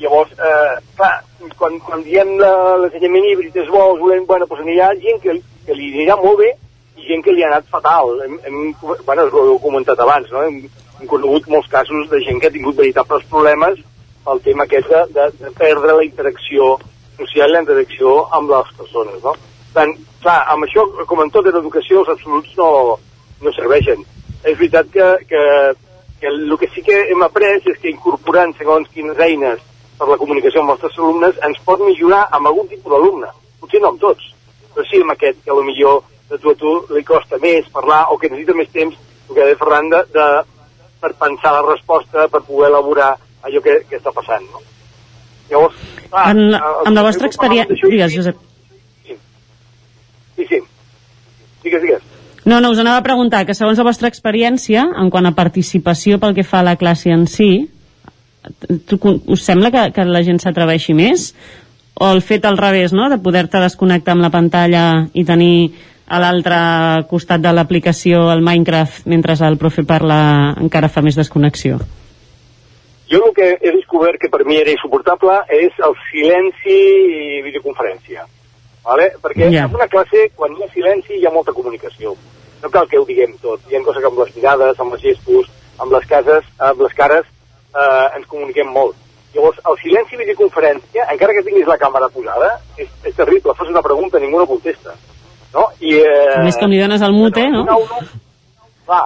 [0.00, 1.12] Llavors, eh, clar,
[1.58, 5.34] quan, quan diem l'ensenyament híbrid és bo, volem, bueno, doncs ha gent que,
[5.66, 6.54] que li anirà molt bé
[6.96, 8.14] i gent que li ha anat fatal.
[8.24, 10.46] Hem, hem, bueno, ho he comentat abans, no?
[10.46, 10.62] Hem,
[11.00, 13.80] hem conegut molts casos de gent que ha tingut veritables problemes
[14.24, 16.74] pel tema aquest de, de, de perdre la interacció
[17.18, 19.34] social i la interacció amb les persones, no?
[19.74, 22.70] Tant, clar, amb això, com en tot en educació, els absoluts no,
[23.40, 24.04] no serveixen.
[24.42, 25.42] És veritat que, que,
[26.20, 29.62] que el que sí que hem après és que incorporant segons quines eines
[29.98, 33.28] per la comunicació amb els nostres alumnes ens pot millorar amb algun tipus d'alumne.
[33.60, 34.32] Potser no amb tots,
[34.74, 38.18] però sí amb aquest que millor de tu a tu li costa més parlar o
[38.18, 38.96] que necessita més temps,
[39.28, 40.26] el que deia Ferran, de, de,
[41.00, 43.14] per pensar la resposta, per poder elaborar
[43.46, 44.44] allò que, que està passant.
[44.52, 44.62] No?
[45.50, 47.90] Llavors, clar, en la, en la vostra experiència...
[47.90, 48.46] Digues, Josep.
[49.08, 49.16] Sí,
[50.36, 50.46] sí.
[50.46, 50.62] sí.
[51.64, 52.08] Digues, digues.
[52.44, 56.20] No, no, us anava a preguntar que segons la vostra experiència, en quant a participació
[56.20, 57.50] pel que fa a la classe en si,
[58.88, 61.30] tu, us sembla que, que la gent s'atreveixi més?
[62.00, 65.70] O el fet al revés, no?, de poder-te desconnectar amb la pantalla i tenir
[66.10, 66.58] a l'altre
[67.10, 70.18] costat de l'aplicació el Minecraft mentre el profe parla
[70.58, 71.78] encara fa més desconnexió?
[73.10, 78.26] Jo el que he descobert que per mi era insuportable és el silenci i videoconferència.
[78.86, 79.10] Vale?
[79.22, 79.66] Perquè yeah.
[79.68, 82.14] en una classe, quan hi ha silenci, hi ha molta comunicació.
[82.62, 83.62] No cal que ho diguem tot.
[83.70, 86.96] Hi ha coses que amb les mirades, amb els gestos, amb les, cases, amb les
[86.98, 87.28] cares,
[87.74, 88.98] eh, ens comuniquem molt.
[89.34, 93.54] Llavors, el silenci i videoconferència, encara que tinguis la càmera posada, és, és terrible.
[93.58, 94.96] Fas una pregunta, ningú no contesta
[95.54, 95.68] no?
[95.80, 97.64] I, eh, més que li dones el mute, no?
[97.68, 98.02] no, no
[98.90, 99.02] va,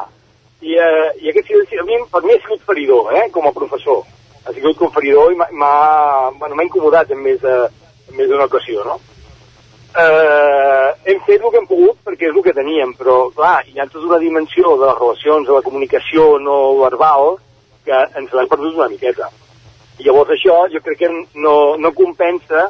[0.65, 3.53] i, eh, i aquest silenci a mi, per mi ha sigut feridor, eh, com a
[3.53, 4.05] professor.
[4.45, 5.75] Ha sigut conferidor i m'ha
[6.39, 8.99] bueno, incomodat en més d'una ocasió, no?
[9.95, 13.79] Eh, hem fet el que hem pogut perquè és el que teníem, però clar, hi
[13.79, 17.37] ha tota una dimensió de les relacions, de la comunicació no verbal,
[17.87, 19.31] que ens l'hem perdut una miqueta.
[20.01, 22.67] I llavors això jo crec que no, no compensa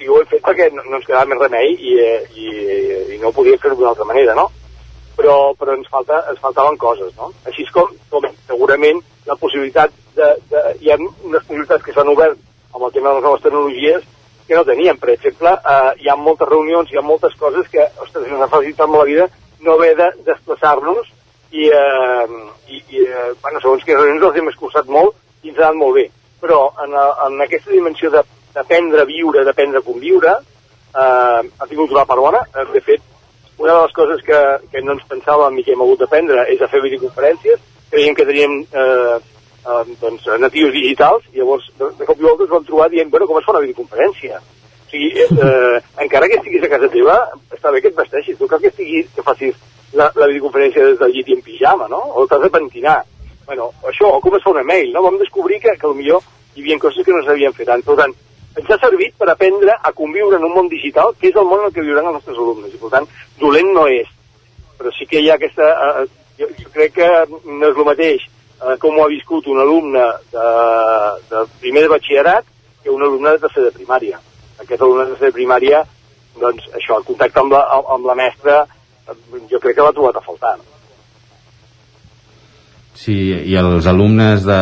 [0.00, 2.48] i ho he fet perquè no, no ens quedava més remei i, eh, i,
[3.16, 4.48] i no podia fer-ho d'una altra manera, no?
[5.16, 7.30] Però, però ens, falta, ens faltaven coses, no?
[7.48, 12.36] Així com, com segurament la possibilitat de, de, hi ha unes possibilitats que s'han obert
[12.74, 14.04] amb el tema de les noves tecnologies
[14.46, 15.00] que no teníem.
[15.00, 18.52] Per exemple, eh, hi ha moltes reunions, hi ha moltes coses que, ostres, ens ha
[18.52, 19.28] facilitat molt la vida
[19.66, 21.08] no haver de desplaçar-nos
[21.50, 22.26] i, eh,
[22.68, 25.80] i, i eh, bueno, segons que reunions els hem escurçat molt i ens ha anat
[25.80, 26.06] molt bé.
[26.42, 26.92] Però en,
[27.26, 28.22] en aquesta dimensió de
[28.56, 30.32] d'aprendre a viure, d'aprendre a conviure,
[30.96, 32.42] eh, ha tingut una part bona.
[32.54, 33.04] Eh, de fet,
[33.58, 34.40] una de les coses que,
[34.72, 37.62] que no ens pensàvem i que hem hagut d'aprendre és a fer videoconferències.
[37.92, 42.46] Creiem que teníem eh, eh, doncs, natius digitals, i llavors de, de cop i volta
[42.46, 44.40] ens vam trobar dient, bueno, com es fa una videoconferència?
[44.86, 47.16] O sigui, eh, encara que estiguis a casa teva,
[47.54, 49.56] està bé que et vesteixis, no cal que, estiguis, que facis
[49.96, 52.02] la, la videoconferència des del llit i en pijama, no?
[52.14, 53.00] O t'has de pentinar.
[53.46, 55.04] Bueno, això, o com es fa una mail, no?
[55.06, 56.06] Vam descobrir que, que potser
[56.56, 57.82] hi havia coses que no s'havien fet tant.
[57.84, 58.14] Per tant,
[58.56, 61.64] ens ha servit per aprendre a conviure en un món digital, que és el món
[61.64, 63.08] en el que viuran els nostres alumnes, i per tant,
[63.40, 64.08] dolent no és.
[64.78, 65.72] Però sí que hi ha aquesta...
[65.88, 68.24] Eh, jo, jo crec que no és el mateix
[68.60, 70.46] eh, com ho ha viscut un alumne de,
[71.30, 72.48] de primer de batxillerat
[72.82, 74.20] que un alumne de tercer de primària.
[74.62, 75.82] Aquest alumne de tercer de primària,
[76.40, 77.64] doncs això, el contacte amb la,
[77.96, 78.62] amb la mestra,
[79.08, 79.18] eh,
[79.50, 80.56] jo crec que l'ha trobat a faltar.
[82.96, 83.16] Sí,
[83.52, 84.60] i els alumnes de,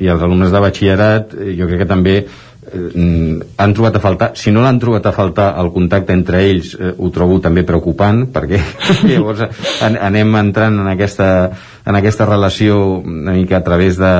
[0.00, 2.16] i els alumnes de batxillerat, eh, jo crec que també
[2.62, 6.92] han trobat a faltar, si no l'han trobat a faltar el contacte entre ells eh,
[6.94, 8.60] ho trobo també preocupant perquè
[9.08, 9.42] llavors
[9.82, 11.26] an anem entrant en aquesta,
[11.84, 14.14] en aquesta relació una mica a través de,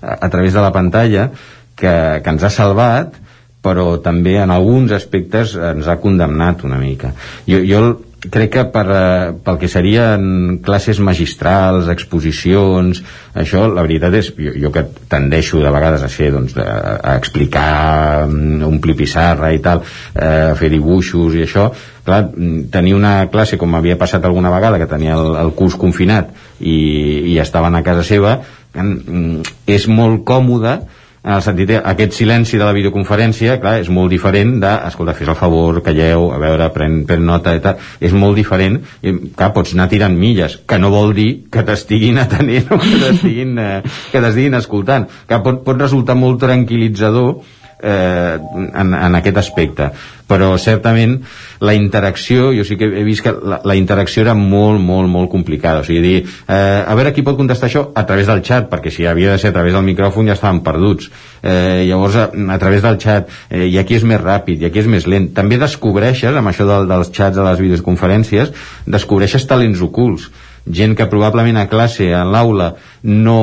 [0.00, 1.26] a través de la pantalla
[1.74, 3.18] que, que ens ha salvat
[3.62, 7.12] però també en alguns aspectes ens ha condemnat una mica.
[7.46, 7.82] Jo, jo
[8.30, 13.02] crec que per, eh, pel que serien classes magistrals, exposicions,
[13.34, 17.16] això, la veritat és, jo, jo que tendeixo de vegades a ser, doncs, de, a
[17.18, 19.82] explicar, mm, omplir pissarra i tal,
[20.14, 21.72] eh, fer dibuixos i això,
[22.04, 25.74] clar, mm, tenir una classe com havia passat alguna vegada, que tenia el, el curs
[25.74, 28.38] confinat i, i estaven a casa seva,
[28.74, 30.78] mm, és molt còmode
[31.22, 35.30] en el sentit aquest silenci de la videoconferència clar, és molt diferent de, escolta, fes
[35.30, 37.78] el favor calleu, a veure, pren, pren nota i tal.
[38.02, 42.18] És molt diferent, i, clar, pots anar tirant milles, que no vol dir que t'estiguin
[42.24, 48.38] atenent o que t'estiguin eh, escoltant, que pot, pot resultar molt tranquil·litzador eh,
[48.74, 49.90] en, en aquest aspecte.
[50.32, 51.18] Però certament
[51.60, 55.30] la interacció jo sí que he vist que la, la interacció era molt, molt, molt
[55.32, 55.82] complicada.
[55.82, 57.84] O sigui, dir, eh, a veure qui pot contestar això?
[57.94, 60.62] A través del xat, perquè si havia de ser a través del micròfon ja estaven
[60.64, 61.10] perduts.
[61.42, 64.80] Eh, llavors a, a través del xat eh, i aquí és més ràpid, i aquí
[64.80, 65.32] és més lent.
[65.36, 68.54] També descobreixes, amb això del, dels xats a les videoconferències,
[68.86, 70.30] descobreixes talents ocults.
[70.62, 73.38] Gent que probablement a classe, a l'aula no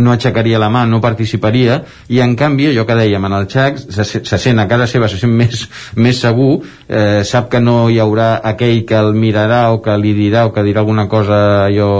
[0.00, 3.78] no aixecaria la mà, no participaria i en canvi, allò que dèiem en el xac
[3.80, 7.88] se, se sent a casa seva, se sent més, més segur, eh, sap que no
[7.90, 11.40] hi haurà aquell que el mirarà o que li dirà o que dirà alguna cosa
[11.66, 11.92] allò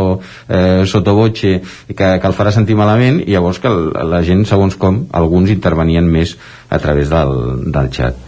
[0.48, 1.52] eh, sotobotxe
[1.92, 6.08] que, que el farà sentir malament i llavors que la, gent, segons com, alguns intervenien
[6.10, 6.36] més
[6.70, 7.36] a través del,
[7.70, 8.26] del xat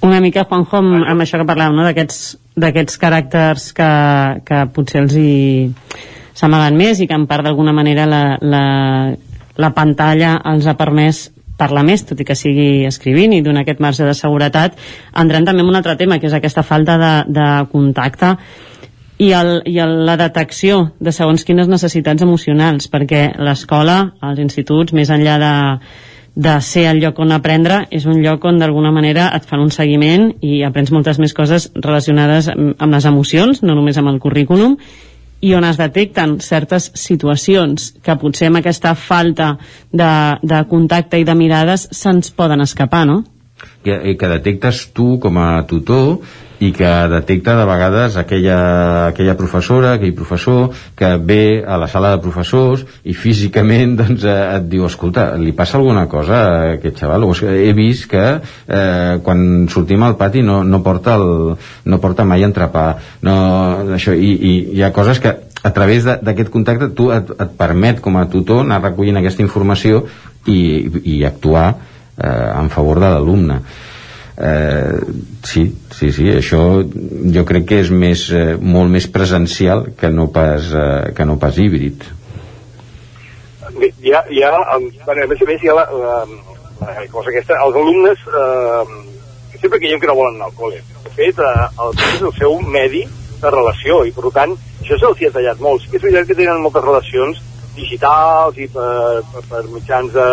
[0.00, 1.82] una mica, Juanjo, amb, amb això que parlàvem, no?
[2.62, 3.90] d'aquests caràcters que,
[4.46, 5.32] que potser els hi
[6.38, 8.62] s'amaguen més i que en part d'alguna manera la, la,
[9.58, 11.26] la pantalla els ha permès
[11.58, 14.78] parlar més, tot i que sigui escrivint i donar aquest marge de seguretat,
[15.18, 18.36] entrem també en un altre tema, que és aquesta falta de, de contacte
[19.18, 23.98] i, el, i el, la detecció de segons quines necessitats emocionals, perquè l'escola,
[24.30, 25.52] els instituts, més enllà de,
[26.38, 29.74] de ser el lloc on aprendre, és un lloc on d'alguna manera et fan un
[29.74, 34.22] seguiment i aprens moltes més coses relacionades amb, amb les emocions, no només amb el
[34.22, 34.78] currículum,
[35.40, 39.52] i on es detecten certes situacions que potser amb aquesta falta
[39.92, 40.10] de,
[40.42, 43.22] de contacte i de mirades se'ns poden escapar, no?
[43.82, 46.18] Que, eh, que detectes tu com a tutor
[46.60, 48.58] i que detecta de vegades aquella,
[49.08, 54.36] aquella professora, aquell professor que ve a la sala de professors i físicament doncs, eh,
[54.58, 57.28] et diu escolta, li passa alguna cosa a aquest xaval?
[57.28, 61.54] O he vist que eh, quan sortim al pati no, no, porta, el,
[61.86, 62.88] no porta mai entrepà
[63.22, 63.36] no,
[63.94, 68.02] això, i, i hi ha coses que a través d'aquest contacte tu et, et permet
[68.02, 70.04] com a tutor anar recollint aquesta informació
[70.46, 70.58] i,
[71.04, 73.62] i actuar eh, en favor de l'alumne
[74.38, 75.00] eh,
[75.42, 76.60] sí, sí, sí, això
[77.34, 81.38] jo crec que és més, eh, molt més presencial que no pas, eh, que no
[81.42, 82.06] pas híbrid.
[83.78, 84.52] Hi ha, hi ha,
[85.04, 86.14] bueno, a més a més hi ha la, la,
[86.80, 88.84] la cosa aquesta, els alumnes eh,
[89.58, 90.80] sempre creiem que no volen anar al col·le.
[91.04, 93.04] De fet, eh, el és el seu medi
[93.38, 95.86] de relació i per tant això se'ls ha tallat molt.
[95.90, 97.42] Que és veritat que tenen moltes relacions
[97.74, 100.28] digitals i per, per, per mitjans de,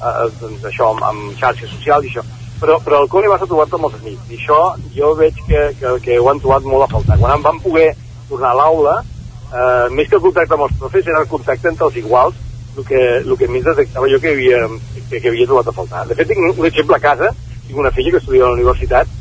[0.00, 2.24] eh, doncs això, amb, amb xarxes socials i això
[2.64, 4.60] però, però el col·le vas a trobar-te amb els i això
[4.96, 7.18] jo veig que, que, que ho han trobat molt a faltar.
[7.20, 7.90] Quan vam poder
[8.30, 11.90] tornar a l'aula eh, més que el contacte amb els profes era el contacte entre
[11.90, 12.40] els iguals
[12.78, 14.64] el que, el que més detectava jo que havia,
[15.10, 16.06] que, que havia trobat a faltar.
[16.08, 17.30] De fet tinc un exemple a casa.
[17.68, 19.12] Tinc una filla que estudia a la universitat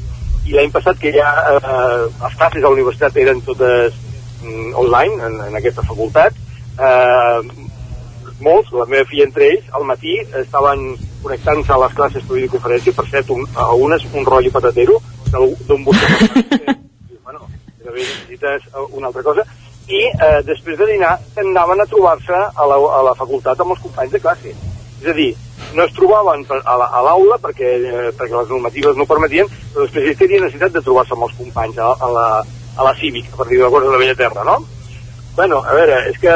[0.48, 3.94] i l'any passat que ja eh, les classes a la universitat eren totes
[4.42, 6.36] mm, online en, en aquesta facultat
[6.80, 7.70] eh,
[8.44, 12.96] molts, la meva filla entre ells, al matí estaven connectant-se a les classes per videoconferència,
[12.98, 15.00] per cert, un, a unes un rotllo patatero
[15.32, 16.08] d'un botó.
[17.26, 17.48] bueno,
[17.86, 19.46] necessites una altra cosa.
[19.88, 23.82] I eh, després de dinar anaven a trobar-se a, la, a la facultat amb els
[23.84, 24.54] companys de classe.
[25.04, 25.34] És a dir,
[25.76, 30.12] no es trobaven a l'aula la, perquè, eh, perquè les normatives no permetien, però després
[30.12, 32.28] ells tenien necessitat de trobar-se amb els companys a, a, la,
[32.78, 34.62] a la cívica, per dir de cosa de la Vella Terra, no?
[35.36, 36.34] Bueno, a veure, és que,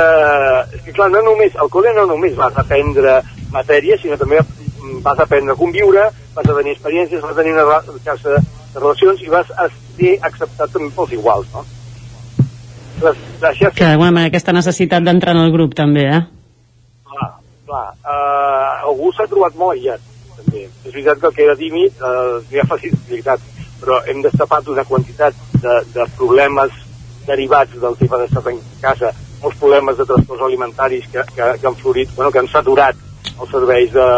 [0.73, 3.19] és que clar, no només, al col·le no només vas a aprendre
[3.53, 4.41] matèria, sinó també
[5.03, 8.41] vas a aprendre a conviure, vas a tenir experiències, vas a tenir una xarxa de
[8.79, 9.67] relacions i vas a
[9.97, 11.65] ser acceptat també pels iguals, no?
[13.01, 13.77] Les, les xarxes...
[13.77, 16.21] Que manera aquesta necessitat d'entrar en el grup també, eh?
[17.13, 17.29] Ah,
[17.69, 20.03] clar, eh, algú s'ha trobat molt aïllat,
[20.39, 20.65] també.
[20.65, 23.47] És veritat que el que era tímid eh, ja facilitat,
[23.81, 26.83] però hem destapat una quantitat de, de problemes
[27.27, 31.75] derivats del tema d'estar en casa, molts problemes de trastorns alimentaris que, que, que han
[31.75, 34.09] florit, bueno, que han saturat els serveis de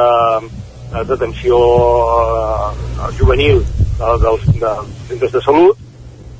[0.89, 5.77] d'atenció eh, juvenil de, dels, dels centres de salut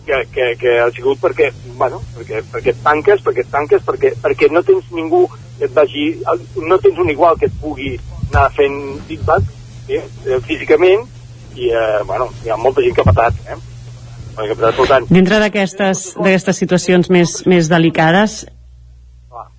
[0.07, 4.13] que, que, que ha sigut perquè, bueno, perquè, perquè et tanques, perquè et tanques, perquè,
[4.23, 5.27] perquè no tens ningú
[5.59, 6.07] que et vagi,
[6.65, 7.93] no tens un igual que et pugui
[8.31, 9.45] anar fent feedback
[9.89, 10.03] eh,
[10.47, 11.05] físicament
[11.55, 13.59] i, eh, bueno, hi ha molta gent que ha patat, eh?
[15.09, 18.45] Dintre d'aquestes situacions més, més delicades,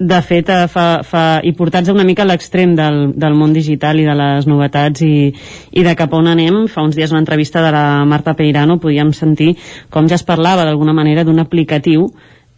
[0.01, 4.01] de fet, eh, fa, fa, i portats una mica a l'extrem del, del món digital
[4.01, 5.29] i de les novetats i,
[5.77, 9.13] i de cap on anem, fa uns dies una entrevista de la Marta Peirano podíem
[9.13, 9.53] sentir
[9.93, 12.09] com ja es parlava d'alguna manera d'un aplicatiu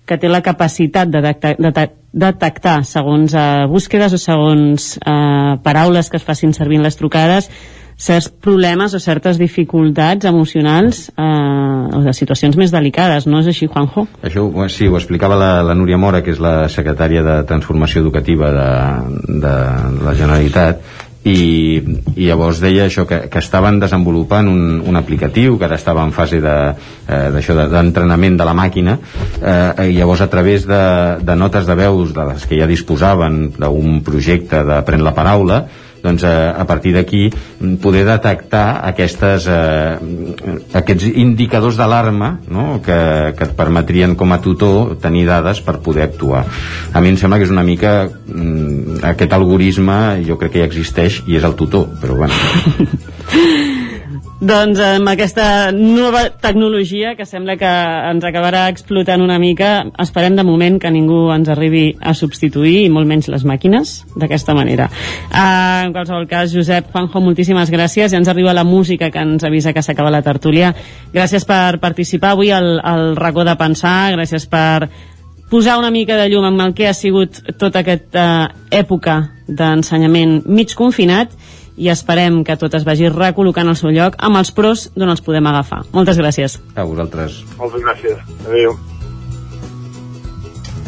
[0.07, 6.11] que té la capacitat de detectar, de detectar segons eh, búsquedes o segons eh, paraules
[6.11, 7.51] que es facin servir en les trucades
[7.99, 13.69] certs problemes o certes dificultats emocionals eh, o de situacions més delicades, no és així,
[13.71, 14.07] Juanjo?
[14.23, 18.51] Això sí, ho explicava la, la Núria Mora, que és la secretària de Transformació Educativa
[18.51, 18.69] de,
[19.45, 19.55] de
[20.05, 20.83] la Generalitat,
[21.23, 21.79] i,
[22.19, 26.11] i llavors deia això que, que estaven desenvolupant un, un aplicatiu que ara estava en
[26.11, 26.55] fase de,
[27.07, 28.97] eh, d'això de- d'entrenament de la màquina
[29.39, 30.81] eh, i llavors a través de,
[31.23, 35.61] de notes de veus de les que ja disposaven d'un projecte de Pren la Paraula
[36.02, 39.97] doncs eh, a partir d'aquí mm, poder detectar aquestes, eh,
[40.74, 42.81] aquests indicadors d'alarma no?
[42.84, 42.98] que,
[43.39, 46.44] que et permetrien com a tutor tenir dades per poder actuar.
[46.92, 50.70] A mi em sembla que és una mica mm, aquest algoritme jo crec que ja
[50.70, 53.70] existeix i és el tutor, però bueno.
[54.43, 57.69] Doncs amb aquesta nova tecnologia que sembla que
[58.09, 62.89] ens acabarà explotant una mica, esperem de moment que ningú ens arribi a substituir, i
[62.91, 64.89] molt menys les màquines, d'aquesta manera.
[65.29, 68.11] Uh, en qualsevol cas, Josep, Juanjo, moltíssimes gràcies.
[68.11, 70.75] Ja ens arriba la música que ens avisa que s'acaba la tertúlia.
[71.15, 74.91] Gràcies per participar avui al, al racó de pensar, gràcies per
[75.53, 78.27] posar una mica de llum amb el que ha sigut tota aquesta
[78.75, 81.31] època d'ensenyament mig confinat
[81.76, 85.25] i esperem que tot es vagi recol·locant al seu lloc amb els pros d'on els
[85.25, 85.83] podem agafar.
[85.92, 86.59] Moltes gràcies.
[86.75, 87.42] A vosaltres.
[87.59, 88.18] moltes gràcies.
[88.47, 88.76] Adéu.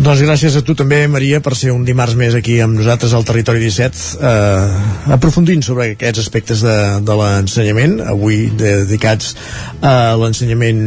[0.05, 3.25] Doncs gràcies a tu també, Maria, per ser un dimarts més aquí amb nosaltres al
[3.25, 6.75] Territori 17, eh, aprofundint sobre aquests aspectes de,
[7.07, 9.33] de l'ensenyament, avui dedicats
[9.81, 10.83] a l'ensenyament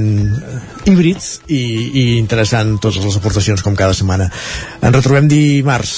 [0.86, 4.30] híbrid i, i interessant totes les aportacions com cada setmana.
[4.82, 5.98] Ens retrobem dimarts.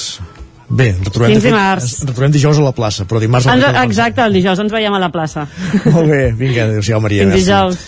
[0.69, 1.85] Bé, ens retrobem, Fins de fet, dimarts.
[1.97, 3.47] ens retrobem dijous a la plaça, però dimarts...
[3.49, 5.47] Ens, exacte, el dijous ens veiem a la plaça.
[5.95, 7.25] Molt bé, vinga, adéu-siau, Maria.
[7.25, 7.79] Fins dijous.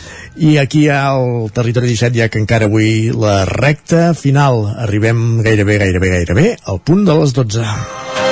[0.42, 6.14] I aquí al Territori 17, ja que encara avui la recta final, arribem gairebé, gairebé,
[6.18, 8.31] gairebé al punt de les 12.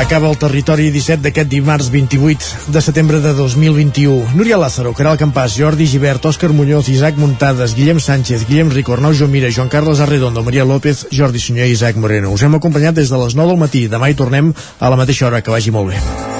[0.00, 4.32] Acaba el territori 17 d'aquest dimarts 28 de setembre de 2021.
[4.32, 9.12] Núria Lázaro, Caral Campàs, Jordi Givert, Òscar Muñoz, Isaac Muntades, Guillem Sánchez, Guillem Rico, Arnau
[9.12, 12.32] Jomira, Joan Carles Arredondo, Maria López, Jordi Sunyer i Isaac Moreno.
[12.32, 13.88] Us hem acompanyat des de les 9 del matí.
[13.92, 15.44] Demà hi tornem a la mateixa hora.
[15.44, 16.39] Que vagi molt bé.